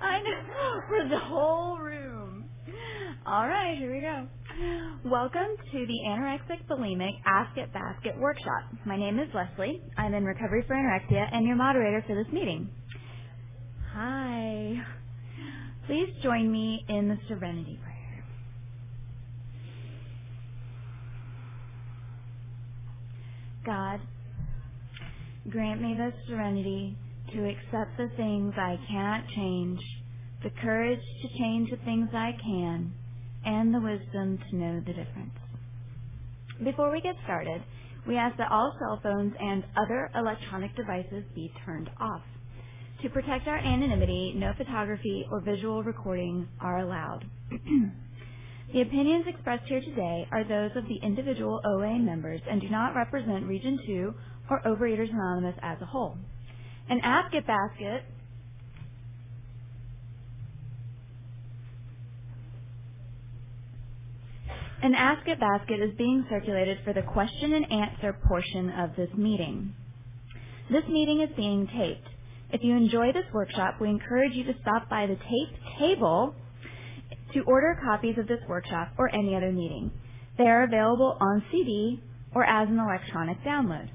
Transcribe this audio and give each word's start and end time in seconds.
I 0.00 0.18
know 0.20 0.80
for 0.88 1.08
the 1.08 1.18
whole 1.18 1.78
room. 1.78 2.44
All 3.26 3.46
right, 3.46 3.76
here 3.78 3.92
we 3.92 4.00
go. 4.00 4.26
Welcome 5.04 5.56
to 5.72 5.86
the 5.86 5.98
Anorexic 6.08 6.66
Bulimic 6.68 7.12
Ask 7.26 7.56
It 7.56 7.72
Basket 7.72 8.18
workshop. 8.18 8.72
My 8.86 8.96
name 8.96 9.18
is 9.18 9.28
Leslie. 9.34 9.82
I'm 9.96 10.14
in 10.14 10.24
recovery 10.24 10.64
for 10.66 10.74
anorexia 10.74 11.28
and 11.32 11.46
your 11.46 11.56
moderator 11.56 12.02
for 12.06 12.14
this 12.14 12.32
meeting. 12.32 12.68
Hi. 13.92 14.74
Please 15.86 16.08
join 16.22 16.50
me 16.50 16.84
in 16.88 17.08
the 17.08 17.16
Serenity 17.28 17.78
Prayer. 17.82 18.24
God, 23.64 24.00
grant 25.50 25.82
me 25.82 25.94
the 25.96 26.12
serenity 26.26 26.96
to 27.32 27.48
accept 27.48 27.96
the 27.98 28.10
things 28.16 28.54
I 28.56 28.78
cannot 28.88 29.28
change, 29.36 29.80
the 30.42 30.50
courage 30.62 31.00
to 31.22 31.38
change 31.38 31.70
the 31.70 31.78
things 31.84 32.08
I 32.12 32.32
can, 32.42 32.92
and 33.44 33.74
the 33.74 33.80
wisdom 33.80 34.38
to 34.50 34.56
know 34.56 34.80
the 34.80 34.92
difference. 34.92 35.34
Before 36.64 36.90
we 36.92 37.00
get 37.00 37.16
started, 37.24 37.62
we 38.06 38.16
ask 38.16 38.36
that 38.38 38.50
all 38.50 38.74
cell 38.78 39.00
phones 39.02 39.34
and 39.40 39.64
other 39.76 40.10
electronic 40.14 40.74
devices 40.76 41.24
be 41.34 41.52
turned 41.64 41.90
off. 42.00 42.22
To 43.02 43.10
protect 43.10 43.46
our 43.46 43.58
anonymity, 43.58 44.34
no 44.36 44.52
photography 44.56 45.24
or 45.30 45.40
visual 45.40 45.82
recording 45.84 46.48
are 46.60 46.80
allowed. 46.80 47.24
the 48.72 48.82
opinions 48.82 49.26
expressed 49.28 49.68
here 49.68 49.80
today 49.80 50.26
are 50.32 50.44
those 50.44 50.72
of 50.76 50.84
the 50.88 50.98
individual 51.06 51.60
OA 51.64 51.98
members 51.98 52.40
and 52.50 52.60
do 52.60 52.68
not 52.70 52.96
represent 52.96 53.46
Region 53.46 53.78
2 53.86 54.14
or 54.50 54.62
Overeaters 54.66 55.10
Anonymous 55.12 55.56
as 55.62 55.78
a 55.80 55.86
whole. 55.86 56.18
An 56.90 57.00
Ask 57.02 57.34
It 57.34 57.46
basket 57.46 58.02
An 64.82 64.94
Ask 64.94 65.26
It 65.28 65.40
basket 65.40 65.80
is 65.80 65.96
being 65.98 66.24
circulated 66.30 66.78
for 66.84 66.92
the 66.92 67.02
question 67.02 67.54
and 67.54 67.72
answer 67.72 68.12
portion 68.28 68.70
of 68.70 68.96
this 68.96 69.10
meeting. 69.16 69.74
This 70.70 70.84
meeting 70.88 71.20
is 71.22 71.30
being 71.36 71.66
taped. 71.66 72.08
If 72.52 72.62
you 72.64 72.76
enjoy 72.76 73.12
this 73.12 73.26
workshop, 73.34 73.76
we 73.80 73.88
encourage 73.90 74.34
you 74.34 74.44
to 74.44 74.54
stop 74.62 74.88
by 74.88 75.06
the 75.06 75.16
tape 75.16 75.78
table 75.78 76.34
to 77.34 77.42
order 77.42 77.78
copies 77.84 78.18
of 78.18 78.28
this 78.28 78.40
workshop 78.48 78.90
or 78.98 79.14
any 79.14 79.34
other 79.36 79.52
meeting. 79.52 79.90
They 80.38 80.44
are 80.44 80.64
available 80.64 81.16
on 81.20 81.44
CD 81.50 82.00
or 82.34 82.44
as 82.44 82.68
an 82.68 82.78
electronic 82.78 83.42
download. 83.44 83.90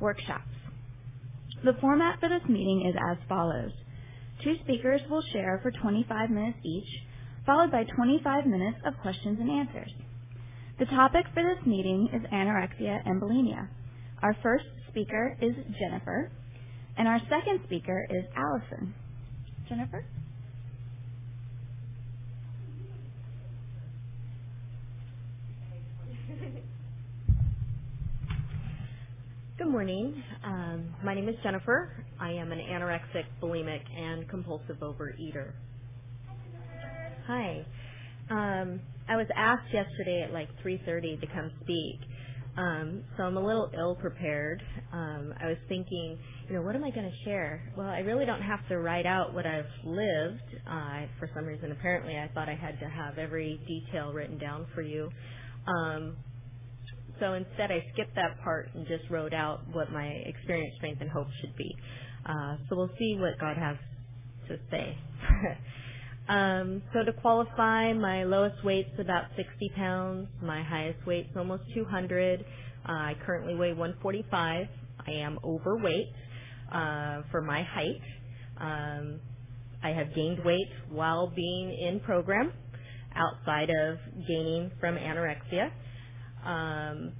Workshops. 0.00 0.48
The 1.64 1.74
format 1.80 2.18
for 2.20 2.28
this 2.28 2.48
meeting 2.48 2.86
is 2.88 2.96
as 3.10 3.18
follows. 3.28 3.72
Two 4.42 4.54
speakers 4.64 5.02
will 5.10 5.22
share 5.32 5.60
for 5.62 5.70
25 5.70 6.30
minutes 6.30 6.58
each, 6.64 6.88
followed 7.44 7.70
by 7.70 7.84
25 7.84 8.46
minutes 8.46 8.78
of 8.86 8.94
questions 9.02 9.38
and 9.38 9.50
answers. 9.50 9.92
The 10.78 10.86
topic 10.86 11.26
for 11.34 11.42
this 11.42 11.66
meeting 11.66 12.08
is 12.14 12.22
anorexia 12.32 13.02
and 13.04 13.20
bulimia. 13.20 13.68
Our 14.22 14.34
first 14.42 14.64
speaker 14.88 15.36
is 15.42 15.54
Jennifer, 15.78 16.30
and 16.96 17.06
our 17.06 17.20
second 17.28 17.60
speaker 17.66 18.06
is 18.08 18.24
Allison. 18.34 18.94
Jennifer? 19.68 20.04
Good 29.60 29.68
morning. 29.70 30.16
Um, 30.44 30.96
my 31.04 31.14
name 31.14 31.30
is 31.30 31.36
Jennifer. 31.44 31.92
I 32.20 32.32
am 32.32 32.52
an 32.52 32.60
anorexic, 32.60 33.26
bulimic, 33.42 33.82
and 33.96 34.28
compulsive 34.28 34.78
overeater. 34.82 35.52
Hi. 37.26 37.66
Um, 38.30 38.80
I 39.08 39.16
was 39.16 39.26
asked 39.36 39.72
yesterday 39.72 40.22
at 40.26 40.32
like 40.32 40.48
3:30 40.64 41.20
to 41.20 41.28
come 41.28 41.52
speak, 41.62 42.00
um, 42.56 43.02
so 43.16 43.24
I'm 43.24 43.36
a 43.36 43.46
little 43.46 43.70
ill 43.78 43.96
prepared. 43.96 44.62
Um, 44.92 45.34
I 45.40 45.48
was 45.48 45.58
thinking, 45.68 46.18
you 46.48 46.56
know, 46.56 46.62
what 46.62 46.76
am 46.76 46.84
I 46.84 46.90
going 46.90 47.10
to 47.10 47.16
share? 47.24 47.62
Well, 47.76 47.88
I 47.88 48.00
really 48.00 48.26
don't 48.26 48.42
have 48.42 48.66
to 48.68 48.78
write 48.78 49.06
out 49.06 49.34
what 49.34 49.46
I've 49.46 49.66
lived. 49.84 50.42
Uh, 50.68 51.06
for 51.18 51.30
some 51.34 51.46
reason, 51.46 51.72
apparently, 51.72 52.18
I 52.18 52.28
thought 52.34 52.48
I 52.48 52.56
had 52.56 52.80
to 52.80 52.88
have 52.88 53.18
every 53.18 53.60
detail 53.68 54.12
written 54.12 54.38
down 54.38 54.66
for 54.74 54.82
you. 54.82 55.10
Um, 55.66 56.16
so 57.20 57.34
instead, 57.34 57.70
I 57.70 57.84
skipped 57.92 58.14
that 58.16 58.40
part 58.42 58.70
and 58.74 58.86
just 58.86 59.08
wrote 59.10 59.34
out 59.34 59.60
what 59.72 59.92
my 59.92 60.06
experience, 60.06 60.74
strength, 60.76 61.00
and 61.00 61.10
hope 61.10 61.28
should 61.40 61.54
be. 61.56 61.76
Uh, 62.26 62.56
so 62.68 62.76
we'll 62.76 62.90
see 62.98 63.16
what 63.18 63.38
God 63.38 63.56
has 63.56 63.76
to 64.48 64.58
say. 64.70 64.96
um, 66.28 66.82
so 66.92 67.04
to 67.04 67.12
qualify, 67.20 67.92
my 67.92 68.24
lowest 68.24 68.64
weight's 68.64 68.98
about 68.98 69.24
60 69.36 69.70
pounds. 69.76 70.28
My 70.42 70.62
highest 70.62 71.06
weight's 71.06 71.30
almost 71.36 71.62
200. 71.74 72.40
Uh, 72.40 72.92
I 72.92 73.16
currently 73.24 73.54
weigh 73.54 73.72
145. 73.72 74.66
I 75.06 75.10
am 75.12 75.38
overweight 75.44 76.08
uh, 76.72 77.22
for 77.30 77.42
my 77.42 77.62
height. 77.62 78.00
Um, 78.58 79.20
I 79.82 79.90
have 79.90 80.14
gained 80.14 80.44
weight 80.44 80.68
while 80.90 81.32
being 81.34 81.70
in 81.70 82.00
program 82.00 82.52
outside 83.14 83.70
of 83.70 83.98
gaining 84.26 84.70
from 84.80 84.96
anorexia. 84.96 85.70
Um, 86.46 87.12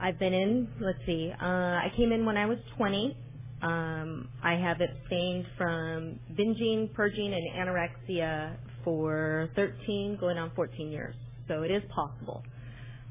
I've 0.00 0.18
been 0.18 0.34
in, 0.34 0.68
let's 0.80 0.98
see, 1.06 1.32
uh, 1.42 1.46
I 1.46 1.92
came 1.96 2.12
in 2.12 2.26
when 2.26 2.36
I 2.36 2.46
was 2.46 2.58
20. 2.76 3.16
Um, 3.62 4.28
I 4.42 4.54
have 4.54 4.78
abstained 4.80 5.46
from 5.58 6.20
binging, 6.38 6.92
purging, 6.94 7.34
and 7.34 7.68
anorexia 7.68 8.56
for 8.84 9.50
13, 9.56 10.18
going 10.20 10.38
on 10.38 10.52
14 10.56 10.90
years. 10.90 11.14
So 11.48 11.62
it 11.62 11.70
is 11.72 11.82
possible. 11.94 12.42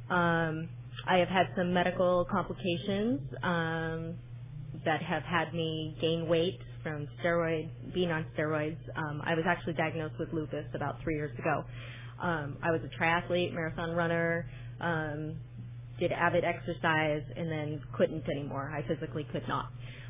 Um, 0.09 0.69
I 1.07 1.17
have 1.19 1.29
had 1.29 1.47
some 1.57 1.73
medical 1.73 2.25
complications 2.31 3.21
um, 3.43 4.15
that 4.85 5.01
have 5.03 5.23
had 5.23 5.53
me 5.53 5.97
gain 6.01 6.27
weight 6.27 6.59
from 6.83 7.07
steroid, 7.23 7.69
being 7.93 8.11
on 8.11 8.25
steroids. 8.37 8.77
Um, 8.97 9.21
I 9.25 9.35
was 9.35 9.45
actually 9.47 9.73
diagnosed 9.73 10.15
with 10.19 10.33
lupus 10.33 10.65
about 10.75 11.01
three 11.03 11.15
years 11.15 11.31
ago. 11.39 11.63
Um, 12.21 12.57
I 12.63 12.71
was 12.71 12.81
a 12.83 13.03
triathlete, 13.03 13.53
marathon 13.53 13.91
runner, 13.91 14.47
um, 14.81 15.35
did 15.99 16.11
avid 16.11 16.43
exercise, 16.45 17.23
and 17.37 17.51
then 17.51 17.81
couldn't 17.97 18.27
anymore. 18.29 18.73
I 18.75 18.87
physically 18.87 19.27
could 19.31 19.47
not. 19.47 19.67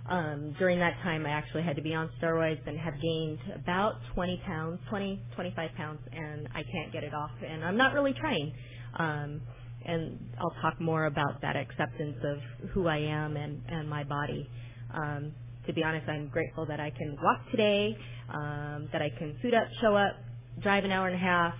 Um, 0.09 0.55
during 0.59 0.79
that 0.79 0.95
time, 1.03 1.25
I 1.25 1.29
actually 1.31 1.63
had 1.63 1.75
to 1.75 1.81
be 1.81 1.93
on 1.93 2.09
steroids 2.21 2.65
and 2.67 2.77
have 2.79 2.95
gained 3.01 3.39
about 3.55 3.95
20 4.15 4.41
pounds, 4.45 4.79
20, 4.89 5.21
25 5.35 5.69
pounds, 5.77 5.99
and 6.11 6.47
I 6.55 6.63
can't 6.63 6.91
get 6.93 7.03
it 7.03 7.13
off. 7.13 7.31
And 7.47 7.63
I'm 7.63 7.77
not 7.77 7.93
really 7.93 8.13
trying. 8.19 8.53
Um, 8.97 9.41
and 9.85 10.19
I'll 10.39 10.55
talk 10.61 10.79
more 10.81 11.05
about 11.05 11.41
that 11.41 11.55
acceptance 11.55 12.17
of 12.23 12.69
who 12.71 12.87
I 12.87 12.97
am 12.97 13.37
and, 13.37 13.61
and 13.69 13.89
my 13.89 14.03
body. 14.03 14.49
Um, 14.93 15.31
to 15.67 15.73
be 15.73 15.83
honest, 15.83 16.07
I'm 16.09 16.27
grateful 16.29 16.65
that 16.67 16.79
I 16.79 16.91
can 16.91 17.17
walk 17.21 17.39
today, 17.51 17.97
um, 18.33 18.89
that 18.91 19.01
I 19.01 19.09
can 19.17 19.37
suit 19.41 19.53
up, 19.53 19.65
show 19.81 19.95
up, 19.95 20.13
drive 20.61 20.85
an 20.85 20.91
hour 20.91 21.07
and 21.07 21.15
a 21.15 21.19
half, 21.19 21.53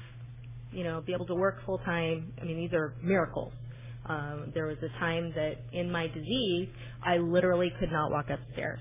you 0.71 0.83
know, 0.83 1.01
be 1.05 1.13
able 1.13 1.25
to 1.27 1.35
work 1.35 1.57
full 1.65 1.79
time. 1.79 2.33
I 2.41 2.45
mean, 2.45 2.57
these 2.57 2.73
are 2.73 2.93
miracles. 3.03 3.53
Um, 4.05 4.51
there 4.53 4.65
was 4.65 4.77
a 4.81 4.99
time 4.99 5.31
that 5.35 5.55
in 5.73 5.91
my 5.91 6.07
disease, 6.07 6.69
I 7.05 7.17
literally 7.17 7.71
could 7.79 7.91
not 7.91 8.11
walk 8.11 8.27
upstairs. 8.29 8.79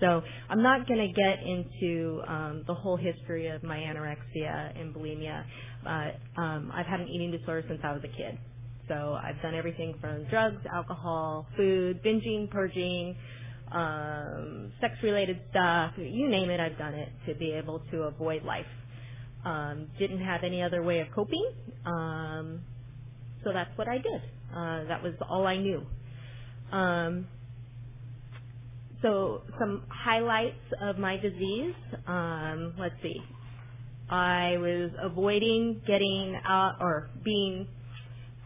So 0.00 0.22
I'm 0.48 0.62
not 0.62 0.86
going 0.86 1.00
to 1.00 1.12
get 1.12 1.40
into 1.42 2.22
um, 2.28 2.64
the 2.66 2.74
whole 2.74 2.96
history 2.96 3.48
of 3.48 3.62
my 3.62 3.78
anorexia 3.78 4.80
and 4.80 4.94
bulimia. 4.94 5.44
But 5.84 6.40
um, 6.40 6.70
I've 6.74 6.86
had 6.86 7.00
an 7.00 7.08
eating 7.08 7.30
disorder 7.32 7.64
since 7.68 7.80
I 7.82 7.92
was 7.92 8.02
a 8.04 8.16
kid. 8.16 8.38
So 8.88 9.18
I've 9.22 9.40
done 9.42 9.54
everything 9.54 9.94
from 10.00 10.24
drugs, 10.30 10.64
alcohol, 10.72 11.46
food, 11.56 12.02
binging, 12.02 12.50
purging, 12.50 13.16
um, 13.72 14.72
sex-related 14.80 15.40
stuff. 15.50 15.92
You 15.98 16.28
name 16.28 16.50
it, 16.50 16.60
I've 16.60 16.78
done 16.78 16.94
it 16.94 17.10
to 17.26 17.34
be 17.34 17.52
able 17.52 17.80
to 17.90 18.04
avoid 18.04 18.44
life. 18.44 18.66
Um, 19.44 19.88
didn't 19.98 20.22
have 20.22 20.42
any 20.44 20.62
other 20.62 20.82
way 20.82 21.00
of 21.00 21.08
coping, 21.14 21.46
um, 21.86 22.60
so 23.44 23.52
that's 23.52 23.70
what 23.76 23.88
I 23.88 23.98
did. 23.98 24.22
Uh, 24.54 24.84
that 24.88 25.02
was 25.02 25.14
all 25.30 25.46
I 25.46 25.56
knew. 25.58 25.82
Um, 26.72 27.26
so 29.02 29.42
some 29.58 29.82
highlights 29.88 30.56
of 30.82 30.98
my 30.98 31.16
disease. 31.18 31.74
Um, 32.06 32.74
let's 32.78 32.94
see. 33.02 33.16
I 34.10 34.56
was 34.58 34.90
avoiding 35.02 35.80
getting 35.86 36.38
out 36.46 36.76
or 36.80 37.10
being 37.24 37.68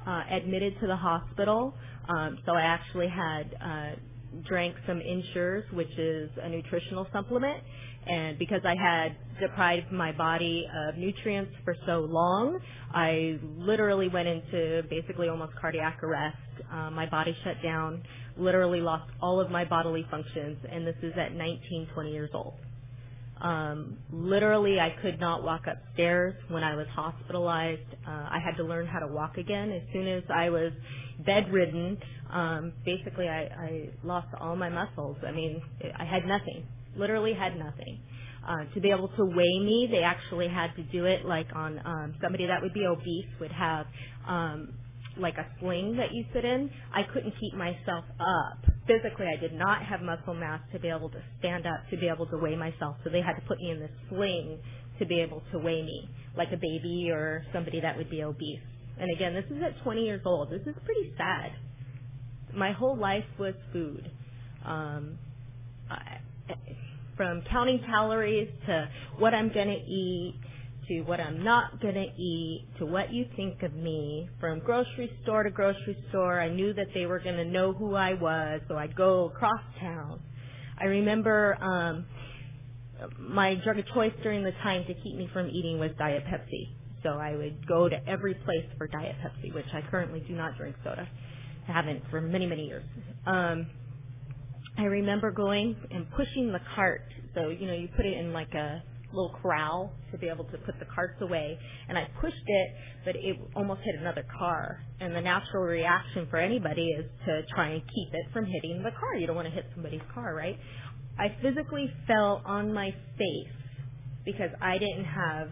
uh, 0.07 0.23
admitted 0.31 0.79
to 0.81 0.89
the 0.89 0.97
hospital. 0.97 1.75
Um, 2.09 2.39
so 2.47 2.53
I 2.55 2.63
actually 2.63 3.09
had 3.09 3.57
uh, 3.65 4.43
drank 4.49 4.77
some 4.87 5.01
Ensures, 5.01 5.65
which 5.73 5.91
is 5.99 6.31
a 6.43 6.49
nutritional 6.49 7.07
supplement, 7.13 7.63
and 8.07 8.39
because 8.39 8.61
I 8.65 8.75
had 8.77 9.17
deprived 9.41 9.93
my 9.93 10.13
body 10.13 10.67
of 10.89 10.97
nutrients 10.97 11.53
for 11.65 11.77
so 11.87 12.01
long, 12.01 12.59
I 12.95 13.39
literally 13.43 14.09
went 14.09 14.29
into 14.29 14.83
basically 14.91 15.29
almost 15.29 15.53
cardiac 15.61 16.03
arrest. 16.03 16.37
Uh, 16.73 16.91
my 16.91 17.07
body 17.07 17.37
shut 17.45 17.57
down, 17.63 18.03
literally 18.37 18.81
lost 18.81 19.11
all 19.21 19.41
of 19.41 19.51
my 19.51 19.65
bodily 19.65 20.07
functions, 20.11 20.59
and 20.71 20.87
this 20.87 20.97
is 21.03 21.13
at 21.17 21.35
19, 21.35 21.89
20 21.95 22.13
years 22.13 22.31
old. 22.35 22.55
Um, 23.41 23.99
literally, 24.13 24.81
I 24.81 24.95
could 25.03 25.19
not 25.21 25.43
walk 25.43 25.63
upstairs 25.67 26.35
when 26.49 26.63
I 26.63 26.77
was 26.77 26.87
hospitalized. 26.95 27.81
Uh, 28.07 28.11
I 28.11 28.39
had 28.45 28.57
to 28.59 28.65
learn 28.65 28.87
how 28.87 29.01
to 29.01 29.09
walk 29.09 29.37
again 29.39 29.73
as 29.73 29.83
soon 29.93 30.07
as 30.09 30.23
I 30.33 30.51
was 30.51 30.73
bedridden. 31.27 31.99
Um, 32.31 32.73
basically, 32.85 33.29
I, 33.29 33.43
I 33.43 33.91
lost 34.05 34.29
all 34.41 34.57
my 34.57 34.69
muscles. 34.69 35.17
I 35.27 35.33
mean, 35.33 35.61
I 35.99 36.05
had 36.05 36.25
nothing. 36.27 36.67
Literally 36.97 37.35
had 37.35 37.57
nothing. 37.57 38.01
Uh, 38.47 38.65
to 38.75 38.81
be 38.81 38.91
able 38.91 39.09
to 39.09 39.25
weigh 39.25 39.61
me, 39.61 39.89
they 39.91 40.03
actually 40.03 40.49
had 40.49 40.75
to 40.75 40.83
do 40.85 41.05
it 41.05 41.25
like 41.25 41.47
on 41.55 41.81
um, 41.85 42.15
somebody 42.21 42.47
that 42.47 42.61
would 42.61 42.75
be 42.75 42.85
obese 42.87 43.27
would 43.41 43.53
have 43.53 43.87
um, 44.27 44.75
like 45.17 45.37
a 45.39 45.47
sling 45.61 45.97
that 45.97 46.13
you 46.13 46.25
sit 46.33 46.45
in. 46.45 46.71
I 46.93 47.03
couldn't 47.13 47.35
keep 47.39 47.55
myself 47.55 48.05
up 48.19 48.65
physically. 48.87 49.27
I 49.27 49.41
did 49.41 49.53
not 49.53 49.85
have 49.85 50.01
muscle 50.01 50.35
mass 50.35 50.61
to 50.73 50.81
be 50.81 50.89
able 50.89 51.09
to 51.11 51.23
stand 51.39 51.67
up 51.67 51.89
to 51.91 51.97
be 51.97 52.09
able 52.09 52.27
to 52.27 52.39
weigh 52.39 52.57
myself. 52.57 52.97
So 53.05 53.11
they 53.11 53.21
had 53.21 53.35
to 53.35 53.43
put 53.43 53.59
me 53.59 53.71
in 53.71 53.81
this 53.81 53.91
sling 54.09 54.59
to 54.99 55.07
be 55.07 55.21
able 55.21 55.43
to 55.53 55.59
weigh 55.59 55.83
me, 55.83 56.09
like 56.37 56.49
a 56.53 56.57
baby 56.57 57.11
or 57.13 57.45
somebody 57.53 57.81
that 57.81 57.97
would 57.97 58.11
be 58.11 58.23
obese. 58.23 58.61
And 58.99 59.11
again, 59.15 59.35
this 59.35 59.45
is 59.51 59.63
at 59.63 59.83
20 59.83 60.03
years 60.03 60.23
old. 60.25 60.51
This 60.51 60.63
is 60.67 60.75
pretty 60.85 61.13
sad. 61.17 61.53
My 62.55 62.73
whole 62.73 62.97
life 62.97 63.25
was 63.39 63.55
food. 63.73 64.11
Um, 64.65 65.19
I, 65.91 66.19
from 67.17 67.43
counting 67.51 67.81
calories 67.87 68.49
to 68.67 68.89
what 69.19 69.35
I'm 69.35 69.53
going 69.53 69.69
to 69.69 69.75
eat 69.75 70.35
to 70.89 71.03
what 71.03 71.21
I'm 71.21 71.45
not 71.45 71.81
going 71.81 71.95
to 71.95 72.09
eat 72.21 72.67
to 72.79 72.87
what 72.87 73.13
you 73.13 73.27
think 73.37 73.63
of 73.63 73.73
me. 73.75 74.29
From 74.41 74.59
grocery 74.61 75.11
store 75.23 75.45
to 75.45 75.51
grocery 75.51 75.97
store, 76.09 76.41
I 76.41 76.49
knew 76.49 76.73
that 76.75 76.89
they 76.95 77.07
were 77.07 77.21
going 77.21 77.37
to 77.37 77.45
know 77.45 77.73
who 77.73 77.95
I 77.95 78.15
was, 78.15 78.61
so 78.69 78.77
I'd 78.77 78.97
go 78.97 79.27
across 79.27 79.61
town. 79.81 80.21
I 80.79 80.87
remember 80.87 81.57
um, 81.63 82.07
my 83.19 83.55
drug 83.57 83.79
of 83.79 83.87
choice 83.95 84.13
during 84.23 84.43
the 84.43 84.53
time 84.63 84.85
to 84.87 84.95
keep 84.95 85.17
me 85.17 85.29
from 85.33 85.49
eating 85.49 85.79
was 85.79 85.91
Diet 85.99 86.25
Pepsi. 86.25 86.71
So 87.03 87.11
I 87.11 87.37
would 87.37 87.67
go 87.67 87.89
to 87.89 88.09
every 88.09 88.35
place 88.35 88.67
for 88.79 88.87
Diet 88.87 89.17
Pepsi, 89.23 89.53
which 89.55 89.67
I 89.73 89.83
currently 89.91 90.21
do 90.21 90.35
not 90.35 90.57
drink 90.57 90.77
soda. 90.85 91.09
I 91.69 91.73
haven't 91.73 92.03
for 92.11 92.21
many, 92.21 92.47
many 92.47 92.67
years. 92.67 92.85
Um, 93.27 93.67
I 94.79 94.85
remember 94.85 95.31
going 95.31 95.77
and 95.91 96.11
pushing 96.13 96.53
the 96.53 96.61
cart. 96.75 97.03
So, 97.35 97.49
you 97.49 97.67
know, 97.67 97.75
you 97.75 97.89
put 97.97 98.07
it 98.07 98.17
in 98.17 98.33
like 98.33 98.53
a 98.55 98.83
little 99.13 99.35
corral 99.43 99.93
to 100.11 100.19
be 100.19 100.29
able 100.29 100.45
to 100.45 100.59
put 100.59 100.79
the 100.79 100.87
carts 100.87 101.21
away. 101.21 101.59
And 101.89 101.99
I 101.99 102.09
pushed 102.21 102.45
it, 102.47 102.69
but 103.05 103.17
it 103.17 103.37
almost 103.55 103.83
hit 103.85 103.95
another 104.01 104.25
car. 104.39 104.81
And 105.01 105.15
the 105.15 105.21
natural 105.21 105.65
reaction 105.65 106.27
for 106.31 106.39
anybody 106.39 106.89
is 106.99 107.05
to 107.27 107.43
try 107.55 107.71
and 107.71 107.83
keep 107.83 108.15
it 108.15 108.27
from 108.33 108.47
hitting 108.47 108.83
the 108.83 108.91
car. 108.99 109.15
You 109.17 109.27
don't 109.27 109.37
want 109.37 109.49
to 109.49 109.55
hit 109.55 109.67
somebody's 109.75 110.03
car, 110.15 110.35
right? 110.35 110.59
I 111.19 111.37
physically 111.43 111.93
fell 112.07 112.43
on 112.45 112.73
my 112.73 112.95
face 113.19 113.53
because 114.25 114.51
I 114.61 114.79
didn't 114.79 115.05
have 115.05 115.49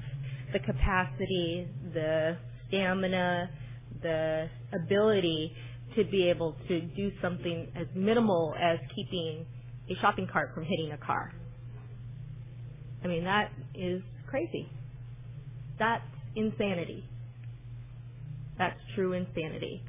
the 0.52 0.58
capacity, 0.60 1.68
the 1.92 2.36
stamina, 2.68 3.50
the 4.02 4.48
ability 4.72 5.52
to 6.02 6.10
be 6.10 6.28
able 6.28 6.56
to 6.68 6.80
do 6.80 7.10
something 7.22 7.70
as 7.76 7.86
minimal 7.94 8.54
as 8.60 8.78
keeping 8.94 9.46
a 9.90 10.00
shopping 10.00 10.26
cart 10.32 10.52
from 10.54 10.64
hitting 10.64 10.92
a 10.92 10.98
car. 10.98 11.32
I 13.04 13.08
mean, 13.08 13.24
that 13.24 13.50
is 13.74 14.02
crazy. 14.28 14.68
That's 15.78 16.04
insanity. 16.36 17.04
That's 18.58 18.78
true 18.94 19.14
insanity. 19.14 19.82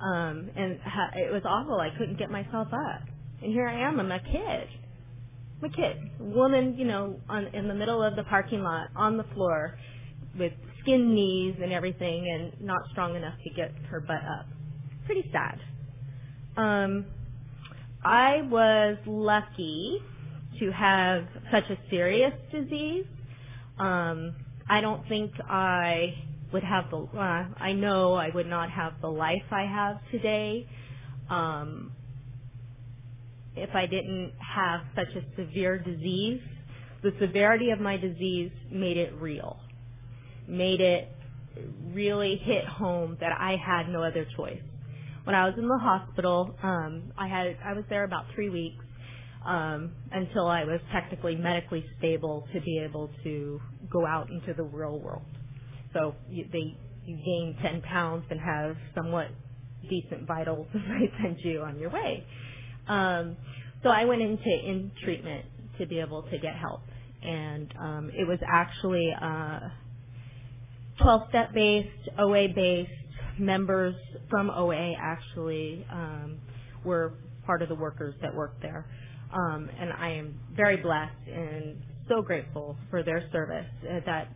Um, 0.00 0.50
and 0.56 0.78
ha- 0.84 1.10
it 1.14 1.32
was 1.32 1.42
awful. 1.44 1.80
I 1.80 1.90
couldn't 1.96 2.18
get 2.18 2.30
myself 2.30 2.68
up. 2.72 3.02
And 3.42 3.52
here 3.52 3.68
I 3.68 3.88
am. 3.88 4.00
I'm 4.00 4.10
a 4.10 4.20
kid. 4.20 4.68
I'm 5.62 5.64
a 5.64 5.74
kid. 5.74 5.96
Woman, 6.20 6.76
you 6.76 6.84
know, 6.84 7.20
on, 7.28 7.46
in 7.54 7.68
the 7.68 7.74
middle 7.74 8.02
of 8.02 8.16
the 8.16 8.24
parking 8.24 8.62
lot, 8.62 8.88
on 8.96 9.16
the 9.16 9.24
floor, 9.34 9.78
with 10.38 10.52
skin 10.82 11.14
knees 11.14 11.56
and 11.62 11.72
everything, 11.72 12.28
and 12.28 12.64
not 12.64 12.80
strong 12.90 13.16
enough 13.16 13.34
to 13.44 13.50
get 13.50 13.72
her 13.90 14.00
butt 14.00 14.22
up. 14.38 14.46
Pretty 15.08 15.30
sad. 15.32 15.58
Um, 16.58 17.06
I 18.04 18.42
was 18.42 18.98
lucky 19.06 20.02
to 20.60 20.70
have 20.70 21.24
such 21.50 21.64
a 21.70 21.78
serious 21.88 22.34
disease. 22.52 23.06
Um, 23.78 24.36
I 24.68 24.82
don't 24.82 25.08
think 25.08 25.32
I 25.48 26.14
would 26.52 26.62
have 26.62 26.90
the. 26.90 26.98
Uh, 26.98 27.46
I 27.58 27.72
know 27.72 28.16
I 28.16 28.28
would 28.34 28.48
not 28.48 28.70
have 28.70 29.00
the 29.00 29.08
life 29.08 29.44
I 29.50 29.62
have 29.62 29.96
today 30.10 30.68
um, 31.30 31.92
if 33.56 33.70
I 33.74 33.86
didn't 33.86 34.34
have 34.40 34.82
such 34.94 35.16
a 35.16 35.24
severe 35.40 35.78
disease. 35.78 36.42
The 37.02 37.12
severity 37.18 37.70
of 37.70 37.80
my 37.80 37.96
disease 37.96 38.52
made 38.70 38.98
it 38.98 39.14
real, 39.14 39.56
made 40.46 40.82
it 40.82 41.08
really 41.94 42.36
hit 42.44 42.66
home 42.66 43.16
that 43.22 43.32
I 43.40 43.56
had 43.56 43.88
no 43.88 44.02
other 44.02 44.26
choice. 44.36 44.67
When 45.28 45.34
I 45.36 45.44
was 45.46 45.56
in 45.58 45.68
the 45.68 45.76
hospital, 45.76 46.56
um, 46.64 47.12
I 47.18 47.28
had 47.28 47.54
I 47.62 47.74
was 47.74 47.84
there 47.90 48.04
about 48.04 48.24
three 48.34 48.48
weeks 48.48 48.82
um, 49.44 49.92
until 50.10 50.46
I 50.48 50.64
was 50.64 50.80
technically 50.90 51.36
medically 51.36 51.84
stable 51.98 52.48
to 52.54 52.62
be 52.62 52.78
able 52.78 53.10
to 53.24 53.60
go 53.92 54.06
out 54.06 54.30
into 54.30 54.54
the 54.54 54.62
real 54.62 54.98
world. 54.98 55.24
So 55.92 56.14
you, 56.30 56.46
they 56.50 56.74
you 57.04 57.18
gain 57.18 57.58
10 57.62 57.82
pounds 57.82 58.24
and 58.30 58.40
have 58.40 58.78
somewhat 58.94 59.28
decent 59.90 60.26
vitals, 60.26 60.66
and 60.74 60.84
they 61.02 61.12
send 61.22 61.36
you 61.42 61.60
on 61.60 61.78
your 61.78 61.90
way. 61.90 62.24
Um, 62.88 63.36
so 63.82 63.90
I 63.90 64.06
went 64.06 64.22
into 64.22 64.48
in 64.48 64.92
treatment 65.04 65.44
to 65.78 65.86
be 65.86 66.00
able 66.00 66.22
to 66.22 66.38
get 66.38 66.54
help, 66.56 66.80
and 67.22 67.74
um, 67.78 68.10
it 68.14 68.26
was 68.26 68.38
actually 68.48 69.12
uh, 69.22 69.60
12-step 71.00 71.54
based, 71.54 72.10
OA 72.18 72.48
based. 72.54 72.90
Members 73.38 73.94
from 74.30 74.50
OA 74.50 74.94
actually 75.00 75.86
um, 75.92 76.38
were 76.84 77.14
part 77.46 77.62
of 77.62 77.68
the 77.68 77.74
workers 77.74 78.14
that 78.22 78.34
worked 78.34 78.62
there. 78.62 78.86
Um, 79.32 79.70
and 79.80 79.92
I 79.92 80.10
am 80.10 80.38
very 80.56 80.76
blessed 80.78 81.28
and 81.32 81.76
so 82.08 82.22
grateful 82.22 82.76
for 82.90 83.02
their 83.02 83.28
service. 83.32 83.66
Uh, 83.84 84.00
that 84.06 84.28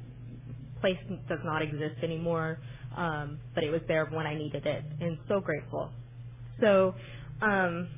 place 0.80 0.98
does 1.28 1.38
not 1.44 1.62
exist 1.62 1.96
anymore, 2.02 2.58
um, 2.96 3.38
but 3.54 3.64
it 3.64 3.70
was 3.70 3.80
there 3.88 4.06
when 4.06 4.26
I 4.26 4.34
needed 4.36 4.66
it, 4.66 4.84
and 5.00 5.18
so 5.28 5.40
grateful. 5.40 5.90
So, 6.60 6.94
um, 7.42 7.88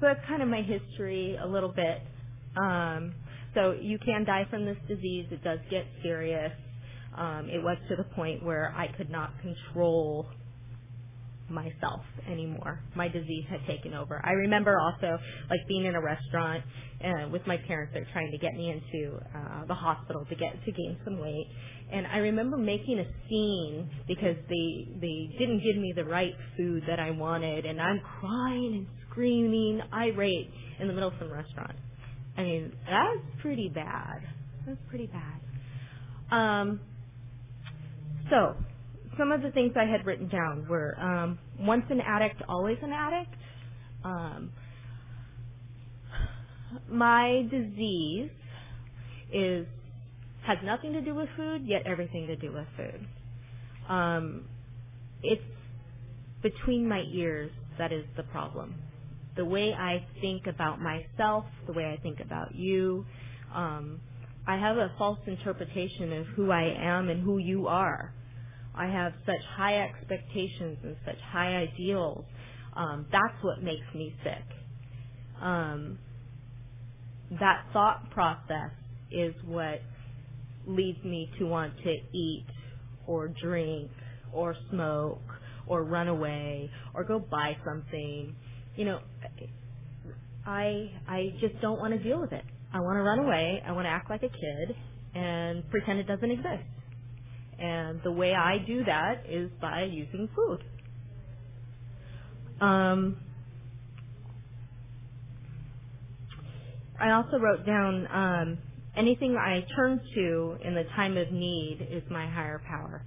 so 0.00 0.06
that's 0.06 0.20
kind 0.28 0.42
of 0.42 0.48
my 0.48 0.62
history 0.62 1.36
a 1.42 1.46
little 1.46 1.72
bit. 1.72 2.02
Um, 2.60 3.14
so 3.54 3.76
you 3.80 3.98
can 3.98 4.24
die 4.24 4.46
from 4.50 4.64
this 4.64 4.76
disease. 4.88 5.26
It 5.30 5.42
does 5.44 5.58
get 5.70 5.86
serious. 6.02 6.52
Um, 7.16 7.48
it 7.50 7.62
was 7.62 7.76
to 7.88 7.96
the 7.96 8.04
point 8.14 8.44
where 8.44 8.74
I 8.76 8.88
could 8.96 9.10
not 9.10 9.32
control 9.40 10.26
myself 11.50 12.00
anymore. 12.30 12.80
My 12.94 13.08
disease 13.08 13.44
had 13.50 13.66
taken 13.66 13.94
over. 13.94 14.20
I 14.24 14.32
remember 14.32 14.78
also 14.78 15.18
like 15.50 15.60
being 15.68 15.84
in 15.84 15.94
a 15.94 16.00
restaurant 16.00 16.62
uh, 17.04 17.28
with 17.30 17.46
my 17.46 17.56
parents. 17.56 17.92
They're 17.92 18.06
trying 18.12 18.30
to 18.30 18.38
get 18.38 18.54
me 18.54 18.70
into 18.70 19.16
uh, 19.34 19.66
the 19.66 19.74
hospital 19.74 20.24
to 20.28 20.34
get 20.36 20.52
to 20.64 20.72
gain 20.72 20.96
some 21.04 21.18
weight, 21.18 21.46
and 21.92 22.06
I 22.06 22.18
remember 22.18 22.56
making 22.56 23.00
a 23.00 23.06
scene 23.28 23.90
because 24.06 24.36
they 24.48 24.88
they 25.00 25.36
didn't 25.38 25.62
give 25.62 25.76
me 25.76 25.92
the 25.94 26.04
right 26.04 26.34
food 26.56 26.84
that 26.88 27.00
I 27.00 27.10
wanted, 27.10 27.66
and 27.66 27.80
I'm 27.80 28.00
crying 28.20 28.74
and 28.74 28.86
screaming, 29.10 29.80
irate 29.92 30.50
in 30.78 30.86
the 30.88 30.94
middle 30.94 31.08
of 31.08 31.14
some 31.18 31.32
restaurant. 31.32 31.76
I 32.36 32.42
mean, 32.42 32.72
that's 32.86 33.42
pretty 33.42 33.68
bad. 33.68 34.20
That's 34.66 34.78
pretty 34.88 35.08
bad. 35.08 35.40
Um, 36.30 36.80
so 38.30 38.56
some 39.18 39.32
of 39.32 39.42
the 39.42 39.50
things 39.50 39.72
I 39.76 39.84
had 39.84 40.06
written 40.06 40.28
down 40.28 40.66
were 40.68 40.98
um, 41.00 41.38
once 41.58 41.84
an 41.90 42.00
addict, 42.00 42.42
always 42.48 42.78
an 42.82 42.92
addict. 42.92 43.34
Um, 44.04 44.52
my 46.90 47.46
disease 47.50 48.30
is 49.32 49.66
has 50.46 50.58
nothing 50.64 50.92
to 50.94 51.02
do 51.02 51.14
with 51.14 51.28
food, 51.36 51.62
yet 51.66 51.82
everything 51.86 52.26
to 52.26 52.36
do 52.36 52.52
with 52.52 52.66
food. 52.76 53.06
Um, 53.88 54.44
it's 55.22 55.42
between 56.42 56.88
my 56.88 57.02
ears 57.12 57.50
that 57.78 57.92
is 57.92 58.04
the 58.16 58.22
problem. 58.24 58.74
The 59.36 59.44
way 59.44 59.72
I 59.74 60.04
think 60.20 60.46
about 60.46 60.80
myself, 60.80 61.44
the 61.66 61.72
way 61.72 61.94
I 61.96 62.02
think 62.02 62.20
about 62.20 62.54
you. 62.54 63.04
Um, 63.54 64.00
I 64.46 64.56
have 64.56 64.76
a 64.76 64.92
false 64.98 65.18
interpretation 65.26 66.12
of 66.14 66.26
who 66.28 66.50
I 66.50 66.74
am 66.78 67.10
and 67.10 67.22
who 67.22 67.38
you 67.38 67.68
are. 67.68 68.12
I 68.76 68.86
have 68.86 69.12
such 69.26 69.42
high 69.56 69.82
expectations 69.82 70.78
and 70.84 70.96
such 71.06 71.18
high 71.32 71.56
ideals. 71.68 72.24
Um, 72.76 73.06
that's 73.12 73.34
what 73.42 73.62
makes 73.62 73.86
me 73.94 74.14
sick. 74.24 74.44
Um, 75.42 75.98
that 77.40 77.64
thought 77.72 78.10
process 78.10 78.72
is 79.12 79.34
what 79.46 79.82
leads 80.66 81.02
me 81.04 81.30
to 81.38 81.46
want 81.46 81.74
to 81.84 81.96
eat 82.16 82.46
or 83.06 83.28
drink 83.42 83.90
or 84.32 84.56
smoke 84.70 85.22
or 85.66 85.84
run 85.84 86.08
away 86.08 86.70
or 86.94 87.04
go 87.04 87.20
buy 87.20 87.56
something. 87.66 88.34
You 88.76 88.86
know, 88.86 89.00
I 90.46 90.90
I 91.08 91.34
just 91.40 91.60
don't 91.62 91.80
want 91.80 91.94
to 91.94 92.00
deal 92.02 92.20
with 92.20 92.32
it. 92.32 92.44
I 92.72 92.80
want 92.80 92.96
to 92.98 93.02
run 93.02 93.20
away. 93.20 93.62
I 93.66 93.72
want 93.72 93.86
to 93.86 93.90
act 93.90 94.10
like 94.10 94.22
a 94.22 94.28
kid 94.28 94.76
and 95.14 95.68
pretend 95.70 96.00
it 96.00 96.06
doesn't 96.08 96.30
exist. 96.30 96.64
And 97.60 98.00
the 98.02 98.12
way 98.12 98.34
I 98.34 98.58
do 98.66 98.84
that 98.84 99.24
is 99.28 99.50
by 99.60 99.82
using 99.84 100.28
food. 100.34 100.64
Um, 102.60 103.16
I 106.98 107.12
also 107.12 107.38
wrote 107.38 107.66
down 107.66 108.06
um, 108.12 108.58
anything 108.96 109.36
I 109.36 109.64
turn 109.76 110.00
to 110.14 110.56
in 110.64 110.74
the 110.74 110.84
time 110.96 111.16
of 111.16 111.32
need 111.32 111.86
is 111.90 112.02
my 112.10 112.26
higher 112.26 112.62
power. 112.66 113.02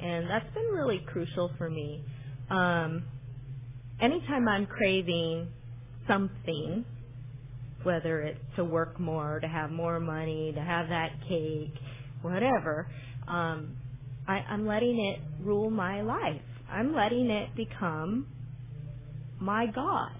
And 0.00 0.28
that's 0.30 0.52
been 0.54 0.74
really 0.74 1.04
crucial 1.06 1.50
for 1.58 1.68
me. 1.68 2.02
Um, 2.50 3.04
anytime 4.00 4.48
I'm 4.48 4.66
craving 4.66 5.48
something, 6.08 6.84
whether 7.82 8.22
it's 8.22 8.40
to 8.56 8.64
work 8.64 8.98
more, 8.98 9.40
to 9.40 9.48
have 9.48 9.70
more 9.70 10.00
money, 10.00 10.52
to 10.54 10.60
have 10.60 10.88
that 10.88 11.10
cake, 11.28 11.74
whatever, 12.22 12.88
um, 13.28 13.76
I, 14.30 14.44
I'm 14.48 14.64
letting 14.64 15.00
it 15.00 15.44
rule 15.44 15.70
my 15.70 16.02
life. 16.02 16.40
I'm 16.70 16.94
letting 16.94 17.30
it 17.30 17.48
become 17.56 18.28
my 19.40 19.66
God. 19.66 20.12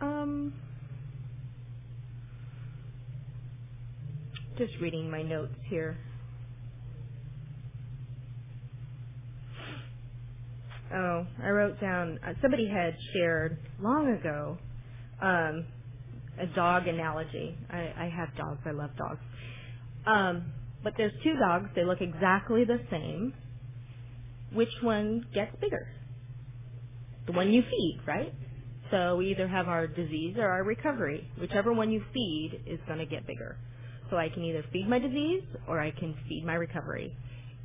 Um, 0.00 0.54
just 4.56 4.74
reading 4.80 5.10
my 5.10 5.22
notes 5.22 5.56
here. 5.68 5.98
Oh, 10.94 11.26
I 11.42 11.48
wrote 11.48 11.80
down, 11.80 12.20
uh, 12.24 12.34
somebody 12.40 12.68
had 12.68 12.94
shared 13.12 13.58
long 13.80 14.16
ago 14.20 14.56
um, 15.20 15.66
a 16.40 16.46
dog 16.54 16.88
analogy. 16.88 17.56
I, 17.70 17.92
I 17.98 18.12
have 18.16 18.36
dogs. 18.36 18.60
I 18.66 18.72
love 18.72 18.90
dogs. 18.96 19.20
Um, 20.06 20.52
but 20.84 20.94
there's 20.96 21.12
two 21.24 21.34
dogs. 21.38 21.70
They 21.76 21.84
look 21.84 22.00
exactly 22.00 22.64
the 22.64 22.80
same. 22.90 23.34
Which 24.52 24.72
one 24.82 25.26
gets 25.34 25.52
bigger? 25.60 25.88
The 27.26 27.32
one 27.32 27.52
you 27.52 27.62
feed, 27.62 28.00
right? 28.06 28.34
So 28.90 29.16
we 29.16 29.30
either 29.30 29.48
have 29.48 29.68
our 29.68 29.86
disease 29.86 30.36
or 30.38 30.48
our 30.48 30.64
recovery. 30.64 31.28
Whichever 31.40 31.72
one 31.72 31.90
you 31.92 32.02
feed 32.14 32.60
is 32.66 32.80
going 32.86 32.98
to 32.98 33.06
get 33.06 33.26
bigger. 33.26 33.56
So 34.10 34.18
I 34.18 34.28
can 34.28 34.44
either 34.44 34.64
feed 34.72 34.88
my 34.88 34.98
disease 34.98 35.44
or 35.68 35.80
I 35.80 35.92
can 35.92 36.16
feed 36.28 36.44
my 36.46 36.54
recovery. 36.54 37.16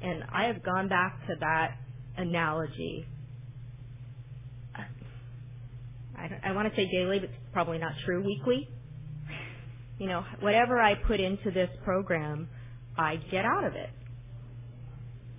And 0.04 0.24
I 0.32 0.46
have 0.46 0.64
gone 0.64 0.90
back 0.90 1.20
to 1.28 1.36
that 1.42 1.78
analogy. 2.18 3.08
I, 6.18 6.50
I 6.50 6.52
want 6.54 6.70
to 6.70 6.76
say 6.76 6.90
daily, 6.92 7.20
but 7.20 7.30
it's 7.30 7.38
probably 7.54 7.78
not 7.78 7.94
true. 8.06 8.24
Weekly. 8.24 8.68
You 10.00 10.08
know, 10.08 10.24
whatever 10.42 10.80
I 10.80 10.96
put 10.96 11.20
into 11.20 11.50
this 11.52 11.70
program, 11.84 12.48
I 12.98 13.16
get 13.32 13.46
out 13.46 13.64
of 13.64 13.74
it. 13.74 13.90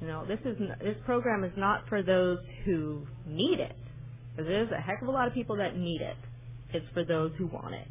You 0.01 0.07
know, 0.07 0.25
this 0.27 0.39
is 0.45 0.57
this 0.81 0.97
program 1.05 1.45
is 1.45 1.53
not 1.57 1.89
for 1.89 2.03
those 2.03 2.39
who 2.65 3.07
need 3.27 3.61
it. 3.61 3.75
There's 4.37 4.71
a 4.71 4.81
heck 4.81 5.03
of 5.03 5.09
a 5.09 5.11
lot 5.11 5.27
of 5.27 5.35
people 5.35 5.57
that 5.57 5.77
need 5.77 6.01
it. 6.01 6.17
It's 6.73 6.87
for 6.95 7.05
those 7.05 7.33
who 7.39 7.47
want 7.47 7.75
it. 7.75 7.87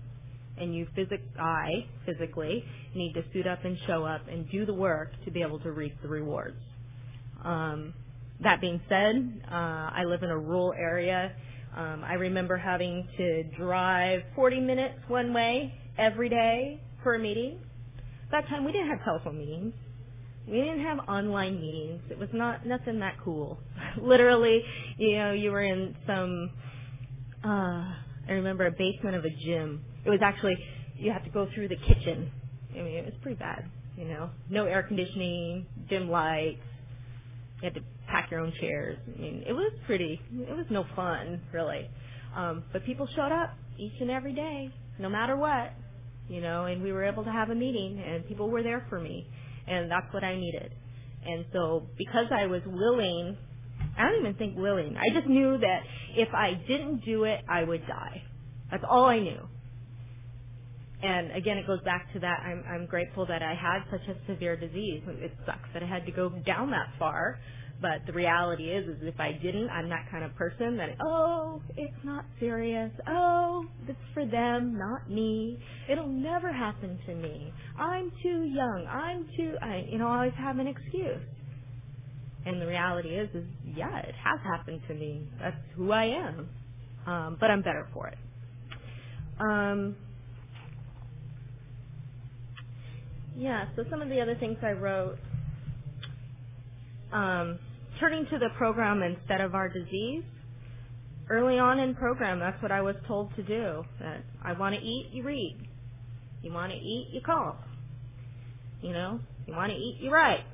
And 0.58 0.74
you 0.74 0.88
physic 0.96 1.22
I 1.40 1.86
physically 2.06 2.64
need 2.96 3.14
to 3.14 3.24
suit 3.34 3.46
up 3.46 3.64
and 3.66 3.78
show 3.86 4.06
up 4.06 4.22
and 4.30 4.50
do 4.50 4.66
the 4.66 4.74
work 4.74 5.12
to 5.26 5.32
be 5.32 5.42
able 5.42 5.60
to 5.60 5.72
reap 5.72 6.02
the 6.02 6.08
rewards. 6.08 6.58
Um, 7.44 7.94
that 8.42 8.62
being 8.62 8.82
said, 8.88 9.42
uh, 9.50 9.90
I 9.94 10.04
live 10.06 10.24
in 10.24 10.30
a 10.30 10.38
rural 10.38 10.74
area. 10.78 11.34
Um, 11.78 12.04
I 12.04 12.16
remember 12.16 12.58
having 12.58 13.08
to 13.18 13.44
drive 13.56 14.24
40 14.36 14.62
minutes 14.62 14.96
one 15.08 15.32
way 15.32 15.76
every 16.00 16.28
day 16.28 16.82
for 17.04 17.14
a 17.14 17.20
meeting. 17.20 17.60
That 18.32 18.48
time 18.48 18.66
we 18.66 18.72
didn't 18.72 18.90
have 18.90 19.04
telephone 19.04 19.38
meetings. 19.38 19.74
We 20.48 20.58
didn't 20.58 20.82
have 20.82 21.00
online 21.08 21.62
meetings. 21.62 22.02
It 22.10 22.18
was 22.18 22.30
not 22.34 22.66
nothing 22.66 23.00
that 23.02 23.16
cool. 23.24 23.60
Literally, 24.02 24.64
you 24.98 25.18
know, 25.18 25.34
you 25.34 25.52
were 25.52 25.62
in 25.62 25.96
some. 26.08 26.50
Uh, 27.46 27.94
I 28.28 28.32
remember 28.32 28.66
a 28.66 28.72
basement 28.72 29.16
of 29.16 29.24
a 29.24 29.30
gym. 29.30 29.84
It 30.04 30.10
was 30.10 30.22
actually 30.24 30.58
you 30.98 31.12
had 31.12 31.24
to 31.26 31.30
go 31.30 31.48
through 31.54 31.68
the 31.68 31.76
kitchen. 31.76 32.32
I 32.74 32.82
mean, 32.82 32.96
it 32.96 33.06
was 33.06 33.14
pretty 33.22 33.38
bad. 33.38 33.70
You 33.96 34.06
know, 34.06 34.32
no 34.50 34.66
air 34.66 34.82
conditioning, 34.82 35.68
dim 35.90 36.10
lights. 36.10 36.62
You 37.62 37.66
had 37.66 37.76
to 37.76 37.82
pack 38.08 38.32
your 38.32 38.40
own 38.42 38.54
chairs. 38.60 38.98
I 39.16 39.20
mean, 39.20 39.44
it 39.48 39.54
was 39.54 39.72
pretty. 39.86 40.20
It 40.34 40.56
was 40.56 40.66
no 40.70 40.86
fun, 40.96 41.42
really. 41.54 41.90
Um, 42.36 42.64
but 42.74 42.86
people 42.86 43.08
showed 43.16 43.32
up 43.32 43.56
each 43.78 44.00
and 44.00 44.12
every 44.12 44.34
day, 44.34 44.72
no 45.00 45.10
matter 45.10 45.36
what. 45.38 45.74
You 46.30 46.42
know, 46.42 46.66
and 46.66 46.84
we 46.84 46.92
were 46.92 47.06
able 47.06 47.24
to 47.24 47.32
have 47.32 47.52
a 47.52 47.56
meeting, 47.56 48.04
and 48.06 48.28
people 48.28 48.50
were 48.50 48.62
there 48.62 48.86
for 48.90 49.00
me 49.00 49.28
and 49.68 49.92
that's 49.92 50.12
what 50.14 50.24
I 50.24 50.36
needed. 50.36 50.74
And 51.26 51.46
so 51.52 51.88
because 51.98 52.28
I 52.32 52.46
was 52.46 52.62
willing, 52.66 53.38
I 53.98 54.04
don't 54.04 54.20
even 54.22 54.36
think 54.36 54.58
willing. 54.58 54.96
I 54.98 55.14
just 55.14 55.28
knew 55.28 55.58
that 55.58 55.80
if 56.16 56.30
I 56.34 56.54
didn't 56.68 57.04
do 57.06 57.26
it, 57.26 57.42
I 57.50 57.64
would 57.64 57.86
die. 57.86 58.24
That's 58.72 58.84
all 58.90 59.06
I 59.06 59.20
knew. 59.20 59.40
And 61.04 61.32
again, 61.32 61.58
it 61.58 61.68
goes 61.68 61.82
back 61.84 62.12
to 62.14 62.20
that. 62.20 62.40
I'm, 62.44 62.64
I'm 62.68 62.86
grateful 62.88 63.26
that 63.28 63.44
I 63.44 63.54
had 63.54 63.84
such 63.92 64.08
a 64.08 64.16
severe 64.32 64.56
disease. 64.56 65.04
It 65.08 65.32
sucks 65.46 65.70
that 65.74 65.84
I 65.84 65.86
had 65.86 66.06
to 66.08 66.12
go 66.12 66.30
down 66.30 66.72
that 66.72 66.88
far, 66.98 67.40
but 67.82 68.06
the 68.08 68.14
reality 68.14 68.66
is, 68.72 68.88
is 68.88 68.98
if 69.04 69.20
I 69.20 69.34
didn't, 69.34 69.70
I'm 69.70 69.90
that 69.90 70.06
kind 70.12 70.24
of 70.24 70.36
person 70.36 70.78
that, 70.78 70.92
oh, 71.02 71.62
it's 71.78 71.94
not 72.06 72.26
serious. 72.40 72.92
Oh, 73.08 73.66
it's 73.88 74.00
for 74.14 74.26
them, 74.26 74.78
not 74.78 75.10
me. 75.10 75.60
It'll 75.92 76.08
never 76.08 76.54
happen 76.54 77.00
to 77.08 77.16
me. 77.16 77.54
I'm 77.78 78.12
too 78.24 78.46
young. 78.46 78.88
I'm 78.90 79.26
too, 79.38 79.56
I, 79.62 79.86
you 79.92 79.98
know, 80.00 80.08
I 80.08 80.18
always 80.18 80.34
have 80.38 80.60
an 80.60 80.68
excuse. 80.68 81.22
And 82.46 82.62
the 82.62 82.68
reality 82.68 83.10
is, 83.10 83.30
is 83.36 83.46
yeah, 83.76 84.00
it 84.00 84.16
has 84.24 84.40
happened 84.44 84.82
to 84.88 84.94
me. 84.96 85.28
That's 85.42 85.58
who 85.76 85.92
I 85.92 86.06
am. 86.06 86.50
Um, 87.08 87.38
but 87.40 87.52
I'm 87.52 87.62
better 87.62 87.88
for 87.94 88.08
it. 88.10 88.18
Um, 89.40 89.96
yeah, 93.38 93.66
so 93.76 93.84
some 93.90 94.02
of 94.02 94.10
the 94.10 94.22
other 94.22 94.36
things 94.36 94.58
I 94.64 94.72
wrote. 94.72 95.18
Um, 97.12 97.60
turning 98.00 98.26
to 98.26 98.38
the 98.38 98.50
program 98.58 99.02
instead 99.02 99.42
of 99.42 99.56
our 99.56 99.70
disease. 99.70 100.24
Early 101.30 101.60
on 101.60 101.80
in 101.80 101.94
program, 101.96 102.40
that's 102.40 102.62
what 102.62 102.72
I 102.72 102.82
was 102.82 102.96
told 103.08 103.36
to 103.36 103.44
do. 103.44 103.84
That 104.00 104.24
I 104.44 104.54
want 104.54 104.76
to 104.76 104.82
eat, 104.82 105.10
you 105.12 105.24
read. 105.24 105.58
You 106.42 106.54
want 106.54 106.72
to 106.72 106.78
eat, 106.78 107.10
you 107.12 107.22
call. 107.22 107.58
You 108.82 108.94
know, 108.94 109.20
you 109.46 109.54
want 109.54 109.72
to 109.72 109.78
eat, 109.78 109.98
you 110.00 110.12
write. 110.12 110.46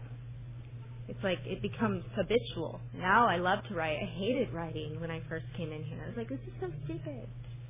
It's 1.07 1.24
like 1.24 1.39
it 1.45 1.62
becomes 1.62 2.03
habitual. 2.15 2.79
Now 2.98 3.27
I 3.27 3.38
love 3.38 3.60
to 3.69 3.75
write. 3.75 3.98
I 4.01 4.05
hated 4.17 4.53
writing 4.53 5.00
when 5.01 5.12
I 5.12 5.22
first 5.29 5.45
came 5.57 5.72
in 5.72 5.83
here. 5.83 6.01
I 6.03 6.07
was 6.07 6.17
like, 6.17 6.29
this 6.29 6.39
is 6.48 6.53
so 6.62 6.67
stupid. 6.86 7.27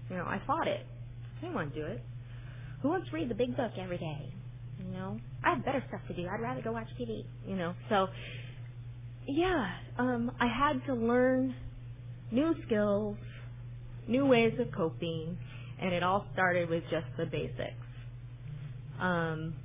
You 0.09 0.17
know, 0.17 0.23
I 0.23 0.39
fought 0.45 0.67
it. 0.67 0.85
I 1.37 1.41
didn't 1.41 1.55
want 1.55 1.73
to 1.73 1.79
do 1.81 1.85
it. 1.87 2.01
Who 2.81 2.89
wants 2.89 3.09
to 3.09 3.15
read 3.15 3.29
the 3.29 3.35
big 3.35 3.57
book 3.57 3.71
every 3.81 3.97
day? 3.97 4.33
You 4.79 4.93
know, 4.93 5.19
I 5.43 5.55
have 5.55 5.65
better 5.65 5.83
stuff 5.87 6.01
to 6.07 6.13
do. 6.13 6.27
I'd 6.27 6.41
rather 6.41 6.61
go 6.61 6.73
watch 6.73 6.87
TV. 6.99 7.25
You 7.47 7.55
know, 7.55 7.73
so 7.89 8.07
yeah, 9.27 9.72
um, 9.98 10.32
I 10.39 10.48
had 10.48 10.86
to 10.88 10.94
learn 10.94 11.56
new 12.32 12.53
skills, 12.65 13.18
new 14.08 14.25
ways 14.25 14.53
of 14.60 14.72
coping, 14.75 15.38
and 15.82 15.94
it 15.94 16.03
all 16.03 16.25
started 16.34 16.70
with 16.70 16.84
just 16.89 17.06
the 17.18 17.25
basics. 17.25 17.74
Um, 19.00 19.56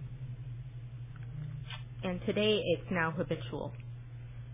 and 2.03 2.21
today 2.27 2.62
it's 2.67 2.91
now 2.91 3.11
habitual. 3.11 3.73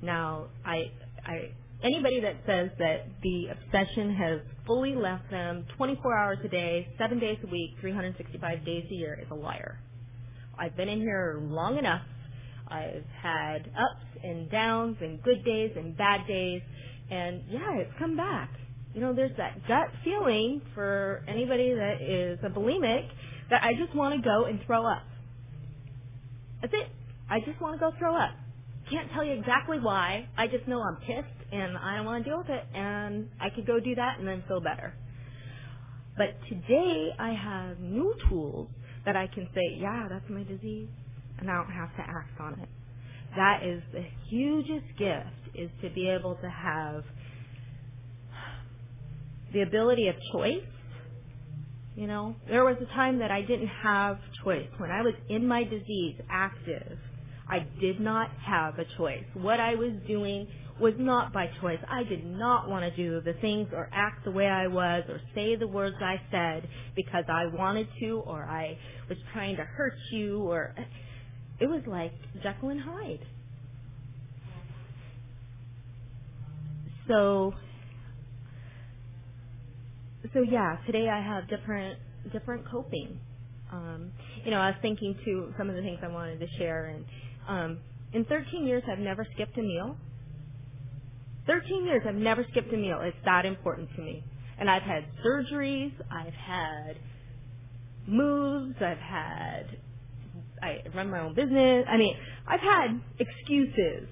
Now, 0.03 0.47
I, 0.65 0.91
I, 1.25 1.51
anybody 1.83 2.21
that 2.21 2.37
says 2.47 2.71
that 2.79 3.07
the 3.23 3.49
obsession 3.53 4.15
has 4.15 4.41
fully 4.67 4.95
left 4.95 5.31
them 5.31 5.67
24 5.77 6.19
hours 6.19 6.39
a 6.45 6.49
day, 6.49 6.89
seven 6.99 7.19
days 7.19 7.39
a 7.43 7.47
week, 7.47 7.71
365 7.81 8.65
days 8.65 8.85
a 8.91 8.95
year 8.95 9.19
is 9.21 9.29
a 9.31 9.35
liar. 9.35 9.79
I've 10.59 10.77
been 10.77 10.89
in 10.89 11.01
here 11.01 11.41
long 11.43 11.79
enough 11.79 12.03
I've 12.69 13.05
had 13.23 13.71
ups 13.77 14.19
and 14.23 14.51
downs 14.51 14.97
and 15.01 15.23
good 15.23 15.45
days 15.45 15.73
and 15.77 15.97
bad 15.97 16.27
days. 16.27 16.63
And 17.11 17.43
yeah, 17.49 17.75
it's 17.77 17.93
come 17.99 18.17
back. 18.17 18.51
You 18.95 19.01
know, 19.01 19.13
there's 19.13 19.37
that 19.37 19.67
gut 19.67 19.89
feeling 20.05 20.63
for 20.75 21.25
anybody 21.29 21.75
that 21.75 22.01
is 22.01 22.39
a 22.45 22.49
bulimic 22.49 23.09
that 23.51 23.63
I 23.63 23.75
just 23.75 23.95
want 23.95 24.15
to 24.15 24.23
go 24.23 24.45
and 24.45 24.61
throw 24.67 24.87
up. 24.87 25.03
That's 26.63 26.73
it. 26.75 26.89
I 27.29 27.41
just 27.41 27.61
want 27.61 27.75
to 27.75 27.81
go 27.81 27.93
throw 27.99 28.17
up. 28.17 28.31
Can't 28.91 29.11
tell 29.13 29.25
you 29.25 29.33
exactly 29.33 29.79
why. 29.81 30.29
I 30.37 30.47
just 30.47 30.67
know 30.69 30.83
I'm 30.83 30.97
pissed 30.97 31.53
and 31.53 31.77
I 31.77 31.97
don't 31.97 32.07
want 32.07 32.25
to 32.25 32.31
deal 32.31 32.39
with 32.39 32.51
it 32.51 32.65
and 32.75 33.29
I 33.41 33.51
could 33.51 33.67
go 33.67 33.81
do 33.81 33.95
that 33.97 34.19
and 34.19 34.29
then 34.29 34.45
feel 34.47 34.61
better. 34.61 34.95
But 36.17 36.37
today 36.49 37.11
I 37.19 37.33
have 37.33 37.81
new 37.81 38.15
tools 38.29 38.69
that 39.05 39.17
I 39.17 39.27
can 39.27 39.49
say, 39.55 39.79
yeah, 39.79 40.07
that's 40.09 40.29
my 40.31 40.45
disease 40.45 40.89
and 41.39 41.51
I 41.51 41.55
don't 41.55 41.73
have 41.73 41.95
to 41.97 42.03
act 42.03 42.41
on 42.41 42.61
it. 42.61 42.69
That 43.37 43.63
is 43.65 43.83
the 43.93 44.05
hugest 44.29 44.87
gift 44.99 45.57
is 45.57 45.71
to 45.83 45.91
be 45.91 46.09
able 46.09 46.37
to 46.37 46.49
have 46.51 47.05
the 49.53 49.63
ability 49.63 50.09
of 50.09 50.17
choice. 50.33 50.65
You 51.97 52.09
know, 52.09 52.35
there 52.49 52.65
was 52.65 52.77
a 52.83 52.87
time 52.95 53.19
that 53.21 53.31
I 53.31 53.43
didn't 53.43 53.69
have 53.83 54.19
choice. 54.45 54.69
When 54.79 54.91
I 54.91 55.03
was 55.03 55.15
in 55.29 55.47
my 55.47 55.65
disease 55.65 56.17
active, 56.31 56.99
I 57.49 57.67
did 57.81 58.01
not 58.01 58.31
have 58.45 58.79
a 58.79 58.85
choice. 58.97 59.25
What 59.35 59.61
I 59.61 59.75
was 59.75 59.93
doing 60.09 60.49
was 60.81 60.95
not 60.99 61.33
by 61.33 61.49
choice. 61.61 61.79
I 61.89 62.03
did 62.05 62.25
not 62.27 62.69
want 62.69 62.85
to 62.85 62.97
do 62.97 63.21
the 63.21 63.35
things 63.41 63.69
or 63.73 63.89
act 63.93 64.25
the 64.25 64.33
way 64.33 64.47
I 64.47 64.67
was 64.67 65.05
or 65.09 65.21
say 65.35 65.55
the 65.57 65.69
words 65.69 65.97
I 66.01 66.21
said 66.33 66.69
because 66.97 67.25
I 67.29 67.47
wanted 67.47 67.87
to 68.01 68.23
or 68.27 68.45
I 68.45 68.77
was 69.09 69.19
trying 69.33 69.57
to 69.57 69.65
hurt 69.65 69.95
you 70.11 70.41
or 70.43 70.75
it 71.61 71.67
was 71.69 71.83
like 71.87 72.13
Jekyll 72.43 72.71
and 72.71 72.81
Hyde. 72.83 73.21
So 77.09 77.55
so 80.35 80.43
yeah, 80.43 80.77
today 80.87 81.09
I 81.11 81.21
have 81.23 81.49
different 81.49 81.99
different 82.33 82.69
coping. 82.71 83.21
Um, 83.73 84.13
you 84.45 84.51
know, 84.53 84.59
I 84.61 84.69
was 84.69 84.77
thinking 84.83 85.17
too 85.25 85.53
some 85.59 85.71
of 85.71 85.77
the 85.77 85.83
things 85.83 85.99
I 86.03 86.09
wanted 86.09 86.41
to 86.41 86.49
share 86.59 86.87
and 86.87 87.05
um, 87.49 87.79
in 88.15 88.25
13 88.27 88.67
years 88.67 88.83
I've 88.91 88.99
never 89.01 89.27
skipped 89.35 89.59
a 89.59 89.63
meal. 89.63 89.97
13 91.47 91.87
years 91.87 92.03
I've 92.09 92.15
never 92.17 92.47
skipped 92.53 92.73
a 92.73 92.77
meal. 92.77 93.01
It's 93.03 93.17
that 93.25 93.47
important 93.47 93.89
to 93.97 94.03
me. 94.03 94.25
And 94.59 94.71
I've 94.71 94.83
had 94.83 95.05
surgeries, 95.27 95.93
I've 96.11 96.35
had 96.35 96.97
moves, 98.09 98.77
I've 98.81 98.99
had 98.99 99.67
I 100.65 100.83
run 100.95 101.11
my 101.11 101.21
own 101.21 101.35
business. 101.35 101.85
I 101.89 101.97
mean, 101.97 102.17
I've 102.47 102.61
had 102.61 103.01
excuses 103.19 104.09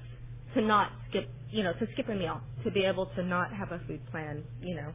to 0.55 0.61
not 0.61 0.91
skip, 1.09 1.29
you 1.51 1.63
know, 1.63 1.73
to 1.73 1.87
skip 1.93 2.09
a 2.09 2.15
meal, 2.15 2.41
to 2.65 2.71
be 2.71 2.85
able 2.85 3.07
to 3.17 3.23
not 3.23 3.53
have 3.53 3.73
a 3.73 3.81
food 3.87 4.01
plan, 4.11 4.45
you 4.61 4.77
know. 4.77 4.93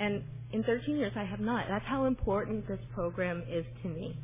And 0.00 0.22
in 0.52 0.62
13 0.64 0.96
years, 0.96 1.12
I 1.16 1.24
have 1.24 1.40
not. 1.40 1.66
That's 1.68 1.84
how 1.84 2.06
important 2.06 2.66
this 2.66 2.80
program 2.94 3.42
is 3.50 3.64
to 3.82 3.88
me. 3.88 4.16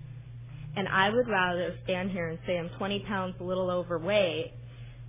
And 0.76 0.88
I 0.88 1.10
would 1.10 1.28
rather 1.28 1.76
stand 1.84 2.10
here 2.10 2.28
and 2.28 2.38
say 2.46 2.58
I'm 2.58 2.70
20 2.78 3.00
pounds 3.00 3.34
a 3.40 3.44
little 3.44 3.70
overweight, 3.70 4.52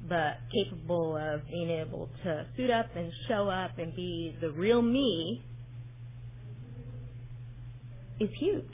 but 0.08 0.38
capable 0.54 1.18
of 1.18 1.48
being 1.48 1.70
able 1.70 2.10
to 2.24 2.46
suit 2.56 2.70
up 2.70 2.88
and 2.96 3.12
show 3.28 3.50
up 3.50 3.78
and 3.80 3.96
be 3.96 4.36
the 4.42 4.52
real 4.52 4.82
me 4.82 5.44
is 8.20 8.30
huge. 8.40 8.66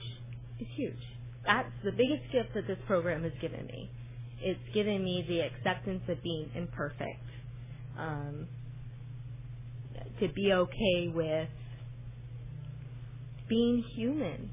It's 0.59 0.69
huge. 0.75 0.95
That's 1.45 1.71
the 1.83 1.91
biggest 1.91 2.31
gift 2.31 2.53
that 2.55 2.67
this 2.67 2.79
program 2.87 3.23
has 3.23 3.33
given 3.41 3.65
me. 3.67 3.91
It's 4.41 4.59
given 4.73 5.03
me 5.03 5.25
the 5.27 5.41
acceptance 5.41 6.03
of 6.09 6.21
being 6.23 6.49
imperfect. 6.55 7.23
Um, 7.97 8.47
to 10.19 10.27
be 10.33 10.53
okay 10.53 11.11
with 11.13 11.49
being 13.49 13.83
human. 13.95 14.51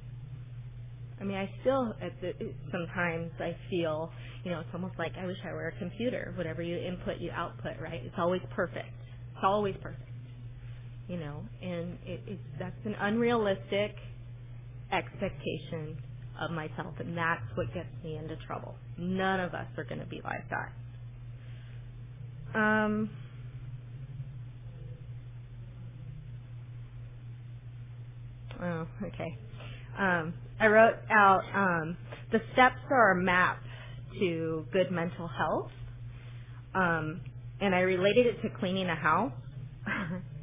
I 1.21 1.25
mean, 1.25 1.37
I 1.37 1.51
still 1.61 1.95
the, 2.21 2.33
sometimes 2.73 3.31
I 3.41 3.57
feel, 3.71 4.11
you 4.45 4.51
know, 4.51 4.61
it's 4.61 4.71
almost 4.75 4.95
like 4.99 5.13
I 5.21 5.27
wish 5.27 5.37
I 5.45 5.53
were 5.53 5.69
a 5.69 5.79
computer. 5.79 6.33
Whatever 6.37 6.63
you 6.63 6.77
input, 6.79 7.19
you 7.21 7.31
output, 7.33 7.75
right? 7.81 8.03
It's 8.05 8.15
always 8.19 8.43
perfect. 8.55 8.89
It's 9.35 9.45
always 9.45 9.75
perfect. 9.83 10.03
You 11.09 11.19
know, 11.19 11.43
and 11.63 11.99
it, 12.07 12.21
it's 12.27 12.43
that's 12.59 12.77
an 12.85 12.95
unrealistic 13.01 13.95
expectation 14.93 15.97
of 16.41 16.51
myself, 16.51 16.95
and 16.99 17.17
that's 17.17 17.43
what 17.55 17.73
gets 17.75 17.89
me 18.05 18.17
into 18.17 18.37
trouble. 18.47 18.75
None 18.99 19.41
of 19.41 19.55
us 19.55 19.67
are 19.77 19.85
going 19.85 20.01
to 20.01 20.07
be 20.07 20.21
like 20.25 20.45
that. 20.51 20.73
Um, 22.59 23.11
oh, 28.63 28.87
okay. 29.07 29.39
Um, 29.99 30.35
I 30.61 30.67
wrote 30.67 30.97
out 31.11 31.43
um, 31.55 31.97
the 32.33 32.41
steps 32.53 32.77
are 32.91 33.13
a 33.13 33.23
map 33.23 33.59
to 34.21 34.65
good 34.73 34.91
mental 34.91 35.29
health, 35.29 35.71
um, 36.75 37.21
and 37.61 37.75
I 37.75 37.81
related 37.81 38.27
it 38.27 38.43
to 38.43 38.49
cleaning 38.59 38.89
a 38.89 38.97
house. 38.97 39.33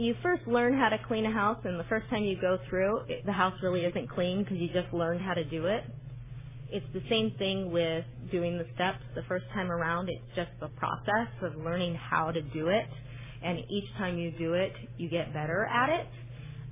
you 0.00 0.14
first 0.22 0.46
learn 0.46 0.78
how 0.78 0.88
to 0.88 0.98
clean 1.06 1.26
a 1.26 1.32
house, 1.32 1.58
and 1.64 1.78
the 1.78 1.84
first 1.84 2.08
time 2.08 2.24
you 2.24 2.40
go 2.40 2.58
through, 2.68 3.00
it, 3.08 3.24
the 3.26 3.32
house 3.32 3.54
really 3.62 3.82
isn't 3.84 4.08
clean 4.10 4.42
because 4.42 4.56
you 4.58 4.68
just 4.68 4.92
learned 4.94 5.20
how 5.20 5.34
to 5.34 5.44
do 5.44 5.66
it. 5.66 5.84
It's 6.70 6.86
the 6.94 7.02
same 7.10 7.32
thing 7.38 7.70
with 7.70 8.04
doing 8.32 8.56
the 8.56 8.66
steps. 8.74 9.00
The 9.14 9.22
first 9.28 9.44
time 9.52 9.70
around, 9.70 10.08
it's 10.08 10.24
just 10.34 10.50
the 10.60 10.68
process 10.68 11.28
of 11.42 11.56
learning 11.62 11.96
how 11.96 12.30
to 12.30 12.40
do 12.40 12.68
it, 12.68 12.86
and 13.42 13.58
each 13.70 13.92
time 13.98 14.16
you 14.16 14.30
do 14.38 14.54
it, 14.54 14.72
you 14.96 15.10
get 15.10 15.34
better 15.34 15.66
at 15.66 15.90
it. 15.90 16.06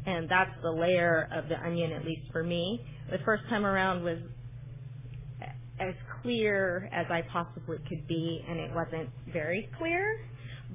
And 0.06 0.28
that's 0.28 0.52
the 0.62 0.70
layer 0.70 1.28
of 1.32 1.48
the 1.50 1.58
onion, 1.62 1.92
at 1.92 2.06
least 2.06 2.32
for 2.32 2.42
me. 2.42 2.80
The 3.10 3.18
first 3.26 3.42
time 3.50 3.66
around 3.66 4.04
was 4.04 4.18
as 5.80 5.94
clear 6.22 6.88
as 6.92 7.06
I 7.10 7.22
possibly 7.30 7.78
could 7.88 8.06
be, 8.08 8.42
and 8.48 8.58
it 8.58 8.70
wasn't 8.74 9.10
very 9.32 9.68
clear 9.78 10.18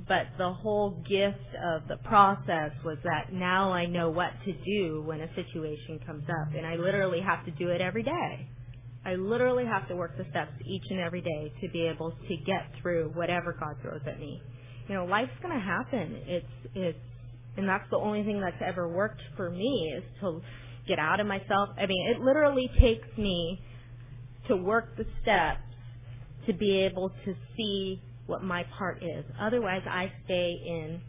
but 0.08 0.28
the 0.38 0.52
whole 0.52 1.04
gift 1.08 1.38
of 1.64 1.88
the 1.88 1.98
process 2.04 2.72
was 2.84 2.98
that 3.04 3.32
now 3.32 3.72
I 3.72 3.86
know 3.86 4.10
what 4.10 4.32
to 4.46 4.54
do 4.54 5.04
when 5.06 5.22
a 5.22 5.28
situation 5.36 6.00
comes 6.06 6.24
up 6.24 6.56
and 6.56 6.66
I 6.66 6.76
literally 6.76 7.22
have 7.22 7.46
to 7.46 7.52
do 7.52 7.70
it 7.70 7.80
every 7.80 8.04
day. 8.04 8.48
I 9.06 9.16
literally 9.16 9.66
have 9.66 9.88
to 9.90 9.96
work 9.96 10.18
the 10.18 10.26
steps 10.32 10.52
each 10.66 10.84
and 10.90 11.00
every 11.00 11.22
day 11.22 11.54
to 11.62 11.70
be 11.70 11.82
able 11.84 12.12
to 12.12 12.38
get 12.46 12.72
through 12.82 13.12
whatever 13.14 13.56
God 13.60 13.76
throws 13.82 14.02
at 14.08 14.20
me. 14.20 14.42
You 14.88 14.96
know, 14.96 15.06
life's 15.06 15.32
going 15.42 15.54
to 15.54 15.64
happen. 15.64 16.22
It's 16.26 16.46
it's 16.74 17.00
and 17.56 17.70
that's 17.70 17.88
the 17.92 17.98
only 17.98 18.24
thing 18.24 18.42
that's 18.42 18.62
ever 18.66 18.88
worked 18.88 19.22
for 19.38 19.52
me 19.52 19.94
is 19.96 20.04
to 20.22 20.42
get 20.88 21.00
out 21.00 21.20
of 21.20 21.28
myself. 21.28 21.70
I 21.78 21.86
mean, 21.86 22.10
it 22.10 22.20
literally 22.20 22.70
takes 22.80 23.08
me 23.18 23.62
to 24.48 24.58
work 24.58 24.98
the 24.98 25.06
steps 25.22 25.62
to 26.48 26.54
be 26.54 26.80
able 26.80 27.10
to 27.26 27.36
see 27.56 28.02
what 28.28 28.44
my 28.44 28.66
part 28.78 29.04
is. 29.04 29.26
Otherwise, 29.42 29.82
I 29.90 30.12
stay 30.26 30.54
in, 30.66 31.02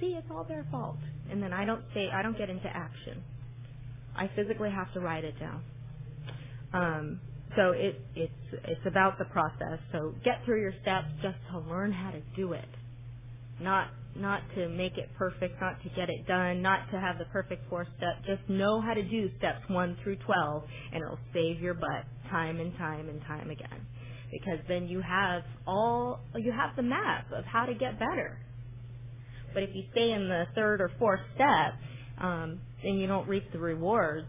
see, 0.00 0.16
it's 0.18 0.28
all 0.30 0.44
their 0.44 0.66
fault. 0.70 0.98
And 1.30 1.42
then 1.42 1.52
I 1.52 1.64
don't 1.64 1.84
stay, 1.92 2.08
I 2.14 2.22
don't 2.22 2.38
get 2.38 2.50
into 2.50 2.68
action. 2.68 3.24
I 4.16 4.30
physically 4.36 4.70
have 4.70 4.92
to 4.94 5.00
write 5.00 5.24
it 5.24 5.38
down. 5.40 5.62
Um, 6.74 7.20
so 7.56 7.72
it, 7.72 8.00
it's, 8.16 8.32
it's 8.64 8.86
about 8.86 9.18
the 9.18 9.26
process. 9.26 9.78
So 9.92 10.14
get 10.24 10.44
through 10.44 10.60
your 10.60 10.74
steps 10.82 11.08
just 11.22 11.36
to 11.52 11.60
learn 11.60 11.92
how 11.92 12.10
to 12.12 12.20
do 12.36 12.52
it. 12.54 12.68
Not, 13.60 13.88
not 14.16 14.42
to 14.56 14.68
make 14.68 14.98
it 14.98 15.10
perfect, 15.18 15.60
not 15.60 15.82
to 15.82 15.90
get 15.90 16.10
it 16.10 16.26
done, 16.26 16.62
not 16.62 16.90
to 16.92 17.00
have 17.00 17.18
the 17.18 17.26
perfect 17.26 17.68
four 17.70 17.86
step. 17.96 18.24
Just 18.26 18.48
know 18.48 18.80
how 18.80 18.94
to 18.94 19.02
do 19.02 19.30
steps 19.38 19.60
one 19.68 19.96
through 20.04 20.16
12 20.18 20.64
and 20.94 21.02
it'll 21.04 21.18
save 21.34 21.60
your 21.60 21.74
butt 21.74 22.04
time 22.30 22.60
and 22.60 22.76
time 22.78 23.08
and 23.08 23.20
time 23.22 23.50
again 23.50 23.86
because 24.32 24.58
then 24.68 24.88
you 24.88 25.00
have 25.02 25.42
all 25.66 26.20
you 26.36 26.52
have 26.52 26.74
the 26.76 26.82
map 26.82 27.26
of 27.36 27.44
how 27.44 27.66
to 27.66 27.74
get 27.74 27.98
better. 28.00 28.38
But 29.54 29.62
if 29.64 29.70
you 29.74 29.84
stay 29.92 30.12
in 30.12 30.28
the 30.28 30.44
third 30.54 30.80
or 30.80 30.90
fourth 30.98 31.20
step, 31.34 31.74
um, 32.20 32.60
then 32.82 32.94
you 32.94 33.06
don't 33.06 33.28
reap 33.28 33.52
the 33.52 33.58
rewards 33.58 34.26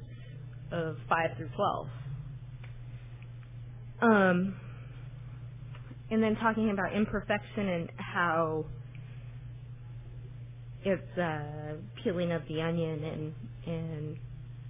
of 0.71 0.97
five 1.09 1.31
through 1.37 1.49
twelve. 1.55 1.87
Um, 4.01 4.55
and 6.11 6.21
then 6.21 6.35
talking 6.35 6.69
about 6.71 6.93
imperfection 6.93 7.69
and 7.69 7.89
how 7.97 8.65
it's 10.83 11.17
uh, 11.17 11.75
peeling 12.03 12.31
of 12.33 12.41
the 12.49 12.61
onion 12.61 13.03
and 13.03 13.33
and 13.65 14.17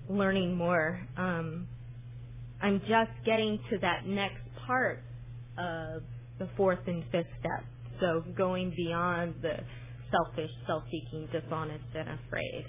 learning 0.10 0.56
more. 0.56 1.02
Um, 1.18 1.68
I'm 2.62 2.80
just 2.82 3.12
getting 3.26 3.60
to 3.72 3.80
that 3.80 4.06
next 4.06 4.42
part 4.68 5.02
uh, 5.58 6.00
the 6.40 6.50
fourth 6.58 6.80
and 6.88 7.04
fifth 7.12 7.28
step. 7.40 7.64
So 8.00 8.24
going 8.36 8.74
beyond 8.76 9.36
the 9.42 9.58
selfish, 10.12 10.52
self-seeking, 10.68 11.30
dishonest, 11.32 11.86
and 11.96 12.10
afraid. 12.10 12.66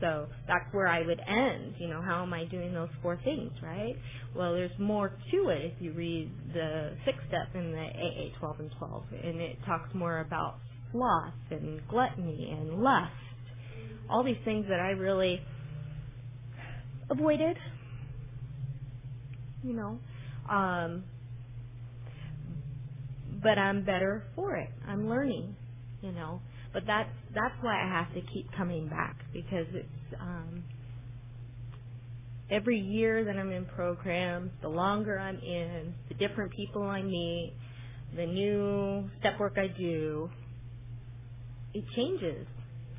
So 0.00 0.26
that's 0.48 0.64
where 0.72 0.88
I 0.88 1.06
would 1.06 1.20
end. 1.20 1.74
You 1.78 1.88
know, 1.88 2.02
how 2.02 2.22
am 2.22 2.34
I 2.34 2.44
doing 2.46 2.74
those 2.74 2.88
four 3.02 3.18
things, 3.22 3.52
right? 3.62 3.94
Well, 4.34 4.52
there's 4.52 4.76
more 4.78 5.10
to 5.30 5.48
it 5.50 5.72
if 5.72 5.74
you 5.80 5.92
read 5.92 6.30
the 6.52 6.96
sixth 7.04 7.22
step 7.28 7.54
in 7.54 7.70
the 7.70 7.78
AA 7.78 8.38
12 8.40 8.60
and 8.60 8.70
12, 8.78 9.04
and 9.22 9.40
it 9.40 9.58
talks 9.64 9.94
more 9.94 10.20
about 10.20 10.56
sloth 10.90 11.34
and 11.50 11.80
gluttony 11.88 12.50
and 12.50 12.82
lust. 12.82 13.12
All 14.10 14.24
these 14.24 14.36
things 14.44 14.66
that 14.68 14.80
I 14.80 14.90
really 14.90 15.40
avoided. 17.08 17.56
You 19.62 19.74
know, 19.74 19.98
um, 20.52 21.04
but 23.42 23.58
I'm 23.58 23.84
better 23.84 24.24
for 24.36 24.56
it. 24.56 24.70
I'm 24.88 25.08
learning, 25.08 25.56
you 26.02 26.12
know. 26.12 26.40
But 26.72 26.84
that's 26.86 27.10
that's 27.34 27.54
why 27.62 27.82
I 27.82 27.88
have 27.88 28.14
to 28.14 28.22
keep 28.32 28.50
coming 28.56 28.88
back 28.88 29.16
because 29.32 29.66
it's 29.74 30.20
um 30.20 30.64
every 32.50 32.78
year 32.80 33.24
that 33.24 33.36
I'm 33.38 33.52
in 33.52 33.66
programs, 33.66 34.50
the 34.62 34.68
longer 34.68 35.18
I'm 35.18 35.38
in, 35.38 35.94
the 36.08 36.14
different 36.16 36.52
people 36.52 36.82
I 36.84 37.02
meet, 37.02 37.54
the 38.16 38.26
new 38.26 39.10
step 39.20 39.40
work 39.40 39.54
I 39.58 39.68
do, 39.68 40.30
it 41.74 41.84
changes. 41.96 42.46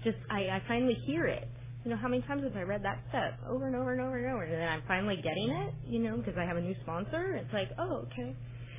just 0.04 0.18
I, 0.30 0.42
I 0.50 0.64
finally 0.68 0.98
hear 1.06 1.26
it. 1.28 1.48
You 1.86 1.92
know, 1.92 1.98
how 1.98 2.10
many 2.10 2.22
times 2.24 2.44
have 2.44 2.56
I 2.58 2.64
read 2.64 2.84
that 2.84 3.00
step 3.10 3.40
over 3.50 3.68
and 3.68 3.76
over 3.76 3.94
and 3.94 4.02
over 4.02 4.18
and 4.18 4.34
over, 4.34 4.44
and 4.44 4.54
then 4.54 4.68
I'm 4.70 4.84
finally 4.88 5.18
getting 5.18 5.50
it. 5.52 5.74
You 5.88 6.00
know, 6.00 6.18
because 6.18 6.36
I 6.38 6.46
have 6.46 6.58
a 6.58 6.62
new 6.62 6.76
sponsor. 6.84 7.36
It's 7.36 7.54
like, 7.54 7.70
oh, 7.80 8.06
okay. 8.12 8.36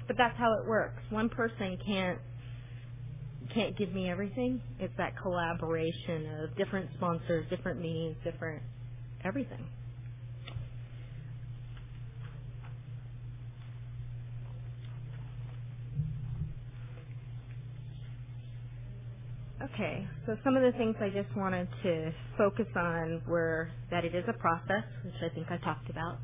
But 0.09 0.17
that's 0.19 0.39
how 0.39 0.55
it 0.61 0.69
works. 0.69 1.03
One 1.11 1.29
person 1.31 1.79
can't 1.87 2.19
can't 3.55 3.77
give 3.79 3.93
me 3.95 4.11
everything. 4.11 4.61
It's 4.81 4.95
that 4.99 5.15
collaboration 5.23 6.29
of 6.43 6.57
different 6.57 6.91
sponsors, 6.97 7.47
different 7.51 7.81
meetings, 7.81 8.17
different 8.25 8.63
everything. 9.25 9.67
Okay, 19.63 20.07
so 20.27 20.37
some 20.45 20.57
of 20.57 20.63
the 20.63 20.73
things 20.79 20.97
I 21.01 21.11
just 21.11 21.35
wanted 21.37 21.69
to 21.85 22.13
focus 22.39 22.67
on 22.77 23.23
were 23.29 23.71
that 23.91 24.05
it 24.05 24.15
is 24.15 24.25
a 24.29 24.35
process, 24.35 24.85
which 25.05 25.15
I 25.25 25.35
think 25.35 25.49
I 25.51 25.59
talked 25.59 25.91
about. 25.91 26.19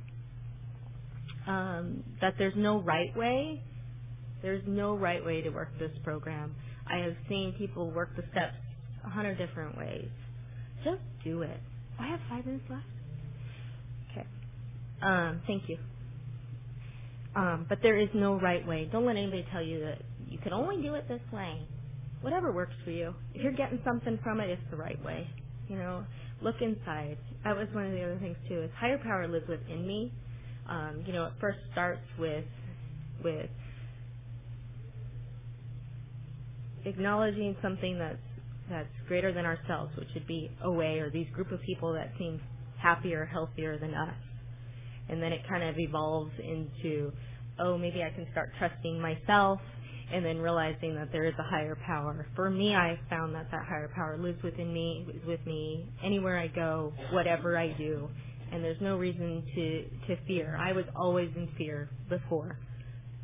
Um, 1.48 2.04
that 2.20 2.34
there's 2.38 2.54
no 2.56 2.82
right 2.82 3.16
way. 3.16 3.62
There's 4.42 4.62
no 4.66 4.96
right 4.96 5.24
way 5.24 5.42
to 5.42 5.50
work 5.50 5.70
this 5.78 5.92
program. 6.04 6.54
I 6.90 6.98
have 6.98 7.14
seen 7.28 7.54
people 7.58 7.90
work 7.90 8.10
the 8.16 8.24
steps 8.32 8.56
a 9.04 9.10
hundred 9.10 9.38
different 9.38 9.76
ways. 9.78 10.08
Just 10.84 11.00
do 11.24 11.42
it. 11.42 11.60
I 11.98 12.08
have 12.08 12.20
five 12.28 12.46
minutes 12.46 12.64
left. 12.70 12.84
Okay. 14.12 14.26
Um, 15.02 15.42
thank 15.46 15.64
you. 15.68 15.78
Um, 17.36 17.66
but 17.68 17.78
there 17.82 17.98
is 17.98 18.08
no 18.14 18.38
right 18.40 18.66
way. 18.66 18.88
Don't 18.92 19.06
let 19.06 19.16
anybody 19.16 19.46
tell 19.52 19.62
you 19.62 19.80
that 19.80 20.02
you 20.28 20.38
can 20.38 20.52
only 20.52 20.82
do 20.82 20.94
it 20.94 21.08
this 21.08 21.20
way. 21.32 21.62
Whatever 22.22 22.52
works 22.52 22.74
for 22.84 22.90
you. 22.90 23.14
If 23.34 23.42
you're 23.42 23.52
getting 23.52 23.80
something 23.84 24.18
from 24.22 24.40
it, 24.40 24.50
it's 24.50 24.62
the 24.70 24.76
right 24.76 25.02
way. 25.04 25.28
You 25.68 25.76
know, 25.76 26.04
look 26.42 26.56
inside. 26.60 27.18
That 27.44 27.56
was 27.56 27.68
one 27.72 27.86
of 27.86 27.92
the 27.92 28.02
other 28.02 28.18
things 28.20 28.36
too. 28.48 28.62
Is 28.62 28.70
higher 28.78 28.98
power 28.98 29.28
lives 29.28 29.48
within 29.48 29.86
me. 29.86 30.12
Um, 30.68 31.04
you 31.06 31.12
know, 31.12 31.26
it 31.26 31.32
first 31.40 31.58
starts 31.72 32.02
with 32.18 32.44
with 33.24 33.50
acknowledging 36.84 37.56
something 37.62 37.98
that's 37.98 38.18
that's 38.70 38.88
greater 39.08 39.32
than 39.32 39.44
ourselves, 39.44 39.90
which 39.96 40.08
would 40.14 40.26
be 40.28 40.50
OA 40.64 41.00
or 41.00 41.10
these 41.10 41.26
group 41.34 41.50
of 41.50 41.60
people 41.62 41.92
that 41.92 42.12
seem 42.18 42.40
happier, 42.80 43.24
healthier 43.24 43.78
than 43.78 43.94
us. 43.94 44.14
And 45.08 45.20
then 45.20 45.32
it 45.32 45.40
kind 45.48 45.64
of 45.64 45.76
evolves 45.76 46.30
into, 46.38 47.12
oh, 47.58 47.76
maybe 47.76 48.02
I 48.02 48.10
can 48.10 48.28
start 48.30 48.52
trusting 48.58 49.00
myself 49.00 49.58
and 50.12 50.24
then 50.24 50.38
realizing 50.38 50.94
that 50.94 51.10
there 51.12 51.24
is 51.24 51.34
a 51.38 51.42
higher 51.42 51.76
power. 51.84 52.26
For 52.36 52.48
me, 52.48 52.74
I 52.74 52.98
found 53.08 53.34
that 53.34 53.50
that 53.50 53.66
higher 53.66 53.90
power 53.94 54.16
lives 54.18 54.42
within 54.42 54.72
me, 54.72 55.06
is 55.14 55.26
with 55.26 55.44
me 55.46 55.88
anywhere 56.04 56.38
I 56.38 56.48
go, 56.48 56.92
whatever 57.12 57.58
I 57.58 57.72
do, 57.72 58.08
and 58.52 58.62
there's 58.62 58.80
no 58.80 58.96
reason 58.96 59.44
to 59.54 59.84
to 60.08 60.22
fear. 60.26 60.58
I 60.60 60.72
was 60.72 60.84
always 60.96 61.30
in 61.36 61.48
fear 61.56 61.90
before 62.08 62.58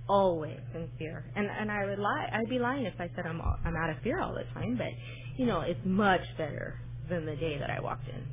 always 0.08 0.60
in 0.74 0.88
fear. 0.98 1.24
And 1.36 1.48
and 1.48 1.70
I 1.70 1.86
would 1.86 1.98
lie 1.98 2.28
I'd 2.32 2.50
be 2.50 2.58
lying 2.58 2.86
if 2.86 2.94
I 3.00 3.10
said 3.16 3.26
I'm 3.26 3.40
I'm 3.64 3.76
out 3.76 3.90
of 3.90 3.98
fear 4.02 4.20
all 4.20 4.34
the 4.34 4.44
time, 4.54 4.76
but 4.78 4.88
you 5.36 5.46
know, 5.46 5.60
it's 5.62 5.80
much 5.84 6.22
better 6.38 6.76
than 7.10 7.26
the 7.26 7.36
day 7.36 7.58
that 7.58 7.70
I 7.70 7.80
walked 7.80 8.08
in. 8.08 8.24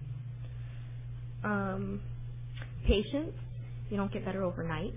Um 1.52 2.02
patience, 2.88 3.34
you 3.90 3.98
don't 3.98 4.12
get 4.14 4.26
better 4.26 4.44
overnight. 4.44 4.96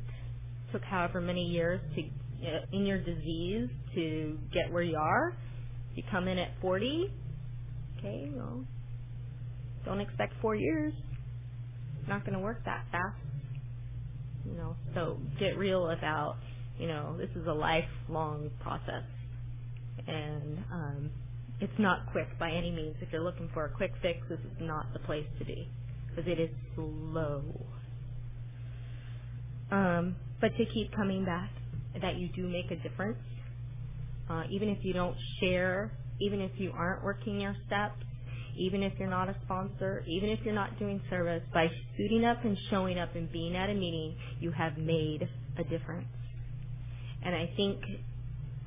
Took 0.72 0.84
however 0.84 1.20
many 1.20 1.44
years 1.46 1.80
to 1.96 2.02
uh, 2.02 2.60
in 2.72 2.86
your 2.86 2.98
disease 2.98 3.70
to 3.94 4.38
get 4.52 4.72
where 4.72 4.82
you 4.82 4.96
are. 4.98 5.34
You 5.94 6.02
come 6.10 6.28
in 6.28 6.38
at 6.38 6.50
40, 6.60 7.10
okay, 7.98 8.30
well, 8.34 8.64
don't 9.84 10.00
expect 10.00 10.34
4 10.42 10.56
years. 10.56 10.92
Not 12.08 12.24
going 12.26 12.34
to 12.34 12.40
work 12.44 12.64
that 12.66 12.84
fast. 12.92 13.16
You 14.44 14.54
know, 14.56 14.76
so 14.94 15.18
get 15.40 15.58
real 15.58 15.90
about 15.90 16.36
you 16.78 16.88
know, 16.88 17.16
this 17.18 17.30
is 17.36 17.46
a 17.46 17.52
lifelong 17.52 18.50
process. 18.60 19.04
And 20.06 20.58
um, 20.72 21.10
it's 21.60 21.78
not 21.78 22.10
quick 22.12 22.28
by 22.38 22.50
any 22.50 22.70
means. 22.70 22.96
If 23.00 23.08
you're 23.12 23.22
looking 23.24 23.50
for 23.54 23.64
a 23.66 23.70
quick 23.70 23.92
fix, 24.02 24.20
this 24.28 24.40
is 24.40 24.56
not 24.60 24.92
the 24.92 24.98
place 25.00 25.26
to 25.38 25.44
be 25.44 25.68
because 26.08 26.30
it 26.30 26.40
is 26.40 26.50
slow. 26.74 27.42
Um, 29.70 30.16
but 30.40 30.56
to 30.56 30.64
keep 30.72 30.94
coming 30.94 31.24
back, 31.24 31.50
that 32.00 32.16
you 32.18 32.28
do 32.28 32.48
make 32.48 32.70
a 32.70 32.76
difference. 32.76 33.18
Uh, 34.28 34.44
even 34.50 34.68
if 34.68 34.78
you 34.82 34.92
don't 34.92 35.16
share, 35.40 35.92
even 36.20 36.40
if 36.40 36.52
you 36.56 36.72
aren't 36.76 37.02
working 37.04 37.40
your 37.40 37.56
steps, 37.66 38.02
even 38.58 38.82
if 38.82 38.92
you're 38.98 39.10
not 39.10 39.28
a 39.28 39.36
sponsor, 39.44 40.04
even 40.06 40.30
if 40.30 40.40
you're 40.44 40.54
not 40.54 40.78
doing 40.78 41.00
service, 41.10 41.42
by 41.52 41.68
suiting 41.96 42.24
up 42.24 42.44
and 42.44 42.56
showing 42.70 42.98
up 42.98 43.14
and 43.14 43.30
being 43.32 43.56
at 43.56 43.70
a 43.70 43.74
meeting, 43.74 44.16
you 44.40 44.50
have 44.52 44.78
made 44.78 45.28
a 45.58 45.64
difference. 45.64 46.08
And 47.26 47.36
I 47.36 47.52
think 47.56 47.80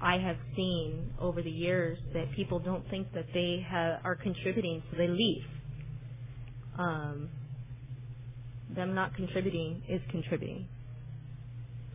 I 0.01 0.17
have 0.19 0.37
seen 0.55 1.11
over 1.21 1.43
the 1.43 1.51
years 1.51 1.99
that 2.13 2.31
people 2.35 2.59
don't 2.59 2.89
think 2.91 3.13
that 3.13 3.27
they 3.33 3.65
have, 3.69 4.01
are 4.05 4.15
contributing, 4.15 4.83
so 4.91 4.97
they 4.97 5.09
leave. 5.09 5.43
Um, 6.79 7.29
them 8.75 8.95
not 8.95 9.15
contributing 9.15 9.83
is 9.89 10.01
contributing 10.11 10.67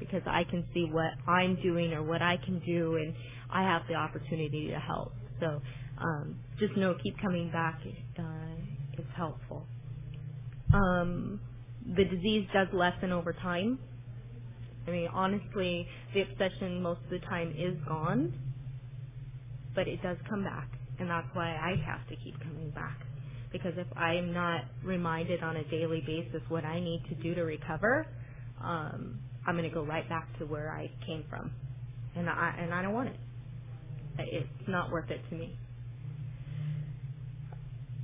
because 0.00 0.22
I 0.26 0.44
can 0.44 0.64
see 0.74 0.88
what 0.90 1.12
I'm 1.28 1.56
doing 1.62 1.92
or 1.94 2.02
what 2.04 2.22
I 2.22 2.38
can 2.44 2.60
do, 2.66 2.96
and 2.96 3.14
I 3.50 3.62
have 3.62 3.82
the 3.88 3.94
opportunity 3.96 4.68
to 4.68 4.80
help. 4.80 5.12
So 5.40 5.62
um, 6.00 6.38
just 6.60 6.76
know, 6.76 6.96
keep 7.02 7.20
coming 7.22 7.50
back. 7.52 7.80
Uh, 8.18 8.22
it's 8.94 9.08
helpful. 9.16 9.66
Um, 10.74 11.40
the 11.96 12.04
disease 12.04 12.46
does 12.54 12.68
lessen 12.72 13.12
over 13.12 13.32
time. 13.34 13.78
I 14.88 14.92
mean, 14.92 15.08
honestly, 15.14 15.86
the 16.14 16.22
obsession 16.22 16.82
most 16.82 17.00
of 17.04 17.10
the 17.10 17.20
time 17.26 17.54
is 17.58 17.76
gone, 17.88 18.32
but 19.74 19.88
it 19.88 20.02
does 20.02 20.18
come 20.30 20.44
back, 20.44 20.68
and 21.00 21.10
that's 21.10 21.28
why 21.34 21.50
I 21.50 21.76
have 21.86 22.06
to 22.08 22.16
keep 22.24 22.38
coming 22.42 22.70
back. 22.72 22.98
Because 23.52 23.74
if 23.78 23.88
I 23.96 24.14
am 24.14 24.32
not 24.32 24.62
reminded 24.84 25.42
on 25.42 25.56
a 25.58 25.64
daily 25.70 26.02
basis 26.06 26.42
what 26.50 26.64
I 26.64 26.80
need 26.80 27.02
to 27.10 27.16
do 27.16 27.34
to 27.34 27.42
recover, 27.42 28.06
um, 28.62 29.20
I'm 29.46 29.56
going 29.56 29.68
to 29.68 29.74
go 29.74 29.84
right 29.84 30.08
back 30.08 30.28
to 30.38 30.46
where 30.46 30.72
I 30.72 30.90
came 31.06 31.24
from, 31.30 31.52
and 32.16 32.28
I 32.30 32.54
and 32.60 32.74
I 32.74 32.82
don't 32.82 32.94
want 32.94 33.10
it. 33.10 33.20
It's 34.18 34.68
not 34.68 34.92
worth 34.92 35.10
it 35.10 35.22
to 35.30 35.36
me. 35.36 35.58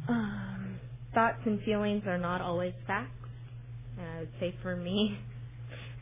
Um, 0.09 0.81
thoughts 1.15 1.39
and 1.47 1.63
feelings 1.63 2.05
are 2.07 2.19
not 2.19 2.41
always 2.43 2.75
facts. 2.87 3.13
I 4.01 4.21
would 4.21 4.31
say 4.41 4.55
for 4.63 4.77
me, 4.77 5.19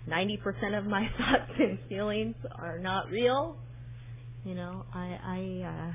90% 0.08 0.78
of 0.78 0.86
my 0.86 1.08
thoughts 1.18 1.52
and 1.58 1.78
feelings 1.88 2.34
are 2.56 2.78
not 2.78 3.10
real. 3.10 3.56
You 4.44 4.54
know, 4.54 4.84
I 4.94 5.18
I 5.24 5.94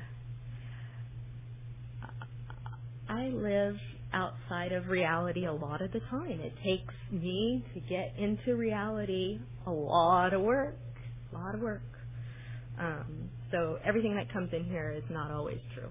uh, 3.08 3.12
I 3.12 3.28
live 3.28 3.76
outside 4.12 4.72
of 4.72 4.88
reality 4.88 5.46
a 5.46 5.52
lot 5.52 5.82
of 5.82 5.92
the 5.92 6.00
time. 6.10 6.40
It 6.40 6.54
takes 6.64 6.94
me 7.10 7.64
to 7.74 7.80
get 7.80 8.14
into 8.16 8.54
reality 8.54 9.40
a 9.66 9.70
lot 9.70 10.32
of 10.32 10.42
work, 10.42 10.76
a 11.32 11.38
lot 11.38 11.54
of 11.54 11.60
work. 11.60 11.82
Um, 12.78 13.28
so 13.50 13.78
everything 13.84 14.14
that 14.16 14.32
comes 14.32 14.50
in 14.52 14.64
here 14.64 14.94
is 14.96 15.04
not 15.10 15.30
always 15.30 15.58
true. 15.74 15.90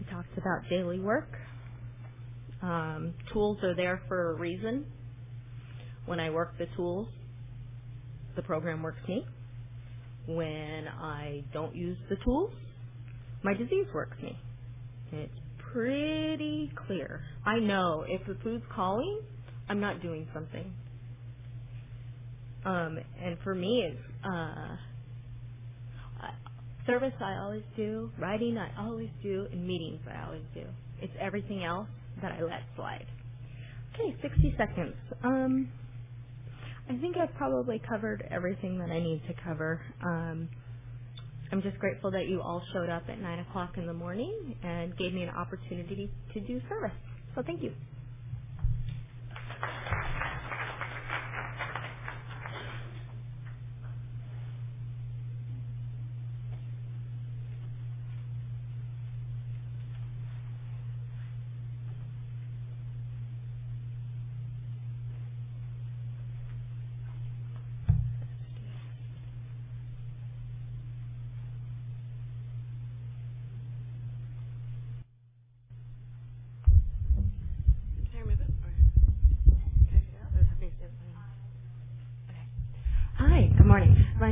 We 0.00 0.06
talked 0.10 0.32
about 0.36 0.68
daily 0.70 1.00
work. 1.00 1.30
Um, 2.62 3.14
tools 3.32 3.58
are 3.62 3.74
there 3.74 4.00
for 4.08 4.32
a 4.32 4.34
reason. 4.34 4.86
When 6.06 6.20
I 6.20 6.30
work 6.30 6.56
the 6.58 6.66
tools, 6.76 7.08
the 8.36 8.42
program 8.42 8.82
works 8.82 9.00
me. 9.08 9.26
When 10.26 10.88
I 10.88 11.44
don't 11.52 11.74
use 11.74 11.98
the 12.10 12.16
tools, 12.24 12.50
my 13.42 13.54
disease 13.54 13.86
works 13.94 14.16
me. 14.22 14.38
It's 15.12 15.32
pretty 15.72 16.72
clear. 16.86 17.22
I 17.44 17.58
know 17.58 18.04
if 18.08 18.26
the 18.26 18.36
food's 18.42 18.64
calling, 18.74 19.20
I'm 19.68 19.80
not 19.80 20.02
doing 20.02 20.28
something. 20.34 20.72
Um, 22.64 22.98
and 23.22 23.38
for 23.44 23.54
me, 23.54 23.84
it's 23.90 24.00
uh, 24.24 24.76
service 26.86 27.12
I 27.20 27.38
always 27.42 27.62
do, 27.76 28.10
writing 28.18 28.58
I 28.58 28.70
always 28.80 29.10
do, 29.22 29.46
and 29.52 29.66
meetings 29.66 30.00
I 30.08 30.26
always 30.26 30.44
do. 30.54 30.64
It's 31.02 31.12
everything 31.20 31.64
else 31.64 31.88
that 32.22 32.32
I 32.32 32.42
let 32.42 32.62
slide. 32.76 33.06
Okay, 33.94 34.16
60 34.22 34.54
seconds. 34.58 34.94
Um, 35.24 35.68
I 36.90 36.98
think 36.98 37.16
I've 37.18 37.34
probably 37.36 37.80
covered 37.88 38.26
everything 38.30 38.78
that 38.80 38.90
I 38.90 39.00
need 39.00 39.22
to 39.28 39.34
cover. 39.44 39.80
Um, 40.04 40.50
I'm 41.52 41.62
just 41.62 41.78
grateful 41.78 42.10
that 42.12 42.28
you 42.28 42.42
all 42.42 42.62
showed 42.72 42.90
up 42.90 43.04
at 43.08 43.20
9 43.20 43.40
o'clock 43.40 43.72
in 43.78 43.86
the 43.86 43.94
morning 43.94 44.32
and 44.62 44.96
gave 44.96 45.14
me 45.14 45.22
an 45.24 45.30
opportunity 45.30 46.12
to 46.34 46.40
do 46.40 46.60
service. 46.68 46.96
So 47.36 47.42
thank 47.46 47.62
you. 47.62 47.72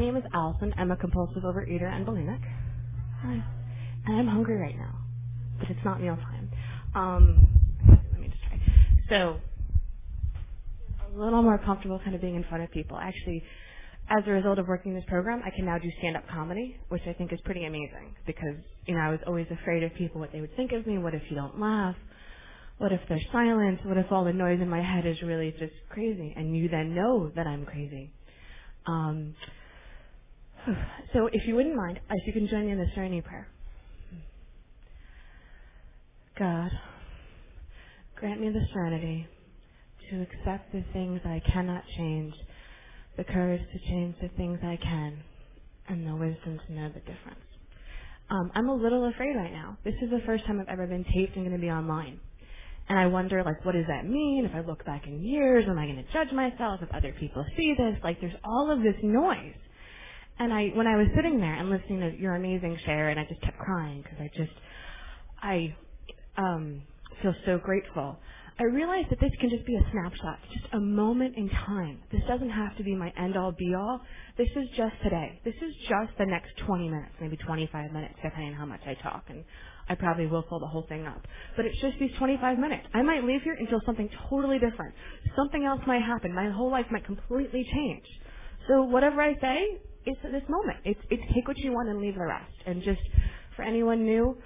Name 0.05 0.17
is 0.17 0.25
Allison. 0.35 0.75
I'm 0.77 0.91
a 0.91 0.97
compulsive 0.97 1.45
overeater 1.45 1.91
and 1.91 2.07
bulimic. 2.07 2.43
Hi. 3.23 3.43
And 4.07 4.19
I'm 4.19 4.27
hungry 4.27 4.59
right 4.59 4.77
now, 4.77 4.99
but 5.59 5.71
it's 5.71 5.81
not 5.83 5.99
meal 5.99 6.17
time. 6.17 6.51
Um, 6.95 7.49
let 7.89 8.21
me 8.21 8.29
just 8.29 8.43
try. 8.43 8.61
So, 9.09 9.41
a 11.11 11.19
little 11.19 11.43
more 11.43 11.57
comfortable 11.57 11.99
kind 12.05 12.15
of 12.15 12.21
being 12.21 12.35
in 12.35 12.45
front 12.45 12.63
of 12.63 12.71
people. 12.71 12.99
Actually, 12.99 13.43
as 14.11 14.23
a 14.27 14.31
result 14.31 14.59
of 14.59 14.69
working 14.69 14.95
this 14.95 15.05
program, 15.09 15.41
I 15.43 15.49
can 15.57 15.65
now 15.65 15.79
do 15.79 15.89
stand-up 15.99 16.29
comedy, 16.29 16.77
which 16.91 17.03
I 17.09 17.15
think 17.15 17.33
is 17.33 17.41
pretty 17.47 17.65
amazing 17.65 18.15
because, 18.27 18.57
you 18.85 18.95
know, 18.95 19.01
I 19.01 19.09
was 19.09 19.21
always 19.27 19.47
afraid 19.51 19.85
of 19.85 19.95
people, 19.95 20.21
what 20.21 20.33
they 20.33 20.43
would 20.43 20.55
think 20.55 20.73
of 20.73 20.87
me, 20.87 20.99
what 20.99 21.15
if 21.15 21.23
you 21.31 21.37
don't 21.37 21.59
laugh, 21.59 21.97
what 22.77 22.93
if 22.93 23.01
there's 23.09 23.25
silence, 23.33 23.81
what 23.85 23.97
if 23.97 24.13
all 24.13 24.25
the 24.25 24.35
noise 24.35 24.61
in 24.61 24.69
my 24.69 24.83
head 24.83 25.07
is 25.07 25.23
really 25.23 25.53
just 25.59 25.73
crazy, 25.89 26.35
and 26.37 26.55
you 26.55 26.69
then 26.69 26.95
know 26.95 27.31
that 27.35 27.47
I'm 27.47 27.65
crazy. 27.65 28.13
Um, 28.87 29.35
so 31.13 31.29
if 31.33 31.47
you 31.47 31.55
wouldn't 31.55 31.77
mind, 31.77 32.01
if 32.11 32.27
you 32.27 32.33
can 32.33 32.49
join 32.49 32.67
me 32.67 32.73
in 32.73 32.79
the 32.79 32.87
Serenity 32.95 33.21
Prayer. 33.21 33.49
God, 36.39 36.71
grant 38.17 38.41
me 38.41 38.51
the 38.51 38.65
serenity 38.73 39.27
to 40.11 40.23
accept 40.23 40.73
the 40.73 40.85
things 40.93 41.21
I 41.25 41.41
cannot 41.53 41.85
change 41.97 42.35
the 43.17 43.25
courage 43.25 43.63
to 43.73 43.79
change 43.91 44.17
the 44.21 44.29
things 44.37 44.59
I 44.63 44.77
can, 44.83 45.19
and 45.89 46.07
the 46.07 46.17
wisdom 46.17 46.61
to 46.67 46.73
know 46.73 46.89
the 46.89 47.01
difference. 47.01 47.41
Um, 48.31 48.51
I'm 48.55 48.69
a 48.69 48.75
little 48.75 49.09
afraid 49.09 49.37
right 49.37 49.53
now. 49.53 49.77
This 49.85 49.95
is 50.03 50.11
the 50.11 50.21
first 50.27 50.47
time 50.47 50.61
I've 50.61 50.69
ever 50.69 50.87
been 50.87 51.05
taped 51.05 51.37
and 51.37 51.45
going 51.45 51.57
to 51.57 51.59
be 51.59 51.71
online. 51.71 52.19
And 52.89 52.99
I 52.99 53.07
wonder, 53.07 53.43
like, 53.45 53.65
what 53.65 53.73
does 53.73 53.87
that 53.89 54.07
mean? 54.07 54.45
If 54.45 54.55
I 54.55 54.61
look 54.61 54.85
back 54.85 55.07
in 55.07 55.23
years, 55.23 55.65
am 55.69 55.79
I 55.79 55.87
going 55.87 56.05
to 56.05 56.13
judge 56.13 56.33
myself? 56.33 56.81
If 56.83 56.91
other 56.93 57.15
people 57.19 57.45
see 57.57 57.75
this, 57.77 57.97
like, 58.03 58.21
there's 58.21 58.35
all 58.45 58.71
of 58.71 58.83
this 58.83 58.97
noise. 59.03 59.55
And 60.39 60.53
I, 60.53 60.69
when 60.75 60.87
I 60.87 60.97
was 60.97 61.07
sitting 61.15 61.39
there 61.39 61.55
and 61.55 61.71
listening 61.71 62.01
to 62.01 62.19
your 62.19 62.35
amazing 62.35 62.79
share, 62.85 63.11
and 63.11 63.21
I 63.21 63.25
just 63.25 63.41
kept 63.43 63.59
crying 63.59 64.03
because 64.03 64.19
I 64.21 64.31
just, 64.37 64.53
I 65.43 65.77
um, 66.37 66.83
feel 67.23 67.35
so 67.47 67.59
grateful 67.59 68.19
I 68.57 68.65
realize 68.65 69.05
that 69.11 69.19
this 69.19 69.33
can 69.41 69.51
just 69.51 69.67
be 69.67 69.75
a 69.75 69.83
snapshot, 69.91 70.39
just 70.53 70.67
a 70.75 70.79
moment 70.79 71.35
in 71.37 71.49
time. 71.49 71.99
This 72.13 72.21
doesn't 72.29 72.51
have 72.51 72.77
to 72.77 72.85
be 72.85 72.95
my 72.95 73.13
end 73.19 73.37
all 73.37 73.51
be 73.51 73.75
all. 73.75 74.01
This 74.39 74.49
is 74.55 74.69
just 74.77 74.95
today. 75.03 75.41
This 75.45 75.57
is 75.57 75.75
just 75.89 76.17
the 76.19 76.27
next 76.27 76.51
20 76.65 76.89
minutes, 76.89 77.11
maybe 77.21 77.37
25 77.37 77.91
minutes, 77.91 78.15
depending 78.23 78.53
on 78.53 78.55
how 78.55 78.67
much 78.67 78.81
I 78.87 78.95
talk. 79.03 79.25
And 79.29 79.43
I 79.89 79.97
probably 79.97 80.29
will 80.29 80.45
fill 80.49 80.61
the 80.61 80.69
whole 80.69 80.87
thing 80.89 81.05
up. 81.05 81.27
But 81.57 81.65
it's 81.65 81.81
just 81.81 81.99
these 81.99 82.13
25 82.17 82.61
minutes. 82.61 82.87
I 82.95 83.03
might 83.03 83.25
leave 83.25 83.43
here 83.43 83.55
and 83.55 83.69
feel 83.69 83.81
something 83.85 84.09
totally 84.31 84.61
different. 84.61 84.95
Something 85.35 85.65
else 85.65 85.81
might 85.89 86.03
happen. 86.03 86.33
My 86.33 86.49
whole 86.49 86.71
life 86.71 86.87
might 86.93 87.05
completely 87.05 87.67
change. 87.75 88.05
So 88.69 88.85
whatever 88.85 89.21
I 89.21 89.35
say, 89.41 89.81
it's 90.07 90.21
at 90.25 90.33
this 90.33 90.43
moment. 90.49 90.79
It's, 90.85 91.01
it's 91.11 91.23
take 91.35 91.49
what 91.49 91.59
you 91.59 91.73
want 91.73 91.89
and 91.89 92.01
leave 92.01 92.15
the 92.15 92.27
rest. 92.27 92.53
And 92.67 92.83
just 92.83 93.01
for 93.57 93.63
anyone 93.63 94.05
new, 94.05 94.37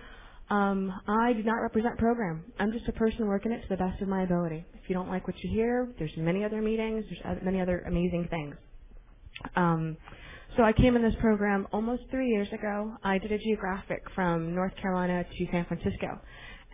um, 0.50 0.92
I 1.06 1.32
do 1.34 1.42
not 1.42 1.56
represent 1.56 1.98
program. 1.98 2.44
I'm 2.58 2.72
just 2.72 2.88
a 2.88 2.92
person 2.92 3.26
working 3.26 3.52
it 3.52 3.62
to 3.62 3.68
the 3.68 3.76
best 3.76 4.00
of 4.02 4.08
my 4.08 4.22
ability. 4.22 4.64
If 4.74 4.88
you 4.88 4.94
don't 4.94 5.08
like 5.08 5.26
what 5.26 5.36
you 5.42 5.50
hear, 5.50 5.88
there's 5.98 6.12
many 6.16 6.44
other 6.44 6.62
meetings, 6.62 7.04
there's 7.10 7.38
many 7.44 7.60
other 7.60 7.80
amazing 7.86 8.28
things. 8.30 8.54
Um, 9.56 9.96
so 10.56 10.62
I 10.62 10.72
came 10.72 10.96
in 10.96 11.02
this 11.02 11.14
program 11.20 11.66
almost 11.72 12.02
three 12.10 12.28
years 12.30 12.48
ago. 12.52 12.96
I 13.04 13.18
did 13.18 13.32
a 13.32 13.38
geographic 13.38 14.02
from 14.14 14.54
North 14.54 14.72
Carolina 14.80 15.24
to 15.24 15.46
San 15.52 15.66
Francisco, 15.66 16.20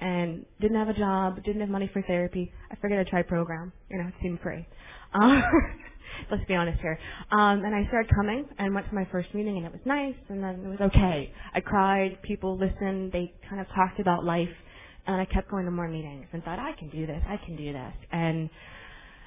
and 0.01 0.47
didn't 0.61 0.79
have 0.79 0.88
a 0.88 0.94
job, 0.94 1.42
didn't 1.44 1.61
have 1.61 1.70
money 1.70 1.90
for 1.92 2.03
therapy. 2.03 2.53
I 2.70 2.77
figured 2.77 3.01
I'd 3.01 3.09
try 3.09 3.23
program. 3.23 3.73
You 3.90 3.99
know, 3.99 4.09
it 4.09 4.14
seemed 4.23 4.40
free. 4.40 4.66
Um, 5.14 5.42
let's 6.31 6.44
be 6.46 6.55
honest 6.55 6.81
here. 6.81 6.98
Um, 7.31 7.64
and 7.64 7.74
I 7.74 7.87
started 7.88 8.11
coming 8.14 8.46
and 8.59 8.74
went 8.74 8.88
to 8.88 8.94
my 8.94 9.07
first 9.11 9.33
meeting 9.35 9.57
and 9.57 9.66
it 9.66 9.72
was 9.72 9.81
nice 9.85 10.14
and 10.29 10.42
then 10.42 10.64
it 10.64 10.68
was 10.68 10.81
okay. 10.94 11.33
I 11.55 11.61
cried, 11.61 12.20
people 12.22 12.59
listened, 12.59 13.12
they 13.12 13.33
kind 13.48 13.61
of 13.61 13.66
talked 13.74 14.00
about 14.00 14.24
life 14.24 14.48
and 15.07 15.20
I 15.20 15.24
kept 15.27 15.50
going 15.50 15.64
to 15.66 15.70
more 15.70 15.88
meetings 15.88 16.27
and 16.33 16.42
thought, 16.44 16.59
I 16.59 16.72
can 16.79 16.88
do 16.90 17.07
this, 17.07 17.22
I 17.29 17.37
can 17.44 17.57
do 17.57 17.72
this. 17.72 17.92
And, 18.12 18.48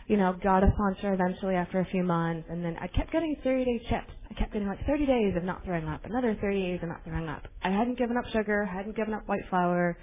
you 0.07 0.17
know, 0.17 0.35
got 0.41 0.63
a 0.63 0.71
sponsor 0.73 1.13
eventually 1.13 1.55
after 1.55 1.79
a 1.79 1.85
few 1.85 2.03
months 2.03 2.47
and 2.49 2.63
then 2.63 2.77
I 2.81 2.87
kept 2.87 3.11
getting 3.11 3.35
30 3.43 3.65
day 3.65 3.79
chips. 3.89 4.11
I 4.29 4.33
kept 4.33 4.53
getting 4.53 4.67
like 4.67 4.85
30 4.85 5.05
days 5.05 5.33
of 5.37 5.43
not 5.43 5.63
throwing 5.65 5.87
up, 5.87 6.05
another 6.05 6.37
30 6.41 6.61
days 6.61 6.79
of 6.81 6.89
not 6.89 7.03
throwing 7.05 7.29
up. 7.29 7.47
I 7.63 7.69
hadn't 7.69 7.97
given 7.97 8.17
up 8.17 8.25
sugar, 8.31 8.65
hadn't 8.65 8.95
given 8.95 9.13
up 9.13 9.27
white 9.27 9.43
flour, 9.49 9.97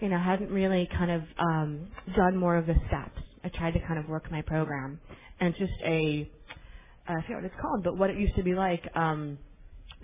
you 0.00 0.08
know, 0.08 0.18
hadn't 0.18 0.50
really 0.50 0.88
kind 0.96 1.10
of 1.10 1.22
um, 1.38 1.88
done 2.16 2.36
more 2.36 2.56
of 2.56 2.66
the 2.66 2.74
steps. 2.88 3.20
I 3.44 3.48
tried 3.48 3.72
to 3.72 3.80
kind 3.80 3.98
of 3.98 4.08
work 4.08 4.30
my 4.30 4.42
program 4.42 5.00
and 5.40 5.54
just 5.58 5.72
a 5.84 6.30
I 7.08 7.14
forget 7.22 7.36
what 7.36 7.44
it's 7.46 7.54
called, 7.60 7.84
but 7.84 7.98
what 7.98 8.10
it 8.10 8.18
used 8.18 8.36
to 8.36 8.44
be 8.44 8.54
like. 8.54 8.82
Um, 8.96 9.38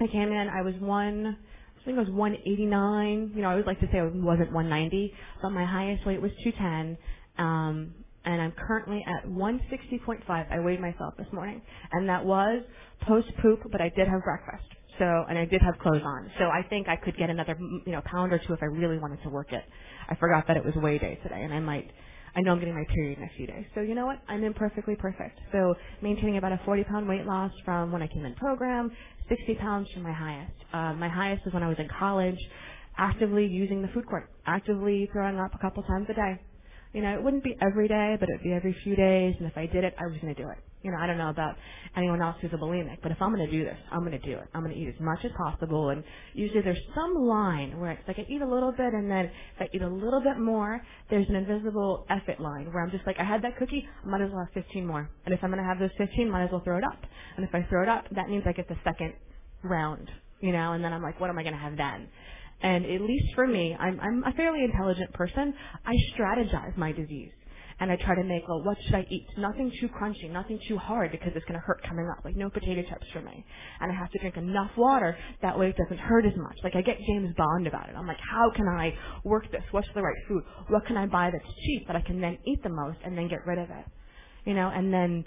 I 0.01 0.07
came 0.09 0.33
in, 0.33 0.49
I 0.51 0.63
was 0.63 0.75
one, 0.81 1.39
I 1.81 1.85
think 1.85 1.99
I 1.99 2.03
was 2.03 2.11
189. 2.11 3.33
You 3.35 3.43
know, 3.43 3.49
I 3.49 3.53
always 3.53 3.67
like 3.67 3.81
to 3.81 3.87
say 3.93 4.01
I 4.01 4.05
wasn't 4.05 4.53
190, 4.53 5.15
but 5.43 5.51
my 5.51 5.65
highest 5.65 6.07
weight 6.07 6.23
was 6.23 6.33
210. 6.45 6.99
Um, 7.39 7.95
and 8.25 8.43
I'm 8.43 8.53
currently 8.53 9.05
at 9.07 9.29
160.5. 9.31 10.23
I 10.29 10.61
weighed 10.61 10.81
myself 10.81 11.15
this 11.19 11.29
morning, 11.33 11.63
and 11.93 12.09
that 12.09 12.25
was 12.25 12.63
post 13.07 13.29
poop, 13.43 13.61
but 13.73 13.81
I 13.81 13.91
did 13.97 14.09
have 14.09 14.23
breakfast. 14.25 14.65
So, 14.99 15.05
and 15.29 15.39
I 15.39 15.47
did 15.47 15.63
have 15.63 15.79
clothes 15.81 16.03
on. 16.05 16.31
So 16.39 16.47
I 16.47 16.63
think 16.69 16.89
I 16.89 16.97
could 16.97 17.17
get 17.19 17.31
another, 17.31 17.57
you 17.87 17.93
know, 17.93 18.03
pound 18.07 18.33
or 18.33 18.39
two 18.39 18.55
if 18.55 18.61
I 18.63 18.67
really 18.67 18.99
wanted 18.99 19.23
to 19.25 19.31
work 19.31 19.53
it. 19.53 19.65
I 20.11 20.17
forgot 20.17 20.47
that 20.49 20.57
it 20.59 20.65
was 20.65 20.75
weigh 20.77 20.99
day 20.99 21.19
today, 21.23 21.43
and 21.43 21.55
I 21.55 21.61
might 21.61 21.91
I 22.37 22.43
know 22.43 22.53
I'm 22.53 22.61
getting 22.61 22.77
my 22.77 22.87
period 22.95 23.19
in 23.19 23.25
a 23.25 23.31
few 23.37 23.49
days. 23.49 23.67
So 23.75 23.83
you 23.83 23.97
know 23.97 24.07
what? 24.07 24.21
I'm 24.29 24.45
imperfectly 24.45 24.97
perfect. 24.97 25.41
So 25.53 25.75
maintaining 26.03 26.39
about 26.39 26.53
a 26.53 26.61
40 26.67 26.85
pound 26.85 27.09
weight 27.09 27.27
loss 27.27 27.53
from 27.67 27.93
when 27.93 28.03
I 28.03 28.09
came 28.09 28.27
in 28.27 28.37
program, 28.37 28.93
60 29.31 29.57
pounds 29.57 29.89
from 29.95 30.05
my 30.05 30.13
highest. 30.13 30.53
Uh, 30.75 30.95
my 30.95 31.09
highest 31.11 31.45
was 31.47 31.55
when 31.55 31.65
I 31.65 31.69
was 31.71 31.79
in 31.81 31.89
college, 32.01 32.39
actively 32.99 33.47
using 33.49 33.83
the 33.83 33.89
food 33.91 34.07
court, 34.09 34.31
actively 34.47 35.11
throwing 35.13 35.41
up 35.41 35.55
a 35.57 35.59
couple 35.61 35.83
times 35.85 36.09
a 36.11 36.15
day. 36.15 36.41
You 36.95 37.03
know, 37.03 37.15
it 37.15 37.25
wouldn't 37.25 37.45
be 37.45 37.57
every 37.63 37.89
day, 37.89 38.17
but 38.21 38.31
it'd 38.31 38.45
be 38.45 38.55
every 38.55 38.77
few 38.85 38.97
days. 38.97 39.37
And 39.41 39.49
if 39.49 39.59
I 39.59 39.67
did 39.67 39.85
it, 39.85 39.95
I 40.01 40.07
was 40.07 40.19
going 40.23 40.35
to 40.35 40.43
do 40.43 40.51
it. 40.51 40.59
You 40.83 40.93
know, 40.93 40.99
I 40.99 41.07
don't 41.07 41.19
know 41.19 41.31
about 41.31 41.57
anyone 41.97 42.23
else 42.23 42.37
who's 42.41 42.53
a 42.53 42.57
bulimic, 42.57 42.99
but 43.03 43.13
if 43.13 43.21
I'm 43.21 43.35
going 43.35 43.45
to 43.45 43.51
do 43.51 43.65
this, 43.65 43.79
I'm 43.91 44.01
going 44.01 44.13
to 44.13 44.19
do 44.19 44.35
it. 44.39 44.45
I'm 44.55 44.63
going 44.63 44.75
to 44.75 44.81
eat 44.81 44.89
as 44.89 45.01
much 45.01 45.21
as 45.25 45.33
possible. 45.37 45.91
And 45.91 46.05
usually 46.35 46.63
there's 46.63 46.81
some 46.95 47.15
line 47.15 47.81
where 47.81 47.93
it's 47.93 48.07
like 48.09 48.19
I 48.19 48.27
eat 48.29 48.43
a 48.43 48.47
little 48.49 48.73
bit, 48.73 48.95
and 48.95 49.11
then 49.11 49.27
if 49.27 49.61
I 49.61 49.69
eat 49.75 49.83
a 49.83 49.89
little 49.89 50.21
bit 50.21 50.39
more, 50.39 50.81
there's 51.11 51.29
an 51.29 51.37
invisible 51.37 52.07
effort 52.11 52.41
line 52.41 52.73
where 52.73 52.85
I'm 52.85 52.91
just 52.91 53.07
like, 53.07 53.17
I 53.19 53.25
had 53.25 53.43
that 53.43 53.57
cookie, 53.59 53.89
I 54.05 54.09
might 54.09 54.23
as 54.23 54.31
well 54.31 54.45
have 54.45 54.65
15 54.65 54.87
more. 54.87 55.11
And 55.25 55.35
if 55.35 55.41
I'm 55.43 55.51
going 55.51 55.63
to 55.63 55.69
have 55.69 55.79
those 55.79 55.91
15, 55.99 56.31
might 56.31 56.45
as 56.45 56.51
well 56.53 56.63
throw 56.65 56.79
it 56.79 56.85
up. 56.85 57.01
And 57.37 57.47
if 57.47 57.55
I 57.55 57.67
throw 57.69 57.83
it 57.83 57.89
up, 57.89 58.05
that 58.13 58.29
means 58.29 58.45
I 58.47 58.53
get 58.53 58.69
the 58.69 58.77
second 58.85 59.15
round, 59.63 60.11
you 60.41 60.53
know, 60.53 60.73
and 60.73 60.85
then 60.85 60.93
I'm 60.93 61.03
like, 61.03 61.21
what 61.21 61.31
am 61.31 61.39
I 61.39 61.43
going 61.43 61.55
to 61.55 61.61
have 61.61 61.77
then? 61.77 62.09
And 62.63 62.85
at 62.87 63.01
least 63.03 63.35
for 63.35 63.47
me, 63.47 63.77
I'm, 63.79 64.01
I'm 64.01 64.25
a 64.25 64.33
fairly 64.35 64.65
intelligent 64.65 65.13
person. 65.13 65.55
I 65.85 65.95
strategize 66.17 66.77
my 66.77 66.93
disease. 66.93 67.33
And 67.79 67.93
I 67.93 67.97
try 67.97 68.15
to 68.15 68.25
make, 68.25 68.49
well, 68.49 68.63
what 68.65 68.79
should 68.87 68.95
I 68.95 69.07
eat? 69.11 69.27
Nothing 69.37 69.71
too 69.81 69.89
crunchy, 69.89 70.31
nothing 70.31 70.59
too 70.67 70.79
hard 70.79 71.13
because 71.13 71.33
it's 71.35 71.45
going 71.45 71.61
to 71.61 71.67
hurt 71.67 71.83
coming 71.87 72.09
up. 72.11 72.25
Like 72.25 72.37
no 72.37 72.49
potato 72.49 72.83
chips 72.89 73.07
for 73.13 73.21
me. 73.21 73.45
And 73.81 73.93
I 73.93 73.95
have 73.95 74.11
to 74.13 74.19
drink 74.19 74.37
enough 74.37 74.71
water 74.77 75.17
that 75.43 75.59
way 75.59 75.69
it 75.69 75.77
doesn't 75.77 75.99
hurt 75.99 76.25
as 76.25 76.37
much. 76.37 76.57
Like 76.65 76.75
I 76.75 76.83
get 76.83 76.99
James 77.07 77.35
Bond 77.37 77.67
about 77.67 77.89
it. 77.89 77.95
I'm 77.97 78.07
like, 78.07 78.21
how 78.21 78.51
can 78.55 78.67
I 78.69 78.95
work 79.25 79.51
this? 79.53 79.63
What's 79.73 79.89
the 79.95 80.03
right 80.03 80.17
food? 80.29 80.43
What 80.69 80.87
can 80.87 80.97
I 80.97 81.07
buy 81.07 81.31
that's 81.31 81.55
cheap 81.67 81.87
that 81.89 81.97
I 81.97 82.01
can 82.01 82.21
then 82.21 82.39
eat 82.47 82.63
the 82.63 82.71
most 82.71 82.99
and 83.05 83.17
then 83.17 83.29
get 83.29 83.47
rid 83.47 83.59
of 83.59 83.69
it? 83.71 83.85
You 84.47 84.55
know, 84.55 84.71
and 84.75 84.93
then 84.93 85.25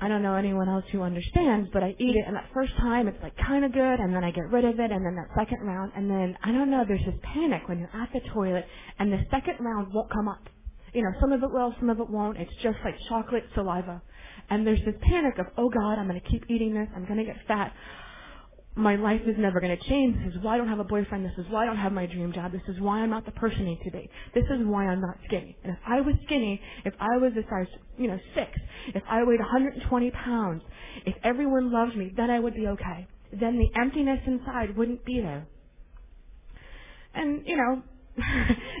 I 0.00 0.08
don't 0.08 0.22
know 0.22 0.34
anyone 0.34 0.68
else 0.68 0.84
who 0.92 1.02
understands, 1.02 1.68
but 1.72 1.82
I 1.82 1.90
eat 1.98 2.16
it, 2.16 2.24
and 2.26 2.36
that 2.36 2.48
first 2.54 2.72
time 2.76 3.08
it's 3.08 3.20
like 3.22 3.36
kind 3.36 3.64
of 3.64 3.72
good, 3.72 4.00
and 4.00 4.14
then 4.14 4.22
I 4.22 4.30
get 4.30 4.48
rid 4.50 4.64
of 4.64 4.78
it, 4.78 4.92
and 4.92 5.04
then 5.04 5.16
that 5.16 5.28
second 5.36 5.66
round, 5.66 5.92
and 5.96 6.08
then 6.08 6.36
I 6.42 6.52
don't 6.52 6.70
know. 6.70 6.84
There's 6.86 7.04
this 7.04 7.18
panic 7.34 7.62
when 7.68 7.80
you're 7.80 7.90
at 8.02 8.08
the 8.12 8.20
toilet, 8.32 8.64
and 8.98 9.12
the 9.12 9.18
second 9.30 9.56
round 9.60 9.92
won't 9.92 10.10
come 10.10 10.28
up. 10.28 10.48
You 10.92 11.02
know, 11.02 11.10
some 11.20 11.32
of 11.32 11.42
it 11.42 11.50
will, 11.50 11.74
some 11.78 11.90
of 11.90 12.00
it 12.00 12.08
won't. 12.08 12.38
It's 12.38 12.54
just 12.62 12.78
like 12.84 12.94
chocolate 13.08 13.44
saliva, 13.54 14.02
and 14.50 14.66
there's 14.66 14.80
this 14.84 14.94
panic 15.02 15.38
of, 15.38 15.46
oh 15.56 15.68
God, 15.68 15.98
I'm 15.98 16.08
going 16.08 16.20
to 16.20 16.28
keep 16.28 16.44
eating 16.48 16.74
this. 16.74 16.88
I'm 16.94 17.04
going 17.06 17.18
to 17.18 17.24
get 17.24 17.36
fat 17.46 17.72
my 18.78 18.94
life 18.94 19.20
is 19.26 19.34
never 19.36 19.60
going 19.60 19.76
to 19.76 19.88
change. 19.88 20.16
This 20.24 20.34
is 20.34 20.42
why 20.42 20.54
I 20.54 20.58
don't 20.58 20.68
have 20.68 20.78
a 20.78 20.84
boyfriend. 20.84 21.24
This 21.24 21.36
is 21.36 21.50
why 21.50 21.64
I 21.64 21.66
don't 21.66 21.76
have 21.76 21.92
my 21.92 22.06
dream 22.06 22.32
job. 22.32 22.52
This 22.52 22.62
is 22.68 22.80
why 22.80 23.00
I'm 23.00 23.10
not 23.10 23.26
the 23.26 23.32
person 23.32 23.62
I 23.62 23.64
need 23.64 23.80
to 23.84 23.90
be. 23.90 24.08
This 24.34 24.44
is 24.44 24.64
why 24.64 24.86
I'm 24.86 25.00
not 25.00 25.16
skinny. 25.26 25.56
And 25.64 25.72
if 25.72 25.78
I 25.84 26.00
was 26.00 26.14
skinny, 26.26 26.60
if 26.84 26.94
I 27.00 27.16
was 27.16 27.32
a 27.32 27.42
size, 27.50 27.66
you 27.98 28.06
know, 28.06 28.18
six, 28.36 28.50
if 28.94 29.02
I 29.10 29.24
weighed 29.24 29.40
120 29.40 30.10
pounds, 30.12 30.62
if 31.06 31.14
everyone 31.24 31.72
loved 31.72 31.96
me, 31.96 32.12
then 32.16 32.30
I 32.30 32.38
would 32.38 32.54
be 32.54 32.68
okay. 32.68 33.08
Then 33.32 33.58
the 33.58 33.68
emptiness 33.78 34.20
inside 34.26 34.76
wouldn't 34.76 35.04
be 35.04 35.20
there. 35.20 35.48
And, 37.14 37.42
you 37.46 37.56
know, 37.56 37.82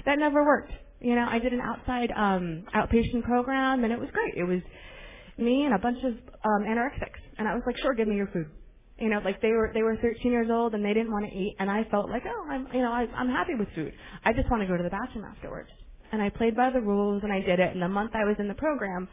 that 0.06 0.18
never 0.18 0.44
worked. 0.44 0.72
You 1.00 1.14
know, 1.14 1.26
I 1.30 1.38
did 1.38 1.52
an 1.52 1.60
outside, 1.60 2.10
um, 2.10 2.64
outpatient 2.74 3.22
program 3.24 3.84
and 3.84 3.92
it 3.92 3.98
was 3.98 4.08
great. 4.12 4.34
It 4.36 4.44
was 4.44 4.60
me 5.36 5.64
and 5.64 5.74
a 5.74 5.78
bunch 5.78 5.98
of, 6.04 6.12
um, 6.44 6.64
anorexics. 6.66 7.20
And 7.38 7.46
I 7.46 7.54
was 7.54 7.62
like, 7.66 7.76
sure, 7.78 7.94
give 7.94 8.08
me 8.08 8.16
your 8.16 8.28
food 8.28 8.50
you 8.98 9.08
know, 9.08 9.20
like 9.24 9.40
they 9.40 9.52
were 9.52 9.70
they 9.72 9.82
were 9.82 9.96
13 9.96 10.32
years 10.32 10.48
old 10.50 10.74
and 10.74 10.84
they 10.84 10.92
didn't 10.92 11.12
want 11.12 11.24
to 11.24 11.30
eat, 11.30 11.54
and 11.58 11.70
I 11.70 11.84
felt 11.90 12.10
like, 12.10 12.24
oh, 12.26 12.46
I'm 12.50 12.66
you 12.72 12.82
know, 12.82 12.90
I, 12.90 13.06
I'm 13.14 13.28
happy 13.28 13.54
with 13.54 13.68
food. 13.74 13.92
I 14.24 14.32
just 14.32 14.50
want 14.50 14.62
to 14.62 14.66
go 14.66 14.76
to 14.76 14.82
the 14.82 14.90
bathroom 14.90 15.24
afterwards. 15.24 15.70
And 16.10 16.22
I 16.22 16.30
played 16.30 16.56
by 16.56 16.70
the 16.70 16.80
rules 16.80 17.22
and 17.22 17.32
I 17.32 17.40
did 17.40 17.60
it. 17.60 17.72
And 17.72 17.82
the 17.82 17.88
month 17.88 18.12
I 18.14 18.24
was 18.24 18.36
in 18.38 18.48
the 18.48 18.54
program, 18.54 19.08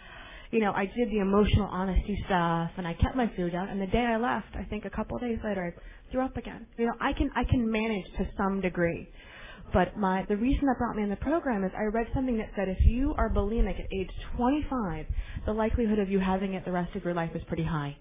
you 0.52 0.62
know, 0.62 0.72
I 0.72 0.86
did 0.86 1.10
the 1.12 1.20
emotional 1.20 1.68
honesty 1.68 2.18
stuff 2.26 2.72
and 2.78 2.88
I 2.88 2.94
kept 2.94 3.16
my 3.16 3.30
food 3.36 3.52
down 3.52 3.68
and 3.68 3.82
the 3.82 3.88
day 3.88 4.06
I 4.06 4.18
left, 4.18 4.56
I 4.56 4.64
think 4.64 4.86
a 4.86 4.90
couple 4.90 5.18
of 5.18 5.22
days 5.22 5.38
later 5.44 5.76
I 5.76 6.12
threw 6.12 6.24
up 6.24 6.38
again. 6.38 6.66
You 6.78 6.86
know, 6.86 6.94
I 7.02 7.14
can 7.14 7.30
I 7.36 7.44
can 7.44 7.70
manage 7.70 8.06
to 8.18 8.28
some 8.38 8.62
degree. 8.62 9.10
But 9.74 9.98
my 9.98 10.26
the 10.30 10.38
reason 10.38 10.68
that 10.68 10.78
brought 10.78 10.96
me 10.96 11.04
in 11.04 11.10
the 11.10 11.16
program 11.18 11.64
is 11.64 11.72
I 11.78 11.84
read 11.84 12.08
something 12.14 12.38
that 12.38 12.50
said 12.56 12.70
if 12.70 12.78
you 12.86 13.14
are 13.18 13.30
bulimic 13.30 13.80
at 13.80 13.88
age 13.92 14.10
25, 14.38 15.06
the 15.46 15.52
likelihood 15.52 16.00
of 16.00 16.10
you 16.10 16.20
having 16.20 16.54
it 16.54 16.64
the 16.66 16.72
rest 16.72 16.96
of 16.96 17.04
your 17.04 17.14
life 17.14 17.32
is 17.36 17.42
pretty 17.48 17.66
high. 17.66 17.98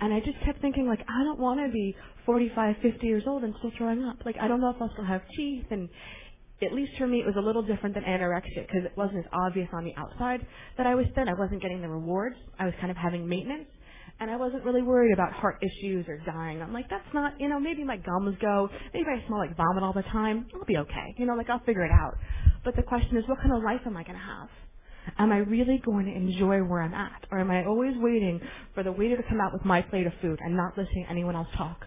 And 0.00 0.12
I 0.12 0.18
just 0.20 0.38
kept 0.44 0.60
thinking, 0.60 0.88
like, 0.88 1.00
I 1.08 1.22
don't 1.22 1.38
want 1.38 1.60
to 1.60 1.70
be 1.72 1.94
45, 2.26 2.76
50 2.82 3.06
years 3.06 3.22
old 3.26 3.44
and 3.44 3.54
still 3.58 3.70
throwing 3.78 4.04
up. 4.04 4.16
Like, 4.24 4.36
I 4.40 4.48
don't 4.48 4.60
know 4.60 4.70
if 4.70 4.76
I'll 4.80 4.90
still 4.92 5.04
have 5.04 5.22
teeth. 5.36 5.66
And 5.70 5.88
at 6.60 6.72
least 6.72 6.92
for 6.98 7.06
me, 7.06 7.20
it 7.20 7.26
was 7.26 7.36
a 7.36 7.40
little 7.40 7.62
different 7.62 7.94
than 7.94 8.04
anorexia 8.04 8.66
because 8.66 8.84
it 8.84 8.92
wasn't 8.96 9.18
as 9.18 9.24
obvious 9.32 9.68
on 9.72 9.84
the 9.84 9.92
outside 9.96 10.44
that 10.76 10.86
I 10.86 10.94
was 10.94 11.06
thin. 11.14 11.28
I 11.28 11.34
wasn't 11.34 11.62
getting 11.62 11.82
the 11.82 11.88
rewards. 11.88 12.36
I 12.58 12.64
was 12.64 12.74
kind 12.80 12.90
of 12.90 12.96
having 12.96 13.28
maintenance. 13.28 13.68
And 14.22 14.30
I 14.30 14.36
wasn't 14.36 14.62
really 14.62 14.82
worried 14.82 15.12
about 15.12 15.32
heart 15.32 15.58
issues 15.62 16.06
or 16.06 16.16
dying. 16.18 16.62
I'm 16.62 16.72
like, 16.72 16.88
that's 16.88 17.12
not, 17.12 17.40
you 17.40 17.48
know, 17.48 17.58
maybe 17.58 17.82
my 17.82 17.96
gums 17.96 18.36
go. 18.40 18.68
Maybe 18.94 19.06
I 19.10 19.26
smell 19.26 19.40
like 19.40 19.56
vomit 19.56 19.82
all 19.82 19.92
the 19.92 20.04
time. 20.12 20.46
I'll 20.54 20.64
be 20.64 20.76
okay. 20.76 21.12
You 21.18 21.26
know, 21.26 21.34
like 21.34 21.50
I'll 21.50 21.64
figure 21.66 21.84
it 21.84 21.90
out. 21.90 22.14
But 22.64 22.76
the 22.76 22.84
question 22.84 23.16
is, 23.16 23.24
what 23.26 23.38
kind 23.38 23.52
of 23.52 23.64
life 23.64 23.80
am 23.84 23.96
I 23.96 24.04
going 24.04 24.14
to 24.14 24.24
have? 24.24 24.48
Am 25.18 25.32
I 25.32 25.38
really 25.38 25.82
going 25.84 26.06
to 26.06 26.12
enjoy 26.12 26.62
where 26.62 26.82
I'm 26.82 26.94
at? 26.94 27.26
Or 27.32 27.40
am 27.40 27.50
I 27.50 27.64
always 27.64 27.94
waiting 27.96 28.40
for 28.74 28.84
the 28.84 28.92
waiter 28.92 29.16
to 29.16 29.24
come 29.24 29.40
out 29.40 29.52
with 29.52 29.64
my 29.64 29.82
plate 29.82 30.06
of 30.06 30.12
food 30.22 30.38
and 30.40 30.56
not 30.56 30.78
listening 30.78 31.02
to 31.06 31.10
anyone 31.10 31.34
else 31.34 31.48
talk? 31.56 31.84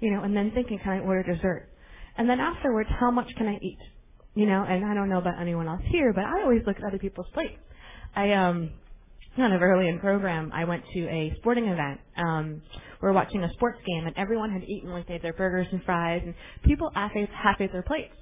You 0.00 0.10
know, 0.10 0.22
and 0.22 0.36
then 0.36 0.52
thinking, 0.54 0.78
can 0.84 0.92
I 0.92 0.98
order 0.98 1.22
dessert? 1.22 1.70
And 2.18 2.28
then 2.28 2.40
afterwards, 2.40 2.90
how 3.00 3.10
much 3.10 3.30
can 3.38 3.48
I 3.48 3.54
eat? 3.62 3.78
You 4.34 4.44
know, 4.44 4.66
and 4.68 4.84
I 4.84 4.92
don't 4.92 5.08
know 5.08 5.16
about 5.16 5.40
anyone 5.40 5.66
else 5.68 5.80
here, 5.90 6.12
but 6.12 6.24
I 6.24 6.42
always 6.42 6.60
look 6.66 6.76
at 6.76 6.84
other 6.84 6.98
people's 6.98 7.28
plates. 7.32 7.56
I, 8.14 8.32
um, 8.32 8.72
kind 9.36 9.52
of 9.54 9.62
early 9.62 9.88
in 9.88 9.98
program, 9.98 10.50
I 10.54 10.64
went 10.64 10.84
to 10.94 11.00
a 11.08 11.34
sporting 11.38 11.66
event. 11.66 12.00
Um, 12.16 12.62
we 13.02 13.08
were 13.08 13.12
watching 13.12 13.42
a 13.44 13.52
sports 13.54 13.78
game, 13.86 14.06
and 14.06 14.16
everyone 14.16 14.50
had 14.50 14.64
eaten 14.64 14.90
like 14.90 15.06
they 15.06 15.14
had 15.14 15.22
their 15.22 15.32
burgers 15.32 15.66
and 15.72 15.82
fries, 15.84 16.22
and 16.24 16.34
people 16.64 16.90
half 16.94 17.12
ate, 17.16 17.28
half 17.30 17.60
ate 17.60 17.72
their 17.72 17.82
plates 17.82 18.14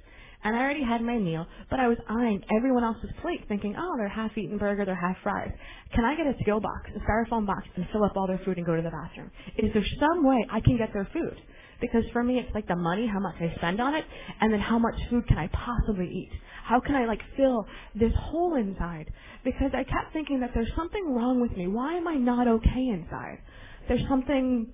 and 0.43 0.55
I 0.55 0.59
already 0.59 0.83
had 0.83 1.01
my 1.01 1.17
meal, 1.17 1.45
but 1.69 1.79
I 1.79 1.87
was 1.87 1.97
eyeing 2.09 2.41
everyone 2.55 2.83
else's 2.83 3.09
plate 3.21 3.41
thinking, 3.47 3.75
oh, 3.77 3.95
they're 3.97 4.09
half-eaten 4.09 4.57
burger, 4.57 4.85
they're 4.85 4.95
half 4.95 5.17
fries. 5.23 5.51
Can 5.95 6.03
I 6.05 6.15
get 6.15 6.27
a 6.27 6.35
skill 6.41 6.59
box, 6.59 6.89
a 6.95 6.99
styrofoam 6.99 7.47
box, 7.47 7.63
and 7.75 7.87
fill 7.91 8.03
up 8.03 8.13
all 8.15 8.27
their 8.27 8.41
food 8.45 8.57
and 8.57 8.65
go 8.65 8.75
to 8.75 8.81
the 8.81 8.91
bathroom? 8.91 9.31
Is 9.57 9.71
there 9.73 9.85
some 9.99 10.25
way 10.25 10.45
I 10.51 10.59
can 10.59 10.77
get 10.77 10.91
their 10.93 11.07
food? 11.13 11.37
Because 11.79 12.03
for 12.11 12.23
me, 12.23 12.39
it's 12.39 12.53
like 12.53 12.67
the 12.67 12.75
money, 12.75 13.07
how 13.07 13.19
much 13.19 13.35
I 13.39 13.53
spend 13.57 13.81
on 13.81 13.95
it, 13.95 14.05
and 14.41 14.53
then 14.53 14.59
how 14.59 14.79
much 14.79 14.95
food 15.09 15.27
can 15.27 15.37
I 15.37 15.47
possibly 15.47 16.07
eat? 16.07 16.31
How 16.63 16.79
can 16.81 16.95
I 16.95 17.05
like 17.05 17.21
fill 17.37 17.67
this 17.95 18.13
hole 18.17 18.55
inside? 18.55 19.11
Because 19.45 19.71
I 19.73 19.83
kept 19.83 20.13
thinking 20.13 20.41
that 20.41 20.51
there's 20.55 20.71
something 20.75 21.13
wrong 21.13 21.41
with 21.41 21.51
me. 21.57 21.67
Why 21.67 21.95
am 21.95 22.07
I 22.07 22.15
not 22.15 22.47
okay 22.47 22.89
inside? 22.89 23.39
There's 23.89 24.07
something 24.09 24.73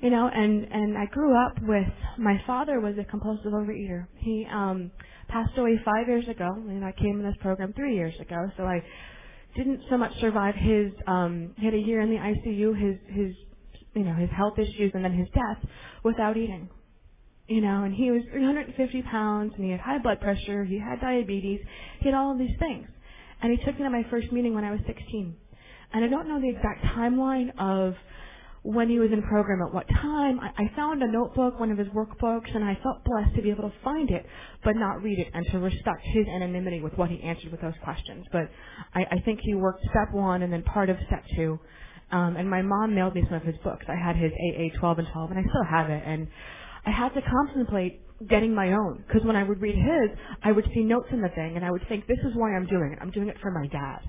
you 0.00 0.10
know, 0.10 0.28
and 0.32 0.64
and 0.72 0.98
I 0.98 1.06
grew 1.06 1.36
up 1.36 1.54
with 1.62 1.88
my 2.18 2.40
father 2.46 2.80
was 2.80 2.96
a 3.00 3.04
compulsive 3.04 3.52
overeater. 3.52 4.06
He 4.18 4.46
um 4.52 4.90
passed 5.28 5.56
away 5.58 5.80
five 5.84 6.08
years 6.08 6.28
ago, 6.28 6.48
and 6.54 6.84
I 6.84 6.92
came 6.92 7.20
in 7.20 7.26
this 7.26 7.36
program 7.40 7.72
three 7.74 7.96
years 7.96 8.14
ago. 8.20 8.50
So 8.56 8.64
I 8.64 8.82
didn't 9.56 9.82
so 9.90 9.96
much 9.98 10.12
survive 10.20 10.54
his 10.56 10.92
um 11.06 11.54
he 11.58 11.64
had 11.66 11.74
a 11.74 11.78
year 11.78 12.02
in 12.02 12.10
the 12.10 12.16
ICU, 12.18 12.78
his 12.80 13.16
his 13.16 13.36
you 13.94 14.04
know 14.04 14.14
his 14.14 14.30
health 14.36 14.58
issues, 14.58 14.92
and 14.94 15.04
then 15.04 15.14
his 15.14 15.28
death 15.30 15.70
without 16.04 16.36
eating. 16.36 16.68
You 17.48 17.60
know, 17.60 17.84
and 17.84 17.94
he 17.94 18.10
was 18.10 18.22
350 18.32 19.02
pounds, 19.02 19.52
and 19.56 19.64
he 19.64 19.70
had 19.70 19.80
high 19.80 19.98
blood 19.98 20.20
pressure, 20.20 20.64
he 20.64 20.80
had 20.80 21.00
diabetes, 21.00 21.60
he 22.00 22.08
had 22.08 22.14
all 22.14 22.32
of 22.32 22.38
these 22.38 22.56
things. 22.58 22.88
And 23.40 23.56
he 23.56 23.64
took 23.64 23.78
me 23.78 23.84
to 23.84 23.90
my 23.90 24.04
first 24.10 24.32
meeting 24.32 24.54
when 24.54 24.64
I 24.64 24.72
was 24.72 24.80
16. 24.86 25.36
And 25.92 26.04
I 26.04 26.08
don't 26.08 26.28
know 26.28 26.40
the 26.40 26.48
exact 26.48 26.84
timeline 26.84 27.50
of 27.58 27.94
when 28.66 28.88
he 28.88 28.98
was 28.98 29.10
in 29.12 29.22
program 29.22 29.62
at 29.62 29.72
what 29.72 29.86
time. 29.88 30.40
I, 30.40 30.50
I 30.64 30.72
found 30.74 31.00
a 31.00 31.06
notebook, 31.06 31.60
one 31.60 31.70
of 31.70 31.78
his 31.78 31.86
workbooks, 31.88 32.52
and 32.52 32.64
I 32.64 32.76
felt 32.82 33.04
blessed 33.04 33.36
to 33.36 33.42
be 33.42 33.50
able 33.50 33.70
to 33.70 33.72
find 33.84 34.10
it, 34.10 34.26
but 34.64 34.74
not 34.74 35.02
read 35.02 35.20
it, 35.20 35.28
and 35.32 35.46
to 35.52 35.60
respect 35.60 36.02
his 36.02 36.26
anonymity 36.26 36.80
with 36.80 36.94
what 36.94 37.08
he 37.08 37.22
answered 37.22 37.52
with 37.52 37.60
those 37.60 37.78
questions. 37.84 38.26
But 38.32 38.50
I, 38.92 39.02
I 39.02 39.20
think 39.24 39.38
he 39.42 39.54
worked 39.54 39.82
step 39.82 40.12
one 40.12 40.42
and 40.42 40.52
then 40.52 40.64
part 40.64 40.90
of 40.90 40.96
step 41.06 41.22
two. 41.36 41.60
Um, 42.10 42.36
and 42.36 42.50
my 42.50 42.62
mom 42.62 42.94
mailed 42.94 43.14
me 43.14 43.22
some 43.28 43.36
of 43.36 43.44
his 43.44 43.56
books. 43.62 43.86
I 43.88 43.94
had 43.94 44.16
his 44.16 44.32
AA 44.32 44.76
12 44.80 44.98
and 44.98 45.08
12, 45.12 45.30
and 45.30 45.38
I 45.38 45.42
still 45.42 45.64
have 45.70 45.90
it. 45.90 46.02
And 46.04 46.26
I 46.86 46.90
had 46.90 47.10
to 47.14 47.20
contemplate 47.22 48.00
getting 48.28 48.54
my 48.54 48.72
own 48.72 49.04
because 49.06 49.26
when 49.26 49.36
I 49.36 49.42
would 49.42 49.60
read 49.60 49.74
his, 49.74 50.18
I 50.42 50.52
would 50.52 50.64
see 50.72 50.82
notes 50.82 51.08
in 51.10 51.20
the 51.20 51.28
thing, 51.30 51.56
and 51.56 51.64
I 51.64 51.70
would 51.70 51.86
think, 51.88 52.06
this 52.06 52.18
is 52.18 52.34
why 52.34 52.54
I'm 52.54 52.66
doing 52.66 52.92
it. 52.92 52.98
I'm 53.02 53.10
doing 53.10 53.28
it 53.28 53.36
for 53.42 53.50
my 53.50 53.66
dad. 53.66 54.00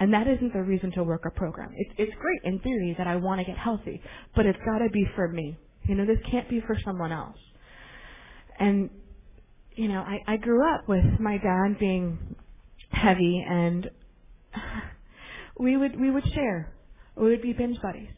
And 0.00 0.12
that 0.12 0.26
isn't 0.26 0.52
the 0.52 0.62
reason 0.62 0.92
to 0.92 1.04
work 1.04 1.22
a 1.26 1.30
program. 1.30 1.70
It's, 1.76 1.90
it's 1.98 2.12
great 2.20 2.40
in 2.44 2.60
theory 2.60 2.94
that 2.98 3.06
I 3.06 3.16
want 3.16 3.40
to 3.40 3.44
get 3.44 3.56
healthy, 3.58 4.00
but 4.34 4.46
it's 4.46 4.58
got 4.64 4.78
to 4.78 4.88
be 4.90 5.04
for 5.14 5.28
me. 5.28 5.56
You 5.86 5.94
know, 5.94 6.06
this 6.06 6.18
can't 6.30 6.48
be 6.48 6.60
for 6.66 6.76
someone 6.84 7.12
else. 7.12 7.36
And, 8.58 8.90
you 9.74 9.88
know, 9.88 10.00
I, 10.00 10.18
I 10.26 10.36
grew 10.36 10.64
up 10.74 10.88
with 10.88 11.04
my 11.20 11.38
dad 11.38 11.78
being 11.78 12.36
heavy 12.90 13.44
and 13.48 13.90
we 15.58 15.76
would, 15.76 15.98
we 16.00 16.10
would 16.10 16.24
share. 16.32 16.72
We 17.16 17.30
would 17.30 17.42
be 17.42 17.52
binge 17.52 17.80
buddies. 17.80 18.08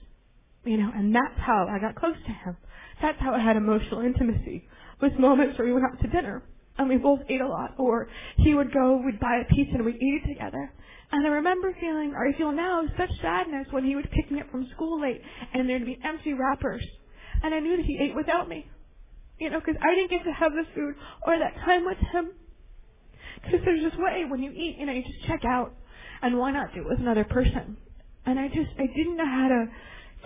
You 0.66 0.78
know, 0.78 0.90
and 0.94 1.14
that's 1.14 1.38
how 1.38 1.68
I 1.70 1.78
got 1.78 1.94
close 1.94 2.16
to 2.26 2.32
him. 2.32 2.56
That's 3.00 3.18
how 3.20 3.32
I 3.32 3.38
had 3.38 3.56
emotional 3.56 4.00
intimacy. 4.00 4.68
Was 5.00 5.12
moments 5.18 5.58
where 5.58 5.68
we 5.68 5.72
went 5.72 5.86
out 5.86 6.00
to 6.02 6.08
dinner 6.08 6.42
and 6.76 6.88
we 6.88 6.96
both 6.96 7.20
ate 7.28 7.40
a 7.40 7.46
lot, 7.46 7.74
or 7.78 8.08
he 8.38 8.54
would 8.54 8.72
go, 8.72 9.00
we'd 9.04 9.20
buy 9.20 9.40
a 9.42 9.54
pizza 9.54 9.76
and 9.76 9.84
we'd 9.84 9.96
eat 9.96 10.22
it 10.24 10.28
together. 10.28 10.72
And 11.12 11.24
I 11.24 11.30
remember 11.30 11.74
feeling, 11.80 12.12
or 12.14 12.26
I 12.26 12.36
feel 12.36 12.52
now, 12.52 12.82
such 12.98 13.10
sadness 13.22 13.68
when 13.70 13.84
he 13.84 13.94
would 13.94 14.10
pick 14.10 14.30
me 14.30 14.40
up 14.40 14.50
from 14.50 14.68
school 14.74 15.00
late 15.00 15.22
and 15.54 15.68
there'd 15.68 15.86
be 15.86 15.98
empty 16.04 16.32
wrappers. 16.32 16.84
And 17.42 17.54
I 17.54 17.60
knew 17.60 17.76
that 17.76 17.86
he 17.86 17.98
ate 18.00 18.16
without 18.16 18.48
me. 18.48 18.66
You 19.38 19.50
know, 19.50 19.60
because 19.60 19.80
I 19.80 19.94
didn't 19.94 20.10
get 20.10 20.24
to 20.24 20.32
have 20.32 20.52
the 20.52 20.64
food 20.74 20.94
or 21.26 21.38
that 21.38 21.54
time 21.64 21.84
with 21.84 21.98
him. 22.12 22.30
Because 23.44 23.60
there's 23.64 23.84
this 23.92 23.98
way 23.98 24.24
when 24.28 24.42
you 24.42 24.50
eat, 24.50 24.76
you 24.78 24.86
know, 24.86 24.92
you 24.92 25.02
just 25.02 25.26
check 25.28 25.44
out. 25.44 25.74
And 26.22 26.38
why 26.38 26.50
not 26.50 26.74
do 26.74 26.80
it 26.80 26.88
with 26.88 26.98
another 26.98 27.24
person? 27.24 27.76
And 28.24 28.40
I 28.40 28.48
just, 28.48 28.70
I 28.78 28.86
didn't 28.86 29.16
know 29.16 29.26
how 29.26 29.48
to, 29.48 29.66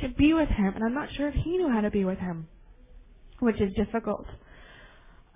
to 0.00 0.08
be 0.08 0.32
with 0.32 0.48
him. 0.48 0.72
And 0.74 0.84
I'm 0.84 0.94
not 0.94 1.08
sure 1.16 1.28
if 1.28 1.34
he 1.34 1.58
knew 1.58 1.70
how 1.70 1.80
to 1.80 1.90
be 1.90 2.04
with 2.04 2.18
him. 2.18 2.48
Which 3.40 3.60
is 3.60 3.72
difficult. 3.74 4.26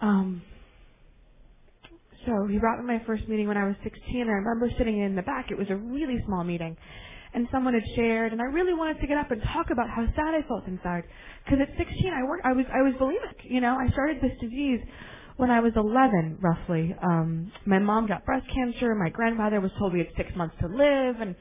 Um, 0.00 0.42
so 2.26 2.46
he 2.46 2.58
brought 2.58 2.78
me 2.80 2.86
my 2.86 3.02
first 3.06 3.28
meeting 3.28 3.48
when 3.48 3.56
I 3.56 3.64
was 3.66 3.76
16. 3.82 4.00
I 4.28 4.32
remember 4.32 4.68
sitting 4.78 5.00
in 5.00 5.16
the 5.16 5.22
back. 5.22 5.50
It 5.50 5.58
was 5.58 5.68
a 5.70 5.76
really 5.76 6.22
small 6.26 6.44
meeting. 6.44 6.76
And 7.34 7.48
someone 7.50 7.74
had 7.74 7.82
shared, 7.96 8.32
and 8.32 8.40
I 8.40 8.44
really 8.44 8.74
wanted 8.74 9.00
to 9.00 9.06
get 9.06 9.18
up 9.18 9.30
and 9.30 9.42
talk 9.52 9.66
about 9.72 9.88
how 9.90 10.06
sad 10.14 10.34
I 10.34 10.46
felt 10.46 10.66
inside. 10.68 11.02
Because 11.44 11.58
at 11.62 11.76
16, 11.76 12.12
I 12.12 12.22
worked, 12.22 12.46
I 12.46 12.52
was, 12.52 12.64
I 12.72 12.82
was 12.82 12.94
bulimic. 12.94 13.42
You 13.42 13.60
know, 13.60 13.76
I 13.76 13.90
started 13.90 14.18
this 14.22 14.38
disease 14.40 14.80
when 15.36 15.50
I 15.50 15.60
was 15.60 15.72
11, 15.74 16.38
roughly. 16.40 16.94
Um, 17.02 17.50
my 17.66 17.80
mom 17.80 18.06
got 18.06 18.24
breast 18.24 18.46
cancer. 18.54 18.94
My 18.94 19.10
grandfather 19.10 19.60
was 19.60 19.72
told 19.78 19.92
we 19.92 19.98
had 19.98 20.12
six 20.16 20.30
months 20.36 20.54
to 20.60 20.68
live, 20.68 21.20
and 21.20 21.34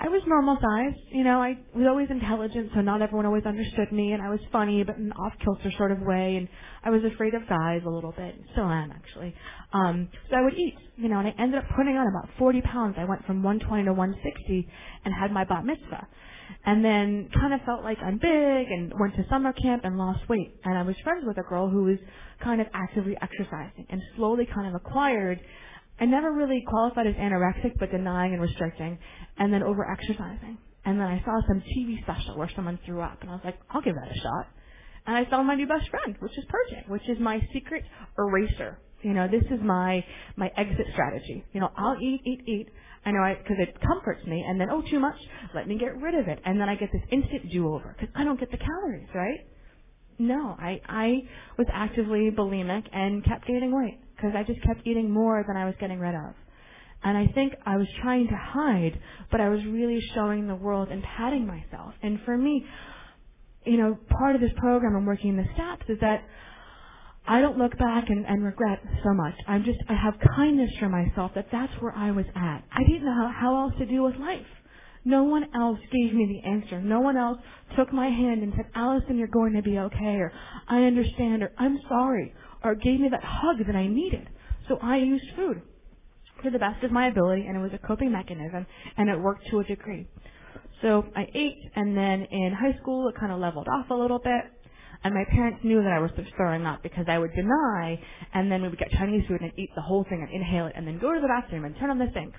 I 0.00 0.08
was 0.08 0.22
normal 0.26 0.56
size. 0.60 0.94
You 1.10 1.24
know, 1.24 1.42
I 1.42 1.58
was 1.74 1.86
always 1.88 2.08
intelligent, 2.10 2.70
so 2.74 2.80
not 2.82 3.02
everyone 3.02 3.26
always 3.26 3.44
understood 3.44 3.90
me, 3.90 4.12
and 4.12 4.22
I 4.22 4.30
was 4.30 4.40
funny, 4.52 4.84
but 4.84 4.96
in 4.96 5.06
an 5.06 5.12
off-kilter 5.12 5.72
sort 5.76 5.90
of 5.90 6.00
way, 6.00 6.36
and 6.36 6.48
I 6.84 6.90
was 6.90 7.02
afraid 7.04 7.34
of 7.34 7.48
guys 7.48 7.82
a 7.84 7.90
little 7.90 8.12
bit. 8.12 8.34
Still 8.52 8.66
am, 8.66 8.92
actually. 8.92 9.34
Um, 9.72 10.08
so 10.30 10.36
I 10.36 10.42
would 10.42 10.54
eat, 10.54 10.74
you 10.96 11.08
know, 11.08 11.18
and 11.18 11.28
I 11.28 11.34
ended 11.38 11.58
up 11.58 11.64
putting 11.76 11.96
on 11.96 12.06
about 12.06 12.28
40 12.38 12.60
pounds. 12.62 12.94
I 12.96 13.04
went 13.04 13.26
from 13.26 13.42
120 13.42 13.84
to 13.84 13.92
160 13.92 14.68
and 15.04 15.14
had 15.14 15.32
my 15.32 15.44
bat 15.44 15.64
mitzvah. 15.64 16.06
And 16.64 16.82
then 16.84 17.28
kind 17.34 17.52
of 17.52 17.60
felt 17.66 17.84
like 17.84 17.98
I'm 18.02 18.18
big 18.18 18.66
and 18.70 18.92
went 18.98 19.16
to 19.16 19.24
summer 19.28 19.52
camp 19.52 19.84
and 19.84 19.98
lost 19.98 20.28
weight. 20.28 20.54
And 20.64 20.78
I 20.78 20.82
was 20.82 20.96
friends 21.04 21.24
with 21.26 21.36
a 21.38 21.42
girl 21.42 21.68
who 21.68 21.84
was 21.84 21.98
kind 22.42 22.60
of 22.60 22.68
actively 22.72 23.16
exercising 23.20 23.86
and 23.90 24.00
slowly 24.16 24.46
kind 24.46 24.66
of 24.68 24.74
acquired 24.74 25.40
I 26.00 26.04
never 26.04 26.32
really 26.32 26.64
qualified 26.66 27.06
as 27.06 27.14
anorexic, 27.14 27.78
but 27.78 27.90
denying 27.90 28.32
and 28.32 28.42
restricting, 28.42 28.98
and 29.38 29.52
then 29.52 29.62
over 29.62 29.90
exercising. 29.90 30.58
And 30.84 30.98
then 30.98 31.06
I 31.06 31.22
saw 31.24 31.40
some 31.46 31.60
TV 31.76 32.02
special 32.02 32.38
where 32.38 32.50
someone 32.54 32.78
threw 32.86 33.00
up, 33.00 33.18
and 33.20 33.30
I 33.30 33.34
was 33.34 33.42
like, 33.44 33.58
I'll 33.70 33.82
give 33.82 33.94
that 33.94 34.10
a 34.10 34.20
shot. 34.20 34.46
And 35.06 35.16
I 35.16 35.28
found 35.28 35.46
my 35.46 35.54
new 35.54 35.66
best 35.66 35.88
friend, 35.90 36.16
which 36.20 36.36
is 36.38 36.44
purging, 36.48 36.84
which 36.88 37.08
is 37.08 37.18
my 37.18 37.40
secret 37.52 37.84
eraser. 38.16 38.78
You 39.02 39.14
know, 39.14 39.28
this 39.28 39.44
is 39.50 39.60
my 39.62 40.04
my 40.36 40.50
exit 40.56 40.86
strategy. 40.92 41.44
You 41.52 41.60
know, 41.60 41.70
I'll 41.76 41.96
eat, 42.00 42.20
eat, 42.24 42.40
eat. 42.46 42.68
I 43.04 43.12
know 43.12 43.20
I 43.20 43.34
because 43.34 43.56
it 43.58 43.76
comforts 43.80 44.26
me, 44.26 44.44
and 44.46 44.60
then 44.60 44.68
oh, 44.70 44.82
too 44.90 44.98
much, 44.98 45.16
let 45.54 45.68
me 45.68 45.78
get 45.78 45.96
rid 46.00 46.14
of 46.14 46.28
it, 46.28 46.40
and 46.44 46.60
then 46.60 46.68
I 46.68 46.74
get 46.74 46.90
this 46.92 47.02
instant 47.10 47.50
do-over 47.52 47.94
because 47.98 48.12
I 48.16 48.24
don't 48.24 48.38
get 48.38 48.50
the 48.50 48.58
calories, 48.58 49.08
right? 49.14 49.40
No, 50.18 50.56
I 50.58 50.80
I 50.88 51.12
was 51.56 51.68
actively 51.72 52.30
bulimic 52.36 52.84
and 52.92 53.24
kept 53.24 53.46
gaining 53.46 53.74
weight 53.74 54.00
because 54.18 54.34
I 54.36 54.42
just 54.42 54.62
kept 54.62 54.86
eating 54.86 55.10
more 55.10 55.44
than 55.46 55.56
I 55.56 55.64
was 55.64 55.74
getting 55.80 56.00
rid 56.00 56.14
of. 56.14 56.34
And 57.04 57.16
I 57.16 57.28
think 57.28 57.54
I 57.64 57.76
was 57.76 57.86
trying 58.02 58.26
to 58.26 58.36
hide, 58.36 59.00
but 59.30 59.40
I 59.40 59.48
was 59.48 59.64
really 59.64 60.00
showing 60.14 60.48
the 60.48 60.56
world 60.56 60.88
and 60.90 61.02
patting 61.16 61.46
myself. 61.46 61.94
And 62.02 62.18
for 62.24 62.36
me, 62.36 62.66
you 63.64 63.76
know, 63.76 63.96
part 64.18 64.34
of 64.34 64.40
this 64.40 64.50
program 64.56 64.96
and 64.96 65.06
working 65.06 65.30
in 65.30 65.36
the 65.36 65.46
steps 65.54 65.84
is 65.88 65.98
that 66.00 66.24
I 67.26 67.40
don't 67.40 67.58
look 67.58 67.76
back 67.78 68.08
and, 68.08 68.24
and 68.26 68.42
regret 68.42 68.80
so 69.04 69.12
much. 69.12 69.34
I'm 69.46 69.62
just, 69.62 69.78
I 69.88 69.94
have 69.94 70.14
kindness 70.34 70.70
for 70.80 70.88
myself 70.88 71.32
that 71.34 71.46
that's 71.52 71.72
where 71.80 71.92
I 71.94 72.10
was 72.10 72.24
at. 72.34 72.64
I 72.72 72.82
didn't 72.84 73.04
know 73.04 73.14
how, 73.14 73.32
how 73.32 73.60
else 73.60 73.74
to 73.78 73.86
deal 73.86 74.04
with 74.04 74.16
life. 74.16 74.46
No 75.04 75.24
one 75.24 75.44
else 75.54 75.78
gave 75.92 76.14
me 76.14 76.42
the 76.42 76.48
answer. 76.48 76.80
No 76.80 77.00
one 77.00 77.16
else 77.16 77.38
took 77.76 77.92
my 77.92 78.08
hand 78.08 78.42
and 78.42 78.52
said, 78.56 78.66
Allison, 78.74 79.16
you're 79.18 79.28
going 79.28 79.52
to 79.54 79.62
be 79.62 79.78
okay, 79.78 80.16
or 80.16 80.32
I 80.68 80.82
understand, 80.82 81.42
or 81.42 81.52
I'm 81.58 81.78
sorry, 81.88 82.34
or 82.64 82.74
gave 82.74 83.00
me 83.00 83.08
that 83.10 83.24
hug 83.24 83.66
that 83.66 83.76
I 83.76 83.86
needed. 83.86 84.28
So 84.68 84.78
I 84.82 84.98
used 84.98 85.24
food 85.36 85.62
to 86.44 86.50
the 86.50 86.58
best 86.58 86.84
of 86.84 86.92
my 86.92 87.08
ability, 87.08 87.46
and 87.46 87.56
it 87.56 87.60
was 87.60 87.72
a 87.74 87.86
coping 87.86 88.12
mechanism, 88.12 88.66
and 88.96 89.08
it 89.10 89.18
worked 89.20 89.46
to 89.50 89.60
a 89.60 89.64
degree. 89.64 90.06
So 90.82 91.04
I 91.16 91.26
ate, 91.34 91.58
and 91.76 91.96
then 91.96 92.26
in 92.30 92.52
high 92.52 92.78
school, 92.80 93.08
it 93.08 93.16
kind 93.18 93.32
of 93.32 93.40
leveled 93.40 93.68
off 93.68 93.90
a 93.90 93.94
little 93.94 94.20
bit. 94.20 94.44
And 95.04 95.14
my 95.14 95.24
parents 95.30 95.60
knew 95.64 95.82
that 95.82 95.92
I 95.92 96.00
was 96.00 96.10
throwing 96.36 96.66
up 96.66 96.82
because 96.82 97.06
I 97.08 97.18
would 97.18 97.32
deny, 97.34 98.00
and 98.34 98.50
then 98.50 98.62
we 98.62 98.68
would 98.68 98.78
get 98.78 98.90
Chinese 98.92 99.24
food 99.28 99.40
and 99.42 99.52
eat 99.56 99.70
the 99.76 99.82
whole 99.82 100.04
thing 100.04 100.22
and 100.22 100.30
inhale 100.30 100.66
it, 100.66 100.74
and 100.76 100.86
then 100.86 100.98
go 100.98 101.14
to 101.14 101.20
the 101.20 101.28
bathroom 101.28 101.64
and 101.64 101.76
turn 101.78 101.90
on 101.90 101.98
the 101.98 102.10
sink. 102.14 102.34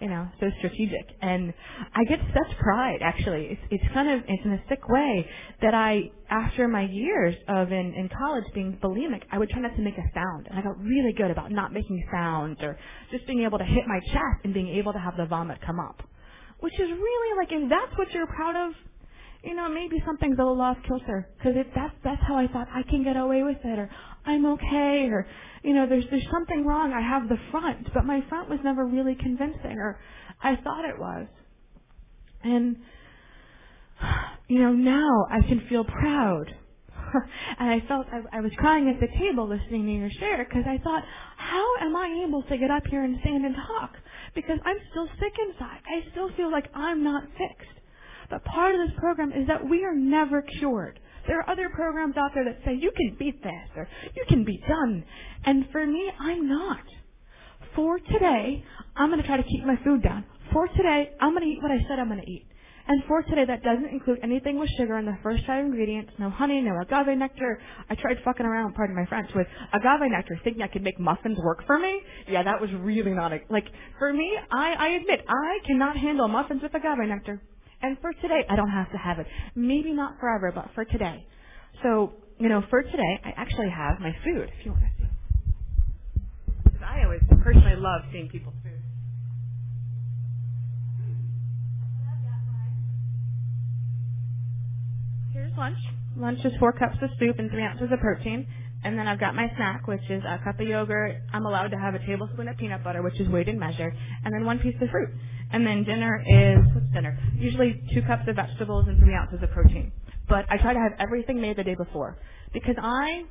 You 0.00 0.08
know, 0.08 0.28
so 0.38 0.46
strategic. 0.58 1.06
And 1.22 1.52
I 1.94 2.04
get 2.04 2.20
such 2.32 2.58
pride, 2.58 3.00
actually. 3.02 3.46
It's, 3.50 3.60
it's 3.70 3.94
kind 3.94 4.08
of, 4.08 4.20
it's 4.28 4.44
in 4.44 4.52
a 4.52 4.62
sick 4.68 4.88
way 4.88 5.26
that 5.60 5.74
I, 5.74 6.12
after 6.30 6.68
my 6.68 6.82
years 6.82 7.34
of 7.48 7.72
in, 7.72 7.94
in 7.94 8.08
college 8.16 8.44
being 8.54 8.78
bulimic, 8.80 9.22
I 9.32 9.38
would 9.38 9.50
try 9.50 9.60
not 9.60 9.74
to 9.74 9.82
make 9.82 9.98
a 9.98 10.06
sound. 10.14 10.46
And 10.48 10.58
I 10.58 10.62
got 10.62 10.78
really 10.78 11.12
good 11.12 11.32
about 11.32 11.50
not 11.50 11.72
making 11.72 12.06
sounds 12.12 12.58
or 12.62 12.78
just 13.10 13.26
being 13.26 13.42
able 13.42 13.58
to 13.58 13.64
hit 13.64 13.88
my 13.88 13.98
chest 14.12 14.44
and 14.44 14.54
being 14.54 14.68
able 14.68 14.92
to 14.92 15.00
have 15.00 15.16
the 15.16 15.26
vomit 15.26 15.58
come 15.66 15.80
up. 15.80 16.00
Which 16.60 16.74
is 16.74 16.88
really 16.90 17.36
like, 17.36 17.48
if 17.50 17.68
that's 17.68 17.98
what 17.98 18.12
you're 18.12 18.26
proud 18.28 18.68
of, 18.68 18.74
you 19.42 19.54
know, 19.54 19.68
maybe 19.68 20.02
something's 20.04 20.38
a 20.38 20.42
little 20.42 20.60
off 20.60 20.76
kilter 20.86 21.28
because 21.38 21.54
that's 21.74 21.94
that's 22.02 22.22
how 22.26 22.36
I 22.36 22.48
thought 22.48 22.68
I 22.74 22.82
can 22.82 23.04
get 23.04 23.16
away 23.16 23.42
with 23.44 23.58
it, 23.64 23.78
or 23.78 23.88
I'm 24.28 24.44
okay, 24.44 25.08
or 25.10 25.26
you 25.62 25.72
know, 25.72 25.86
there's 25.88 26.04
there's 26.10 26.26
something 26.30 26.66
wrong. 26.66 26.92
I 26.92 27.00
have 27.00 27.28
the 27.28 27.38
front, 27.50 27.88
but 27.94 28.04
my 28.04 28.22
front 28.28 28.50
was 28.50 28.58
never 28.62 28.84
really 28.84 29.14
convincing, 29.14 29.78
or 29.78 29.98
I 30.42 30.56
thought 30.56 30.84
it 30.84 30.98
was. 30.98 31.26
And 32.44 32.76
you 34.48 34.60
know, 34.60 34.72
now 34.72 35.26
I 35.30 35.40
can 35.40 35.66
feel 35.68 35.84
proud. 35.84 36.54
and 37.58 37.70
I 37.70 37.80
felt 37.88 38.06
I, 38.12 38.38
I 38.38 38.40
was 38.42 38.52
crying 38.58 38.90
at 38.90 39.00
the 39.00 39.08
table 39.18 39.48
listening 39.48 39.86
to 39.86 39.92
your 39.92 40.10
share 40.20 40.44
because 40.44 40.64
I 40.66 40.76
thought, 40.84 41.02
how 41.38 41.76
am 41.80 41.96
I 41.96 42.24
able 42.26 42.42
to 42.42 42.58
get 42.58 42.70
up 42.70 42.82
here 42.90 43.02
and 43.02 43.16
stand 43.20 43.46
and 43.46 43.54
talk? 43.54 43.94
Because 44.34 44.58
I'm 44.66 44.76
still 44.90 45.08
sick 45.18 45.32
inside. 45.48 45.80
I 45.86 46.10
still 46.10 46.30
feel 46.36 46.52
like 46.52 46.66
I'm 46.74 47.02
not 47.02 47.24
fixed. 47.38 47.80
But 48.28 48.44
part 48.44 48.74
of 48.74 48.86
this 48.86 48.94
program 48.98 49.32
is 49.32 49.46
that 49.46 49.66
we 49.66 49.84
are 49.84 49.94
never 49.94 50.42
cured. 50.42 51.00
There 51.28 51.38
are 51.38 51.50
other 51.50 51.68
programs 51.68 52.16
out 52.16 52.32
there 52.34 52.44
that 52.44 52.58
say 52.64 52.74
you 52.74 52.90
can 52.96 53.16
beat 53.18 53.42
this 53.42 53.70
or 53.76 53.88
you 54.16 54.24
can 54.28 54.44
be 54.44 54.60
done. 54.68 55.04
And 55.44 55.66
for 55.70 55.86
me, 55.86 56.10
I'm 56.18 56.48
not. 56.48 56.82
For 57.76 58.00
today, 58.00 58.64
I'm 58.96 59.10
going 59.10 59.20
to 59.20 59.26
try 59.26 59.36
to 59.36 59.44
keep 59.44 59.64
my 59.64 59.76
food 59.84 60.02
down. 60.02 60.24
For 60.52 60.66
today, 60.68 61.12
I'm 61.20 61.32
going 61.32 61.44
to 61.44 61.48
eat 61.48 61.62
what 61.62 61.70
I 61.70 61.78
said 61.88 62.00
I'm 62.00 62.08
going 62.08 62.22
to 62.22 62.30
eat. 62.30 62.46
And 62.88 63.04
for 63.06 63.22
today, 63.22 63.44
that 63.46 63.62
doesn't 63.62 63.90
include 63.92 64.20
anything 64.22 64.58
with 64.58 64.70
sugar 64.78 64.96
in 64.96 65.04
the 65.04 65.18
first 65.22 65.44
five 65.46 65.66
ingredients, 65.66 66.10
no 66.18 66.30
honey, 66.30 66.62
no 66.62 66.72
agave 66.80 67.18
nectar. 67.18 67.60
I 67.90 67.94
tried 67.94 68.16
fucking 68.24 68.46
around, 68.46 68.74
pardon 68.74 68.96
my 68.96 69.04
French, 69.04 69.30
with 69.34 69.46
agave 69.74 70.10
nectar, 70.10 70.40
thinking 70.42 70.62
I 70.62 70.68
could 70.68 70.82
make 70.82 70.98
muffins 70.98 71.38
work 71.38 71.66
for 71.66 71.78
me. 71.78 72.00
Yeah, 72.26 72.42
that 72.44 72.58
was 72.58 72.70
really 72.80 73.12
not 73.12 73.34
a, 73.34 73.40
like, 73.50 73.66
for 73.98 74.10
me, 74.14 74.34
I, 74.50 74.72
I 74.78 74.88
admit, 75.00 75.20
I 75.28 75.58
cannot 75.66 75.98
handle 75.98 76.28
muffins 76.28 76.62
with 76.62 76.74
agave 76.74 77.06
nectar. 77.06 77.42
And 77.82 77.96
for 78.00 78.12
today, 78.12 78.42
I 78.50 78.56
don't 78.56 78.70
have 78.70 78.90
to 78.92 78.98
have 78.98 79.18
it. 79.18 79.26
Maybe 79.54 79.92
not 79.92 80.18
forever, 80.18 80.52
but 80.54 80.70
for 80.74 80.84
today. 80.84 81.24
So, 81.82 82.12
you 82.38 82.48
know, 82.48 82.62
for 82.70 82.82
today, 82.82 83.20
I 83.24 83.32
actually 83.36 83.70
have 83.70 84.00
my 84.00 84.12
food, 84.24 84.50
if 84.58 84.66
you 84.66 84.72
want 84.72 84.82
to 84.82 85.02
see. 85.02 85.08
Because 86.64 86.80
I 86.84 87.04
always 87.04 87.20
personally 87.42 87.76
love 87.76 88.02
seeing 88.10 88.28
people's 88.28 88.54
food. 88.64 88.80
Here's 95.32 95.56
lunch. 95.56 95.78
Lunch 96.16 96.40
is 96.44 96.52
four 96.58 96.72
cups 96.72 96.96
of 97.00 97.10
soup 97.20 97.38
and 97.38 97.50
three 97.50 97.62
ounces 97.62 97.88
of 97.92 98.00
protein. 98.00 98.46
And 98.84 98.98
then 98.98 99.06
I've 99.08 99.20
got 99.20 99.34
my 99.34 99.50
snack, 99.56 99.86
which 99.86 100.02
is 100.08 100.22
a 100.26 100.38
cup 100.42 100.58
of 100.60 100.66
yogurt. 100.66 101.16
I'm 101.32 101.46
allowed 101.46 101.68
to 101.68 101.78
have 101.78 101.94
a 101.94 101.98
tablespoon 102.06 102.48
of 102.48 102.56
peanut 102.56 102.82
butter, 102.84 103.02
which 103.02 103.20
is 103.20 103.28
weighed 103.28 103.48
and 103.48 103.58
measured, 103.58 103.94
and 104.24 104.32
then 104.32 104.44
one 104.44 104.58
piece 104.60 104.74
of 104.80 104.88
fruit. 104.90 105.10
And 105.52 105.66
then 105.66 105.84
dinner 105.84 106.22
is 106.26 106.74
what's 106.74 106.92
dinner? 106.92 107.18
Usually 107.36 107.82
two 107.94 108.02
cups 108.02 108.24
of 108.28 108.36
vegetables 108.36 108.86
and 108.88 108.98
three 108.98 109.14
ounces 109.14 109.42
of 109.42 109.50
protein. 109.50 109.92
But 110.28 110.44
I 110.50 110.58
try 110.58 110.74
to 110.74 110.78
have 110.78 110.92
everything 110.98 111.40
made 111.40 111.56
the 111.56 111.64
day 111.64 111.74
before 111.74 112.18
because 112.52 112.76
I 112.80 113.24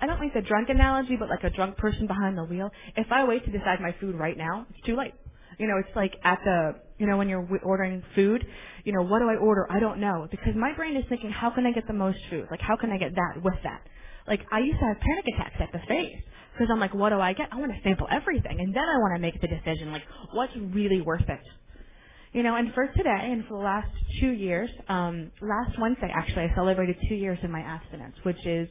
I 0.00 0.06
don't 0.06 0.20
like 0.20 0.32
the 0.34 0.42
drunk 0.42 0.68
analogy, 0.68 1.16
but 1.18 1.28
like 1.28 1.42
a 1.42 1.50
drunk 1.50 1.76
person 1.76 2.06
behind 2.06 2.38
the 2.38 2.44
wheel. 2.44 2.70
If 2.96 3.08
I 3.10 3.24
wait 3.24 3.44
to 3.46 3.50
decide 3.50 3.80
my 3.80 3.94
food 4.00 4.14
right 4.14 4.36
now, 4.36 4.66
it's 4.70 4.86
too 4.86 4.96
late. 4.96 5.14
You 5.58 5.66
know, 5.66 5.76
it's 5.78 5.94
like 5.96 6.14
at 6.22 6.38
the, 6.44 6.76
you 6.98 7.06
know, 7.06 7.16
when 7.16 7.28
you're 7.28 7.46
ordering 7.64 8.02
food, 8.14 8.46
you 8.84 8.92
know, 8.92 9.02
what 9.02 9.18
do 9.18 9.28
I 9.28 9.34
order? 9.34 9.66
I 9.68 9.80
don't 9.80 9.98
know 9.98 10.28
because 10.30 10.54
my 10.54 10.72
brain 10.72 10.96
is 10.96 11.04
thinking, 11.08 11.30
how 11.32 11.50
can 11.50 11.66
I 11.66 11.72
get 11.72 11.88
the 11.88 11.94
most 11.94 12.18
food? 12.30 12.46
Like, 12.48 12.60
how 12.60 12.76
can 12.76 12.90
I 12.92 12.98
get 12.98 13.16
that 13.16 13.42
with 13.42 13.56
that? 13.64 13.82
Like, 14.28 14.40
I 14.52 14.60
used 14.60 14.78
to 14.78 14.86
have 14.86 15.00
panic 15.00 15.24
attacks 15.34 15.56
at 15.60 15.72
the 15.72 15.80
face 15.88 16.16
because 16.52 16.68
I'm 16.70 16.80
like, 16.80 16.94
what 16.94 17.10
do 17.10 17.20
I 17.20 17.32
get? 17.32 17.48
I 17.52 17.56
want 17.56 17.72
to 17.72 17.78
sample 17.82 18.06
everything, 18.10 18.60
and 18.60 18.74
then 18.74 18.84
I 18.84 18.98
want 18.98 19.16
to 19.16 19.20
make 19.20 19.40
the 19.40 19.48
decision, 19.48 19.92
like, 19.92 20.02
what's 20.32 20.52
really 20.56 21.00
worth 21.00 21.28
it. 21.28 21.40
You 22.32 22.42
know, 22.42 22.56
and 22.56 22.74
for 22.74 22.86
today 22.88 23.30
and 23.32 23.44
for 23.46 23.56
the 23.58 23.64
last 23.64 23.88
two 24.20 24.30
years, 24.30 24.68
um, 24.88 25.30
last 25.40 25.78
Wednesday 25.80 26.12
actually, 26.14 26.44
I 26.44 26.54
celebrated 26.54 26.96
two 27.08 27.14
years 27.14 27.38
of 27.42 27.50
my 27.50 27.60
abstinence, 27.60 28.16
which 28.22 28.44
is 28.44 28.68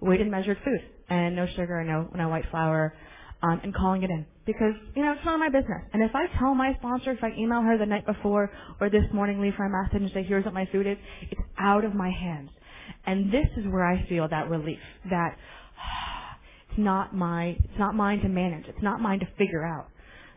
weighed 0.00 0.20
and 0.20 0.30
measured 0.30 0.58
food 0.64 0.80
and 1.08 1.34
no 1.34 1.46
sugar, 1.56 1.82
no 1.82 2.08
no 2.14 2.28
white 2.28 2.44
flour, 2.50 2.94
um, 3.42 3.60
and 3.64 3.74
calling 3.74 4.04
it 4.04 4.10
in 4.10 4.26
because 4.46 4.74
you 4.94 5.02
know 5.04 5.12
it's 5.12 5.24
none 5.24 5.34
of 5.34 5.40
my 5.40 5.48
business. 5.48 5.82
And 5.92 6.04
if 6.04 6.12
I 6.14 6.26
tell 6.38 6.54
my 6.54 6.72
sponsor, 6.78 7.10
if 7.10 7.22
I 7.24 7.30
email 7.36 7.62
her 7.62 7.76
the 7.76 7.86
night 7.86 8.06
before 8.06 8.50
or 8.80 8.88
this 8.88 9.04
morning, 9.12 9.40
leave 9.40 9.54
her 9.54 9.64
a 9.66 9.70
message 9.70 10.02
and 10.02 10.10
say, 10.12 10.22
"Here's 10.22 10.44
what 10.44 10.54
my 10.54 10.66
food 10.66 10.86
is," 10.86 10.96
it's 11.30 11.40
out 11.58 11.84
of 11.84 11.94
my 11.94 12.10
hands. 12.10 12.50
And 13.06 13.32
this 13.32 13.46
is 13.56 13.66
where 13.66 13.84
I 13.84 14.06
feel 14.08 14.28
that 14.28 14.50
relief 14.50 14.78
that 15.10 15.36
it's 16.70 16.78
not 16.78 17.14
my 17.14 17.56
it's 17.58 17.78
not 17.78 17.94
mine 17.94 18.20
to 18.20 18.28
manage. 18.28 18.66
It's 18.66 18.82
not 18.82 19.00
mine 19.00 19.20
to 19.20 19.28
figure 19.38 19.64
out. 19.64 19.88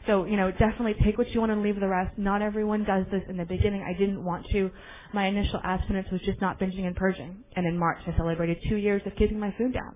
So, 0.05 0.25
you 0.25 0.35
know, 0.35 0.51
definitely 0.51 0.95
take 1.03 1.17
what 1.17 1.29
you 1.29 1.39
want 1.39 1.53
and 1.53 1.63
leave 1.63 1.79
the 1.79 1.87
rest. 1.87 2.17
Not 2.17 2.41
everyone 2.41 2.83
does 2.83 3.05
this 3.09 3.23
in 3.29 3.37
the 3.37 3.45
beginning. 3.45 3.83
I 3.83 3.97
didn't 3.97 4.23
want 4.23 4.45
to. 4.51 4.69
My 5.13 5.27
initial 5.27 5.61
abstinence 5.63 6.07
was 6.11 6.19
just 6.21 6.41
not 6.41 6.59
binging 6.59 6.85
and 6.85 6.95
purging. 6.95 7.43
And 7.55 7.65
in 7.65 7.77
March, 7.77 7.99
I 8.05 8.15
celebrated 8.17 8.57
two 8.67 8.75
years 8.75 9.01
of 9.05 9.15
keeping 9.15 9.39
my 9.39 9.53
food 9.57 9.73
down, 9.73 9.95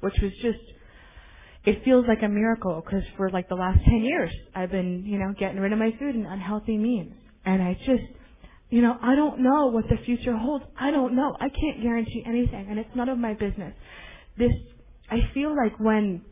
which 0.00 0.14
was 0.22 0.30
just, 0.42 0.60
it 1.64 1.84
feels 1.84 2.04
like 2.06 2.22
a 2.22 2.28
miracle 2.28 2.82
because 2.84 3.02
for 3.16 3.30
like 3.30 3.48
the 3.48 3.56
last 3.56 3.80
10 3.84 4.04
years, 4.04 4.32
I've 4.54 4.70
been, 4.70 5.04
you 5.04 5.18
know, 5.18 5.34
getting 5.38 5.58
rid 5.58 5.72
of 5.72 5.78
my 5.78 5.90
food 5.98 6.14
in 6.14 6.24
unhealthy 6.24 6.78
means. 6.78 7.12
And 7.44 7.60
I 7.60 7.74
just, 7.84 8.04
you 8.72 8.80
know, 8.80 8.96
I 9.02 9.14
don't 9.14 9.40
know 9.40 9.66
what 9.66 9.84
the 9.90 9.98
future 10.06 10.34
holds. 10.34 10.64
I 10.80 10.90
don't 10.90 11.14
know. 11.14 11.36
I 11.38 11.50
can't 11.50 11.82
guarantee 11.82 12.24
anything, 12.26 12.68
and 12.70 12.78
it's 12.78 12.88
none 12.96 13.10
of 13.10 13.18
my 13.18 13.34
business. 13.34 13.74
This, 14.38 14.50
I 15.10 15.18
feel 15.34 15.54
like 15.54 15.78
when 15.78 16.22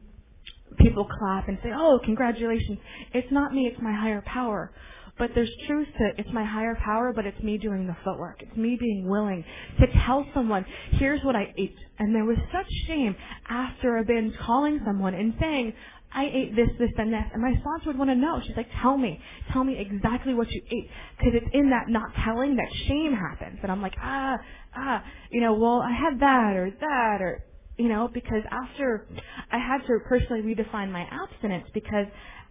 people 0.79 1.07
clap 1.19 1.49
and 1.49 1.59
say, 1.63 1.69
"Oh, 1.75 2.01
congratulations," 2.03 2.79
it's 3.13 3.31
not 3.31 3.53
me. 3.53 3.67
It's 3.71 3.83
my 3.83 3.93
higher 3.93 4.23
power. 4.23 4.73
But 5.19 5.33
there's 5.35 5.55
truth 5.67 5.89
to 5.99 6.07
it. 6.07 6.15
It's 6.17 6.33
my 6.33 6.45
higher 6.47 6.79
power, 6.83 7.13
but 7.15 7.27
it's 7.27 7.43
me 7.43 7.59
doing 7.59 7.87
the 7.87 7.97
footwork. 8.05 8.41
It's 8.41 8.57
me 8.57 8.79
being 8.81 9.07
willing 9.07 9.45
to 9.79 9.87
tell 10.07 10.25
someone, 10.33 10.65
here's 10.93 11.23
what 11.23 11.37
I 11.37 11.53
ate. 11.59 11.77
And 11.99 12.15
there 12.15 12.25
was 12.25 12.39
such 12.51 12.67
shame 12.87 13.15
after 13.47 13.99
a 13.99 14.05
binge 14.07 14.33
calling 14.39 14.81
someone 14.83 15.13
and 15.13 15.35
saying, 15.39 15.75
I 16.13 16.25
ate 16.27 16.57
this, 16.57 16.69
this, 16.79 16.91
and 16.99 17.13
this. 17.13 17.25
And 17.33 17.43
my 17.43 17.55
sponsor 17.61 17.87
would 17.89 17.99
want 17.99 18.11
to 18.11 18.17
know. 18.17 18.41
She's 18.45 18.57
like, 18.57 18.69
tell 18.83 18.97
me. 18.97 19.21
Tell 19.53 19.65
me 19.65 19.79
exactly 19.79 20.35
what 20.35 20.51
you 20.51 20.63
ate. 20.71 20.91
Because 21.19 21.35
it's 21.35 21.51
in 21.55 21.71
that 21.71 21.89
not 21.89 22.11
telling 22.25 22.57
that 22.57 22.69
shame 22.89 23.15
happens. 23.15 23.61
And 23.63 23.71
I'm 23.71 23.83
like, 23.83 23.95
ah, 24.03 24.37
ah, 24.77 25.05
you 25.31 25.41
know, 25.41 25.55
well, 25.55 25.81
I 25.83 25.93
had 25.93 26.21
that 26.21 26.57
or 26.57 26.71
that 26.81 27.19
or, 27.21 27.45
you 27.79 27.89
know, 27.89 28.09
because 28.13 28.43
after 28.51 29.07
I 29.53 29.59
had 29.59 29.87
to 29.87 29.99
personally 30.09 30.43
redefine 30.43 30.91
my 30.91 31.07
abstinence 31.11 31.67
because 31.73 32.07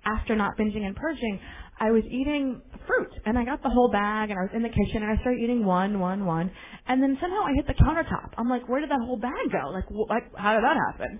after 0.05 0.35
not 0.35 0.57
binging 0.57 0.85
and 0.85 0.95
purging, 0.95 1.39
I 1.79 1.91
was 1.91 2.03
eating 2.05 2.61
fruit 2.87 3.11
and 3.25 3.37
I 3.37 3.45
got 3.45 3.61
the 3.61 3.69
whole 3.69 3.89
bag 3.89 4.29
and 4.29 4.39
I 4.39 4.43
was 4.43 4.51
in 4.53 4.63
the 4.63 4.69
kitchen 4.69 5.03
and 5.03 5.11
I 5.11 5.21
started 5.21 5.41
eating 5.41 5.65
one, 5.65 5.99
one, 5.99 6.25
one. 6.25 6.51
And 6.87 7.03
then 7.03 7.17
somehow 7.21 7.43
I 7.43 7.53
hit 7.55 7.67
the 7.67 7.73
countertop. 7.73 8.31
I'm 8.37 8.49
like, 8.49 8.67
where 8.69 8.81
did 8.81 8.89
that 8.89 9.01
whole 9.01 9.17
bag 9.17 9.51
go? 9.51 9.69
Like, 9.69 9.85
what, 9.89 10.23
how 10.35 10.55
did 10.55 10.63
that 10.63 10.77
happen? 10.91 11.19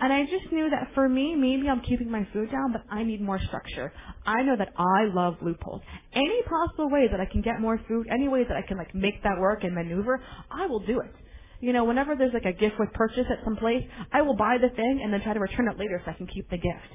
And 0.00 0.12
I 0.12 0.24
just 0.24 0.52
knew 0.52 0.70
that 0.70 0.88
for 0.94 1.08
me, 1.08 1.36
maybe 1.36 1.68
I'm 1.68 1.80
keeping 1.82 2.10
my 2.10 2.26
food 2.32 2.50
down, 2.50 2.72
but 2.72 2.82
I 2.90 3.04
need 3.04 3.20
more 3.20 3.40
structure. 3.40 3.92
I 4.26 4.42
know 4.42 4.56
that 4.56 4.72
I 4.76 5.04
love 5.14 5.36
loopholes. 5.42 5.82
Any 6.14 6.42
possible 6.42 6.90
way 6.90 7.06
that 7.10 7.20
I 7.20 7.26
can 7.26 7.42
get 7.42 7.60
more 7.60 7.80
food, 7.88 8.08
any 8.12 8.28
way 8.28 8.44
that 8.44 8.56
I 8.56 8.62
can 8.62 8.78
like 8.78 8.94
make 8.94 9.22
that 9.22 9.38
work 9.38 9.64
and 9.64 9.74
maneuver, 9.74 10.20
I 10.50 10.66
will 10.66 10.80
do 10.80 11.00
it. 11.00 11.12
You 11.60 11.72
know, 11.72 11.84
whenever 11.84 12.16
there's 12.16 12.34
like 12.34 12.44
a 12.44 12.52
gift 12.52 12.76
with 12.78 12.92
purchase 12.92 13.26
at 13.30 13.44
some 13.44 13.56
place, 13.56 13.84
I 14.12 14.22
will 14.22 14.36
buy 14.36 14.58
the 14.60 14.68
thing 14.74 15.00
and 15.02 15.12
then 15.12 15.22
try 15.22 15.32
to 15.34 15.40
return 15.40 15.68
it 15.68 15.78
later 15.78 16.02
so 16.04 16.10
I 16.10 16.14
can 16.14 16.26
keep 16.26 16.50
the 16.50 16.58
gift. 16.58 16.92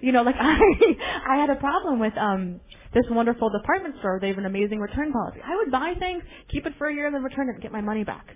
You 0.00 0.12
know, 0.12 0.22
like 0.22 0.36
I 0.40 0.58
I 1.28 1.36
had 1.40 1.50
a 1.50 1.56
problem 1.56 1.98
with 1.98 2.12
um 2.18 2.60
this 2.92 3.04
wonderful 3.10 3.50
department 3.50 3.96
store. 4.00 4.18
They 4.20 4.28
have 4.28 4.38
an 4.38 4.46
amazing 4.46 4.80
return 4.80 5.12
policy. 5.12 5.40
I 5.44 5.56
would 5.56 5.72
buy 5.72 5.94
things, 5.98 6.22
keep 6.52 6.66
it 6.66 6.74
for 6.78 6.88
a 6.88 6.94
year, 6.94 7.06
and 7.06 7.14
then 7.14 7.22
return 7.22 7.48
it 7.48 7.54
and 7.54 7.62
get 7.62 7.72
my 7.72 7.80
money 7.80 8.04
back. 8.04 8.26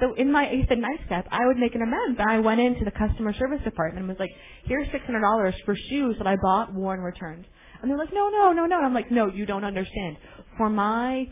So 0.00 0.14
in 0.14 0.30
my 0.30 0.48
eighth 0.48 0.70
and 0.70 0.80
ninth 0.80 1.00
step, 1.06 1.26
I 1.30 1.46
would 1.46 1.56
make 1.56 1.74
an 1.74 1.82
amends. 1.82 2.20
I 2.26 2.38
went 2.40 2.60
into 2.60 2.84
the 2.84 2.92
customer 2.92 3.32
service 3.34 3.60
department 3.64 4.00
and 4.00 4.08
was 4.08 4.18
like, 4.18 4.30
here's 4.64 4.88
$600 4.88 5.52
for 5.64 5.74
shoes 5.90 6.16
that 6.18 6.26
I 6.26 6.36
bought, 6.40 6.72
wore, 6.72 6.94
and 6.94 7.04
returned. 7.04 7.44
And 7.80 7.90
they're 7.90 7.98
like, 7.98 8.12
no, 8.12 8.28
no, 8.28 8.52
no, 8.52 8.66
no. 8.66 8.76
And 8.76 8.86
I'm 8.86 8.94
like, 8.94 9.10
no, 9.10 9.28
you 9.28 9.46
don't 9.46 9.64
understand. 9.64 10.16
For 10.56 10.70
my 10.70 11.26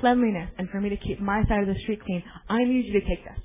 cleanliness 0.00 0.50
and 0.58 0.68
for 0.70 0.80
me 0.80 0.88
to 0.88 0.96
keep 0.96 1.20
my 1.20 1.42
side 1.48 1.60
of 1.62 1.74
the 1.74 1.80
street 1.82 2.02
clean, 2.04 2.22
I 2.48 2.58
need 2.64 2.86
you 2.86 3.00
to 3.00 3.06
take 3.06 3.24
this. 3.24 3.38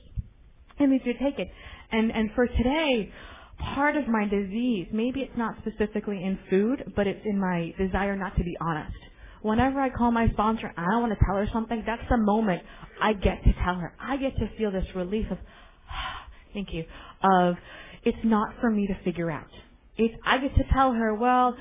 I 0.80 0.86
need 0.86 1.02
you 1.06 1.14
to 1.14 1.20
take 1.20 1.40
it. 1.40 1.50
And, 1.92 2.12
and 2.12 2.32
for 2.36 2.48
today, 2.48 3.12
part 3.60 3.96
of 3.96 4.08
my 4.08 4.26
disease, 4.26 4.88
maybe 4.92 5.22
it's 5.22 5.38
not 5.38 5.56
specifically 5.60 6.24
in 6.24 6.38
food, 6.50 6.94
but 6.96 7.08
it's 7.08 7.26
in 7.26 7.40
my 7.40 7.74
desire 7.78 8.16
not 8.16 8.36
to 8.38 8.44
be 8.44 8.56
honest. 8.62 8.96
Whenever 9.42 9.80
I 9.80 9.90
call 9.90 10.12
my 10.12 10.30
sponsor 10.30 10.68
and 10.76 10.86
I 10.94 11.00
want 11.00 11.14
to 11.18 11.26
tell 11.26 11.36
her 11.36 11.48
something, 11.54 11.84
that's 11.86 12.04
the 12.10 12.18
moment 12.18 12.62
I 13.02 13.14
get 13.14 13.44
to 13.44 13.54
tell 13.64 13.76
her. 13.76 13.94
I 14.00 14.18
get 14.18 14.36
to 14.38 14.50
feel 14.58 14.72
this 14.72 14.86
relief 14.96 15.28
of, 15.32 15.38
thank 16.54 16.74
you, 16.74 16.86
of 17.24 17.56
it's 18.04 18.18
not 18.24 18.56
for 18.62 18.70
me 18.70 18.88
to 18.88 18.96
figure 19.04 19.32
out. 19.32 19.50
It's, 19.98 20.14
I 20.26 20.38
get 20.40 20.56
to 20.56 20.64
tell 20.74 20.94
her, 20.94 21.14
well, 21.16 21.56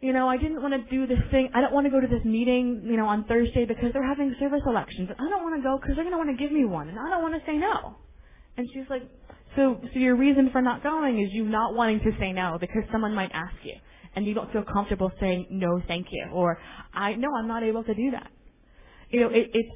you 0.00 0.12
know, 0.12 0.28
I 0.28 0.38
didn't 0.38 0.62
want 0.62 0.74
to 0.74 0.90
do 0.90 1.06
this 1.06 1.22
thing. 1.30 1.50
I 1.54 1.60
don't 1.60 1.72
want 1.74 1.86
to 1.86 1.90
go 1.90 2.00
to 2.00 2.06
this 2.06 2.24
meeting, 2.24 2.82
you 2.84 2.96
know, 2.96 3.06
on 3.06 3.24
Thursday 3.24 3.66
because 3.66 3.92
they're 3.92 4.06
having 4.06 4.34
service 4.40 4.62
elections. 4.66 5.10
I 5.18 5.28
don't 5.28 5.42
want 5.42 5.56
to 5.56 5.62
go 5.62 5.78
because 5.78 5.96
they're 5.96 6.04
going 6.04 6.14
to 6.14 6.18
want 6.18 6.36
to 6.36 6.42
give 6.42 6.52
me 6.52 6.64
one, 6.64 6.88
and 6.88 6.98
I 6.98 7.10
don't 7.10 7.22
want 7.22 7.34
to 7.34 7.40
say 7.46 7.56
no. 7.56 7.96
And 8.56 8.68
she's 8.72 8.84
like, 8.88 9.02
so, 9.56 9.78
so 9.92 9.98
your 9.98 10.16
reason 10.16 10.50
for 10.52 10.62
not 10.62 10.82
going 10.82 11.20
is 11.20 11.30
you 11.32 11.44
not 11.44 11.74
wanting 11.74 12.00
to 12.00 12.12
say 12.18 12.32
no 12.32 12.56
because 12.60 12.82
someone 12.92 13.14
might 13.14 13.30
ask 13.32 13.54
you, 13.62 13.74
and 14.16 14.26
you 14.26 14.34
don't 14.34 14.52
feel 14.52 14.64
comfortable 14.72 15.12
saying 15.20 15.46
no, 15.50 15.82
thank 15.88 16.08
you, 16.10 16.28
or 16.32 16.58
I 16.94 17.14
no, 17.14 17.28
I'm 17.36 17.48
not 17.48 17.62
able 17.64 17.84
to 17.84 17.94
do 17.94 18.12
that. 18.12 18.30
You 19.10 19.20
know, 19.20 19.28
it, 19.28 19.50
it's 19.54 19.70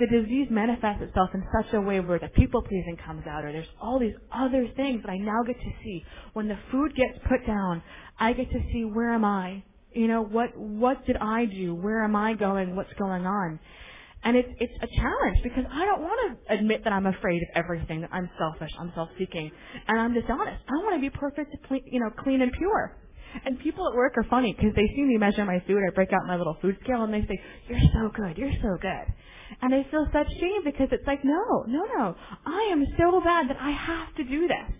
the 0.00 0.06
disease 0.08 0.48
manifests 0.50 1.02
itself 1.02 1.30
in 1.34 1.44
such 1.56 1.74
a 1.74 1.80
way 1.80 2.00
where 2.00 2.18
the 2.18 2.28
people 2.28 2.62
pleasing 2.62 2.98
comes 3.06 3.26
out, 3.26 3.44
or 3.44 3.52
there's 3.52 3.68
all 3.80 3.98
these 3.98 4.14
other 4.32 4.68
things 4.76 5.02
that 5.04 5.10
I 5.10 5.18
now 5.18 5.42
get 5.46 5.58
to 5.60 5.70
see. 5.84 6.04
When 6.34 6.48
the 6.48 6.58
food 6.72 6.94
gets 6.96 7.18
put 7.28 7.46
down, 7.46 7.82
I 8.18 8.32
get 8.34 8.50
to 8.50 8.60
see 8.72 8.84
where 8.84 9.12
am 9.12 9.24
I? 9.24 9.64
You 9.94 10.08
know, 10.08 10.22
what 10.22 10.56
what 10.58 11.06
did 11.06 11.16
I 11.18 11.46
do? 11.46 11.74
Where 11.74 12.04
am 12.04 12.16
I 12.16 12.34
going? 12.34 12.76
What's 12.76 12.92
going 12.98 13.26
on? 13.26 13.60
And 14.24 14.36
it's 14.36 14.48
it's 14.60 14.74
a 14.82 14.88
challenge 15.00 15.38
because 15.44 15.64
I 15.72 15.86
don't 15.86 16.02
want 16.02 16.38
to 16.48 16.54
admit 16.54 16.84
that 16.84 16.92
I'm 16.92 17.06
afraid 17.06 17.42
of 17.42 17.48
everything. 17.54 18.02
That 18.02 18.10
I'm 18.12 18.30
selfish, 18.38 18.70
I'm 18.80 18.92
self-seeking, 18.94 19.50
and 19.88 20.00
I'm 20.00 20.14
dishonest. 20.14 20.62
I 20.68 20.84
want 20.84 20.96
to 20.96 21.00
be 21.00 21.10
perfect, 21.10 21.56
you 21.86 22.00
know, 22.00 22.10
clean 22.22 22.42
and 22.42 22.52
pure. 22.52 22.98
And 23.44 23.58
people 23.60 23.86
at 23.88 23.94
work 23.94 24.14
are 24.16 24.24
funny 24.24 24.54
because 24.54 24.74
they 24.74 24.86
see 24.94 25.02
me 25.02 25.16
measure 25.16 25.44
my 25.44 25.62
food. 25.66 25.78
I 25.86 25.94
break 25.94 26.12
out 26.12 26.26
my 26.26 26.36
little 26.36 26.56
food 26.60 26.76
scale 26.82 27.04
and 27.04 27.12
they 27.12 27.22
say, 27.26 27.40
"You're 27.68 27.80
so 27.92 28.10
good. 28.14 28.38
You're 28.38 28.56
so 28.62 28.76
good." 28.80 29.14
And 29.62 29.74
I 29.74 29.84
feel 29.90 30.06
such 30.12 30.28
shame 30.40 30.62
because 30.64 30.88
it's 30.92 31.06
like, 31.06 31.24
no, 31.24 31.64
no, 31.66 31.84
no. 31.96 32.14
I 32.44 32.68
am 32.70 32.84
so 32.98 33.20
bad 33.20 33.48
that 33.48 33.56
I 33.60 33.70
have 33.70 34.14
to 34.16 34.24
do 34.24 34.46
this. 34.46 34.76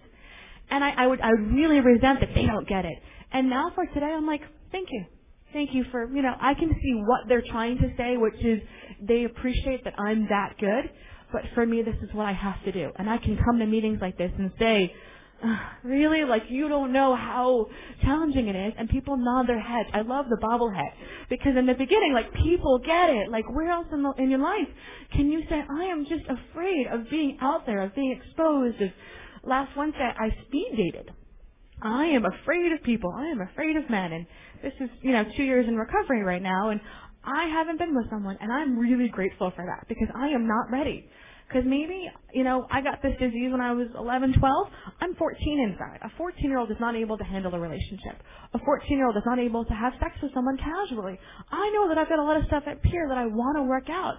And 0.70 0.84
I, 0.84 0.90
I 0.90 1.06
would 1.06 1.20
I 1.20 1.30
would 1.30 1.52
really 1.52 1.80
resent 1.80 2.20
that 2.20 2.34
they 2.34 2.46
don't 2.46 2.68
get 2.68 2.84
it. 2.84 2.98
And 3.32 3.48
now 3.48 3.72
for 3.74 3.86
today, 3.86 4.12
I'm 4.14 4.26
like, 4.26 4.42
thank 4.70 4.88
you. 4.90 5.04
Thank 5.52 5.70
you 5.72 5.84
for, 5.90 6.06
you 6.14 6.20
know, 6.20 6.34
I 6.40 6.52
can 6.54 6.68
see 6.68 6.94
what 7.06 7.20
they're 7.26 7.44
trying 7.50 7.78
to 7.78 7.90
say, 7.96 8.18
which 8.18 8.36
is 8.44 8.60
they 9.00 9.24
appreciate 9.24 9.82
that 9.84 9.94
I'm 9.98 10.28
that 10.28 10.56
good, 10.60 10.90
but 11.32 11.42
for 11.54 11.64
me, 11.64 11.82
this 11.82 11.96
is 12.02 12.10
what 12.12 12.26
I 12.26 12.32
have 12.32 12.62
to 12.64 12.72
do. 12.72 12.90
And 12.96 13.08
I 13.08 13.16
can 13.16 13.38
come 13.42 13.58
to 13.58 13.66
meetings 13.66 13.98
like 14.00 14.18
this 14.18 14.30
and 14.36 14.50
say, 14.58 14.94
really? 15.84 16.24
Like 16.24 16.44
you 16.48 16.68
don't 16.68 16.92
know 16.92 17.14
how 17.14 17.66
challenging 18.02 18.48
it 18.48 18.56
is, 18.56 18.72
and 18.78 18.88
people 18.88 19.16
nod 19.16 19.48
their 19.48 19.60
heads. 19.60 19.88
I 19.92 20.02
love 20.02 20.26
the 20.28 20.36
bobblehead 20.36 20.92
because 21.30 21.52
in 21.56 21.66
the 21.66 21.74
beginning, 21.74 22.12
like 22.12 22.32
people 22.34 22.78
get 22.78 23.10
it. 23.10 23.30
Like 23.30 23.48
where 23.50 23.70
else 23.70 23.86
in, 23.92 24.02
the, 24.02 24.12
in 24.18 24.30
your 24.30 24.40
life 24.40 24.68
can 25.14 25.30
you 25.30 25.42
say, 25.48 25.62
I 25.70 25.84
am 25.84 26.04
just 26.04 26.24
afraid 26.24 26.86
of 26.92 27.08
being 27.10 27.38
out 27.40 27.66
there, 27.66 27.82
of 27.82 27.94
being 27.94 28.18
exposed? 28.20 28.80
Of 28.82 28.90
last 29.44 29.76
Wednesday, 29.76 30.12
I 30.18 30.28
speed 30.46 30.72
dated. 30.76 31.10
I 31.80 32.06
am 32.06 32.24
afraid 32.24 32.72
of 32.72 32.82
people. 32.82 33.12
I 33.16 33.26
am 33.26 33.40
afraid 33.40 33.76
of 33.76 33.88
men, 33.88 34.12
and 34.12 34.26
this 34.62 34.72
is 34.80 34.90
you 35.02 35.12
know 35.12 35.24
two 35.36 35.44
years 35.44 35.66
in 35.68 35.76
recovery 35.76 36.24
right 36.24 36.42
now, 36.42 36.70
and 36.70 36.80
I 37.24 37.46
haven't 37.46 37.78
been 37.78 37.94
with 37.94 38.10
someone, 38.10 38.36
and 38.40 38.52
I'm 38.52 38.78
really 38.78 39.08
grateful 39.08 39.52
for 39.54 39.64
that 39.64 39.86
because 39.88 40.08
I 40.14 40.28
am 40.28 40.48
not 40.48 40.70
ready. 40.72 41.08
Because 41.48 41.64
maybe, 41.64 42.10
you 42.34 42.44
know, 42.44 42.66
I 42.70 42.82
got 42.82 43.00
this 43.02 43.16
disease 43.18 43.50
when 43.50 43.62
I 43.62 43.72
was 43.72 43.88
11, 43.96 44.34
12. 44.38 44.66
I'm 45.00 45.14
14 45.14 45.60
inside. 45.72 45.98
A 46.02 46.10
14 46.18 46.44
year 46.44 46.58
old 46.58 46.70
is 46.70 46.76
not 46.78 46.94
able 46.94 47.16
to 47.16 47.24
handle 47.24 47.54
a 47.54 47.58
relationship. 47.58 48.20
A 48.52 48.58
14 48.58 48.98
year 48.98 49.06
old 49.06 49.16
is 49.16 49.22
not 49.24 49.38
able 49.38 49.64
to 49.64 49.72
have 49.72 49.94
sex 49.98 50.12
with 50.22 50.32
someone 50.34 50.58
casually. 50.58 51.18
I 51.50 51.70
know 51.70 51.88
that 51.88 51.96
I've 51.96 52.08
got 52.08 52.18
a 52.18 52.22
lot 52.22 52.36
of 52.36 52.44
stuff 52.46 52.64
at 52.66 52.82
Peer 52.82 53.08
that 53.08 53.16
I 53.16 53.26
want 53.26 53.56
to 53.56 53.62
work 53.62 53.88
out. 53.88 54.16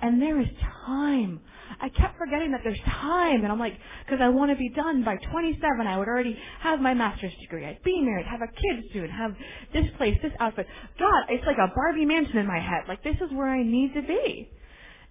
And 0.00 0.20
there 0.20 0.40
is 0.40 0.48
time. 0.84 1.40
I 1.80 1.88
kept 1.88 2.18
forgetting 2.18 2.50
that 2.50 2.62
there's 2.64 2.80
time. 2.84 3.44
And 3.44 3.52
I'm 3.52 3.60
like, 3.60 3.74
because 4.04 4.18
I 4.20 4.28
want 4.28 4.50
to 4.50 4.56
be 4.56 4.68
done 4.70 5.04
by 5.04 5.16
27. 5.30 5.86
I 5.86 5.98
would 5.98 6.08
already 6.08 6.36
have 6.60 6.80
my 6.80 6.94
master's 6.94 7.32
degree. 7.40 7.64
I'd 7.64 7.82
be 7.84 8.00
married, 8.02 8.26
have 8.26 8.42
a 8.42 8.48
kid 8.50 8.90
soon, 8.92 9.08
have 9.08 9.36
this 9.72 9.86
place, 9.98 10.18
this 10.20 10.32
outfit. 10.40 10.66
God, 10.98 11.24
it's 11.28 11.46
like 11.46 11.58
a 11.58 11.72
Barbie 11.74 12.06
mansion 12.06 12.38
in 12.38 12.46
my 12.46 12.58
head. 12.58 12.84
Like, 12.88 13.04
this 13.04 13.16
is 13.16 13.30
where 13.32 13.48
I 13.48 13.62
need 13.62 13.94
to 13.94 14.02
be. 14.02 14.50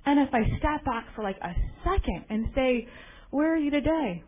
And 0.05 0.19
if 0.19 0.33
I 0.33 0.43
step 0.57 0.83
back 0.85 1.07
for 1.15 1.23
like 1.23 1.37
a 1.41 1.53
second 1.83 2.25
and 2.29 2.47
say, 2.55 2.87
where 3.29 3.53
are 3.53 3.57
you 3.57 3.71
today? 3.71 4.23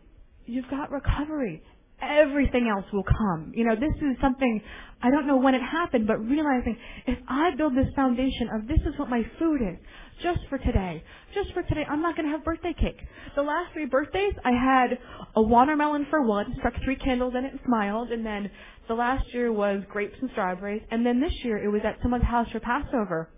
You've 0.46 0.70
got 0.70 0.92
recovery. 0.92 1.64
Everything 2.02 2.68
else 2.68 2.86
will 2.92 3.04
come. 3.04 3.54
You 3.56 3.66
know, 3.66 3.76
this 3.76 3.96
is 4.02 4.18
something, 4.22 4.62
I 5.02 5.10
don't 5.10 5.26
know 5.26 5.38
when 5.38 5.56
it 5.56 5.62
happened, 5.62 6.06
but 6.06 6.18
realizing 6.18 6.78
if 7.08 7.18
I 7.30 7.56
build 7.56 7.76
this 7.76 7.88
foundation 7.96 8.50
of 8.54 8.68
this 8.68 8.80
is 8.80 9.00
what 9.00 9.10
my 9.10 9.24
food 9.40 9.62
is, 9.62 9.78
just 10.22 10.40
for 10.50 10.58
today, 10.58 11.02
just 11.34 11.54
for 11.54 11.64
today, 11.64 11.86
I'm 11.90 12.02
not 12.02 12.16
going 12.18 12.28
to 12.28 12.32
have 12.32 12.44
birthday 12.44 12.74
cake. 12.74 13.00
The 13.36 13.42
last 13.42 13.74
three 13.74 13.86
birthdays, 13.86 14.34
I 14.44 14.52
had 14.52 15.00
a 15.36 15.42
watermelon 15.42 16.08
for 16.10 16.22
one, 16.28 16.54
struck 16.58 16.74
three 16.84 16.98
candles 16.98 17.34
in 17.38 17.46
it 17.46 17.52
and 17.52 17.60
smiled, 17.66 18.12
and 18.12 18.26
then 18.26 18.52
the 18.90 18.96
last 18.96 19.26
year 19.34 19.52
was 19.52 19.82
grapes 19.90 20.16
and 20.22 20.30
strawberries, 20.32 20.84
and 20.92 21.06
then 21.06 21.22
this 21.22 21.34
year 21.44 21.58
it 21.58 21.70
was 21.70 21.82
at 21.86 22.00
someone's 22.02 22.26
house 22.26 22.48
for 22.52 22.60
Passover 22.60 23.30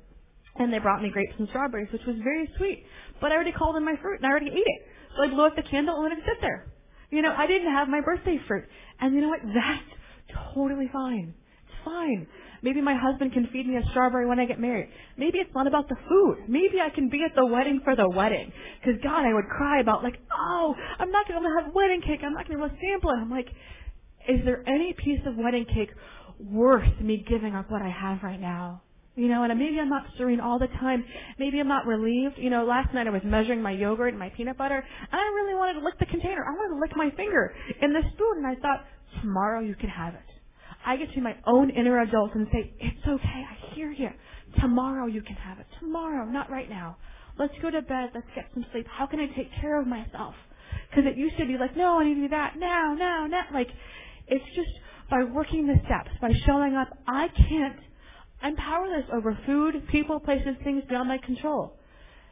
and 0.57 0.71
they 0.71 0.79
brought 0.79 1.01
me 1.01 1.09
grapes 1.09 1.33
and 1.37 1.47
strawberries, 1.49 1.91
which 1.91 2.05
was 2.07 2.15
very 2.23 2.49
sweet. 2.57 2.85
But 3.21 3.31
I 3.31 3.35
already 3.35 3.51
called 3.51 3.75
in 3.75 3.85
my 3.85 3.95
fruit 4.01 4.17
and 4.17 4.25
I 4.25 4.29
already 4.29 4.51
ate 4.51 4.65
it. 4.65 4.81
So 5.15 5.23
I 5.23 5.27
blew 5.27 5.45
out 5.45 5.55
the 5.55 5.63
candle 5.63 5.95
and 5.95 6.03
let 6.03 6.11
it 6.13 6.23
sit 6.25 6.37
there. 6.41 6.67
You 7.11 7.21
know, 7.21 7.33
I 7.35 7.47
didn't 7.47 7.71
have 7.71 7.87
my 7.87 8.01
birthday 8.01 8.39
fruit. 8.47 8.65
And 8.99 9.13
you 9.13 9.21
know 9.21 9.29
what? 9.29 9.41
That's 9.43 10.53
totally 10.53 10.89
fine. 10.91 11.33
It's 11.67 11.85
fine. 11.85 12.27
Maybe 12.61 12.81
my 12.81 12.95
husband 12.95 13.31
can 13.31 13.47
feed 13.53 13.67
me 13.67 13.77
a 13.77 13.83
strawberry 13.91 14.25
when 14.25 14.39
I 14.39 14.45
get 14.45 14.59
married. 14.59 14.89
Maybe 15.17 15.37
it's 15.37 15.53
not 15.53 15.67
about 15.67 15.87
the 15.87 15.95
food. 16.09 16.45
Maybe 16.47 16.81
I 16.81 16.89
can 16.89 17.09
be 17.09 17.23
at 17.23 17.35
the 17.35 17.45
wedding 17.45 17.81
for 17.83 17.95
the 17.95 18.09
wedding. 18.09 18.51
Because 18.81 18.99
God, 19.03 19.23
I 19.23 19.33
would 19.33 19.45
cry 19.45 19.81
about 19.81 20.03
like, 20.03 20.15
oh, 20.35 20.73
I'm 20.97 21.11
not 21.11 21.27
going 21.27 21.43
to 21.43 21.49
have 21.61 21.73
wedding 21.75 22.01
cake. 22.01 22.21
I'm 22.23 22.33
not 22.33 22.47
going 22.47 22.59
to 22.59 22.75
sample 22.81 23.11
it. 23.11 23.17
I'm 23.21 23.29
like, 23.29 23.49
is 24.27 24.43
there 24.45 24.67
any 24.67 24.95
piece 24.97 25.19
of 25.27 25.35
wedding 25.37 25.65
cake 25.65 25.91
worth 26.39 26.99
me 26.99 27.23
giving 27.29 27.55
up 27.55 27.69
what 27.69 27.81
I 27.81 27.89
have 27.89 28.23
right 28.23 28.41
now? 28.41 28.81
You 29.15 29.29
know, 29.29 29.43
and 29.43 29.57
maybe 29.57 29.79
I'm 29.79 29.89
not 29.89 30.03
serene 30.17 30.41
all 30.41 30.59
the 30.59 30.67
time. 30.67 31.05
Maybe 31.39 31.59
I'm 31.59 31.69
not 31.69 31.85
relieved. 31.85 32.35
You 32.37 32.49
know, 32.49 32.65
last 32.65 32.93
night 32.93 33.07
I 33.07 33.11
was 33.11 33.21
measuring 33.23 33.61
my 33.61 33.71
yogurt 33.71 34.09
and 34.09 34.19
my 34.19 34.29
peanut 34.35 34.57
butter, 34.57 34.75
and 34.75 35.19
I 35.19 35.23
really 35.41 35.55
wanted 35.55 35.79
to 35.79 35.85
lick 35.85 35.97
the 35.99 36.05
container. 36.05 36.43
I 36.43 36.51
wanted 36.51 36.75
to 36.75 36.81
lick 36.81 36.91
my 36.95 37.09
finger 37.15 37.53
in 37.81 37.93
the 37.93 38.01
spoon, 38.13 38.43
and 38.43 38.47
I 38.47 38.55
thought, 38.59 38.85
tomorrow 39.21 39.61
you 39.61 39.75
can 39.75 39.89
have 39.89 40.13
it. 40.13 40.29
I 40.85 40.97
get 40.97 41.13
to 41.13 41.21
my 41.21 41.35
own 41.47 41.69
inner 41.69 42.01
adult 42.01 42.35
and 42.35 42.47
say, 42.51 42.73
it's 42.79 43.07
okay, 43.07 43.43
I 43.49 43.73
hear 43.73 43.91
you. 43.91 44.09
Tomorrow 44.59 45.07
you 45.07 45.21
can 45.21 45.35
have 45.35 45.59
it. 45.59 45.65
Tomorrow, 45.79 46.25
not 46.25 46.51
right 46.51 46.69
now. 46.69 46.97
Let's 47.39 47.53
go 47.61 47.71
to 47.71 47.81
bed. 47.81 48.11
Let's 48.13 48.27
get 48.35 48.45
some 48.53 48.65
sleep. 48.71 48.85
How 48.89 49.05
can 49.07 49.19
I 49.19 49.27
take 49.35 49.49
care 49.59 49.79
of 49.79 49.87
myself? 49.87 50.35
Because 50.89 51.05
it 51.09 51.17
used 51.17 51.37
to 51.37 51.45
be 51.45 51.57
like, 51.57 51.75
no, 51.75 51.99
I 51.99 52.05
need 52.05 52.15
to 52.15 52.21
do 52.21 52.29
that 52.29 52.53
now, 52.57 52.95
now, 52.97 53.27
now. 53.27 53.43
Like, 53.53 53.69
it's 54.27 54.45
just 54.55 54.69
by 55.09 55.23
working 55.23 55.67
the 55.67 55.75
steps, 55.85 56.11
by 56.21 56.31
showing 56.45 56.75
up. 56.75 56.89
I 57.07 57.27
can't 57.29 57.79
I'm 58.45 58.55
powerless 58.57 59.05
over 59.11 59.35
food, 59.47 59.87
people, 59.91 60.19
places, 60.19 60.55
things 60.63 60.83
beyond 60.87 61.09
my 61.09 61.17
control. 61.17 61.73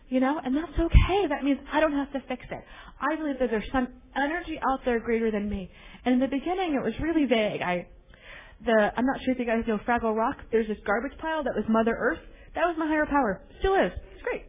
You 0.10 0.20
know, 0.20 0.40
and 0.46 0.56
that's 0.56 0.78
okay. 0.80 1.28
That 1.28 1.44
means 1.44 1.58
I 1.72 1.80
don't 1.80 1.94
have 1.94 2.14
to 2.14 2.22
fix 2.28 2.46
it. 2.52 2.64
I 3.02 3.16
believe 3.16 3.40
that 3.40 3.50
there's 3.50 3.68
some 3.72 3.88
energy 4.16 4.60
out 4.70 4.82
there 4.86 5.00
greater 5.00 5.32
than 5.32 5.50
me. 5.50 5.72
And 6.06 6.14
in 6.14 6.20
the 6.20 6.28
beginning, 6.28 6.76
it 6.76 6.84
was 6.84 6.94
really 7.02 7.26
vague. 7.26 7.64
I, 7.64 7.88
the, 8.64 8.92
I'm 8.96 9.08
not 9.08 9.24
sure 9.24 9.34
if 9.34 9.40
you 9.40 9.46
guys 9.46 9.64
know 9.68 9.80
Fraggle 9.88 10.16
Rock. 10.16 10.38
There's 10.52 10.68
this 10.68 10.78
garbage 10.86 11.18
pile 11.18 11.44
that 11.46 11.56
was 11.56 11.66
Mother 11.68 11.98
Earth. 12.00 12.20
That 12.54 12.66
was 12.68 12.76
my 12.78 12.86
higher 12.86 13.08
power. 13.08 13.42
Still 13.58 13.74
is. 13.74 13.92
It's 14.14 14.22
great. 14.22 14.46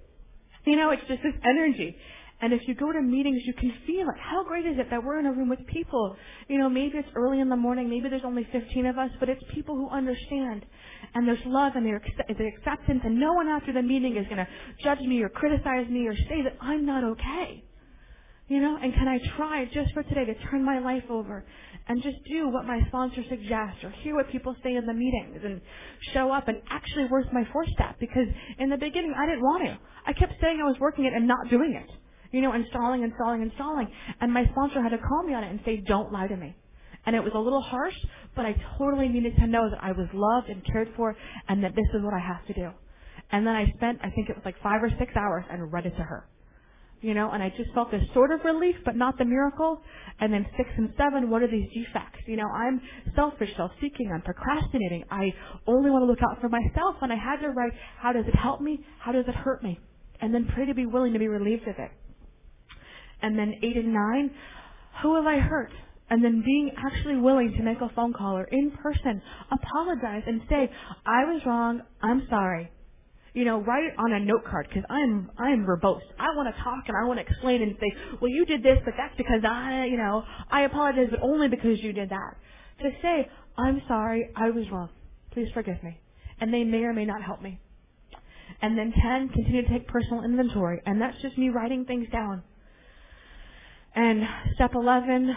You 0.66 0.76
know, 0.76 0.90
it's 0.90 1.02
just 1.08 1.22
this 1.22 1.32
energy. 1.48 1.96
And 2.44 2.52
if 2.52 2.60
you 2.68 2.74
go 2.74 2.92
to 2.92 3.00
meetings, 3.00 3.40
you 3.46 3.54
can 3.54 3.72
feel 3.86 4.06
it. 4.06 4.16
How 4.20 4.44
great 4.44 4.66
is 4.66 4.76
it 4.78 4.88
that 4.90 5.02
we're 5.02 5.18
in 5.18 5.24
a 5.24 5.32
room 5.32 5.48
with 5.48 5.66
people? 5.66 6.14
You 6.46 6.58
know, 6.58 6.68
maybe 6.68 6.98
it's 6.98 7.08
early 7.16 7.40
in 7.40 7.48
the 7.48 7.56
morning, 7.56 7.88
maybe 7.88 8.10
there's 8.10 8.20
only 8.22 8.46
15 8.52 8.84
of 8.84 8.98
us, 8.98 9.08
but 9.18 9.30
it's 9.30 9.42
people 9.54 9.74
who 9.74 9.88
understand. 9.88 10.66
And 11.14 11.26
there's 11.26 11.40
love 11.46 11.72
and 11.74 11.86
there's 11.86 12.02
acceptance, 12.28 13.00
and 13.02 13.18
no 13.18 13.32
one 13.32 13.48
after 13.48 13.72
the 13.72 13.80
meeting 13.80 14.18
is 14.18 14.26
going 14.26 14.44
to 14.44 14.48
judge 14.82 14.98
me 14.98 15.22
or 15.22 15.30
criticize 15.30 15.88
me 15.88 16.06
or 16.06 16.14
say 16.14 16.42
that 16.44 16.58
I'm 16.60 16.84
not 16.84 17.02
okay. 17.16 17.64
You 18.48 18.60
know, 18.60 18.76
and 18.76 18.92
can 18.92 19.08
I 19.08 19.20
try 19.38 19.64
just 19.72 19.94
for 19.94 20.02
today 20.02 20.26
to 20.26 20.34
turn 20.50 20.62
my 20.62 20.80
life 20.80 21.04
over 21.08 21.46
and 21.88 22.02
just 22.02 22.18
do 22.30 22.50
what 22.50 22.66
my 22.66 22.78
sponsor 22.88 23.22
suggests 23.30 23.82
or 23.82 23.90
hear 24.02 24.16
what 24.16 24.30
people 24.30 24.54
say 24.62 24.74
in 24.74 24.84
the 24.84 24.92
meetings 24.92 25.40
and 25.42 25.62
show 26.12 26.30
up 26.30 26.46
and 26.48 26.60
actually 26.68 27.06
work 27.10 27.24
my 27.32 27.48
four 27.54 27.64
step 27.72 27.96
because 27.98 28.28
in 28.58 28.68
the 28.68 28.76
beginning 28.76 29.14
I 29.16 29.24
didn't 29.24 29.40
want 29.40 29.64
to. 29.64 29.78
I 30.06 30.12
kept 30.12 30.34
saying 30.42 30.60
I 30.60 30.68
was 30.68 30.76
working 30.78 31.06
it 31.06 31.14
and 31.14 31.26
not 31.26 31.48
doing 31.48 31.72
it 31.72 32.03
you 32.34 32.40
know, 32.40 32.52
installing, 32.52 33.04
installing, 33.04 33.42
installing. 33.42 33.86
And 34.20 34.32
my 34.32 34.44
sponsor 34.50 34.82
had 34.82 34.88
to 34.88 34.98
call 34.98 35.22
me 35.22 35.34
on 35.34 35.44
it 35.44 35.50
and 35.50 35.60
say, 35.64 35.76
don't 35.86 36.12
lie 36.12 36.26
to 36.26 36.36
me. 36.36 36.56
And 37.06 37.14
it 37.14 37.22
was 37.22 37.30
a 37.32 37.38
little 37.38 37.60
harsh, 37.60 37.94
but 38.34 38.44
I 38.44 38.56
totally 38.76 39.06
needed 39.06 39.36
to 39.36 39.46
know 39.46 39.70
that 39.70 39.78
I 39.80 39.92
was 39.92 40.08
loved 40.12 40.48
and 40.48 40.60
cared 40.66 40.88
for 40.96 41.16
and 41.48 41.62
that 41.62 41.76
this 41.76 41.86
is 41.94 42.02
what 42.02 42.12
I 42.12 42.18
have 42.18 42.44
to 42.48 42.52
do. 42.52 42.70
And 43.30 43.46
then 43.46 43.54
I 43.54 43.66
spent, 43.76 44.00
I 44.02 44.10
think 44.10 44.30
it 44.30 44.34
was 44.34 44.44
like 44.44 44.56
five 44.64 44.82
or 44.82 44.90
six 44.98 45.12
hours 45.14 45.44
and 45.48 45.72
read 45.72 45.86
it 45.86 45.94
to 45.96 46.02
her. 46.02 46.26
You 47.02 47.14
know, 47.14 47.30
and 47.30 47.40
I 47.40 47.50
just 47.50 47.72
felt 47.72 47.92
this 47.92 48.02
sort 48.14 48.32
of 48.32 48.40
relief, 48.44 48.74
but 48.84 48.96
not 48.96 49.16
the 49.16 49.24
miracle. 49.24 49.80
And 50.18 50.32
then 50.32 50.44
six 50.56 50.68
and 50.76 50.92
seven, 50.96 51.30
what 51.30 51.40
are 51.42 51.50
these 51.50 51.68
defects? 51.72 52.18
You 52.26 52.36
know, 52.36 52.48
I'm 52.48 52.80
selfish, 53.14 53.50
self-seeking, 53.56 54.10
I'm 54.12 54.22
procrastinating. 54.22 55.04
I 55.08 55.32
only 55.68 55.90
want 55.90 56.02
to 56.02 56.06
look 56.06 56.22
out 56.28 56.40
for 56.40 56.48
myself. 56.48 56.96
And 57.00 57.12
I 57.12 57.16
had 57.16 57.42
to 57.42 57.50
write, 57.50 57.72
how 58.00 58.12
does 58.12 58.24
it 58.26 58.34
help 58.34 58.60
me? 58.60 58.80
How 58.98 59.12
does 59.12 59.26
it 59.28 59.36
hurt 59.36 59.62
me? 59.62 59.78
And 60.20 60.34
then 60.34 60.48
pray 60.52 60.66
to 60.66 60.74
be 60.74 60.86
willing 60.86 61.12
to 61.12 61.20
be 61.20 61.28
relieved 61.28 61.68
of 61.68 61.76
it. 61.78 61.92
And 63.24 63.38
then 63.38 63.54
eight 63.62 63.76
and 63.76 63.92
nine, 63.92 64.30
who 65.02 65.16
have 65.16 65.24
I 65.24 65.38
hurt? 65.38 65.72
and 66.10 66.22
then 66.22 66.42
being 66.44 66.70
actually 66.76 67.16
willing 67.16 67.52
to 67.56 67.62
make 67.62 67.80
a 67.80 67.88
phone 67.94 68.12
call 68.12 68.36
or 68.36 68.44
in 68.44 68.70
person 68.70 69.22
apologize 69.50 70.22
and 70.26 70.42
say, 70.48 70.70
I 71.06 71.24
was 71.24 71.42
wrong, 71.46 71.80
I'm 72.02 72.26
sorry. 72.28 72.70
You 73.32 73.44
know, 73.44 73.62
write 73.62 73.84
it 73.84 73.94
on 73.98 74.12
a 74.12 74.20
note 74.20 74.44
card 74.48 74.68
because 74.68 74.84
I'm 74.88 75.30
I'm 75.38 75.66
verbose. 75.66 76.02
I 76.20 76.36
want 76.36 76.54
to 76.54 76.62
talk 76.62 76.84
and 76.86 76.96
I 76.96 77.08
want 77.08 77.18
to 77.18 77.26
explain 77.26 77.62
and 77.62 77.74
say, 77.80 77.90
well, 78.20 78.30
you 78.30 78.44
did 78.44 78.62
this, 78.62 78.78
but 78.84 78.94
that's 78.96 79.16
because 79.16 79.42
I, 79.48 79.86
you 79.90 79.96
know, 79.96 80.22
I 80.50 80.62
apologize, 80.62 81.08
but 81.10 81.20
only 81.20 81.48
because 81.48 81.80
you 81.82 81.92
did 81.92 82.10
that. 82.10 82.36
To 82.82 82.90
say, 83.02 83.28
I'm 83.58 83.82
sorry, 83.88 84.28
I 84.36 84.50
was 84.50 84.70
wrong. 84.70 84.90
Please 85.32 85.48
forgive 85.52 85.82
me. 85.82 85.98
And 86.40 86.52
they 86.52 86.62
may 86.62 86.84
or 86.84 86.92
may 86.92 87.06
not 87.06 87.22
help 87.22 87.42
me. 87.42 87.58
And 88.62 88.78
then 88.78 88.92
10, 88.92 89.30
continue 89.30 89.62
to 89.62 89.68
take 89.68 89.88
personal 89.88 90.22
inventory. 90.22 90.80
And 90.86 91.00
that's 91.00 91.20
just 91.22 91.36
me 91.36 91.48
writing 91.48 91.86
things 91.86 92.06
down. 92.12 92.42
And 93.94 94.22
step 94.54 94.72
11, 94.74 95.34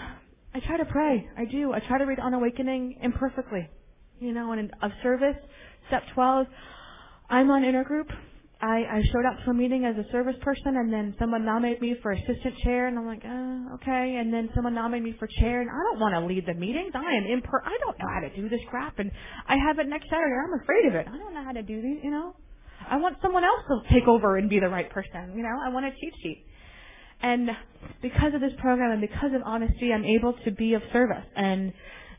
I 0.56 0.60
try 0.62 0.78
to 0.78 0.86
pray. 0.86 1.30
I 1.38 1.46
do. 1.46 1.74
I 1.74 1.80
try 1.80 2.00
to 2.00 2.06
read 2.06 2.20
On 2.20 2.34
Awakening 2.34 3.00
imperfectly. 3.02 3.70
You 4.20 4.34
know, 4.34 4.52
and 4.52 4.72
of 4.82 4.92
service, 5.04 5.36
step 5.88 6.04
12, 6.16 6.48
I'm 7.30 7.52
on 7.52 7.62
intergroup. 7.62 8.10
I, 8.60 8.82
I 8.90 9.02
showed 9.14 9.26
up 9.30 9.38
to 9.46 9.52
a 9.52 9.54
meeting 9.54 9.86
as 9.86 9.94
a 10.04 10.12
service 10.12 10.36
person 10.42 10.78
and 10.78 10.92
then 10.92 11.14
someone 11.20 11.46
nominated 11.46 11.80
me 11.80 11.96
for 12.02 12.12
assistant 12.12 12.58
chair 12.64 12.88
and 12.88 12.98
I'm 12.98 13.06
like, 13.06 13.22
uh, 13.24 13.76
okay. 13.76 14.18
And 14.20 14.34
then 14.34 14.50
someone 14.56 14.74
nominated 14.74 15.06
me 15.06 15.16
for 15.20 15.28
chair 15.40 15.62
and 15.62 15.70
I 15.70 15.78
don't 15.92 16.00
want 16.00 16.16
to 16.16 16.26
lead 16.26 16.48
the 16.48 16.56
meetings. 16.56 16.92
I 16.96 17.18
am 17.18 17.26
imper, 17.26 17.62
I 17.64 17.78
don't 17.86 18.00
know 18.00 18.10
how 18.12 18.22
to 18.22 18.36
do 18.36 18.50
this 18.50 18.62
crap 18.68 18.98
and 18.98 19.12
I 19.48 19.58
have 19.68 19.78
it 19.78 19.88
next 19.88 20.10
Saturday. 20.10 20.34
I'm 20.34 20.60
afraid 20.60 20.86
of 20.88 20.96
it. 20.96 21.06
I 21.08 21.18
don't 21.20 21.36
know 21.36 21.44
how 21.44 21.52
to 21.52 21.62
do 21.62 21.80
these, 21.84 22.00
you 22.04 22.10
know. 22.10 22.34
I 22.90 22.98
want 22.98 23.18
someone 23.22 23.44
else 23.44 23.62
to 23.70 23.94
take 23.94 24.08
over 24.08 24.38
and 24.38 24.50
be 24.50 24.60
the 24.60 24.70
right 24.70 24.90
person, 24.90 25.34
you 25.36 25.44
know. 25.44 25.54
I 25.64 25.70
want 25.70 25.86
a 25.86 25.92
cheat 25.92 26.14
sheet. 26.24 26.47
And 27.22 27.50
because 28.02 28.34
of 28.34 28.42
this 28.42 28.54
program 28.60 28.92
and 28.92 29.02
because 29.02 29.34
of 29.34 29.42
honesty, 29.44 29.92
I'm 29.94 30.06
able 30.06 30.34
to 30.46 30.52
be 30.52 30.74
of 30.74 30.82
service 30.94 31.26
and 31.36 31.74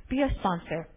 be 0.09 0.23
a 0.23 0.31
sponsor. 0.41 0.89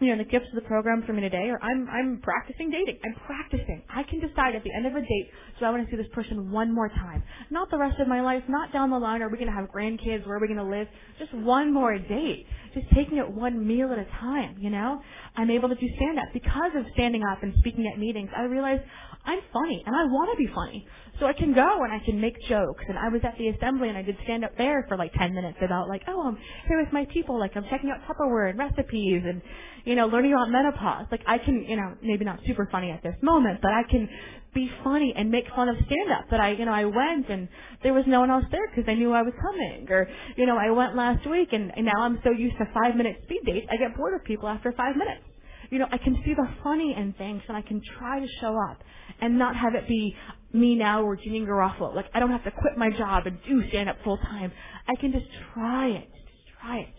You 0.00 0.14
know, 0.14 0.22
the 0.22 0.30
gifts 0.30 0.46
of 0.54 0.62
the 0.62 0.68
program 0.68 1.02
for 1.04 1.12
me 1.12 1.22
today 1.22 1.50
are 1.50 1.58
I'm 1.60 1.88
I'm 1.90 2.20
practicing 2.22 2.70
dating. 2.70 3.00
I'm 3.04 3.16
practicing. 3.26 3.82
I 3.90 4.04
can 4.04 4.20
decide 4.20 4.54
at 4.54 4.62
the 4.62 4.70
end 4.72 4.86
of 4.86 4.94
a 4.94 5.00
date, 5.00 5.28
do 5.58 5.64
I 5.64 5.70
want 5.70 5.84
to 5.84 5.90
see 5.90 6.00
this 6.00 6.06
person 6.12 6.52
one 6.52 6.72
more 6.72 6.88
time? 6.88 7.24
Not 7.50 7.68
the 7.72 7.78
rest 7.78 7.98
of 7.98 8.06
my 8.06 8.22
life, 8.22 8.44
not 8.48 8.72
down 8.72 8.90
the 8.90 8.98
line, 8.98 9.22
are 9.22 9.28
we 9.28 9.38
gonna 9.38 9.50
have 9.50 9.68
grandkids, 9.70 10.24
where 10.24 10.36
are 10.36 10.40
we 10.40 10.46
gonna 10.46 10.70
live? 10.70 10.86
Just 11.18 11.34
one 11.34 11.74
more 11.74 11.98
date. 11.98 12.46
Just 12.74 12.86
taking 12.94 13.18
it 13.18 13.28
one 13.28 13.66
meal 13.66 13.90
at 13.90 13.98
a 13.98 14.06
time, 14.20 14.56
you 14.60 14.70
know? 14.70 15.02
I'm 15.34 15.50
able 15.50 15.68
to 15.68 15.74
do 15.74 15.86
stand 15.96 16.18
up. 16.18 16.26
Because 16.32 16.70
of 16.76 16.84
standing 16.94 17.24
up 17.24 17.42
and 17.42 17.52
speaking 17.58 17.90
at 17.92 17.98
meetings, 17.98 18.30
I 18.36 18.42
realized 18.42 18.82
I'm 19.24 19.40
funny 19.52 19.82
and 19.84 19.96
I 19.96 20.04
want 20.04 20.30
to 20.30 20.36
be 20.36 20.48
funny. 20.54 20.86
So 21.20 21.26
I 21.26 21.32
can 21.32 21.54
go 21.54 21.82
and 21.82 21.92
I 21.92 22.04
can 22.04 22.20
make 22.20 22.40
jokes. 22.48 22.84
And 22.88 22.98
I 22.98 23.08
was 23.08 23.20
at 23.24 23.36
the 23.38 23.48
assembly 23.48 23.88
and 23.88 23.98
I 23.98 24.02
did 24.02 24.16
stand 24.24 24.44
up 24.44 24.56
there 24.56 24.84
for 24.88 24.96
like 24.96 25.12
10 25.14 25.34
minutes 25.34 25.58
about 25.64 25.88
like, 25.88 26.02
oh, 26.08 26.28
I'm 26.28 26.38
here 26.68 26.80
with 26.82 26.92
my 26.92 27.06
people. 27.12 27.38
Like 27.38 27.56
I'm 27.56 27.64
checking 27.70 27.90
out 27.90 27.98
Tupperware 28.06 28.50
and 28.50 28.58
recipes 28.58 29.22
and, 29.24 29.42
you 29.84 29.96
know, 29.96 30.06
learning 30.06 30.32
about 30.32 30.50
menopause. 30.50 31.06
Like 31.10 31.22
I 31.26 31.38
can, 31.38 31.64
you 31.64 31.76
know, 31.76 31.94
maybe 32.02 32.24
not 32.24 32.40
super 32.46 32.68
funny 32.70 32.90
at 32.90 33.02
this 33.02 33.16
moment, 33.22 33.60
but 33.62 33.72
I 33.72 33.82
can 33.90 34.08
be 34.54 34.70
funny 34.84 35.12
and 35.16 35.30
make 35.30 35.46
fun 35.54 35.68
of 35.68 35.76
stand 35.76 36.12
up. 36.12 36.30
That 36.30 36.40
I, 36.40 36.52
you 36.52 36.64
know, 36.64 36.72
I 36.72 36.84
went 36.84 37.28
and 37.28 37.48
there 37.82 37.94
was 37.94 38.04
no 38.06 38.20
one 38.20 38.30
else 38.30 38.44
there 38.50 38.68
because 38.74 38.88
I 38.90 38.94
knew 38.94 39.12
I 39.12 39.22
was 39.22 39.34
coming. 39.42 39.86
Or, 39.90 40.08
you 40.36 40.46
know, 40.46 40.56
I 40.56 40.70
went 40.70 40.96
last 40.96 41.28
week 41.28 41.48
and, 41.52 41.72
and 41.76 41.86
now 41.86 42.00
I'm 42.02 42.20
so 42.24 42.30
used 42.30 42.58
to 42.58 42.66
five 42.72 42.96
minute 42.96 43.18
speed 43.24 43.40
dates, 43.44 43.66
I 43.70 43.76
get 43.76 43.96
bored 43.96 44.14
of 44.14 44.24
people 44.24 44.48
after 44.48 44.72
five 44.72 44.96
minutes 44.96 45.24
you 45.70 45.78
know, 45.78 45.86
I 45.90 45.98
can 45.98 46.16
see 46.24 46.34
the 46.34 46.48
funny 46.62 46.94
in 46.96 47.12
things 47.14 47.42
and 47.48 47.56
I 47.56 47.62
can 47.62 47.80
try 47.98 48.20
to 48.20 48.26
show 48.40 48.56
up 48.70 48.78
and 49.20 49.38
not 49.38 49.56
have 49.56 49.74
it 49.74 49.88
be 49.88 50.14
me 50.52 50.74
now 50.74 51.02
or 51.02 51.16
Janeane 51.16 51.46
Garofalo. 51.46 51.94
Like 51.94 52.06
I 52.14 52.20
don't 52.20 52.30
have 52.30 52.44
to 52.44 52.50
quit 52.50 52.76
my 52.76 52.90
job 52.90 53.26
and 53.26 53.38
do 53.46 53.68
stand 53.68 53.88
up 53.88 53.96
full 54.04 54.18
time. 54.18 54.52
I 54.86 54.94
can 55.00 55.12
just 55.12 55.26
try 55.54 55.88
it. 55.88 56.08
Just 56.12 56.58
try 56.60 56.78
it. 56.78 56.94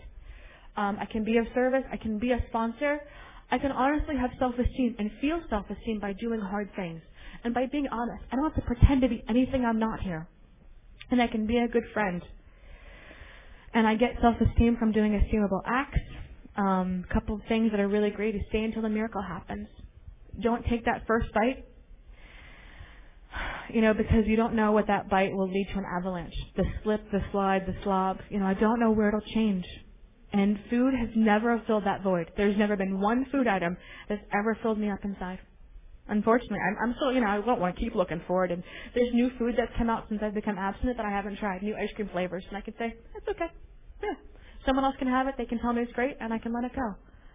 Um, 0.76 0.96
I 1.00 1.06
can 1.06 1.24
be 1.24 1.36
of 1.38 1.46
service. 1.54 1.84
I 1.92 1.96
can 1.96 2.18
be 2.18 2.32
a 2.32 2.38
sponsor. 2.48 3.00
I 3.50 3.58
can 3.58 3.72
honestly 3.72 4.16
have 4.16 4.30
self-esteem 4.38 4.96
and 4.98 5.10
feel 5.20 5.40
self-esteem 5.50 5.98
by 6.00 6.12
doing 6.12 6.40
hard 6.40 6.70
things 6.76 7.02
and 7.42 7.52
by 7.52 7.66
being 7.66 7.88
honest. 7.90 8.22
I 8.30 8.36
don't 8.36 8.44
have 8.44 8.54
to 8.54 8.62
pretend 8.62 9.02
to 9.02 9.08
be 9.08 9.24
anything 9.28 9.64
I'm 9.64 9.80
not 9.80 10.00
here. 10.00 10.28
And 11.10 11.20
I 11.20 11.26
can 11.26 11.46
be 11.46 11.58
a 11.58 11.66
good 11.66 11.82
friend. 11.92 12.22
And 13.74 13.86
I 13.86 13.96
get 13.96 14.10
self-esteem 14.20 14.76
from 14.78 14.92
doing 14.92 15.12
esteemable 15.12 15.62
acts. 15.66 15.98
Um, 16.56 17.04
couple 17.12 17.36
of 17.36 17.42
things 17.48 17.70
that 17.72 17.80
are 17.80 17.88
really 17.88 18.10
great 18.10 18.34
is 18.36 18.42
stay 18.48 18.62
until 18.62 18.82
the 18.82 18.88
miracle 18.88 19.22
happens. 19.22 19.66
Don't 20.40 20.64
take 20.66 20.84
that 20.84 21.06
first 21.06 21.32
bite 21.32 21.64
you 23.74 23.80
know, 23.80 23.94
because 23.94 24.26
you 24.26 24.36
don't 24.36 24.54
know 24.54 24.72
what 24.72 24.86
that 24.86 25.08
bite 25.08 25.32
will 25.32 25.48
lead 25.48 25.68
to 25.72 25.78
an 25.78 25.84
avalanche. 25.84 26.34
The 26.56 26.64
slip, 26.82 27.10
the 27.10 27.20
slide, 27.32 27.66
the 27.66 27.74
slob, 27.82 28.18
you 28.28 28.38
know, 28.38 28.46
I 28.46 28.54
don't 28.54 28.80
know 28.80 28.90
where 28.90 29.08
it'll 29.08 29.20
change. 29.34 29.64
And 30.32 30.58
food 30.70 30.94
has 30.94 31.08
never 31.16 31.60
filled 31.66 31.86
that 31.86 32.02
void. 32.02 32.30
There's 32.36 32.56
never 32.56 32.76
been 32.76 33.00
one 33.00 33.26
food 33.32 33.48
item 33.48 33.76
that's 34.08 34.22
ever 34.32 34.56
filled 34.62 34.78
me 34.78 34.88
up 34.90 35.04
inside. 35.04 35.40
Unfortunately, 36.08 36.58
I'm, 36.58 36.76
I'm 36.82 36.94
still, 36.96 37.12
you 37.12 37.20
know, 37.20 37.28
I 37.28 37.40
don't 37.40 37.60
want 37.60 37.76
to 37.76 37.80
keep 37.80 37.94
looking 37.94 38.20
for 38.26 38.44
it. 38.44 38.50
And 38.50 38.62
there's 38.94 39.12
new 39.12 39.30
food 39.38 39.54
that's 39.56 39.72
come 39.78 39.90
out 39.90 40.06
since 40.08 40.20
I've 40.22 40.34
become 40.34 40.58
abstinent 40.58 40.96
that 40.96 41.06
I 41.06 41.10
haven't 41.10 41.38
tried, 41.38 41.62
new 41.62 41.76
ice 41.76 41.90
cream 41.94 42.08
flavors, 42.12 42.44
and 42.48 42.56
I 42.56 42.60
can 42.60 42.74
say, 42.78 42.94
it's 43.14 43.28
okay. 43.28 43.46
Yeah. 44.02 44.14
Someone 44.66 44.84
else 44.84 44.96
can 44.98 45.08
have 45.08 45.26
it, 45.28 45.34
they 45.38 45.46
can 45.46 45.58
tell 45.60 45.72
me 45.72 45.82
it's 45.82 45.92
great, 45.92 46.16
and 46.20 46.32
I 46.32 46.38
can 46.38 46.52
let 46.52 46.64
it 46.64 46.72
go. 46.74 46.94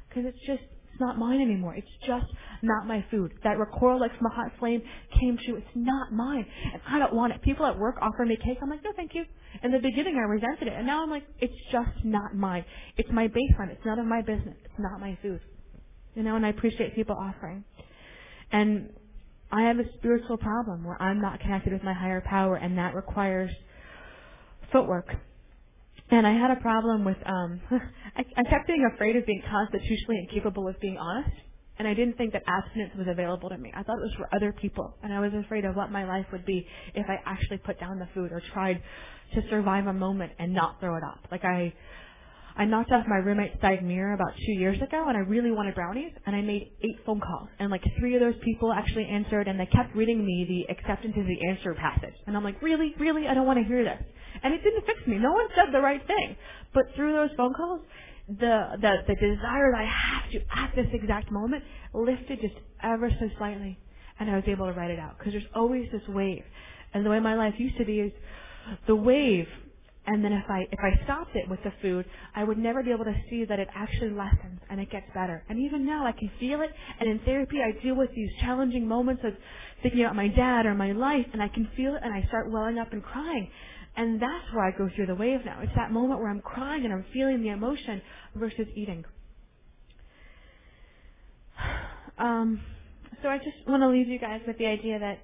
Because 0.09 0.25
it's 0.25 0.45
just, 0.45 0.63
it's 0.95 1.01
not 1.01 1.17
mine 1.17 1.41
anymore. 1.41 1.75
It's 1.75 1.91
just 2.07 2.25
not 2.61 2.87
my 2.87 3.03
food. 3.11 3.33
That 3.43 3.59
recoil 3.59 3.99
like 3.99 4.11
hot 4.17 4.51
flame 4.59 4.81
came 5.19 5.37
true. 5.45 5.57
It's 5.57 5.75
not 5.75 6.13
mine. 6.13 6.45
And 6.71 6.81
I 6.87 6.99
don't 6.99 7.13
want 7.13 7.33
it. 7.33 7.41
People 7.41 7.65
at 7.65 7.77
work 7.77 7.97
offer 8.01 8.25
me 8.25 8.37
cake. 8.37 8.59
I'm 8.61 8.69
like, 8.69 8.81
no, 8.81 8.91
thank 8.95 9.13
you. 9.13 9.25
In 9.61 9.73
the 9.73 9.79
beginning, 9.79 10.15
I 10.15 10.21
resented 10.21 10.69
it. 10.69 10.73
And 10.73 10.87
now 10.87 11.03
I'm 11.03 11.09
like, 11.09 11.25
it's 11.39 11.53
just 11.69 12.05
not 12.05 12.33
mine. 12.33 12.63
It's 12.95 13.09
my 13.11 13.27
baseline. 13.27 13.71
It's 13.71 13.85
none 13.85 13.99
of 13.99 14.05
my 14.05 14.21
business. 14.21 14.55
It's 14.63 14.79
not 14.79 15.01
my 15.01 15.17
food. 15.21 15.41
You 16.13 16.23
know, 16.23 16.37
and 16.37 16.45
I 16.45 16.49
appreciate 16.49 16.95
people 16.95 17.17
offering. 17.19 17.65
And 18.53 18.93
I 19.51 19.63
have 19.63 19.77
a 19.79 19.93
spiritual 19.97 20.37
problem 20.37 20.85
where 20.85 21.01
I'm 21.01 21.19
not 21.19 21.41
connected 21.41 21.73
with 21.73 21.83
my 21.83 21.93
higher 21.93 22.21
power, 22.21 22.55
and 22.55 22.77
that 22.77 22.95
requires 22.95 23.51
footwork. 24.71 25.13
And 26.11 26.27
I 26.27 26.33
had 26.33 26.51
a 26.51 26.61
problem 26.61 27.03
with, 27.03 27.17
um, 27.25 27.61
I, 28.15 28.23
I 28.37 28.43
kept 28.43 28.67
being 28.67 28.87
afraid 28.93 29.15
of 29.15 29.25
being 29.25 29.41
constitutionally 29.49 30.27
incapable 30.29 30.67
of 30.67 30.79
being 30.79 30.97
honest. 30.97 31.35
And 31.77 31.87
I 31.87 31.93
didn't 31.93 32.15
think 32.17 32.31
that 32.33 32.43
abstinence 32.47 32.93
was 32.97 33.07
available 33.09 33.49
to 33.49 33.57
me. 33.57 33.71
I 33.75 33.83
thought 33.83 33.97
it 33.97 34.03
was 34.03 34.13
for 34.17 34.33
other 34.33 34.53
people. 34.53 34.95
And 35.03 35.11
I 35.11 35.19
was 35.19 35.31
afraid 35.33 35.65
of 35.65 35.75
what 35.75 35.91
my 35.91 36.05
life 36.05 36.25
would 36.31 36.45
be 36.45 36.65
if 36.93 37.05
I 37.09 37.19
actually 37.25 37.57
put 37.57 37.79
down 37.79 37.99
the 37.99 38.07
food 38.13 38.31
or 38.31 38.41
tried 38.53 38.81
to 39.33 39.41
survive 39.49 39.87
a 39.87 39.93
moment 39.93 40.31
and 40.39 40.53
not 40.53 40.79
throw 40.79 40.95
it 40.95 41.03
up. 41.03 41.27
Like 41.31 41.43
I, 41.43 41.73
I 42.55 42.63
knocked 42.63 42.91
off 42.91 43.05
my 43.07 43.17
roommate's 43.17 43.59
side 43.59 43.83
mirror 43.83 44.13
about 44.13 44.33
two 44.37 44.53
years 44.53 44.77
ago 44.81 45.05
and 45.09 45.17
I 45.17 45.21
really 45.21 45.51
wanted 45.51 45.75
brownies 45.75 46.13
and 46.25 46.33
I 46.33 46.41
made 46.41 46.71
eight 46.81 46.97
phone 47.05 47.19
calls 47.19 47.49
and 47.59 47.69
like 47.69 47.83
three 47.99 48.15
of 48.15 48.21
those 48.21 48.39
people 48.43 48.71
actually 48.71 49.07
answered 49.07 49.49
and 49.49 49.59
they 49.59 49.65
kept 49.65 49.93
reading 49.95 50.25
me 50.25 50.45
the 50.47 50.73
acceptance 50.73 51.15
is 51.17 51.25
the 51.27 51.49
answer 51.49 51.73
passage. 51.73 52.13
And 52.25 52.37
I'm 52.37 52.43
like, 52.43 52.61
really? 52.61 52.93
Really? 52.97 53.27
I 53.27 53.33
don't 53.33 53.45
want 53.45 53.59
to 53.59 53.65
hear 53.65 53.83
this. 53.83 54.01
And 54.43 54.53
it 54.53 54.63
didn't 54.63 54.85
fix 54.85 54.99
me. 55.07 55.17
No 55.17 55.33
one 55.33 55.47
said 55.55 55.73
the 55.73 55.81
right 55.81 56.05
thing. 56.05 56.35
But 56.73 56.85
through 56.95 57.13
those 57.13 57.29
phone 57.37 57.53
calls, 57.53 57.81
the, 58.27 58.77
the, 58.81 58.91
the 59.07 59.15
desire 59.15 59.71
that 59.71 59.79
I 59.79 59.85
have 59.85 60.31
to 60.31 60.39
at 60.55 60.75
this 60.75 60.87
exact 60.93 61.31
moment 61.31 61.63
lifted 61.93 62.41
just 62.41 62.55
ever 62.83 63.09
so 63.09 63.29
slightly. 63.37 63.77
And 64.19 64.29
I 64.29 64.35
was 64.35 64.45
able 64.47 64.65
to 64.67 64.73
write 64.73 64.91
it 64.91 64.99
out. 64.99 65.17
Because 65.17 65.33
there's 65.33 65.51
always 65.53 65.89
this 65.91 66.07
wave. 66.07 66.43
And 66.93 67.05
the 67.05 67.09
way 67.09 67.19
my 67.19 67.35
life 67.35 67.55
used 67.57 67.77
to 67.77 67.85
be 67.85 67.99
is 67.99 68.11
the 68.87 68.95
wave 68.95 69.47
and 70.07 70.23
then 70.23 70.33
if 70.33 70.45
I 70.49 70.67
if 70.71 70.79
I 70.79 71.03
stopped 71.03 71.35
it 71.35 71.49
with 71.49 71.61
the 71.63 71.73
food, 71.81 72.05
I 72.35 72.43
would 72.43 72.57
never 72.57 72.83
be 72.83 72.91
able 72.91 73.05
to 73.05 73.15
see 73.29 73.43
that 73.45 73.59
it 73.59 73.67
actually 73.73 74.11
lessens 74.11 74.59
and 74.69 74.79
it 74.79 74.91
gets 74.91 75.07
better. 75.15 75.43
And 75.49 75.59
even 75.59 75.85
now 75.85 76.05
I 76.05 76.11
can 76.11 76.29
feel 76.39 76.61
it 76.61 76.69
and 76.99 77.09
in 77.09 77.19
therapy 77.25 77.57
I 77.61 77.71
deal 77.83 77.95
with 77.95 78.11
these 78.15 78.29
challenging 78.39 78.87
moments 78.87 79.23
of 79.25 79.33
thinking 79.81 80.01
about 80.03 80.15
my 80.15 80.27
dad 80.27 80.65
or 80.65 80.75
my 80.75 80.91
life 80.91 81.25
and 81.33 81.41
I 81.41 81.47
can 81.47 81.67
feel 81.75 81.95
it 81.95 82.01
and 82.03 82.13
I 82.13 82.25
start 82.27 82.51
welling 82.51 82.77
up 82.77 82.93
and 82.93 83.03
crying. 83.03 83.49
And 83.97 84.21
that's 84.21 84.53
where 84.53 84.65
I 84.65 84.71
go 84.77 84.89
through 84.95 85.07
the 85.07 85.15
wave 85.15 85.39
now. 85.45 85.59
It's 85.61 85.71
that 85.75 85.91
moment 85.91 86.19
where 86.19 86.29
I'm 86.29 86.41
crying 86.41 86.85
and 86.85 86.93
I'm 86.93 87.05
feeling 87.13 87.41
the 87.41 87.49
emotion 87.49 88.01
versus 88.35 88.67
eating. 88.75 89.05
Um, 92.17 92.61
so 93.21 93.27
I 93.27 93.39
just 93.39 93.67
want 93.67 93.83
to 93.83 93.89
leave 93.89 94.07
you 94.07 94.19
guys 94.19 94.39
with 94.47 94.57
the 94.57 94.67
idea 94.67 94.99
that 94.99 95.19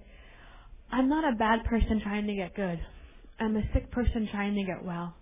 I'm 0.92 1.10
not 1.10 1.34
a 1.34 1.36
bad 1.38 1.64
person 1.66 2.02
trying 2.04 2.28
to 2.28 2.36
get 2.36 2.56
good. 2.56 2.80
I'm 3.40 3.56
a 3.56 3.64
sick 3.74 3.92
person 3.92 4.28
trying 4.32 4.56
to 4.56 4.64
get 4.64 4.84
well. 4.84 5.16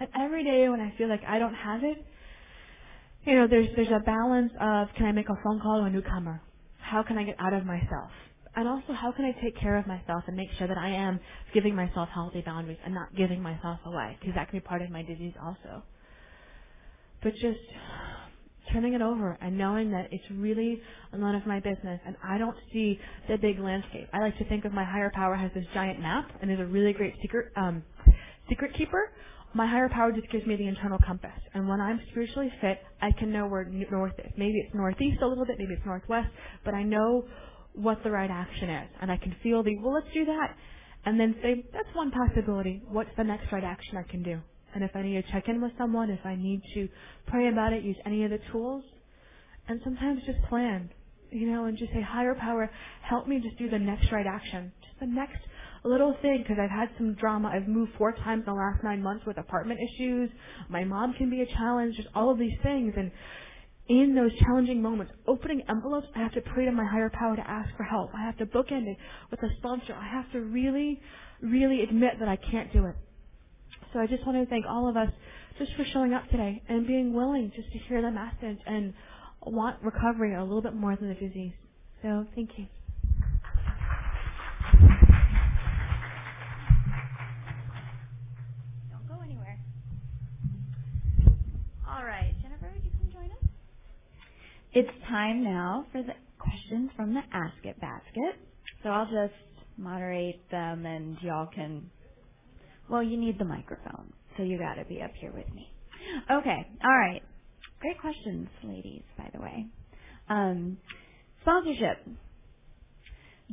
And 0.00 0.08
every 0.20 0.44
day 0.44 0.68
when 0.68 0.80
I 0.80 0.92
feel 0.98 1.08
like 1.08 1.22
I 1.26 1.38
don't 1.38 1.54
have 1.54 1.82
it, 1.82 2.04
you 3.24 3.34
know, 3.36 3.46
there's 3.48 3.68
there's 3.76 3.88
a 3.88 4.00
balance 4.04 4.52
of 4.60 4.88
can 4.96 5.06
I 5.06 5.12
make 5.12 5.28
a 5.28 5.36
phone 5.42 5.60
call 5.60 5.80
to 5.80 5.86
a 5.86 5.90
newcomer? 5.90 6.42
How 6.78 7.02
can 7.02 7.18
I 7.18 7.24
get 7.24 7.36
out 7.38 7.54
of 7.54 7.64
myself? 7.64 8.10
And 8.56 8.68
also, 8.68 8.92
how 8.92 9.12
can 9.12 9.24
I 9.24 9.32
take 9.42 9.58
care 9.58 9.76
of 9.76 9.86
myself 9.86 10.24
and 10.28 10.36
make 10.36 10.48
sure 10.58 10.68
that 10.68 10.78
I 10.78 10.88
am 10.90 11.18
giving 11.52 11.74
myself 11.74 12.08
healthy 12.14 12.40
boundaries 12.40 12.78
and 12.84 12.94
not 12.94 13.14
giving 13.16 13.42
myself 13.42 13.80
away? 13.84 14.16
Because 14.20 14.34
that 14.36 14.50
can 14.50 14.58
be 14.58 14.64
part 14.64 14.82
of 14.82 14.90
my 14.90 15.02
disease 15.02 15.34
also. 15.42 15.82
But 17.22 17.32
just 17.34 17.58
turning 18.72 18.94
it 18.94 19.02
over 19.02 19.36
and 19.40 19.58
knowing 19.58 19.90
that 19.90 20.08
it's 20.10 20.24
really 20.32 20.80
none 21.12 21.34
of 21.34 21.46
my 21.46 21.60
business 21.60 22.00
and 22.06 22.16
I 22.24 22.38
don't 22.38 22.56
see 22.72 22.98
the 23.28 23.36
big 23.36 23.58
landscape. 23.58 24.08
I 24.12 24.20
like 24.20 24.36
to 24.38 24.44
think 24.48 24.64
of 24.64 24.72
my 24.72 24.84
higher 24.84 25.10
power 25.14 25.34
as 25.34 25.50
this 25.54 25.64
giant 25.74 26.00
map 26.00 26.28
and 26.40 26.50
is 26.50 26.60
a 26.60 26.64
really 26.64 26.92
great 26.92 27.14
secret 27.22 27.52
um, 27.56 27.82
secret 28.48 28.74
keeper. 28.76 29.12
My 29.54 29.66
higher 29.66 29.88
power 29.88 30.10
just 30.10 30.30
gives 30.32 30.44
me 30.46 30.56
the 30.56 30.66
internal 30.66 30.98
compass. 31.06 31.38
And 31.54 31.68
when 31.68 31.80
I'm 31.80 32.00
spiritually 32.10 32.52
fit, 32.60 32.80
I 33.00 33.10
can 33.18 33.32
know 33.32 33.46
where 33.46 33.64
north 33.64 34.14
is. 34.18 34.32
Maybe 34.36 34.58
it's 34.58 34.74
northeast 34.74 35.22
a 35.22 35.26
little 35.26 35.44
bit, 35.44 35.56
maybe 35.58 35.74
it's 35.74 35.86
northwest, 35.86 36.28
but 36.64 36.74
I 36.74 36.82
know 36.82 37.24
what 37.74 38.02
the 38.02 38.10
right 38.10 38.30
action 38.30 38.70
is. 38.70 38.88
And 39.00 39.10
I 39.10 39.16
can 39.16 39.34
feel 39.42 39.62
the, 39.62 39.76
well, 39.78 39.94
let's 39.94 40.12
do 40.14 40.24
that. 40.24 40.56
And 41.04 41.20
then 41.20 41.34
say, 41.42 41.64
that's 41.72 41.88
one 41.94 42.10
possibility. 42.10 42.82
What's 42.88 43.10
the 43.16 43.24
next 43.24 43.52
right 43.52 43.64
action 43.64 43.96
I 43.98 44.10
can 44.10 44.22
do? 44.22 44.40
And 44.74 44.82
if 44.82 44.90
I 44.94 45.02
need 45.02 45.22
to 45.22 45.32
check 45.32 45.44
in 45.48 45.60
with 45.60 45.72
someone, 45.78 46.10
if 46.10 46.24
I 46.24 46.34
need 46.34 46.60
to 46.74 46.88
pray 47.26 47.48
about 47.48 47.72
it, 47.72 47.84
use 47.84 47.96
any 48.06 48.24
of 48.24 48.30
the 48.30 48.40
tools, 48.50 48.82
and 49.68 49.80
sometimes 49.84 50.20
just 50.26 50.42
plan, 50.48 50.90
you 51.30 51.50
know, 51.50 51.66
and 51.66 51.76
just 51.78 51.92
say, 51.92 52.00
higher 52.00 52.34
power, 52.34 52.70
help 53.02 53.28
me 53.28 53.40
just 53.40 53.58
do 53.58 53.68
the 53.68 53.78
next 53.78 54.10
right 54.10 54.26
action. 54.26 54.72
Just 54.82 55.00
the 55.00 55.06
next 55.06 55.38
little 55.84 56.16
thing, 56.22 56.38
because 56.42 56.56
I've 56.60 56.70
had 56.70 56.88
some 56.96 57.14
drama. 57.14 57.52
I've 57.54 57.68
moved 57.68 57.92
four 57.98 58.12
times 58.12 58.44
in 58.46 58.52
the 58.52 58.58
last 58.58 58.82
nine 58.82 59.02
months 59.02 59.24
with 59.26 59.38
apartment 59.38 59.78
issues. 59.80 60.30
My 60.68 60.84
mom 60.84 61.14
can 61.14 61.30
be 61.30 61.42
a 61.42 61.46
challenge, 61.46 61.96
just 61.96 62.08
all 62.14 62.30
of 62.30 62.38
these 62.38 62.56
things. 62.62 62.94
And 62.96 63.12
in 63.88 64.14
those 64.14 64.32
challenging 64.40 64.82
moments, 64.82 65.12
opening 65.26 65.62
envelopes, 65.68 66.06
I 66.16 66.20
have 66.20 66.32
to 66.34 66.40
pray 66.40 66.64
to 66.66 66.72
my 66.72 66.84
higher 66.86 67.10
power 67.10 67.36
to 67.36 67.48
ask 67.50 67.70
for 67.76 67.84
help. 67.84 68.10
I 68.14 68.24
have 68.24 68.38
to 68.38 68.46
bookend 68.46 68.86
it 68.88 68.96
with 69.30 69.42
a 69.42 69.48
sponsor. 69.58 69.94
I 69.94 70.08
have 70.08 70.30
to 70.32 70.40
really, 70.40 71.00
really 71.42 71.82
admit 71.82 72.14
that 72.20 72.28
I 72.28 72.36
can't 72.36 72.72
do 72.72 72.86
it. 72.86 72.96
So 73.92 74.00
I 74.00 74.06
just 74.06 74.26
want 74.26 74.38
to 74.42 74.50
thank 74.50 74.66
all 74.68 74.88
of 74.88 74.96
us 74.96 75.10
just 75.58 75.72
for 75.76 75.84
showing 75.92 76.14
up 76.14 76.28
today 76.30 76.62
and 76.68 76.86
being 76.86 77.14
willing 77.14 77.52
just 77.54 77.70
to 77.72 77.78
hear 77.88 78.02
the 78.02 78.10
message 78.10 78.58
and 78.66 78.94
want 79.46 79.82
recovery 79.82 80.34
a 80.34 80.42
little 80.42 80.62
bit 80.62 80.74
more 80.74 80.96
than 80.96 81.08
the 81.08 81.14
disease. 81.14 81.52
So 82.02 82.26
thank 82.34 82.50
you. 82.58 82.66
It's 94.74 94.90
time 95.08 95.44
now 95.44 95.86
for 95.92 96.02
the 96.02 96.12
questions 96.38 96.90
from 96.96 97.14
the 97.14 97.20
Ask 97.32 97.54
It 97.64 97.80
basket. 97.80 98.36
So 98.82 98.90
I'll 98.90 99.06
just 99.06 99.34
moderate 99.78 100.50
them 100.50 100.86
and 100.86 101.16
y'all 101.22 101.48
can 101.54 101.90
well, 102.90 103.02
you 103.02 103.18
need 103.18 103.38
the 103.38 103.44
microphone, 103.46 104.12
so 104.36 104.42
you 104.42 104.58
got 104.58 104.74
to 104.74 104.84
be 104.86 105.00
up 105.02 105.12
here 105.20 105.32
with 105.32 105.52
me. 105.54 105.68
Okay, 106.30 106.66
all 106.84 106.98
right. 106.98 107.22
Great 107.80 108.00
questions, 108.00 108.48
ladies, 108.62 109.02
by 109.16 109.30
the 109.34 109.40
way. 109.40 109.66
Um, 110.28 110.76
sponsorship. 111.42 112.06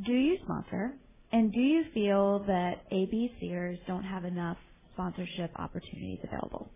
Do 0.06 0.14
you 0.14 0.38
sponsor? 0.44 0.94
And 1.32 1.54
do 1.54 1.60
you 1.62 1.84
feel 1.94 2.44
that 2.48 2.84
ABCers 2.92 3.78
don't 3.88 4.04
have 4.04 4.26
enough 4.26 4.58
sponsorship 4.94 5.52
opportunities 5.58 6.20
available? 6.24 6.70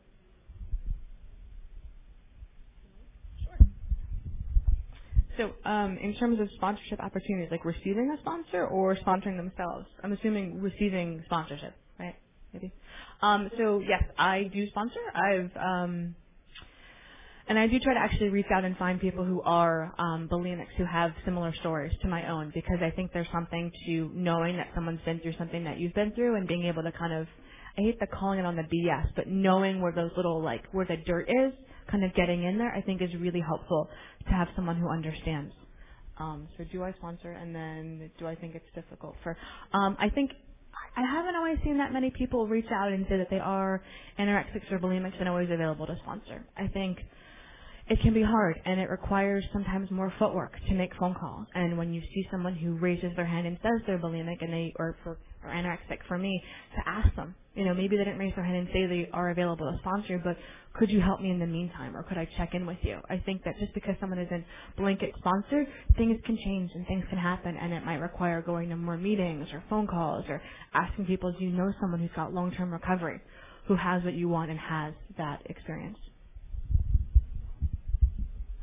So, 5.38 5.52
um, 5.70 5.98
in 5.98 6.16
terms 6.16 6.40
of 6.40 6.50
sponsorship 6.56 7.00
opportunities, 7.02 7.50
like 7.52 7.66
receiving 7.66 8.16
a 8.18 8.22
sponsor 8.22 8.68
or 8.68 8.96
sponsoring 8.96 9.38
themselves, 9.38 9.88
I'm 10.04 10.14
assuming 10.14 10.62
receiving 10.62 11.24
sponsorship, 11.26 11.76
right? 12.00 12.16
maybe. 12.54 12.72
Um, 13.22 13.50
so 13.58 13.82
yes, 13.88 14.04
I 14.18 14.50
do 14.54 14.68
sponsor. 14.70 15.00
I've 15.14 15.52
um, 15.58 16.16
and 17.48 17.60
I 17.60 17.68
do 17.68 17.80
try 17.80 17.94
to 17.94 18.00
actually 18.00 18.30
reach 18.30 18.48
out 18.54 18.66
and 18.66 18.78
find 18.78 19.00
people 19.00 19.26
who 19.26 19.42
are 19.44 19.94
um, 20.00 20.30
bulimics 20.32 20.74
who 20.78 20.86
have 20.86 21.12
similar 21.26 21.54
stories 21.60 21.94
to 22.02 22.08
my 22.08 22.30
own 22.30 22.52
because 22.56 22.80
I 22.82 22.92
think 22.92 23.12
there's 23.14 23.28
something 23.32 23.72
to 23.88 24.12
knowing 24.14 24.58
that 24.58 24.70
someone's 24.76 25.02
been 25.06 25.20
through 25.20 25.34
something 25.38 25.64
that 25.66 25.80
you've 25.80 25.94
been 25.94 26.12
through 26.14 26.38
and 26.38 26.48
being 26.48 26.66
able 26.66 26.84
to 26.84 26.92
kind 26.92 27.14
of 27.14 27.28
I 27.78 27.82
hate 27.82 28.00
the 28.00 28.08
calling 28.08 28.40
it 28.40 28.46
on 28.46 28.56
the 28.56 28.64
BS, 28.64 29.10
but 29.16 29.28
knowing 29.28 29.82
where 29.82 29.92
those 29.92 30.12
little 30.18 30.42
like 30.42 30.64
where 30.72 30.86
the 30.86 30.98
dirt 30.98 31.30
is, 31.30 31.54
kind 31.92 32.04
of 32.04 32.14
getting 32.16 32.44
in 32.44 32.58
there, 32.58 32.74
I 32.74 32.82
think 32.82 33.02
is 33.02 33.10
really 33.20 33.42
helpful 33.42 33.90
to 34.26 34.32
have 34.32 34.50
someone 34.56 34.78
who 34.78 34.90
understands. 34.90 35.54
Um, 36.20 36.50
so 36.58 36.66
do 36.72 36.84
I 36.84 36.94
sponsor, 36.94 37.32
and 37.32 37.56
then 37.56 38.12
do 38.20 38.28
I 38.28 38.36
think 38.36 38.56
it's 38.56 38.66
difficult 38.76 39.16
for? 39.24 39.38
Um, 39.74 39.98
I 40.00 40.10
think 40.10 40.32
I 40.96 41.04
haven't 41.12 41.36
always 41.36 41.58
seen 41.64 41.78
that 41.80 41.94
many 41.94 42.12
people 42.12 42.48
reach 42.48 42.68
out 42.72 42.92
and 42.92 43.06
say 43.10 43.18
that 43.18 43.30
they 43.30 43.40
are 43.40 43.84
anorexics 44.20 44.72
or 44.72 44.80
bulimics 44.80 45.20
and 45.20 45.30
always 45.30 45.50
available 45.52 45.88
to 45.88 45.98
sponsor. 46.04 46.48
I 46.58 46.68
think 46.68 47.00
it 47.90 48.00
can 48.02 48.14
be 48.14 48.24
hard 48.24 48.62
and 48.66 48.80
it 48.80 48.90
requires 48.90 49.46
sometimes 49.54 49.92
more 49.92 50.14
footwork 50.20 50.54
to 50.70 50.74
make 50.76 50.92
phone 51.00 51.16
calls. 51.16 51.48
And 51.56 51.78
when 51.78 51.94
you 51.94 52.02
see 52.02 52.28
someone 52.32 52.56
who 52.56 52.78
raises 52.78 53.12
their 53.16 53.26
hand 53.26 53.48
and 53.48 53.58
says 53.64 53.82
they're 53.88 54.00
bulimic 54.00 54.38
and 54.42 54.54
they 54.54 54.74
or 54.80 54.98
for 55.04 55.20
or 55.46 55.52
anorexic 55.52 56.00
for 56.08 56.18
me, 56.20 56.44
to 56.76 56.90
ask 56.90 57.16
them, 57.16 57.36
you 57.56 57.66
know, 57.66 57.74
maybe 57.76 57.98
they 57.98 58.06
didn't 58.06 58.20
raise 58.20 58.36
their 58.36 58.46
hand 58.46 58.58
and 58.58 58.70
say 58.74 58.88
they 58.88 59.10
are 59.14 59.32
available 59.32 59.72
to 59.72 59.78
sponsor, 59.80 60.22
but 60.24 60.38
could 60.76 60.92
you 60.92 61.02
help 61.02 61.22
me 61.22 61.32
in 61.32 61.40
the 61.40 61.48
meantime 61.48 61.96
or 61.98 62.04
could 62.04 62.18
I 62.18 62.28
check 62.38 62.52
in 62.56 62.66
with 62.68 62.80
you? 62.84 63.00
I 63.10 63.20
think 63.26 63.44
that 63.46 63.56
just 63.60 63.74
because 63.76 63.96
someone 64.02 64.20
is 64.20 64.30
in 64.32 64.46
blanket 64.78 65.14
sponsor, 65.20 65.66
things 65.98 66.20
can 66.26 66.38
change 66.38 66.72
and 66.76 66.88
things 66.88 67.06
can 67.10 67.20
happen 67.20 67.58
and 67.58 67.74
it 67.74 67.86
might 67.86 67.98
require 67.98 68.42
going 68.42 68.70
to 68.70 68.78
more 68.78 68.98
meetings 68.98 69.48
or 69.54 69.64
phone 69.70 69.88
calls 69.88 70.26
or 70.30 70.42
asking 70.74 71.06
people, 71.08 71.34
do 71.34 71.46
you 71.46 71.52
know 71.52 71.74
someone 71.82 72.02
who's 72.02 72.12
got 72.16 72.34
long-term 72.34 72.74
recovery, 72.74 73.22
who 73.68 73.76
has 73.78 74.04
what 74.04 74.16
you 74.16 74.30
want 74.30 74.52
and 74.52 74.60
has 74.60 74.94
that 75.18 75.42
experience? 75.48 75.98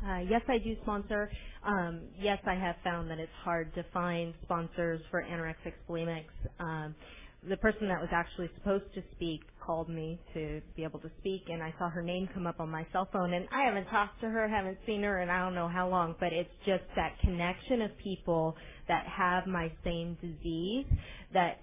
Uh, 0.05 0.21
yes, 0.31 0.43
I 0.49 0.59
do 0.59 0.77
sponsor. 0.83 1.31
Um, 1.67 2.03
yes, 2.21 2.39
I 2.47 2.55
have 2.55 2.77
found 2.85 3.11
that 3.11 3.19
it's 3.21 3.33
hard 3.45 3.75
to 3.77 3.85
find 3.95 4.35
sponsors 4.45 5.01
for 5.11 5.25
anorexics, 5.25 5.75
bulimics. 5.89 6.25
Um, 6.61 6.95
the 7.49 7.57
person 7.59 7.89
that 7.89 8.01
was 8.01 8.11
actually 8.13 8.51
supposed 8.59 8.85
to 8.95 9.03
speak 9.15 9.43
called 9.65 9.89
me 9.89 10.21
to 10.35 10.61
be 10.77 10.85
able 10.85 11.01
to 11.01 11.11
speak, 11.21 11.43
and 11.49 11.63
I 11.63 11.75
saw 11.79 11.91
her 11.91 12.03
name 12.03 12.29
come 12.35 12.47
up 12.47 12.61
on 12.61 12.71
my 12.71 12.87
cell 12.93 13.09
phone. 13.13 13.35
And 13.35 13.47
I 13.53 13.65
haven't 13.65 13.87
talked 13.87 14.21
to 14.23 14.29
her, 14.31 14.49
haven't 14.49 14.79
seen 14.87 15.03
her, 15.05 15.21
and 15.21 15.31
I 15.31 15.41
don't 15.45 15.55
know 15.55 15.69
how 15.69 15.89
long. 15.89 16.17
But 16.21 16.33
it's 16.35 16.51
just 16.67 16.85
that 16.97 17.19
connection 17.21 17.83
of 17.83 17.93
people 18.05 18.57
that 18.89 19.07
have 19.07 19.47
my 19.47 19.73
same 19.85 20.19
disease 20.21 20.87
that 21.35 21.61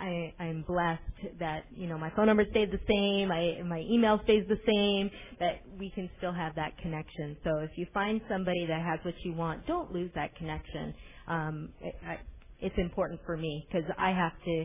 I, 0.00 0.34
I'm 0.40 0.64
blessed 0.68 1.38
that 1.40 1.64
you 1.76 1.88
know 1.88 1.98
my 1.98 2.10
phone 2.16 2.26
number 2.26 2.44
stayed 2.50 2.70
the 2.72 2.80
same, 2.88 3.32
I, 3.32 3.62
my 3.64 3.80
email 3.90 4.20
stays 4.24 4.44
the 4.48 4.58
same, 4.66 5.10
that 5.40 5.62
we 5.78 5.90
can 5.90 6.10
still 6.18 6.32
have 6.32 6.54
that 6.56 6.78
connection. 6.78 7.36
So 7.44 7.58
if 7.60 7.72
you 7.76 7.86
find 7.94 8.20
somebody 8.30 8.66
that 8.68 8.82
has 8.82 9.00
what 9.04 9.14
you 9.24 9.34
want, 9.34 9.66
don't 9.66 9.92
lose 9.92 10.10
that 10.14 10.36
connection. 10.36 10.94
Um, 11.28 11.70
it, 11.80 11.96
I, 12.06 12.18
it's 12.60 12.76
important 12.78 13.20
for 13.26 13.36
me 13.36 13.66
because 13.68 13.88
I 13.98 14.10
have 14.10 14.32
to. 14.44 14.64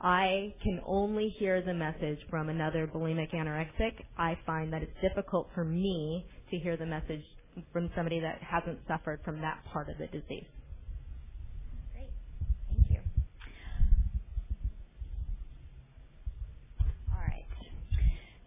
I 0.00 0.54
can 0.62 0.80
only 0.86 1.34
hear 1.38 1.62
the 1.62 1.74
message 1.74 2.18
from 2.30 2.48
another 2.50 2.86
bulimic 2.92 3.34
anorexic. 3.34 3.92
I 4.18 4.38
find 4.46 4.72
that 4.72 4.82
it's 4.82 4.92
difficult 5.02 5.48
for 5.54 5.64
me 5.64 6.26
to 6.50 6.58
hear 6.58 6.76
the 6.76 6.86
message 6.86 7.22
from 7.72 7.90
somebody 7.96 8.20
that 8.20 8.40
hasn't 8.42 8.80
suffered 8.88 9.20
from 9.24 9.40
that 9.42 9.64
part 9.72 9.88
of 9.90 9.98
the 9.98 10.06
disease. 10.08 10.46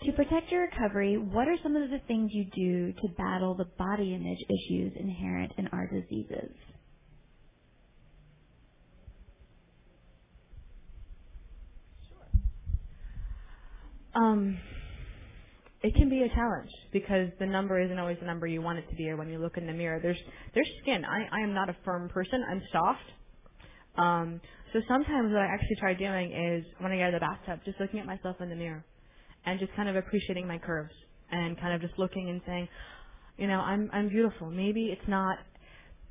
To 0.05 0.11
protect 0.13 0.51
your 0.51 0.63
recovery, 0.63 1.17
what 1.17 1.47
are 1.47 1.57
some 1.63 1.75
of 1.75 1.89
the 1.89 1.99
things 2.07 2.31
you 2.33 2.45
do 2.55 2.93
to 2.93 3.07
battle 3.17 3.55
the 3.55 3.65
body 3.77 4.15
image 4.15 4.39
issues 4.49 4.93
inherent 4.99 5.53
in 5.57 5.67
our 5.67 5.87
diseases? 5.87 6.51
Um, 14.15 14.57
it 15.83 15.93
can 15.95 16.09
be 16.09 16.23
a 16.23 16.29
challenge 16.29 16.71
because 16.91 17.29
the 17.39 17.45
number 17.45 17.79
isn't 17.81 17.99
always 17.99 18.17
the 18.19 18.25
number 18.25 18.47
you 18.47 18.61
want 18.61 18.79
it 18.79 18.89
to 18.89 18.95
be. 18.95 19.09
Or 19.09 19.17
when 19.17 19.29
you 19.29 19.39
look 19.39 19.57
in 19.57 19.67
the 19.67 19.73
mirror, 19.73 19.99
there's 20.01 20.19
there's 20.55 20.69
skin. 20.81 21.05
I 21.05 21.27
I 21.31 21.41
am 21.41 21.53
not 21.53 21.69
a 21.69 21.75
firm 21.85 22.09
person. 22.09 22.43
I'm 22.49 22.61
soft. 22.71 22.99
Um, 23.97 24.41
so 24.73 24.81
sometimes 24.87 25.31
what 25.31 25.41
I 25.41 25.45
actually 25.45 25.75
try 25.79 25.93
doing 25.93 26.31
is 26.33 26.65
when 26.79 26.91
I 26.91 26.97
get 26.97 27.03
out 27.09 27.13
of 27.13 27.21
the 27.21 27.25
bathtub, 27.25 27.59
just 27.65 27.79
looking 27.79 27.99
at 27.99 28.05
myself 28.07 28.37
in 28.41 28.49
the 28.49 28.55
mirror 28.55 28.83
and 29.45 29.59
just 29.59 29.73
kind 29.75 29.89
of 29.89 29.95
appreciating 29.95 30.47
my 30.47 30.57
curves 30.59 30.93
and 31.31 31.59
kind 31.59 31.73
of 31.75 31.81
just 31.81 31.99
looking 31.99 32.29
and 32.29 32.41
saying, 32.47 32.67
you 33.37 33.47
know, 33.47 33.59
I'm 33.59 33.89
I'm 33.93 34.09
beautiful. 34.09 34.49
Maybe 34.51 34.87
it's 34.87 35.07
not, 35.09 35.37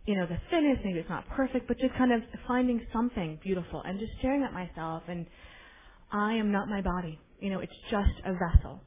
you 0.07 0.17
know, 0.17 0.27
the 0.27 0.39
thinnest, 0.51 0.83
maybe 0.85 0.99
it's 1.01 1.11
not 1.11 1.29
perfect, 1.31 1.69
but 1.69 1.79
just 1.79 1.95
kind 1.97 2.13
of 2.13 2.23
finding 2.49 2.81
something 2.93 3.39
beautiful 3.43 3.83
and 3.85 3.99
just 4.01 4.13
staring 4.21 4.45
at 4.45 4.53
myself 4.53 5.05
and 5.09 5.27
I 6.13 6.35
am 6.35 6.53
not 6.53 6.69
my 6.69 6.83
body. 6.83 7.21
You 7.41 7.51
know, 7.51 7.61
it's 7.61 7.73
just 7.91 8.13
a 8.27 8.33
vessel. 8.35 8.81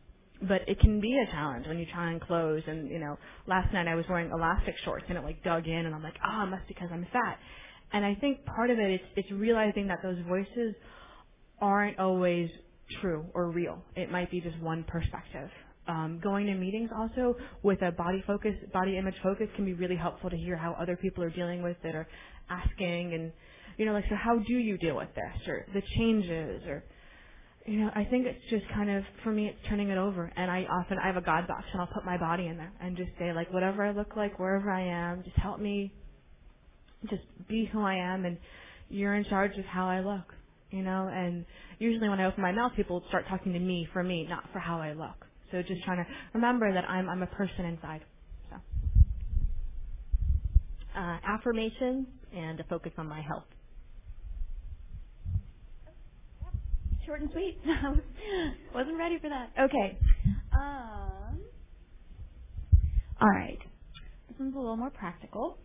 but 0.47 0.61
it 0.67 0.79
can 0.79 1.01
be 1.01 1.17
a 1.17 1.31
challenge 1.31 1.67
when 1.67 1.79
you 1.79 1.85
try 1.93 2.11
and 2.11 2.21
close 2.21 2.63
and 2.67 2.89
you 2.89 2.99
know 2.99 3.17
last 3.47 3.73
night 3.73 3.87
I 3.87 3.95
was 3.95 4.05
wearing 4.09 4.31
elastic 4.31 4.75
shorts 4.85 5.05
and 5.09 5.17
it 5.17 5.23
like 5.23 5.43
dug 5.43 5.67
in 5.67 5.85
and 5.87 5.95
I'm 5.95 6.03
like 6.03 6.17
oh 6.25 6.43
it 6.43 6.47
must 6.47 6.67
be 6.67 6.73
because 6.73 6.89
I'm 6.93 7.07
fat 7.13 7.39
and 7.93 8.05
I 8.05 8.15
think 8.15 8.45
part 8.45 8.69
of 8.69 8.79
it 8.79 8.91
is 8.95 8.99
it's 9.15 9.31
realizing 9.31 9.87
that 9.87 9.99
those 10.03 10.17
voices 10.27 10.75
aren't 11.61 11.99
always 11.99 12.49
true 13.01 13.25
or 13.33 13.49
real. 13.51 13.83
It 13.95 14.11
might 14.11 14.31
be 14.31 14.41
just 14.41 14.59
one 14.59 14.83
perspective. 14.83 15.49
Um, 15.87 16.19
going 16.23 16.45
to 16.45 16.53
meetings 16.53 16.89
also 16.97 17.35
with 17.61 17.81
a 17.81 17.91
body 17.91 18.23
focus 18.25 18.53
body 18.73 18.97
image 18.97 19.15
focus 19.21 19.47
can 19.55 19.65
be 19.65 19.73
really 19.73 19.97
helpful 19.97 20.29
to 20.29 20.37
hear 20.37 20.55
how 20.55 20.77
other 20.79 20.95
people 20.95 21.23
are 21.23 21.29
dealing 21.29 21.61
with 21.61 21.75
it 21.83 21.93
or 21.93 22.07
asking 22.49 23.13
and 23.13 23.33
you 23.77 23.85
know 23.85 23.91
like 23.91 24.05
so 24.09 24.15
how 24.15 24.37
do 24.37 24.53
you 24.53 24.77
deal 24.77 24.95
with 24.95 25.09
this? 25.13 25.47
Or 25.47 25.65
the 25.73 25.81
changes 25.97 26.63
or 26.67 26.85
you 27.65 27.79
know, 27.79 27.91
I 27.95 28.03
think 28.05 28.25
it's 28.25 28.43
just 28.49 28.65
kind 28.73 28.89
of 28.89 29.03
for 29.23 29.31
me 29.31 29.47
it's 29.47 29.59
turning 29.67 29.89
it 29.89 29.97
over. 29.97 30.31
And 30.35 30.49
I 30.49 30.65
often 30.69 30.97
I 31.03 31.07
have 31.07 31.17
a 31.17 31.21
God 31.21 31.47
box 31.47 31.65
and 31.71 31.81
I'll 31.81 31.87
put 31.87 32.05
my 32.05 32.17
body 32.17 32.47
in 32.47 32.57
there 32.57 32.71
and 32.81 32.95
just 32.95 33.11
say 33.19 33.33
like 33.33 33.51
whatever 33.53 33.83
I 33.85 33.91
look 33.91 34.15
like, 34.15 34.39
wherever 34.39 34.71
I 34.71 34.83
am, 34.83 35.23
just 35.23 35.37
help 35.37 35.59
me 35.59 35.93
just 37.09 37.23
be 37.47 37.69
who 37.71 37.81
I 37.81 37.95
am 37.95 38.25
and 38.25 38.37
you're 38.89 39.15
in 39.15 39.25
charge 39.25 39.57
of 39.57 39.65
how 39.65 39.87
I 39.87 39.99
look. 40.01 40.33
You 40.73 40.83
know, 40.83 41.09
and 41.13 41.45
usually 41.79 42.09
when 42.09 42.19
I 42.21 42.27
open 42.27 42.43
my 42.43 42.53
mouth 42.53 42.73
people 42.75 43.03
start 43.09 43.25
talking 43.29 43.53
to 43.53 43.59
me 43.59 43.87
for 43.93 44.03
me, 44.03 44.27
not 44.29 44.45
for 44.53 44.59
how 44.59 44.79
I 44.81 44.93
look. 44.93 45.25
So 45.51 45.63
just 45.63 45.83
trying 45.85 45.99
to 46.05 46.07
remember 46.35 46.73
that 46.73 46.85
I'm 46.89 47.09
I'm 47.09 47.23
a 47.23 47.27
person 47.27 47.65
inside. 47.65 48.01
So 48.51 48.57
uh 50.97 51.17
affirmations 51.27 52.07
and 52.35 52.59
a 52.59 52.65
focus 52.65 52.93
on 52.97 53.07
my 53.07 53.21
health. 53.21 53.45
short 57.05 57.21
and 57.21 57.31
sweet. 57.33 57.59
Wasn't 58.75 58.97
ready 58.97 59.19
for 59.19 59.29
that. 59.29 59.51
Okay. 59.59 59.99
Um, 60.53 61.39
all 63.21 63.29
right. 63.29 63.59
This 64.29 64.37
one's 64.39 64.55
a 64.55 64.59
little 64.59 64.77
more 64.77 64.91
practical. 64.91 65.57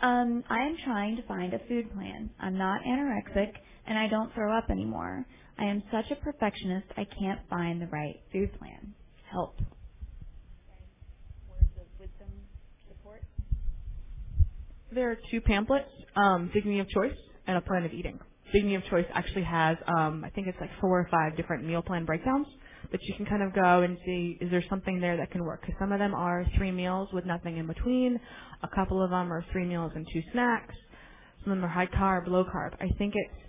Um, 0.00 0.44
I 0.48 0.58
am 0.60 0.76
trying 0.84 1.16
to 1.16 1.22
find 1.24 1.52
a 1.54 1.58
food 1.68 1.92
plan. 1.94 2.30
I'm 2.40 2.56
not 2.56 2.80
anorexic 2.82 3.52
and 3.86 3.98
I 3.98 4.08
don't 4.08 4.32
throw 4.34 4.56
up 4.56 4.70
anymore. 4.70 5.26
I 5.58 5.64
am 5.64 5.82
such 5.92 6.10
a 6.10 6.16
perfectionist 6.16 6.86
I 6.96 7.06
can't 7.18 7.40
find 7.50 7.80
the 7.82 7.86
right 7.88 8.16
food 8.32 8.56
plan. 8.58 8.94
Help. 9.30 9.56
There 14.92 15.10
are 15.10 15.18
two 15.30 15.40
pamphlets, 15.40 15.88
um, 16.16 16.50
Dignity 16.52 16.80
of 16.80 16.88
Choice 16.88 17.16
and 17.46 17.56
a 17.56 17.60
Plan 17.60 17.84
of 17.84 17.92
Eating. 17.92 18.18
Dignity 18.52 18.74
of 18.74 18.84
Choice 18.90 19.06
actually 19.12 19.44
has, 19.44 19.76
um, 19.86 20.24
I 20.24 20.30
think 20.30 20.48
it's 20.48 20.58
like 20.60 20.70
four 20.80 20.98
or 20.98 21.08
five 21.10 21.36
different 21.36 21.64
meal 21.64 21.82
plan 21.82 22.04
breakdowns 22.04 22.46
that 22.92 23.00
you 23.02 23.14
can 23.14 23.26
kind 23.26 23.42
of 23.42 23.54
go 23.54 23.82
and 23.82 23.96
see 24.04 24.38
is 24.40 24.50
there 24.50 24.64
something 24.68 25.00
there 25.00 25.16
that 25.16 25.30
can 25.30 25.44
work. 25.44 25.62
Because 25.62 25.76
some 25.78 25.92
of 25.92 25.98
them 25.98 26.14
are 26.14 26.44
three 26.56 26.72
meals 26.72 27.08
with 27.12 27.24
nothing 27.24 27.58
in 27.58 27.66
between. 27.66 28.20
A 28.62 28.68
couple 28.74 29.02
of 29.02 29.10
them 29.10 29.32
are 29.32 29.44
three 29.52 29.64
meals 29.64 29.92
and 29.94 30.06
two 30.12 30.22
snacks. 30.32 30.74
Some 31.44 31.52
of 31.52 31.58
them 31.58 31.64
are 31.64 31.68
high 31.68 31.86
carb, 31.86 32.28
low 32.28 32.44
carb. 32.44 32.74
I 32.80 32.88
think 32.98 33.14
it's 33.16 33.40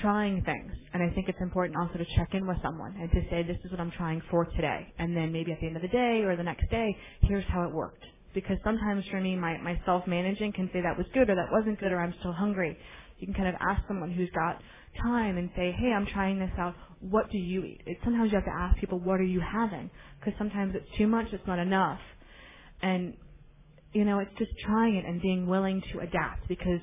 trying 0.00 0.42
things. 0.44 0.72
And 0.92 1.02
I 1.02 1.12
think 1.14 1.28
it's 1.28 1.40
important 1.40 1.76
also 1.78 1.98
to 1.98 2.04
check 2.16 2.28
in 2.32 2.46
with 2.46 2.58
someone 2.62 2.94
and 3.00 3.10
to 3.10 3.20
say, 3.30 3.42
this 3.42 3.58
is 3.64 3.70
what 3.70 3.80
I'm 3.80 3.90
trying 3.90 4.22
for 4.30 4.44
today. 4.44 4.92
And 4.98 5.16
then 5.16 5.32
maybe 5.32 5.52
at 5.52 5.60
the 5.60 5.66
end 5.66 5.76
of 5.76 5.82
the 5.82 5.88
day 5.88 6.22
or 6.24 6.36
the 6.36 6.42
next 6.42 6.70
day, 6.70 6.96
here's 7.22 7.44
how 7.48 7.64
it 7.64 7.72
worked. 7.72 8.04
Because 8.34 8.58
sometimes 8.62 9.04
for 9.10 9.20
me, 9.20 9.36
my, 9.36 9.58
my 9.58 9.80
self-managing 9.84 10.52
can 10.52 10.70
say 10.72 10.80
that 10.82 10.96
was 10.96 11.06
good 11.12 11.28
or 11.28 11.34
that 11.34 11.50
wasn't 11.50 11.80
good 11.80 11.92
or 11.92 12.00
I'm 12.00 12.14
still 12.20 12.32
hungry. 12.32 12.76
You 13.18 13.26
can 13.26 13.34
kind 13.34 13.48
of 13.48 13.54
ask 13.60 13.82
someone 13.88 14.12
who's 14.12 14.30
got 14.30 14.60
time 15.02 15.36
and 15.36 15.50
say, 15.56 15.72
hey, 15.78 15.92
I'm 15.92 16.06
trying 16.06 16.38
this 16.38 16.50
out. 16.58 16.74
What 17.00 17.30
do 17.30 17.38
you 17.38 17.64
eat? 17.64 17.82
It, 17.86 17.98
sometimes 18.04 18.32
you 18.32 18.36
have 18.36 18.46
to 18.46 18.54
ask 18.54 18.78
people, 18.80 18.98
what 19.00 19.20
are 19.20 19.24
you 19.24 19.40
having? 19.40 19.90
Because 20.20 20.34
sometimes 20.38 20.74
it's 20.76 20.88
too 20.98 21.06
much, 21.06 21.26
it's 21.32 21.46
not 21.46 21.58
enough. 21.58 22.00
And, 22.82 23.14
you 23.92 24.04
know, 24.04 24.20
it's 24.20 24.32
just 24.38 24.52
trying 24.66 24.96
it 24.96 25.06
and 25.06 25.22
being 25.22 25.46
willing 25.48 25.82
to 25.92 26.00
adapt 26.00 26.48
because 26.48 26.80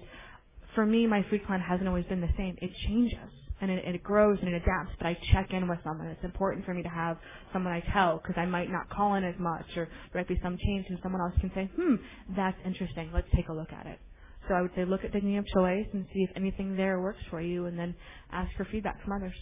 for 0.76 0.86
me, 0.86 1.08
my 1.08 1.26
food 1.30 1.46
plan 1.48 1.62
hasn't 1.62 1.88
always 1.88 2.06
been 2.06 2.22
the 2.22 2.30
same. 2.38 2.58
It 2.62 2.72
changes 2.88 3.30
and 3.62 3.72
it, 3.72 3.86
it 3.86 4.04
grows 4.04 4.38
and 4.42 4.50
it 4.54 4.56
adapts, 4.64 4.92
but 5.00 5.08
I 5.08 5.18
check 5.34 5.52
in 5.52 5.68
with 5.68 5.80
someone. 5.84 6.08
It's 6.08 6.24
important 6.26 6.66
for 6.66 6.74
me 6.74 6.84
to 6.84 6.90
have 6.90 7.18
someone 7.54 7.74
I 7.74 7.82
tell 7.94 8.18
because 8.20 8.36
I 8.38 8.46
might 8.46 8.72
not 8.72 8.90
call 8.90 9.16
in 9.16 9.24
as 9.26 9.36
much 9.40 9.66
or 9.78 9.88
there 10.14 10.22
might 10.22 10.28
be 10.30 10.40
some 10.44 10.58
change 10.58 10.88
and 10.90 11.00
someone 11.04 11.22
else 11.22 11.34
can 11.42 11.52
say, 11.56 11.70
hmm, 11.78 11.96
that's 12.36 12.58
interesting. 12.66 13.12
Let's 13.14 13.28
take 13.36 13.50
a 13.50 13.54
look 13.54 13.74
at 13.74 13.88
it. 13.88 14.00
So 14.48 14.56
I 14.56 14.62
would 14.62 14.72
say 14.76 14.86
look 14.86 15.04
at 15.06 15.14
dignity 15.14 15.38
of 15.38 15.46
choice 15.48 15.88
and 15.94 16.06
see 16.14 16.22
if 16.24 16.32
anything 16.36 16.78
there 16.78 17.02
works 17.02 17.20
for 17.30 17.42
you, 17.42 17.66
and 17.68 17.78
then 17.78 17.96
ask 18.32 18.50
for 18.58 18.66
feedback 18.72 19.04
from 19.04 19.14
others. 19.14 19.34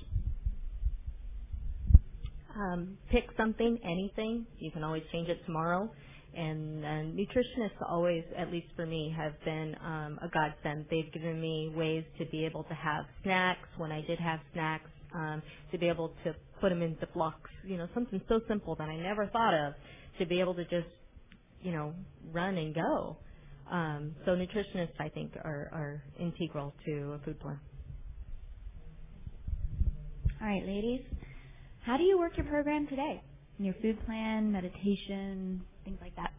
Um, 2.55 2.97
pick 3.11 3.25
something, 3.37 3.79
anything. 3.83 4.45
You 4.59 4.71
can 4.71 4.83
always 4.83 5.03
change 5.11 5.29
it 5.29 5.45
tomorrow. 5.45 5.89
And 6.35 6.83
uh, 6.85 6.87
nutritionists 6.87 7.81
always, 7.89 8.23
at 8.37 8.51
least 8.51 8.67
for 8.75 8.85
me, 8.85 9.13
have 9.17 9.33
been 9.45 9.75
um, 9.83 10.19
a 10.21 10.29
godsend. 10.29 10.85
They've 10.91 11.11
given 11.13 11.41
me 11.41 11.71
ways 11.75 12.03
to 12.19 12.25
be 12.25 12.45
able 12.45 12.63
to 12.65 12.73
have 12.73 13.05
snacks 13.23 13.69
when 13.77 13.91
I 13.91 14.01
did 14.01 14.19
have 14.19 14.39
snacks, 14.53 14.89
um, 15.15 15.41
to 15.71 15.77
be 15.77 15.87
able 15.87 16.13
to 16.25 16.35
put 16.61 16.69
them 16.69 16.81
into 16.81 17.07
blocks. 17.13 17.49
You 17.65 17.77
know, 17.77 17.87
something 17.93 18.21
so 18.29 18.41
simple 18.47 18.75
that 18.75 18.89
I 18.89 18.97
never 18.97 19.27
thought 19.27 19.53
of, 19.53 19.73
to 20.19 20.25
be 20.25 20.39
able 20.41 20.55
to 20.55 20.63
just, 20.65 20.87
you 21.61 21.71
know, 21.71 21.93
run 22.33 22.57
and 22.57 22.75
go. 22.75 23.17
Um, 23.71 24.15
so 24.25 24.31
nutritionists, 24.31 24.99
I 24.99 25.09
think, 25.09 25.33
are, 25.43 25.69
are 25.73 26.03
integral 26.19 26.73
to 26.85 27.19
a 27.21 27.25
food 27.25 27.39
plan. 27.39 27.59
All 30.41 30.47
right, 30.47 30.65
ladies. 30.65 31.01
How 31.85 31.97
do 31.97 32.03
you 32.03 32.19
work 32.19 32.37
your 32.37 32.47
program 32.47 32.87
today? 32.87 33.23
Your 33.59 33.75
food 33.81 33.97
plan, 34.05 34.51
meditation, 34.51 35.61
things 35.85 35.99
like 36.01 36.15
that. 36.17 36.31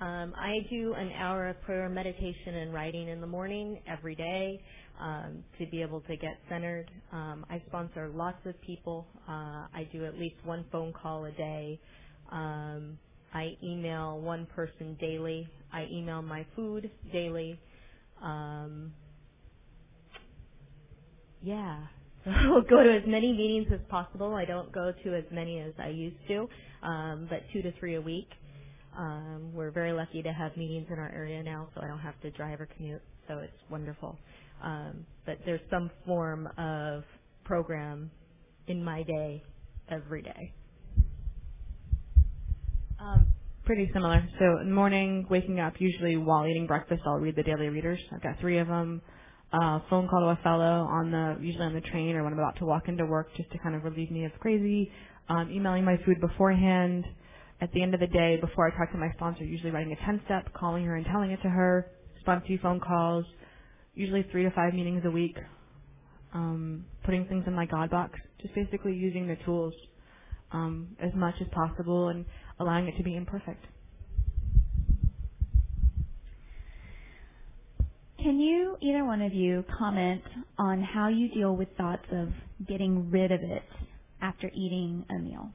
Um, 0.00 0.34
I 0.36 0.58
do 0.70 0.94
an 0.94 1.12
hour 1.18 1.48
of 1.48 1.60
prayer, 1.62 1.88
meditation, 1.88 2.56
and 2.56 2.74
writing 2.74 3.08
in 3.08 3.20
the 3.20 3.26
morning 3.28 3.80
every 3.88 4.14
day 4.16 4.60
um, 5.00 5.44
to 5.58 5.66
be 5.66 5.82
able 5.82 6.00
to 6.02 6.16
get 6.16 6.38
centered. 6.50 6.90
Um, 7.12 7.46
I 7.50 7.62
sponsor 7.68 8.10
lots 8.14 8.38
of 8.46 8.60
people. 8.62 9.06
Uh, 9.28 9.66
I 9.74 9.88
do 9.92 10.04
at 10.06 10.18
least 10.18 10.36
one 10.44 10.64
phone 10.72 10.92
call 10.92 11.26
a 11.26 11.32
day. 11.32 11.80
Um, 12.32 12.98
I 13.34 13.52
email 13.64 14.20
one 14.20 14.46
person 14.54 14.96
daily. 15.00 15.48
I 15.72 15.86
email 15.92 16.22
my 16.22 16.46
food 16.56 16.90
daily. 17.12 17.58
Um, 18.22 18.92
yeah. 21.42 21.78
I'll 22.30 22.62
go 22.62 22.82
to 22.84 22.92
as 22.96 23.04
many 23.06 23.32
meetings 23.32 23.68
as 23.72 23.80
possible. 23.88 24.34
I 24.34 24.44
don't 24.44 24.72
go 24.72 24.92
to 25.04 25.14
as 25.16 25.24
many 25.32 25.60
as 25.60 25.72
I 25.78 25.88
used 25.88 26.16
to, 26.28 26.48
um, 26.82 27.26
but 27.30 27.40
two 27.52 27.62
to 27.62 27.72
three 27.78 27.96
a 27.96 28.00
week. 28.00 28.28
Um, 28.98 29.52
we're 29.54 29.70
very 29.70 29.92
lucky 29.92 30.22
to 30.22 30.32
have 30.32 30.56
meetings 30.56 30.86
in 30.90 30.98
our 30.98 31.10
area 31.14 31.42
now, 31.42 31.68
so 31.74 31.82
I 31.82 31.88
don't 31.88 32.00
have 32.00 32.20
to 32.22 32.30
drive 32.32 32.60
or 32.60 32.68
commute, 32.76 33.02
so 33.28 33.38
it's 33.38 33.52
wonderful. 33.70 34.18
Um, 34.62 35.06
but 35.26 35.38
there's 35.46 35.60
some 35.70 35.90
form 36.06 36.48
of 36.58 37.04
program 37.44 38.10
in 38.68 38.84
my 38.84 39.02
day 39.04 39.42
every 39.90 40.22
day. 40.22 40.52
Um, 43.00 43.28
pretty 43.64 43.90
similar. 43.92 44.26
So 44.38 44.60
in 44.60 44.68
the 44.68 44.74
morning, 44.74 45.26
waking 45.30 45.60
up, 45.60 45.74
usually 45.78 46.16
while 46.16 46.46
eating 46.46 46.66
breakfast, 46.66 47.02
I'll 47.06 47.18
read 47.18 47.36
the 47.36 47.42
daily 47.44 47.68
readers. 47.68 48.00
I've 48.14 48.22
got 48.22 48.40
three 48.40 48.58
of 48.58 48.68
them. 48.68 49.02
Uh, 49.52 49.80
phone 49.88 50.08
call 50.08 50.20
to 50.20 50.26
a 50.26 50.40
fellow 50.42 50.86
on 50.90 51.10
the 51.12 51.36
usually 51.40 51.64
on 51.64 51.74
the 51.74 51.80
train 51.82 52.16
or 52.16 52.24
when 52.24 52.32
I'm 52.32 52.38
about 52.38 52.58
to 52.58 52.66
walk 52.66 52.88
into 52.88 53.06
work, 53.06 53.28
just 53.36 53.50
to 53.52 53.58
kind 53.58 53.76
of 53.76 53.84
relieve 53.84 54.10
me 54.10 54.24
of 54.24 54.32
crazy. 54.40 54.90
Um, 55.28 55.50
emailing 55.52 55.84
my 55.84 55.96
food 56.04 56.20
beforehand. 56.20 57.04
At 57.60 57.72
the 57.72 57.82
end 57.82 57.94
of 57.94 58.00
the 58.00 58.08
day, 58.08 58.38
before 58.40 58.68
I 58.68 58.76
talk 58.76 58.92
to 58.92 58.98
my 58.98 59.10
sponsor, 59.14 59.44
usually 59.44 59.70
writing 59.70 59.92
a 59.92 60.06
10 60.06 60.20
step, 60.26 60.52
calling 60.54 60.84
her 60.84 60.96
and 60.96 61.06
telling 61.06 61.30
it 61.30 61.40
to 61.42 61.48
her. 61.48 61.86
Sponsor 62.20 62.58
phone 62.62 62.80
calls. 62.80 63.24
Usually 63.94 64.26
three 64.30 64.42
to 64.44 64.50
five 64.50 64.74
meetings 64.74 65.02
a 65.06 65.10
week. 65.10 65.36
Um, 66.34 66.84
putting 67.04 67.26
things 67.26 67.44
in 67.46 67.54
my 67.54 67.66
God 67.66 67.90
box. 67.90 68.18
Just 68.42 68.54
basically 68.54 68.92
using 68.94 69.26
the 69.28 69.36
tools 69.46 69.74
um, 70.52 70.96
as 71.00 71.10
much 71.14 71.34
as 71.40 71.46
possible 71.52 72.08
and 72.08 72.24
allowing 72.60 72.88
it 72.88 72.96
to 72.98 73.04
be 73.04 73.16
imperfect. 73.16 73.64
Can 78.22 78.40
you, 78.40 78.76
either 78.82 79.04
one 79.04 79.22
of 79.22 79.34
you, 79.34 79.64
comment 79.78 80.22
on 80.58 80.82
how 80.82 81.08
you 81.08 81.28
deal 81.30 81.56
with 81.56 81.68
thoughts 81.76 82.06
of 82.12 82.30
getting 82.68 83.10
rid 83.10 83.32
of 83.32 83.40
it 83.42 83.62
after 84.22 84.48
eating 84.54 85.04
a 85.10 85.18
meal? 85.20 85.50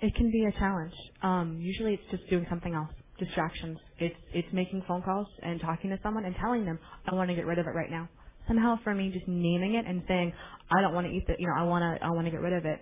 It 0.00 0.14
can 0.16 0.30
be 0.30 0.44
a 0.46 0.52
challenge. 0.58 0.94
Um, 1.22 1.58
usually 1.60 1.94
it's 1.94 2.04
just 2.10 2.28
doing 2.30 2.46
something 2.50 2.74
else, 2.74 2.90
distractions. 3.18 3.78
It's 3.98 4.16
it's 4.34 4.48
making 4.52 4.84
phone 4.88 5.02
calls 5.02 5.28
and 5.42 5.60
talking 5.60 5.90
to 5.90 5.98
someone 6.02 6.24
and 6.24 6.36
telling 6.40 6.64
them 6.66 6.78
I 7.10 7.14
want 7.14 7.30
to 7.30 7.36
get 7.36 7.46
rid 7.46 7.58
of 7.58 7.66
it 7.66 7.70
right 7.74 7.90
now 7.90 8.08
somehow 8.48 8.78
for 8.84 8.94
me 8.94 9.10
just 9.12 9.28
naming 9.28 9.74
it 9.76 9.86
and 9.86 10.02
saying 10.08 10.32
I 10.72 10.80
don't 10.82 10.94
want 10.94 11.06
to 11.06 11.12
eat 11.12 11.26
that, 11.28 11.40
you 11.40 11.46
know, 11.46 11.54
I 11.56 11.64
want 11.64 11.82
to 12.00 12.04
I 12.06 12.10
want 12.10 12.26
to 12.26 12.30
get 12.30 12.40
rid 12.40 12.54
of 12.54 12.64
it 12.64 12.80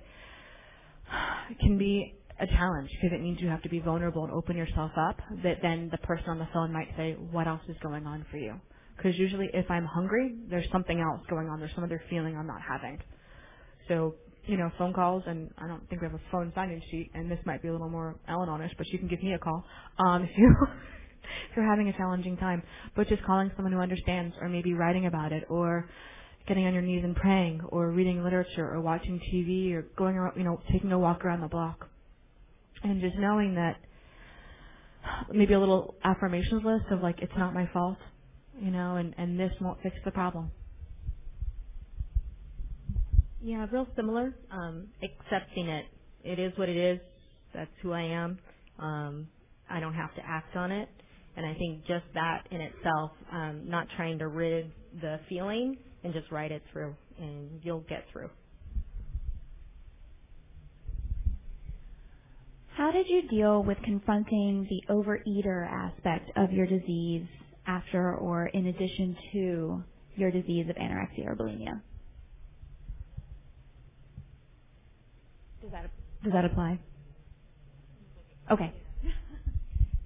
can 1.60 1.78
be 1.78 2.14
a 2.40 2.46
challenge 2.48 2.90
because 3.00 3.14
it 3.16 3.22
means 3.22 3.40
you 3.40 3.48
have 3.48 3.62
to 3.62 3.68
be 3.70 3.80
vulnerable 3.80 4.24
and 4.24 4.32
open 4.32 4.56
yourself 4.56 4.92
up 4.98 5.18
that 5.44 5.58
then 5.62 5.88
the 5.92 5.98
person 5.98 6.28
on 6.30 6.38
the 6.38 6.48
phone 6.54 6.72
might 6.72 6.88
say 6.96 7.14
what 7.32 7.48
else 7.48 7.62
is 7.68 7.76
going 7.82 8.06
on 8.06 8.24
for 8.30 8.38
you 8.38 8.54
Because 8.96 9.18
usually 9.18 9.50
if 9.54 9.70
I'm 9.70 9.86
hungry, 9.86 10.36
there's 10.50 10.68
something 10.72 11.00
else 11.00 11.22
going 11.30 11.48
on. 11.48 11.60
There's 11.60 11.74
some 11.74 11.84
other 11.84 12.02
feeling 12.10 12.36
I'm 12.36 12.46
not 12.46 12.60
having. 12.62 12.98
So, 13.88 14.16
you 14.46 14.56
know, 14.56 14.70
phone 14.78 14.94
calls, 14.94 15.24
and 15.26 15.50
I 15.58 15.68
don't 15.68 15.88
think 15.88 16.02
we 16.02 16.08
have 16.08 16.14
a 16.16 16.22
phone 16.32 16.52
sign-in 16.54 16.82
sheet, 16.90 17.10
and 17.14 17.30
this 17.30 17.38
might 17.46 17.62
be 17.62 17.68
a 17.68 17.72
little 17.72 17.90
more 17.90 18.16
Al-Anonish, 18.28 18.72
but 18.78 18.88
you 18.88 18.98
can 18.98 19.08
give 19.08 19.22
me 19.22 19.34
a 19.34 19.38
call 19.40 19.64
um, 20.00 20.24
if 20.30 20.30
you 20.38 20.54
if 21.50 21.56
you're 21.56 21.68
having 21.70 21.88
a 21.88 21.94
challenging 21.94 22.36
time. 22.38 22.62
But 22.96 23.08
just 23.08 23.24
calling 23.24 23.50
someone 23.56 23.72
who 23.72 23.80
understands, 23.80 24.34
or 24.40 24.48
maybe 24.48 24.74
writing 24.74 25.06
about 25.06 25.32
it, 25.32 25.44
or 25.50 25.88
getting 26.48 26.66
on 26.66 26.74
your 26.74 26.82
knees 26.82 27.04
and 27.04 27.16
praying, 27.16 27.60
or 27.70 27.90
reading 27.92 28.24
literature, 28.24 28.70
or 28.72 28.80
watching 28.80 29.20
TV, 29.34 29.72
or 29.74 29.82
going 29.98 30.16
around, 30.16 30.36
you 30.38 30.44
know, 30.44 30.60
taking 30.72 30.92
a 30.92 30.98
walk 30.98 31.24
around 31.24 31.42
the 31.42 31.48
block, 31.48 31.88
and 32.84 33.00
just 33.00 33.16
knowing 33.18 33.54
that 33.56 33.76
maybe 35.32 35.54
a 35.54 35.60
little 35.60 35.96
affirmations 36.04 36.62
list 36.64 36.86
of 36.92 37.02
like 37.02 37.20
it's 37.22 37.32
not 37.38 37.54
my 37.54 37.68
fault, 37.72 37.98
you 38.60 38.70
know, 38.72 38.96
and 38.96 39.14
and 39.18 39.38
this 39.40 39.52
won't 39.60 39.82
fix 39.82 39.96
the 40.04 40.10
problem. 40.12 40.50
Yeah, 43.42 43.66
real 43.72 43.88
similar. 43.96 44.34
Um, 44.52 44.88
accepting 45.02 45.68
it. 45.68 45.86
It 46.24 46.40
is 46.40 46.52
what 46.58 46.70
it 46.70 46.76
is. 46.78 47.00
That's 47.54 47.70
who 47.82 47.92
I 47.92 48.02
am. 48.02 48.38
Um, 48.80 49.28
I 49.70 49.80
don't 49.80 49.94
have 49.94 50.14
to 50.16 50.22
act 50.26 50.56
on 50.56 50.72
it. 50.72 50.88
And 51.36 51.46
I 51.46 51.54
think 51.54 51.82
just 51.86 52.06
that 52.14 52.46
in 52.50 52.62
itself, 52.62 53.12
um, 53.32 53.62
not 53.68 53.88
trying 53.96 54.18
to 54.20 54.28
rid 54.28 54.72
the 55.02 55.20
feeling 55.28 55.76
and 56.04 56.14
just 56.14 56.30
write 56.32 56.52
it 56.52 56.62
through, 56.72 56.96
and 57.18 57.60
you'll 57.62 57.84
get 57.88 58.04
through. 58.12 58.30
How 62.76 62.92
did 62.92 63.08
you 63.08 63.28
deal 63.28 63.64
with 63.64 63.78
confronting 63.84 64.68
the 64.70 64.94
overeater 64.94 65.66
aspect 65.70 66.30
of 66.36 66.52
your 66.52 66.66
disease 66.66 67.26
after 67.66 68.16
or 68.16 68.48
in 68.48 68.68
addition 68.68 69.16
to 69.32 69.84
your 70.16 70.30
disease 70.32 70.68
of 70.70 70.76
anorexia 70.76 71.26
or 71.26 71.36
bulimia? 71.36 71.82
Does 75.62 75.72
that 75.72 75.90
Does 76.24 76.32
that 76.34 76.44
apply? 76.46 76.80
Okay. 78.52 78.74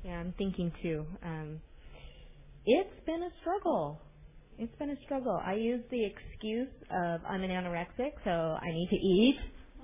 Yeah, 0.05 0.21
I'm 0.21 0.35
thinking 0.39 0.73
too. 0.83 1.07
Um, 1.25 1.61
it's 2.67 3.07
been 3.07 3.23
a 3.23 3.31
struggle. 3.43 4.01
It's 4.59 4.75
been 4.79 4.91
a 4.91 4.97
struggle. 5.05 5.41
I 5.45 5.55
use 5.55 5.83
the 5.91 6.05
excuse 6.07 6.69
of 6.91 7.21
I'm 7.29 7.43
an 7.43 7.51
anorexic, 7.51 8.13
so 8.25 8.31
I 8.31 8.67
need 8.73 8.89
to 8.91 8.97
eat, 8.97 9.37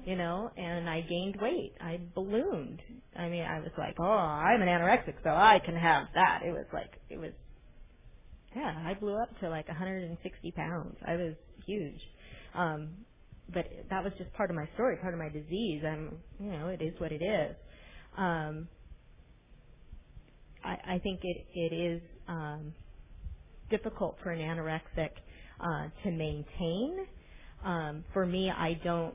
you 0.07 0.17
know, 0.17 0.51
and 0.59 0.91
I 0.91 1.03
gained 1.03 1.37
weight. 1.43 1.75
I 1.83 2.01
ballooned. 2.17 2.81
I 3.19 3.29
mean, 3.31 3.45
I 3.45 3.61
was 3.61 3.73
like, 3.79 3.97
oh, 4.01 4.05
I'm 4.05 4.63
an 4.63 4.69
anorexic, 4.69 5.17
so 5.25 5.31
I 5.33 5.61
can 5.65 5.77
have 5.77 6.09
that. 6.17 6.43
It 6.47 6.53
was 6.53 6.67
like, 6.75 6.93
it 7.11 7.19
was, 7.21 7.33
yeah, 8.57 8.75
I 8.87 8.95
blew 8.95 9.17
up 9.21 9.31
to 9.41 9.51
like 9.51 9.69
160 9.69 10.53
pounds. 10.53 10.97
I 11.07 11.17
was 11.17 11.35
huge. 11.67 12.01
Um, 12.55 12.91
but 13.55 13.67
that 13.91 14.05
was 14.05 14.13
just 14.19 14.33
part 14.35 14.51
of 14.51 14.57
my 14.57 14.69
story, 14.75 14.97
part 14.99 15.15
of 15.15 15.21
my 15.21 15.31
disease. 15.31 15.83
I'm, 15.87 16.19
you 16.41 16.53
know, 16.53 16.69
it 16.69 16.83
is 16.83 16.95
what 17.01 17.13
it 17.13 17.23
is. 17.23 17.57
Um, 18.19 18.69
I, 20.65 20.97
I 20.97 20.99
think 21.01 21.21
it, 21.25 21.47
it 21.55 21.75
is 21.75 22.03
um, 22.29 22.75
difficult 23.71 24.17
for 24.23 24.31
an 24.31 24.41
anorexic 24.41 25.11
uh, 25.61 25.89
to 26.05 26.13
maintain. 26.13 27.07
Um, 27.65 28.05
for 28.13 28.27
me, 28.27 28.51
I 28.51 28.81
don't 28.85 29.15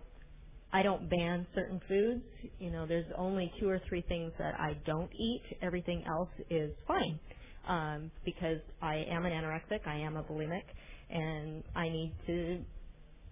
I 0.74 0.84
don't 0.84 1.10
ban 1.10 1.46
certain 1.54 1.82
foods. 1.88 2.24
You 2.60 2.72
know, 2.72 2.86
there's 2.86 3.12
only 3.18 3.52
two 3.60 3.68
or 3.68 3.82
three 3.90 4.04
things 4.08 4.32
that 4.40 4.54
I 4.60 4.78
don't 4.86 5.12
eat. 5.14 5.44
Everything 5.62 6.04
else 6.08 6.30
is 6.50 6.72
fine 6.88 7.20
um, 7.68 8.12
because 8.26 8.60
I 8.82 9.04
am 9.10 9.26
an 9.26 9.34
anorexic, 9.34 9.86
I 9.86 9.98
am 9.98 10.18
a 10.18 10.24
bulimic, 10.24 10.64
and 11.10 11.64
I 11.76 11.90
need 11.90 12.14
to 12.28 12.60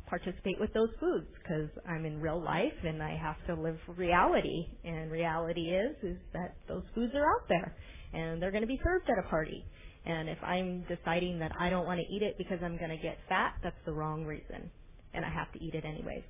participate 0.07 0.59
with 0.59 0.73
those 0.73 0.89
foods 0.99 1.27
because 1.41 1.69
I'm 1.87 2.05
in 2.05 2.19
real 2.19 2.43
life 2.43 2.73
and 2.83 3.01
I 3.01 3.15
have 3.15 3.37
to 3.47 3.61
live 3.61 3.77
reality. 3.95 4.65
And 4.83 5.11
reality 5.11 5.69
is 5.69 5.95
is 6.03 6.17
that 6.33 6.55
those 6.67 6.83
foods 6.95 7.13
are 7.15 7.25
out 7.25 7.47
there 7.47 7.75
and 8.13 8.41
they're 8.41 8.51
going 8.51 8.63
to 8.63 8.67
be 8.67 8.79
served 8.83 9.09
at 9.09 9.23
a 9.23 9.29
party. 9.29 9.63
And 10.05 10.27
if 10.27 10.37
I'm 10.43 10.83
deciding 10.89 11.39
that 11.39 11.51
I 11.59 11.69
don't 11.69 11.85
want 11.85 11.99
to 11.99 12.15
eat 12.15 12.23
it 12.23 12.37
because 12.37 12.57
I'm 12.63 12.77
going 12.77 12.89
to 12.89 12.97
get 12.97 13.17
fat, 13.27 13.53
that's 13.61 13.75
the 13.85 13.93
wrong 13.93 14.25
reason, 14.25 14.71
and 15.13 15.23
I 15.23 15.29
have 15.29 15.51
to 15.53 15.63
eat 15.63 15.75
it 15.75 15.85
anyways. 15.85 16.23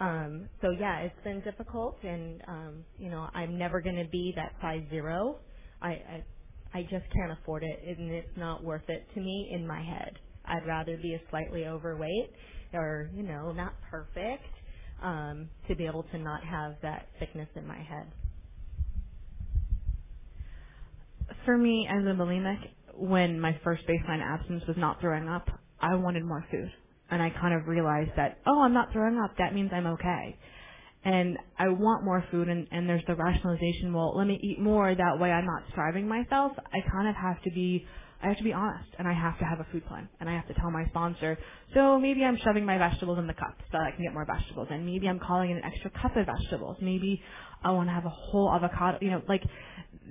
Um, 0.00 0.48
so 0.62 0.72
yeah, 0.72 1.00
it's 1.00 1.24
been 1.24 1.42
difficult, 1.42 1.98
and 2.04 2.42
um, 2.48 2.84
you 2.98 3.10
know, 3.10 3.28
I'm 3.34 3.58
never 3.58 3.80
going 3.82 3.96
to 3.96 4.10
be 4.10 4.34
that 4.36 4.54
size 4.62 4.82
zero. 4.90 5.36
I, 5.82 5.90
I 5.90 6.24
I 6.74 6.82
just 6.84 7.06
can't 7.14 7.32
afford 7.40 7.64
it, 7.64 7.98
and 7.98 8.10
it's 8.12 8.36
not 8.36 8.64
worth 8.64 8.88
it 8.88 9.06
to 9.14 9.20
me 9.22 9.50
in 9.52 9.66
my 9.68 9.82
head. 9.82 10.14
I'd 10.46 10.66
rather 10.66 10.98
be 10.98 11.14
a 11.14 11.20
slightly 11.30 11.66
overweight, 11.66 12.32
or 12.74 13.10
you 13.16 13.22
know, 13.24 13.52
not 13.52 13.74
perfect, 13.90 14.44
um, 15.04 15.48
to 15.68 15.76
be 15.76 15.86
able 15.86 16.04
to 16.12 16.18
not 16.18 16.44
have 16.44 16.74
that 16.82 17.08
sickness 17.20 17.48
in 17.56 17.66
my 17.68 17.78
head. 17.78 18.08
For 21.46 21.58
me, 21.58 21.88
as 21.90 22.04
a 22.04 22.16
bulimic, 22.18 22.58
when 22.96 23.40
my 23.40 23.58
first 23.64 23.84
baseline 23.88 24.22
absence 24.22 24.64
was 24.68 24.76
not 24.78 25.00
throwing 25.00 25.28
up, 25.28 25.48
I 25.80 25.94
wanted 25.96 26.24
more 26.24 26.44
food. 26.50 26.70
And 27.10 27.22
I 27.22 27.30
kind 27.30 27.54
of 27.54 27.66
realized 27.66 28.10
that, 28.16 28.38
oh, 28.46 28.62
I'm 28.62 28.74
not 28.74 28.92
throwing 28.92 29.18
up. 29.18 29.36
That 29.38 29.54
means 29.54 29.70
I'm 29.74 29.86
okay. 29.86 30.38
And 31.04 31.38
I 31.58 31.68
want 31.68 32.04
more 32.04 32.24
food, 32.30 32.48
and, 32.48 32.68
and 32.70 32.88
there's 32.88 33.02
the 33.06 33.14
rationalization, 33.14 33.92
well, 33.94 34.14
let 34.16 34.26
me 34.26 34.38
eat 34.42 34.60
more. 34.60 34.94
That 34.94 35.18
way 35.18 35.30
I'm 35.32 35.46
not 35.46 35.62
starving 35.72 36.06
myself. 36.06 36.52
I 36.58 36.78
kind 36.90 37.08
of 37.08 37.14
have 37.16 37.42
to 37.42 37.50
be 37.50 37.86
I 38.22 38.28
have 38.28 38.36
to 38.36 38.44
be 38.44 38.52
honest 38.52 38.88
and 38.98 39.08
I 39.08 39.14
have 39.14 39.38
to 39.38 39.44
have 39.44 39.60
a 39.60 39.66
food 39.72 39.86
plan 39.86 40.08
and 40.20 40.28
I 40.28 40.34
have 40.34 40.46
to 40.48 40.54
tell 40.54 40.70
my 40.70 40.84
sponsor, 40.88 41.38
so 41.72 41.98
maybe 41.98 42.22
I'm 42.22 42.36
shoving 42.44 42.66
my 42.66 42.76
vegetables 42.76 43.18
in 43.18 43.26
the 43.26 43.32
cup 43.32 43.56
so 43.58 43.78
that 43.78 43.82
I 43.82 43.90
can 43.92 44.04
get 44.04 44.12
more 44.12 44.26
vegetables 44.26 44.68
and 44.70 44.84
maybe 44.84 45.08
I'm 45.08 45.18
calling 45.18 45.50
in 45.50 45.56
an 45.56 45.64
extra 45.64 45.90
cup 45.90 46.16
of 46.16 46.26
vegetables. 46.26 46.76
Maybe 46.82 47.22
I 47.64 47.70
want 47.70 47.88
to 47.88 47.94
have 47.94 48.04
a 48.04 48.10
whole 48.10 48.52
avocado, 48.52 48.98
you 49.00 49.10
know, 49.10 49.22
like 49.26 49.42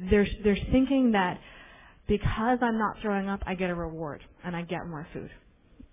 there's, 0.09 0.29
there's 0.43 0.61
thinking 0.71 1.11
that 1.11 1.39
because 2.07 2.57
I'm 2.61 2.79
not 2.79 2.95
throwing 3.03 3.29
up, 3.29 3.41
I 3.45 3.53
get 3.53 3.69
a 3.69 3.75
reward 3.75 4.23
and 4.43 4.55
I 4.55 4.63
get 4.63 4.87
more 4.87 5.07
food. 5.13 5.29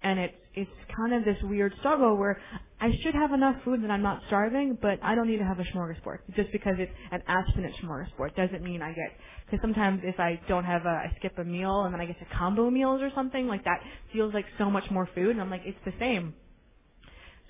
And 0.07 0.21
it's, 0.21 0.35
it's 0.55 0.71
kind 0.97 1.13
of 1.13 1.25
this 1.25 1.37
weird 1.43 1.75
struggle 1.81 2.17
where 2.17 2.41
I 2.81 2.91
should 3.03 3.15
have 3.15 3.33
enough 3.33 3.57
food 3.65 3.83
that 3.83 3.91
I'm 3.91 4.03
not 4.03 4.23
starving, 4.29 4.79
but 4.81 5.01
I 5.03 5.17
don't 5.17 5.27
need 5.27 5.39
to 5.39 5.45
have 5.45 5.59
a 5.59 5.65
smorgasbord. 5.65 6.19
Just 6.37 6.53
because 6.53 6.75
it's 6.79 6.93
an 7.11 7.25
abstinent 7.27 7.75
smorgasbord 7.83 8.37
doesn't 8.37 8.63
mean 8.63 8.83
I 8.83 8.93
get 8.93 9.19
because 9.45 9.61
sometimes 9.61 10.03
if 10.05 10.21
I 10.21 10.41
don't 10.47 10.63
have 10.63 10.87
a, 10.87 10.91
I 10.91 11.13
skip 11.19 11.37
a 11.39 11.45
meal 11.45 11.83
and 11.83 11.93
then 11.93 12.01
I 12.01 12.07
get 12.07 12.21
to 12.21 12.27
combo 12.39 12.71
meals 12.71 13.03
or 13.03 13.11
something 13.17 13.49
like 13.49 13.65
that 13.65 13.81
feels 14.13 14.33
like 14.33 14.45
so 14.59 14.71
much 14.71 14.89
more 14.93 15.09
food 15.13 15.31
and 15.31 15.41
I'm 15.41 15.51
like, 15.51 15.63
it's 15.65 15.79
the 15.85 15.93
same. 15.99 16.35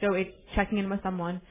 So 0.01 0.15
it's 0.15 0.31
checking 0.55 0.79
in 0.79 0.89
with 0.89 1.03
someone 1.03 1.43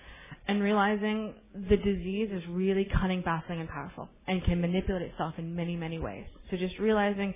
and 0.47 0.63
realizing 0.63 1.35
the 1.53 1.77
disease 1.77 2.29
is 2.31 2.41
really 2.49 2.89
cunning, 2.99 3.21
baffling, 3.21 3.59
and 3.59 3.69
powerful 3.69 4.09
and 4.27 4.43
can 4.43 4.59
manipulate 4.59 5.03
itself 5.03 5.35
in 5.37 5.55
many, 5.55 5.75
many 5.75 5.99
ways. 5.99 6.25
So 6.49 6.57
just 6.57 6.79
realizing 6.79 7.35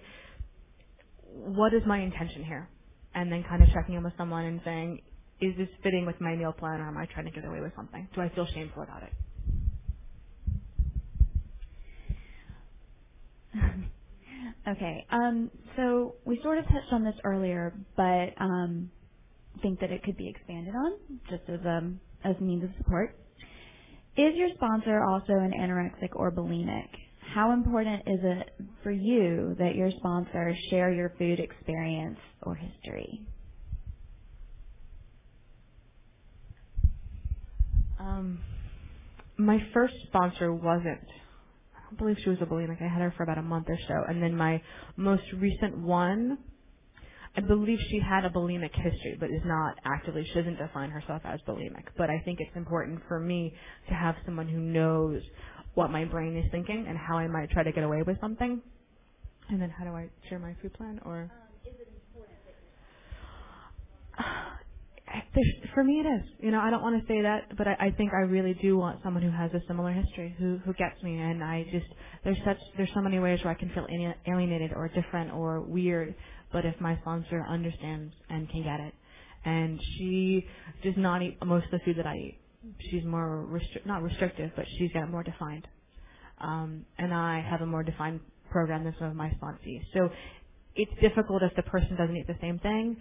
what 1.31 1.75
is 1.75 1.83
my 1.85 1.99
intention 1.99 2.43
here 2.43 2.67
and 3.15 3.31
then 3.31 3.43
kind 3.49 3.63
of 3.63 3.69
checking 3.73 3.95
in 3.95 4.03
with 4.03 4.13
someone 4.17 4.45
and 4.45 4.61
saying, 4.65 5.01
is 5.41 5.55
this 5.57 5.69
fitting 5.83 6.05
with 6.05 6.19
my 6.21 6.35
meal 6.35 6.53
plan 6.53 6.81
or 6.81 6.87
am 6.87 6.97
I 6.97 7.05
trying 7.07 7.25
to 7.25 7.31
get 7.31 7.45
away 7.45 7.61
with 7.61 7.73
something? 7.75 8.07
Do 8.15 8.21
I 8.21 8.29
feel 8.29 8.47
shameful 8.53 8.83
about 8.83 9.03
it? 9.03 9.13
okay. 14.69 15.05
Um, 15.11 15.51
so 15.77 16.15
we 16.25 16.39
sort 16.43 16.59
of 16.59 16.65
touched 16.65 16.93
on 16.93 17.03
this 17.05 17.15
earlier, 17.25 17.73
but 17.97 18.29
um, 18.41 18.91
think 19.61 19.79
that 19.81 19.91
it 19.91 20.03
could 20.03 20.17
be 20.17 20.29
expanded 20.29 20.75
on 20.75 20.93
just 21.29 21.43
as 21.49 21.59
a 21.65 21.69
um, 21.69 21.99
as 22.23 22.35
a 22.39 22.43
means 22.43 22.63
of 22.63 22.69
support. 22.77 23.15
Is 24.17 24.35
your 24.35 24.49
sponsor 24.55 25.03
also 25.03 25.33
an 25.33 25.53
anorexic 25.59 26.09
or 26.13 26.31
bulimic? 26.31 26.87
How 27.33 27.51
important 27.53 28.03
is 28.07 28.19
it 28.23 28.49
for 28.83 28.91
you 28.91 29.55
that 29.59 29.75
your 29.75 29.91
sponsor 29.91 30.55
share 30.69 30.91
your 30.91 31.13
food 31.17 31.39
experience 31.39 32.17
or 32.43 32.55
history? 32.55 33.21
Um, 37.99 38.39
my 39.37 39.59
first 39.73 39.93
sponsor 40.07 40.53
wasn't 40.53 41.05
I 41.75 41.81
don't 41.91 41.99
believe 41.99 42.17
she 42.23 42.29
was 42.29 42.39
a 42.41 42.45
bulimic. 42.45 42.81
I 42.81 42.87
had 42.87 43.01
her 43.01 43.13
for 43.17 43.23
about 43.23 43.37
a 43.37 43.43
month 43.43 43.65
or 43.67 43.77
so. 43.87 43.95
And 44.07 44.21
then 44.21 44.35
my 44.35 44.61
most 44.95 45.23
recent 45.37 45.77
one, 45.77 46.37
I 47.35 47.41
believe 47.41 47.79
she 47.89 47.99
had 47.99 48.25
a 48.25 48.29
bulimic 48.29 48.75
history, 48.75 49.17
but 49.19 49.29
is 49.29 49.41
not 49.45 49.75
actively, 49.85 50.23
she 50.27 50.33
doesn't 50.35 50.57
define 50.57 50.91
herself 50.91 51.21
as 51.25 51.39
bulimic. 51.47 51.85
But 51.97 52.09
I 52.09 52.21
think 52.25 52.39
it's 52.41 52.55
important 52.55 53.01
for 53.07 53.19
me 53.19 53.53
to 53.87 53.93
have 53.95 54.15
someone 54.25 54.47
who 54.47 54.59
knows 54.59 55.21
what 55.75 55.91
my 55.91 56.05
brain 56.05 56.35
is 56.37 56.49
thinking 56.51 56.85
and 56.87 56.97
how 56.97 57.17
I 57.17 57.27
might 57.27 57.49
try 57.51 57.63
to 57.63 57.71
get 57.71 57.83
away 57.83 58.01
with 58.05 58.19
something. 58.19 58.61
And 59.49 59.61
then 59.61 59.69
how 59.69 59.83
do 59.83 59.91
I 59.91 60.09
share 60.29 60.39
my 60.39 60.55
food 60.61 60.73
plan 60.73 60.99
or? 61.05 61.21
Um, 61.21 61.29
is 61.65 61.73
it 61.79 61.87
important 61.87 62.37
that 62.45 62.55
for 65.73 65.83
me 65.83 65.99
it 65.99 66.07
is. 66.07 66.29
You 66.39 66.51
know, 66.51 66.59
I 66.59 66.69
don't 66.69 66.81
want 66.81 67.01
to 67.01 67.07
say 67.07 67.21
that, 67.21 67.57
but 67.57 67.67
I, 67.67 67.75
I 67.79 67.91
think 67.91 68.11
I 68.13 68.21
really 68.21 68.53
do 68.61 68.77
want 68.77 68.99
someone 69.03 69.23
who 69.23 69.31
has 69.31 69.51
a 69.53 69.61
similar 69.67 69.91
history, 69.91 70.35
who 70.37 70.59
who 70.65 70.73
gets 70.73 71.01
me. 71.03 71.17
And 71.17 71.43
I 71.43 71.65
just 71.71 71.87
there's 72.23 72.37
such 72.45 72.57
there's 72.77 72.89
so 72.93 73.01
many 73.01 73.19
ways 73.19 73.39
where 73.43 73.51
I 73.51 73.59
can 73.59 73.69
feel 73.69 73.87
alienated 74.27 74.71
or 74.75 74.87
different 74.89 75.31
or 75.33 75.61
weird. 75.61 76.15
But 76.51 76.65
if 76.65 76.79
my 76.79 76.97
sponsor 77.01 77.45
understands 77.47 78.13
and 78.29 78.49
can 78.49 78.63
get 78.63 78.79
it, 78.79 78.93
and 79.45 79.79
she 79.97 80.45
does 80.83 80.95
not 80.97 81.21
eat 81.21 81.37
most 81.45 81.65
of 81.65 81.71
the 81.71 81.79
food 81.85 81.97
that 81.97 82.07
I 82.07 82.15
eat, 82.15 82.39
she's 82.91 83.05
more 83.05 83.47
restri- 83.49 83.85
not 83.85 84.03
restrictive, 84.03 84.51
but 84.55 84.65
she's 84.77 84.91
got 84.93 85.09
more 85.09 85.23
defined. 85.23 85.67
Um, 86.39 86.85
and 86.97 87.13
I 87.13 87.41
have 87.49 87.61
a 87.61 87.65
more 87.65 87.83
defined 87.83 88.21
program 88.51 88.83
than 88.85 88.95
some 88.99 89.09
of 89.09 89.15
my 89.15 89.29
sponsees. 89.41 89.83
So 89.93 90.09
it's 90.75 90.91
difficult 91.01 91.43
if 91.43 91.55
the 91.55 91.63
person 91.63 91.95
doesn't 91.97 92.15
eat 92.15 92.27
the 92.27 92.37
same 92.41 92.59
thing, 92.59 92.97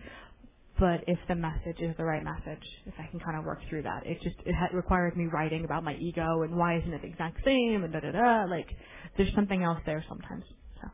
but 0.78 1.04
if 1.08 1.18
the 1.28 1.34
message 1.36 1.80
is 1.80 1.96
the 1.98 2.04
right 2.04 2.24
message, 2.24 2.64
if 2.86 2.94
I 2.98 3.06
can 3.10 3.20
kind 3.20 3.38
of 3.38 3.44
work 3.44 3.60
through 3.68 3.82
that, 3.84 4.06
it 4.06 4.20
just 4.22 4.36
it 4.46 4.54
ha- 4.54 4.74
requires 4.76 5.16
me 5.16 5.26
writing 5.26 5.64
about 5.64 5.84
my 5.84 5.94
ego 5.96 6.42
and 6.42 6.56
why 6.56 6.78
isn't 6.78 6.92
it 6.92 7.02
the 7.02 7.08
exact 7.08 7.44
same 7.44 7.84
and 7.84 7.92
da 7.92 8.00
da 8.00 8.12
da. 8.12 8.44
Like 8.44 8.68
there's 9.16 9.34
something 9.34 9.62
else 9.62 9.80
there 9.86 10.04
sometimes. 10.08 10.44
So. 10.82 10.88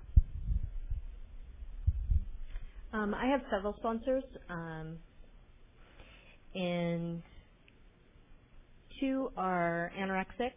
Um, 2.93 3.15
I 3.15 3.27
have 3.27 3.43
several 3.51 3.75
sponsors, 3.79 4.25
um, 4.51 4.99
and 6.55 7.23
two 9.05 9.31
are 9.37 9.93
anorexic 9.99 10.53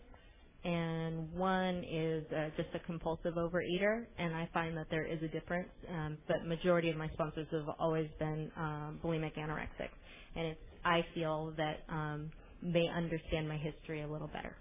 and 0.63 1.31
one 1.33 1.83
is 1.89 2.25
uh, 2.31 2.49
just 2.57 2.69
a 2.75 2.79
compulsive 2.85 3.35
overeater, 3.35 4.05
and 4.17 4.35
I 4.35 4.49
find 4.53 4.75
that 4.77 4.87
there 4.89 5.05
is 5.05 5.21
a 5.23 5.27
difference. 5.29 5.69
Um, 5.89 6.17
but 6.27 6.45
majority 6.45 6.89
of 6.89 6.97
my 6.97 7.09
sponsors 7.13 7.47
have 7.51 7.69
always 7.79 8.09
been 8.19 8.51
um, 8.57 8.99
bulimic 9.03 9.37
anorexic, 9.37 9.89
and 10.35 10.47
it's 10.47 10.59
I 10.83 11.05
feel 11.15 11.53
that 11.57 11.83
um, 11.89 12.31
they 12.61 12.87
understand 12.95 13.47
my 13.47 13.57
history 13.57 14.01
a 14.03 14.07
little 14.07 14.27
better. 14.27 14.57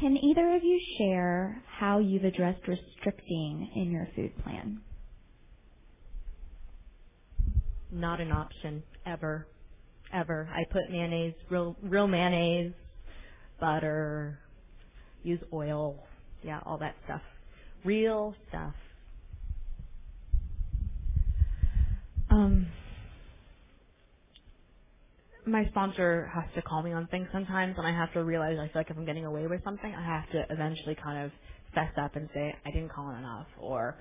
Can 0.00 0.16
either 0.16 0.54
of 0.56 0.62
you 0.64 0.80
share 0.98 1.62
how 1.78 2.00
you've 2.00 2.24
addressed 2.24 2.66
restricting 2.68 3.70
in 3.76 3.90
your 3.90 4.08
food 4.16 4.32
plan? 4.44 4.82
Not 7.90 8.20
an 8.20 8.32
option 8.32 8.82
ever 9.06 9.48
ever. 10.14 10.48
I 10.54 10.64
put 10.72 10.90
mayonnaise, 10.90 11.34
real 11.50 11.76
real 11.82 12.08
mayonnaise, 12.08 12.72
butter, 13.60 14.38
use 15.24 15.40
oil, 15.52 15.96
yeah, 16.42 16.60
all 16.66 16.78
that 16.78 16.96
stuff. 17.06 17.22
Real 17.84 18.34
stuff. 18.50 18.74
Um, 22.30 22.68
my 25.46 25.66
sponsor 25.70 26.30
has 26.34 26.44
to 26.56 26.62
call 26.62 26.82
me 26.82 26.92
on 26.92 27.06
things 27.08 27.28
sometimes, 27.32 27.74
and 27.78 27.86
I 27.86 27.92
have 27.92 28.12
to 28.14 28.24
realize 28.24 28.58
I 28.60 28.66
feel 28.68 28.72
like 28.82 28.90
if 28.90 28.96
I'm 28.98 29.06
getting 29.06 29.26
away 29.26 29.46
with 29.46 29.64
something, 29.64 29.94
I 29.94 30.04
have 30.04 30.30
to 30.32 30.44
eventually 30.52 30.96
kind 31.02 31.24
of 31.26 31.32
fess 31.74 31.92
up 32.02 32.16
and 32.16 32.28
say 32.34 32.54
I 32.66 32.70
didn't 32.70 32.92
call 32.92 33.06
on 33.06 33.18
enough, 33.18 33.46
or 33.60 33.96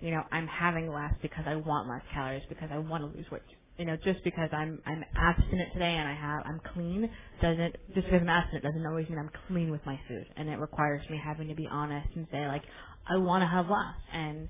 you 0.00 0.10
know 0.12 0.22
I'm 0.32 0.46
having 0.48 0.92
less 0.92 1.14
because 1.22 1.44
I 1.46 1.56
want 1.56 1.88
less 1.88 2.02
calories 2.14 2.44
because 2.48 2.70
I 2.72 2.78
want 2.78 3.02
to 3.10 3.18
lose 3.18 3.30
weight 3.32 3.42
you 3.78 3.86
know, 3.86 3.96
just 4.04 4.24
because 4.24 4.50
I'm 4.52 4.80
I'm 4.86 5.04
abstinent 5.16 5.72
today 5.74 5.94
and 5.96 6.08
I 6.08 6.14
have 6.14 6.42
I'm 6.46 6.60
clean 6.74 7.10
doesn't 7.42 7.76
just 7.94 8.06
because 8.06 8.20
I'm 8.22 8.28
abstinent 8.28 8.64
doesn't 8.64 8.86
always 8.86 9.08
mean 9.08 9.18
I'm 9.18 9.30
clean 9.48 9.70
with 9.70 9.84
my 9.86 9.98
food. 10.08 10.26
And 10.36 10.48
it 10.48 10.58
requires 10.58 11.02
me 11.10 11.20
having 11.22 11.48
to 11.48 11.56
be 11.56 11.68
honest 11.70 12.08
and 12.16 12.26
say 12.32 12.46
like, 12.48 12.62
I 13.08 13.18
want 13.18 13.42
to 13.42 13.48
have 13.48 13.68
less. 13.70 13.96
And 14.12 14.48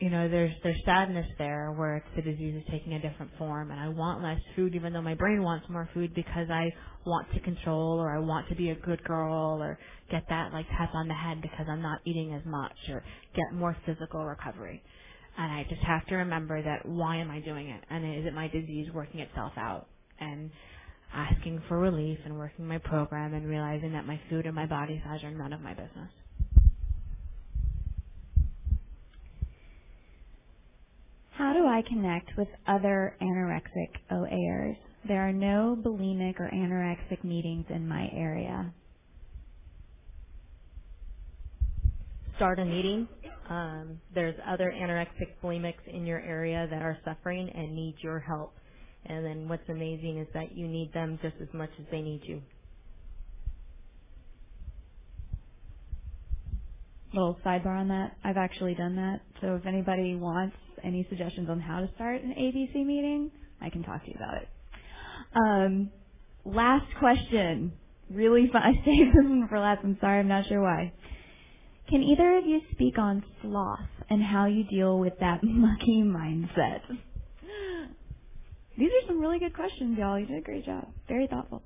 you 0.00 0.10
know, 0.10 0.28
there's 0.28 0.52
there's 0.64 0.80
sadness 0.84 1.26
there 1.38 1.72
where 1.76 1.96
it's 1.98 2.06
the 2.16 2.22
disease 2.22 2.56
is 2.56 2.64
taking 2.70 2.94
a 2.94 3.00
different 3.00 3.30
form, 3.38 3.70
and 3.70 3.80
I 3.80 3.88
want 3.88 4.22
less 4.22 4.40
food 4.56 4.74
even 4.74 4.92
though 4.92 5.02
my 5.02 5.14
brain 5.14 5.42
wants 5.42 5.66
more 5.70 5.88
food 5.94 6.14
because 6.14 6.48
I 6.50 6.70
want 7.06 7.32
to 7.34 7.40
control 7.40 8.00
or 8.00 8.14
I 8.14 8.20
want 8.20 8.48
to 8.50 8.56
be 8.56 8.70
a 8.70 8.74
good 8.76 9.02
girl 9.04 9.62
or 9.62 9.78
get 10.10 10.24
that 10.28 10.52
like 10.52 10.66
tap 10.78 10.90
on 10.94 11.08
the 11.08 11.14
head 11.14 11.42
because 11.42 11.66
I'm 11.70 11.82
not 11.82 12.00
eating 12.06 12.34
as 12.34 12.42
much 12.46 12.76
or 12.90 13.04
get 13.36 13.54
more 13.54 13.76
physical 13.86 14.24
recovery. 14.24 14.82
And 15.38 15.52
I 15.52 15.64
just 15.68 15.82
have 15.82 16.06
to 16.06 16.16
remember 16.16 16.62
that 16.62 16.86
why 16.86 17.16
am 17.16 17.30
I 17.30 17.40
doing 17.40 17.68
it? 17.68 17.82
And 17.90 18.18
is 18.20 18.26
it 18.26 18.34
my 18.34 18.48
disease 18.48 18.88
working 18.94 19.20
itself 19.20 19.52
out? 19.56 19.86
And 20.20 20.50
asking 21.14 21.62
for 21.68 21.78
relief 21.78 22.18
and 22.24 22.38
working 22.38 22.66
my 22.66 22.78
program 22.78 23.34
and 23.34 23.46
realizing 23.46 23.92
that 23.92 24.06
my 24.06 24.20
food 24.30 24.46
and 24.46 24.54
my 24.54 24.66
body 24.66 25.02
size 25.04 25.22
are 25.24 25.30
none 25.30 25.52
of 25.52 25.60
my 25.60 25.74
business. 25.74 26.10
How 31.32 31.52
do 31.54 31.66
I 31.66 31.82
connect 31.88 32.30
with 32.36 32.48
other 32.68 33.16
anorexic 33.20 33.90
OAers? 34.10 34.76
There 35.08 35.26
are 35.26 35.32
no 35.32 35.76
bulimic 35.80 36.38
or 36.38 36.50
anorexic 36.52 37.24
meetings 37.24 37.66
in 37.70 37.88
my 37.88 38.08
area. 38.14 38.72
Start 42.36 42.58
a 42.58 42.64
meeting 42.64 43.08
um, 43.48 44.00
there's 44.14 44.34
other 44.48 44.72
anorexic 44.74 45.34
bulimics 45.42 45.86
in 45.86 46.06
your 46.06 46.20
area 46.20 46.66
that 46.70 46.82
are 46.82 46.96
suffering 47.04 47.50
and 47.54 47.74
need 47.74 47.96
your 48.00 48.18
help. 48.18 48.54
And 49.04 49.26
then 49.26 49.48
what's 49.48 49.68
amazing 49.68 50.18
is 50.18 50.28
that 50.32 50.56
you 50.56 50.68
need 50.68 50.92
them 50.94 51.18
just 51.22 51.34
as 51.42 51.48
much 51.52 51.70
as 51.78 51.84
they 51.90 52.00
need 52.00 52.22
you. 52.24 52.40
Little 57.12 57.36
sidebar 57.44 57.78
on 57.78 57.88
that. 57.88 58.16
I've 58.24 58.38
actually 58.38 58.74
done 58.74 58.96
that. 58.96 59.20
So 59.42 59.56
if 59.56 59.66
anybody 59.66 60.14
wants 60.14 60.56
any 60.82 61.06
suggestions 61.10 61.50
on 61.50 61.60
how 61.60 61.80
to 61.80 61.90
start 61.94 62.22
an 62.22 62.30
ABC 62.38 62.86
meeting, 62.86 63.30
I 63.60 63.68
can 63.68 63.82
talk 63.82 64.02
to 64.04 64.10
you 64.10 64.16
about 64.16 64.42
it. 64.42 64.48
Um, 65.34 65.90
last 66.46 66.86
question. 66.98 67.72
Really 68.08 68.48
fun. 68.50 68.62
I 68.64 68.72
saved 68.84 69.10
this 69.10 69.24
one 69.24 69.46
for 69.48 69.58
last. 69.58 69.80
I'm 69.84 69.98
sorry. 70.00 70.20
I'm 70.20 70.28
not 70.28 70.46
sure 70.46 70.62
why. 70.62 70.92
Can 71.88 72.02
either 72.02 72.38
of 72.38 72.46
you 72.46 72.60
speak 72.72 72.98
on 72.98 73.24
sloth 73.42 73.80
and 74.08 74.22
how 74.22 74.46
you 74.46 74.64
deal 74.64 74.98
with 74.98 75.18
that 75.20 75.40
mucky 75.42 76.02
mindset? 76.02 76.80
These 78.78 78.88
are 78.88 79.06
some 79.06 79.20
really 79.20 79.38
good 79.38 79.54
questions, 79.54 79.98
y'all. 79.98 80.18
You 80.18 80.26
did 80.26 80.38
a 80.38 80.40
great 80.40 80.64
job. 80.64 80.88
Very 81.06 81.26
thoughtful. 81.26 81.62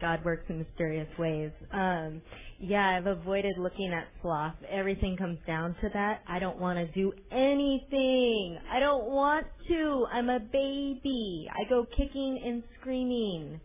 God 0.00 0.24
works 0.24 0.44
in 0.48 0.58
mysterious 0.58 1.08
ways. 1.18 1.50
Um, 1.72 2.20
yeah, 2.58 2.96
I've 2.96 3.06
avoided 3.06 3.56
looking 3.58 3.92
at 3.92 4.08
sloth. 4.20 4.54
Everything 4.68 5.16
comes 5.16 5.38
down 5.46 5.74
to 5.80 5.88
that. 5.94 6.22
I 6.28 6.38
don't 6.38 6.58
want 6.58 6.78
to 6.78 6.86
do 6.92 7.12
anything. 7.30 8.58
I 8.70 8.80
don't 8.80 9.06
want 9.10 9.46
to. 9.68 10.06
I'm 10.12 10.28
a 10.28 10.40
baby. 10.40 11.48
I 11.50 11.68
go 11.68 11.86
kicking 11.96 12.42
and 12.44 12.62
screaming. 12.80 13.60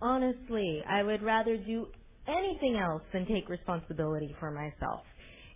Honestly, 0.00 0.82
I 0.88 1.02
would 1.02 1.22
rather 1.22 1.56
do 1.56 1.88
anything 2.30 2.76
else 2.76 3.02
than 3.12 3.26
take 3.26 3.48
responsibility 3.48 4.34
for 4.38 4.50
myself. 4.50 5.02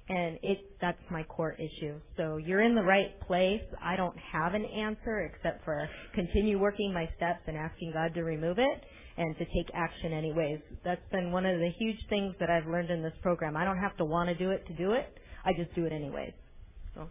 And 0.09 0.39
it 0.43 0.59
that's 0.83 1.01
my 1.11 1.23
core 1.23 1.57
issue. 1.59 1.99
So 2.19 2.37
you're 2.37 2.61
in 2.63 2.75
the 2.75 2.83
right 2.83 3.19
place. 3.27 3.63
I 3.83 3.97
don't 3.97 4.17
have 4.19 4.53
an 4.53 4.67
answer 4.67 5.21
except 5.33 5.65
for 5.65 5.89
continue 6.15 6.59
working 6.59 6.93
my 6.93 7.09
steps 7.17 7.41
and 7.47 7.57
asking 7.57 7.93
God 7.95 8.13
to 8.15 8.23
remove 8.23 8.59
it 8.59 8.85
and 9.17 9.37
to 9.39 9.45
take 9.47 9.71
action 9.73 10.13
anyways. 10.13 10.61
That's 10.85 11.01
been 11.11 11.33
one 11.33 11.47
of 11.47 11.59
the 11.59 11.71
huge 11.79 11.97
things 12.11 12.35
that 12.39 12.51
I've 12.51 12.67
learned 12.67 12.91
in 12.91 13.03
this 13.03 13.15
program. 13.23 13.57
I 13.57 13.65
don't 13.65 13.79
have 13.79 13.97
to 13.97 14.05
want 14.05 14.29
to 14.29 14.35
do 14.35 14.51
it 14.51 14.67
to 14.67 14.75
do 14.75 14.93
it. 14.93 15.07
I 15.45 15.53
just 15.55 15.75
do 15.75 15.87
it 15.87 15.93
anyways. 15.93 16.33
So 16.95 17.09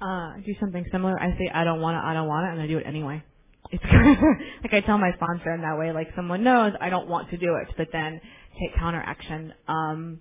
uh 0.00 0.32
do 0.44 0.52
something 0.58 0.84
similar. 0.90 1.16
I 1.20 1.30
say 1.38 1.48
I 1.54 1.62
don't 1.62 1.80
want 1.80 1.96
it, 1.96 2.02
I 2.04 2.12
don't 2.14 2.26
want 2.26 2.48
it 2.48 2.52
and 2.54 2.60
I 2.60 2.66
do 2.66 2.78
it 2.78 2.86
anyway 2.88 3.22
it's 3.70 3.84
like 4.64 4.74
I 4.74 4.80
tell 4.86 4.98
my 4.98 5.12
sponsor 5.16 5.54
in 5.54 5.62
that 5.62 5.78
way, 5.78 5.92
like 5.92 6.08
someone 6.16 6.44
knows 6.44 6.72
I 6.80 6.90
don't 6.90 7.08
want 7.08 7.30
to 7.30 7.36
do 7.38 7.56
it, 7.56 7.68
but 7.76 7.88
then 7.92 8.20
take 8.60 8.74
counteraction. 8.76 9.54
Um, 9.68 10.20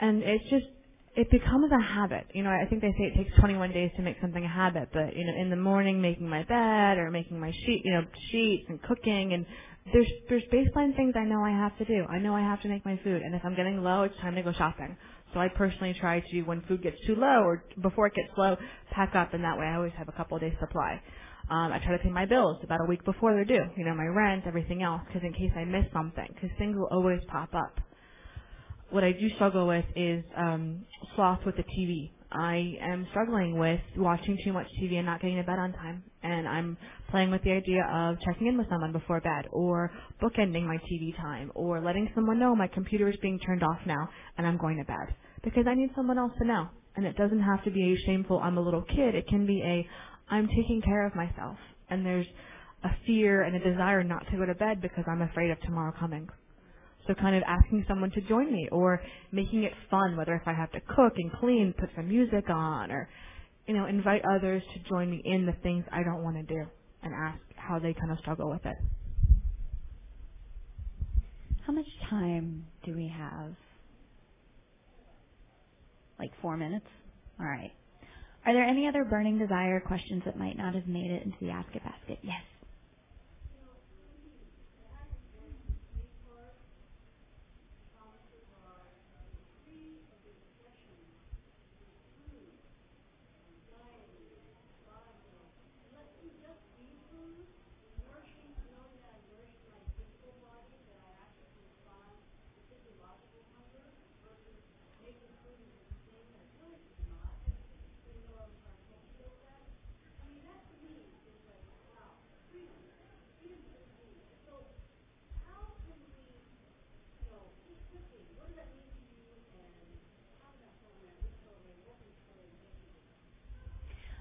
and 0.00 0.22
it's 0.22 0.44
just 0.50 0.66
it 1.16 1.30
becomes 1.30 1.70
a 1.72 1.82
habit. 1.82 2.26
You 2.34 2.44
know, 2.44 2.50
I 2.50 2.66
think 2.68 2.82
they 2.82 2.92
say 2.92 3.12
it 3.12 3.16
takes 3.16 3.36
21 3.40 3.72
days 3.72 3.90
to 3.96 4.02
make 4.02 4.16
something 4.20 4.44
a 4.44 4.48
habit, 4.48 4.90
but 4.92 5.16
you 5.16 5.26
know, 5.26 5.34
in 5.40 5.50
the 5.50 5.56
morning 5.56 6.00
making 6.00 6.28
my 6.28 6.44
bed 6.44 6.98
or 6.98 7.10
making 7.10 7.40
my 7.40 7.50
sheet, 7.50 7.82
you 7.84 7.92
know, 7.92 8.02
sheets 8.30 8.66
and 8.68 8.82
cooking 8.82 9.32
and 9.32 9.46
there's 9.92 10.08
there's 10.28 10.44
baseline 10.52 10.94
things 10.96 11.14
I 11.16 11.24
know 11.24 11.42
I 11.42 11.50
have 11.50 11.76
to 11.78 11.84
do. 11.84 12.04
I 12.08 12.18
know 12.18 12.34
I 12.34 12.40
have 12.42 12.62
to 12.62 12.68
make 12.68 12.84
my 12.84 13.00
food, 13.02 13.22
and 13.22 13.34
if 13.34 13.42
I'm 13.44 13.56
getting 13.56 13.82
low, 13.82 14.02
it's 14.04 14.16
time 14.20 14.34
to 14.36 14.42
go 14.42 14.52
shopping. 14.52 14.96
So 15.34 15.40
I 15.40 15.48
personally 15.48 15.94
try 16.00 16.20
to, 16.20 16.42
when 16.42 16.62
food 16.62 16.82
gets 16.82 16.96
too 17.06 17.14
low 17.14 17.42
or 17.44 17.64
before 17.82 18.06
it 18.06 18.14
gets 18.14 18.30
low, 18.38 18.56
pack 18.92 19.14
up, 19.14 19.34
and 19.34 19.44
that 19.44 19.58
way 19.58 19.66
I 19.66 19.76
always 19.76 19.92
have 19.98 20.08
a 20.08 20.12
couple 20.12 20.36
of 20.36 20.42
days 20.42 20.54
supply. 20.60 21.00
Um, 21.50 21.72
I 21.72 21.78
try 21.84 21.96
to 21.96 22.02
pay 22.02 22.10
my 22.10 22.26
bills 22.26 22.58
about 22.62 22.80
a 22.80 22.84
week 22.84 23.04
before 23.04 23.32
they're 23.34 23.44
due. 23.44 23.64
You 23.76 23.84
know, 23.84 23.94
my 23.94 24.06
rent, 24.06 24.44
everything 24.46 24.82
else, 24.82 25.02
because 25.06 25.22
in 25.24 25.32
case 25.32 25.52
I 25.56 25.64
miss 25.64 25.86
something, 25.92 26.28
because 26.34 26.50
things 26.58 26.76
will 26.76 26.88
always 26.90 27.20
pop 27.28 27.54
up. 27.54 27.80
What 28.90 29.04
I 29.04 29.12
do 29.12 29.28
struggle 29.36 29.66
with 29.66 29.84
is 29.96 30.24
um, 30.36 30.84
sloth 31.14 31.40
with 31.46 31.56
the 31.56 31.64
TV. 31.64 32.10
I 32.30 32.76
am 32.82 33.06
struggling 33.10 33.58
with 33.58 33.80
watching 33.96 34.38
too 34.44 34.52
much 34.52 34.66
TV 34.82 34.96
and 34.96 35.06
not 35.06 35.20
getting 35.20 35.36
to 35.36 35.42
bed 35.42 35.58
on 35.58 35.72
time. 35.72 36.02
And 36.22 36.46
I'm 36.48 36.76
playing 37.10 37.30
with 37.30 37.42
the 37.42 37.52
idea 37.52 37.84
of 37.90 38.16
checking 38.20 38.48
in 38.48 38.58
with 38.58 38.68
someone 38.68 38.92
before 38.92 39.20
bed, 39.20 39.46
or 39.52 39.90
bookending 40.22 40.64
my 40.66 40.76
TV 40.90 41.16
time, 41.16 41.50
or 41.54 41.80
letting 41.82 42.10
someone 42.14 42.38
know 42.38 42.54
my 42.54 42.66
computer 42.68 43.08
is 43.08 43.16
being 43.22 43.38
turned 43.40 43.62
off 43.62 43.78
now 43.86 44.08
and 44.36 44.46
I'm 44.46 44.58
going 44.58 44.78
to 44.78 44.84
bed. 44.84 45.14
because 45.44 45.64
I 45.68 45.74
need 45.74 45.90
someone 45.96 46.18
else 46.18 46.32
to 46.38 46.46
know. 46.46 46.68
And 46.96 47.06
it 47.06 47.16
doesn't 47.16 47.42
have 47.42 47.62
to 47.64 47.70
be 47.70 47.92
a 47.92 48.06
shameful, 48.06 48.40
I'm 48.42 48.58
a 48.58 48.60
little 48.60 48.82
kid. 48.82 49.14
It 49.14 49.28
can 49.28 49.46
be 49.46 49.62
a, 49.62 49.86
I'm 50.30 50.48
taking 50.48 50.82
care 50.84 51.06
of 51.06 51.14
myself. 51.14 51.56
And 51.90 52.04
there's 52.04 52.26
a 52.84 52.90
fear 53.06 53.42
and 53.42 53.56
a 53.56 53.60
desire 53.60 54.04
not 54.04 54.24
to 54.30 54.36
go 54.36 54.46
to 54.46 54.54
bed 54.54 54.80
because 54.82 55.04
I'm 55.08 55.22
afraid 55.22 55.50
of 55.50 55.60
tomorrow 55.62 55.92
coming. 55.98 56.28
So 57.06 57.14
kind 57.14 57.36
of 57.36 57.42
asking 57.46 57.84
someone 57.88 58.10
to 58.12 58.20
join 58.22 58.52
me 58.52 58.68
or 58.70 59.00
making 59.32 59.64
it 59.64 59.72
fun, 59.90 60.16
whether 60.16 60.34
if 60.34 60.42
I 60.46 60.52
have 60.52 60.70
to 60.72 60.80
cook 60.80 61.14
and 61.16 61.32
clean, 61.40 61.74
put 61.78 61.90
some 61.96 62.08
music 62.08 62.50
on 62.50 62.90
or, 62.92 63.08
you 63.66 63.74
know, 63.74 63.86
invite 63.86 64.22
others 64.36 64.62
to 64.74 64.88
join 64.88 65.10
me 65.10 65.22
in 65.24 65.46
the 65.46 65.54
things 65.62 65.84
I 65.92 66.02
don't 66.02 66.22
want 66.22 66.36
to 66.36 66.42
do 66.42 66.64
and 67.02 67.14
ask 67.14 67.40
how 67.56 67.78
they 67.78 67.94
kind 67.94 68.12
of 68.12 68.18
struggle 68.18 68.50
with 68.50 68.66
it. 68.66 68.76
How 71.66 71.72
much 71.72 71.86
time 72.10 72.66
do 72.84 72.94
we 72.94 73.12
have? 73.16 73.52
Like 76.18 76.30
four 76.42 76.56
minutes? 76.56 76.86
All 77.40 77.46
right. 77.46 77.72
Are 78.48 78.54
there 78.54 78.64
any 78.64 78.88
other 78.88 79.04
burning 79.04 79.36
desire 79.38 79.78
questions 79.78 80.22
that 80.24 80.38
might 80.38 80.56
not 80.56 80.74
have 80.74 80.88
made 80.88 81.10
it 81.10 81.22
into 81.22 81.36
the 81.38 81.50
Ask 81.50 81.68
It 81.76 81.84
basket? 81.84 82.18
Yes. 82.22 82.40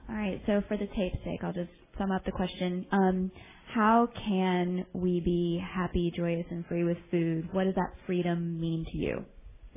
All 0.10 0.16
right, 0.16 0.37
so 0.48 0.64
for 0.70 0.78
the 0.78 0.88
tape's 0.98 1.24
sake, 1.26 1.42
I'll 1.44 1.54
just 1.54 1.72
sum 2.00 2.12
up 2.12 2.26
the 2.26 2.34
question. 2.34 2.88
Um, 2.94 3.32
how 3.76 4.10
can 4.28 4.86
we 4.94 5.22
be 5.22 5.64
happy, 5.76 6.14
joyous, 6.18 6.48
and 6.52 6.66
free 6.68 6.86
with 6.86 6.98
food? 7.12 7.50
What 7.54 7.66
does 7.66 7.76
that 7.76 7.94
freedom 8.08 8.62
mean 8.62 8.86
to 8.94 8.98
you? 9.00 9.26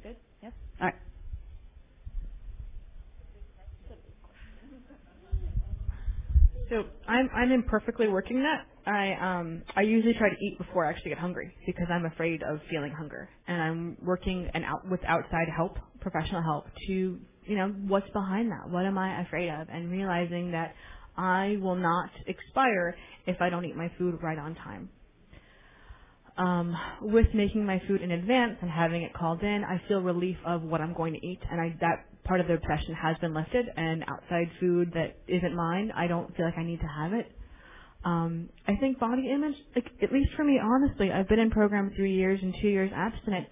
Good? 0.03 0.17
Yes? 0.43 0.53
All 0.81 0.87
right. 0.89 0.97
So 6.71 6.85
I'm 7.09 7.31
I'm 7.35 7.53
imperfectly 7.53 8.09
working 8.09 8.43
that. 8.43 8.67
I 8.87 9.15
um 9.41 9.63
I 9.77 9.83
usually 9.83 10.15
try 10.15 10.31
to 10.31 10.37
eat 10.45 10.59
before 10.59 10.87
I 10.87 10.91
actually 10.91 11.11
get 11.11 11.19
hungry 11.19 11.55
because 11.67 11.87
I'm 11.91 12.07
afraid 12.07 12.43
of 12.45 12.61
feeling 12.71 12.93
hunger, 12.93 13.29
and 13.49 13.63
I'm 13.63 13.99
working 14.03 14.51
and 14.55 14.65
out 14.65 14.89
with 14.91 15.01
outside 15.07 15.49
help, 15.55 15.79
professional 16.01 16.43
help, 16.43 16.67
to 16.89 17.21
you 17.51 17.56
know 17.56 17.74
what's 17.89 18.09
behind 18.10 18.52
that. 18.52 18.70
What 18.70 18.86
am 18.86 18.97
I 18.97 19.22
afraid 19.22 19.51
of? 19.51 19.66
And 19.68 19.90
realizing 19.90 20.52
that 20.52 20.72
I 21.16 21.56
will 21.60 21.74
not 21.74 22.10
expire 22.28 22.97
if 23.27 23.40
I 23.40 23.51
don't 23.51 23.64
eat 23.64 23.74
my 23.74 23.90
food 23.98 24.20
right 24.22 24.39
on 24.39 24.55
time. 24.55 24.89
Um, 26.39 26.77
with 27.02 27.27
making 27.35 27.66
my 27.66 27.82
food 27.89 28.02
in 28.02 28.12
advance 28.12 28.59
and 28.62 28.70
having 28.70 29.02
it 29.02 29.12
called 29.14 29.43
in, 29.43 29.64
I 29.64 29.82
feel 29.89 30.01
relief 30.01 30.36
of 30.47 30.62
what 30.62 30.81
I'm 30.81 30.94
going 30.94 31.12
to 31.14 31.27
eat, 31.27 31.40
and 31.51 31.60
I 31.60 31.77
that 31.81 32.06
part 32.22 32.40
of 32.40 32.47
the 32.47 32.55
obsession 32.55 32.94
has 32.94 33.18
been 33.18 33.35
lifted. 33.35 33.66
And 33.77 34.05
outside 34.05 34.48
food 34.60 34.93
that 34.94 35.18
isn't 35.27 35.55
mine, 35.55 35.90
I 35.94 36.06
don't 36.06 36.35
feel 36.36 36.47
like 36.47 36.56
I 36.56 36.62
need 36.62 36.81
to 36.81 36.86
have 36.86 37.12
it. 37.12 37.32
Um, 38.05 38.48
I 38.68 38.77
think 38.77 39.01
body 39.01 39.28
image, 39.28 39.56
like 39.74 39.86
at 40.01 40.12
least 40.12 40.31
for 40.36 40.44
me, 40.44 40.60
honestly, 40.62 41.10
I've 41.10 41.28
been 41.28 41.40
in 41.40 41.51
program 41.51 41.93
three 41.97 42.14
years 42.14 42.39
and 42.40 42.55
two 42.62 42.68
years 42.68 42.93
abstinent. 42.94 43.48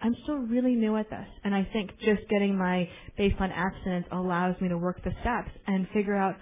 I'm 0.00 0.14
still 0.22 0.36
really 0.36 0.74
new 0.74 0.96
at 0.96 1.10
this, 1.10 1.26
and 1.44 1.54
I 1.54 1.68
think 1.72 1.90
just 1.98 2.28
getting 2.30 2.56
my 2.56 2.88
baseline 3.18 3.52
abstinence 3.52 4.06
allows 4.12 4.54
me 4.60 4.68
to 4.68 4.78
work 4.78 5.02
the 5.02 5.10
steps 5.20 5.50
and 5.66 5.88
figure 5.92 6.16
out 6.16 6.36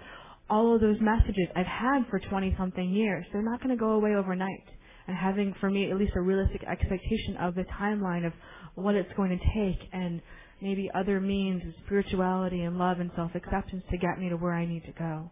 all 0.49 0.75
of 0.75 0.81
those 0.81 0.97
messages 1.01 1.47
I've 1.55 1.65
had 1.65 2.05
for 2.09 2.19
20 2.19 2.55
something 2.57 2.93
years. 2.93 3.25
They're 3.33 3.41
not 3.41 3.61
going 3.61 3.75
to 3.75 3.79
go 3.79 3.91
away 3.91 4.15
overnight. 4.15 4.63
And 5.07 5.15
having, 5.15 5.55
for 5.59 5.69
me, 5.69 5.89
at 5.89 5.97
least 5.97 6.13
a 6.15 6.21
realistic 6.21 6.63
expectation 6.63 7.37
of 7.39 7.55
the 7.55 7.65
timeline 7.79 8.27
of 8.27 8.33
what 8.75 8.95
it's 8.95 9.11
going 9.15 9.29
to 9.29 9.37
take 9.37 9.89
and 9.93 10.21
maybe 10.61 10.89
other 10.93 11.19
means 11.19 11.61
of 11.65 11.73
spirituality 11.85 12.61
and 12.61 12.77
love 12.77 12.99
and 12.99 13.09
self-acceptance 13.15 13.83
to 13.89 13.97
get 13.97 14.19
me 14.19 14.29
to 14.29 14.35
where 14.35 14.53
I 14.53 14.65
need 14.65 14.83
to 14.85 14.91
go. 14.91 15.31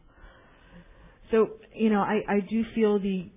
So, 1.31 1.49
you 1.73 1.89
know, 1.89 1.99
I, 1.99 2.21
I 2.27 2.39
do 2.49 2.63
feel 2.73 2.99
the 2.99 3.29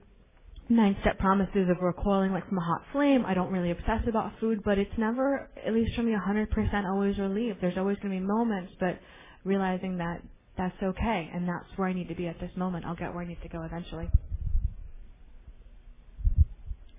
nine 0.71 0.97
step 1.03 1.19
promises 1.19 1.69
of 1.71 1.79
recoiling 1.83 2.33
like 2.33 2.49
from 2.49 2.59
a 2.59 2.63
hot 2.63 2.83
flame. 2.93 3.25
I 3.27 3.35
don't 3.35 3.53
really 3.53 3.71
obsess 3.71 4.03
about 4.09 4.33
food, 4.41 4.63
but 4.65 4.79
it's 4.79 4.93
never, 4.99 5.51
at 5.67 5.75
least 5.75 5.95
for 5.97 6.03
me, 6.03 6.13
100% 6.15 6.85
always 6.91 7.19
relieved. 7.19 7.59
There's 7.61 7.79
always 7.79 7.99
going 7.99 8.15
to 8.15 8.21
be 8.21 8.27
moments, 8.27 8.73
but 8.81 8.99
realizing 9.45 9.99
that 9.99 10.23
that's 10.59 10.77
okay 10.83 11.31
and 11.35 11.49
that's 11.49 11.67
where 11.77 11.89
I 11.89 11.93
need 11.93 12.09
to 12.09 12.15
be 12.15 12.29
at 12.29 12.41
this 12.41 12.51
moment. 12.57 12.85
I'll 12.87 12.97
get 12.97 13.15
where 13.15 13.25
I 13.25 13.29
need 13.29 13.43
to 13.43 13.49
go 13.49 13.63
eventually. 13.63 14.11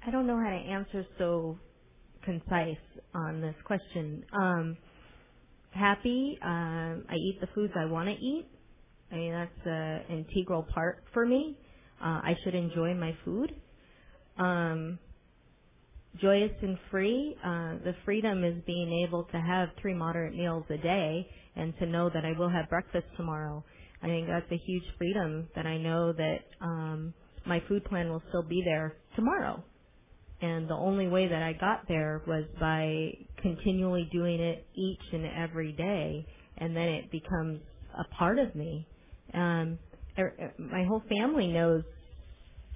I 0.05 0.11
don't 0.11 0.27
know 0.27 0.37
how 0.37 0.49
to 0.49 0.55
answer 0.55 1.05
so 1.17 1.57
concise 2.25 2.77
on 3.15 3.41
this 3.41 3.55
question. 3.65 4.25
Um, 4.33 4.77
happy. 5.71 6.37
Um, 6.43 7.05
I 7.09 7.15
eat 7.15 7.39
the 7.41 7.47
foods 7.55 7.73
I 7.77 7.85
want 7.85 8.09
to 8.09 8.15
eat. 8.15 8.47
I 9.11 9.15
mean, 9.15 9.33
that's 9.33 9.65
an 9.67 10.01
integral 10.09 10.63
part 10.73 11.03
for 11.13 11.25
me. 11.25 11.57
Uh, 12.01 12.21
I 12.23 12.35
should 12.43 12.55
enjoy 12.55 12.93
my 12.93 13.15
food. 13.25 13.53
Um, 14.37 14.99
joyous 16.21 16.51
and 16.61 16.77
free. 16.91 17.35
Uh, 17.43 17.75
the 17.83 17.95
freedom 18.05 18.43
is 18.43 18.55
being 18.65 19.05
able 19.07 19.25
to 19.25 19.37
have 19.39 19.69
three 19.81 19.93
moderate 19.93 20.35
meals 20.35 20.65
a 20.69 20.77
day 20.77 21.27
and 21.55 21.73
to 21.79 21.85
know 21.85 22.09
that 22.13 22.25
I 22.25 22.37
will 22.37 22.49
have 22.49 22.69
breakfast 22.69 23.05
tomorrow. 23.17 23.63
I 24.01 24.07
think 24.07 24.27
that's 24.27 24.51
a 24.51 24.57
huge 24.65 24.83
freedom 24.97 25.47
that 25.55 25.65
I 25.65 25.77
know 25.77 26.13
that 26.13 26.39
um, 26.61 27.13
my 27.45 27.61
food 27.67 27.83
plan 27.85 28.09
will 28.09 28.23
still 28.29 28.43
be 28.43 28.61
there 28.65 28.95
tomorrow. 29.15 29.63
And 30.41 30.69
the 30.69 30.75
only 30.75 31.07
way 31.07 31.27
that 31.27 31.43
I 31.43 31.53
got 31.53 31.87
there 31.87 32.21
was 32.25 32.45
by 32.59 33.11
continually 33.41 34.09
doing 34.11 34.39
it 34.39 34.65
each 34.75 35.01
and 35.11 35.25
every 35.25 35.73
day, 35.73 36.25
and 36.57 36.75
then 36.75 36.87
it 36.87 37.11
becomes 37.11 37.59
a 37.97 38.15
part 38.15 38.39
of 38.39 38.55
me. 38.55 38.87
Um, 39.33 39.77
my 40.57 40.83
whole 40.85 41.03
family 41.09 41.47
knows 41.47 41.83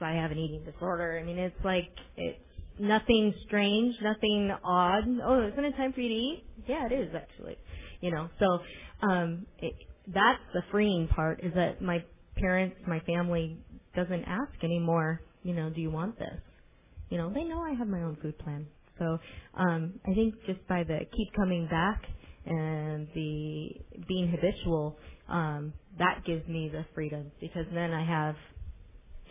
I 0.02 0.14
have 0.14 0.32
an 0.32 0.38
eating 0.38 0.64
disorder. 0.65 1.20
I 1.22 1.26
mean, 1.26 1.38
it's 1.38 1.56
like 1.64 1.90
it's 2.18 2.40
nothing 2.80 3.34
strange, 3.45 3.95
nothing 4.02 4.52
odd. 4.64 5.03
Oh, 5.24 5.48
isn't 5.52 5.64
it 5.64 5.76
time 5.78 5.94
for 5.94 6.02
you 6.02 6.10
to 6.10 6.15
eat? 6.15 6.44
Yeah, 6.68 6.86
it 6.86 6.94
is 6.94 7.10
actually. 7.15 7.57
You 8.02 8.11
know, 8.11 8.30
so 8.40 9.07
um, 9.07 9.45
it, 9.60 9.74
that's 10.07 10.41
the 10.53 10.61
freeing 10.72 11.07
part 11.07 11.41
is 11.44 11.53
that 11.56 11.82
my 11.82 12.03
parents, 12.36 12.76
my 12.88 12.99
family 13.02 13.57
doesn't 13.95 14.24
ask 14.26 14.52
anymore. 14.64 15.22
You 15.44 15.53
know, 15.53 15.70
do 15.70 15.82
you 15.82 15.91
want 15.91 16.18
this? 16.20 16.40
You 17.10 17.18
know, 17.18 17.32
they 17.34 17.44
know 17.44 17.61
I 17.61 17.74
have 17.74 17.88
my 17.88 18.02
own 18.02 18.18
food 18.22 18.38
plan. 18.40 18.68
So 18.99 19.18
um, 19.56 19.99
I 20.06 20.14
think 20.14 20.36
just 20.45 20.65
by 20.68 20.84
the 20.84 20.99
keep 21.15 21.34
coming 21.36 21.68
back 21.70 22.02
and 22.45 23.07
the 23.15 23.70
being 24.07 24.30
habitual, 24.30 24.98
um, 25.34 25.74
that 25.98 26.24
gives 26.26 26.48
me 26.48 26.70
the 26.72 26.86
freedom 26.96 27.32
because 27.42 27.66
then 27.74 27.92
I 27.92 28.06
have 28.06 28.36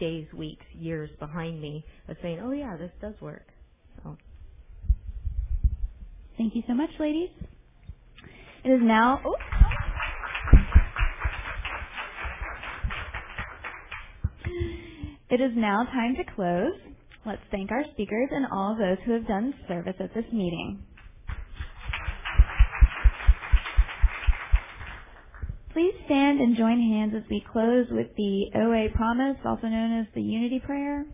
days, 0.01 0.27
weeks, 0.37 0.65
years 0.75 1.11
behind 1.21 1.63
me 1.63 1.85
of 2.09 2.17
saying, 2.23 2.41
oh 2.43 2.53
yeah, 2.53 2.77
this 2.77 2.91
does 3.01 3.15
work. 3.21 3.47
So. 4.03 4.17
Thank 6.37 6.57
you 6.57 6.63
so 6.67 6.75
much, 6.75 6.91
ladies. 6.99 7.31
It 8.65 8.71
is 8.71 8.81
now. 8.83 9.21
Oh. 9.25 9.35
It 15.31 15.41
is 15.41 15.53
now 15.57 15.85
time 15.85 16.17
to 16.17 16.35
close. 16.35 16.75
Let's 17.25 17.43
thank 17.53 17.71
our 17.71 17.85
speakers 17.93 18.29
and 18.33 18.47
all 18.53 18.73
of 18.73 18.79
those 18.79 18.99
who 19.07 19.13
have 19.13 19.27
done 19.29 19.55
service 19.69 19.95
at 20.01 20.13
this 20.15 20.25
meeting. 20.33 20.83
Please 25.73 25.95
stand 26.07 26.41
and 26.41 26.57
join 26.57 26.81
hands 26.81 27.15
as 27.17 27.29
we 27.31 27.45
close 27.53 27.87
with 27.91 28.09
the 28.17 28.47
OA 28.57 28.89
promise, 28.95 29.37
also 29.45 29.69
known 29.69 30.01
as 30.01 30.07
the 30.15 30.23
unity 30.23 30.61
prayer. 30.61 31.07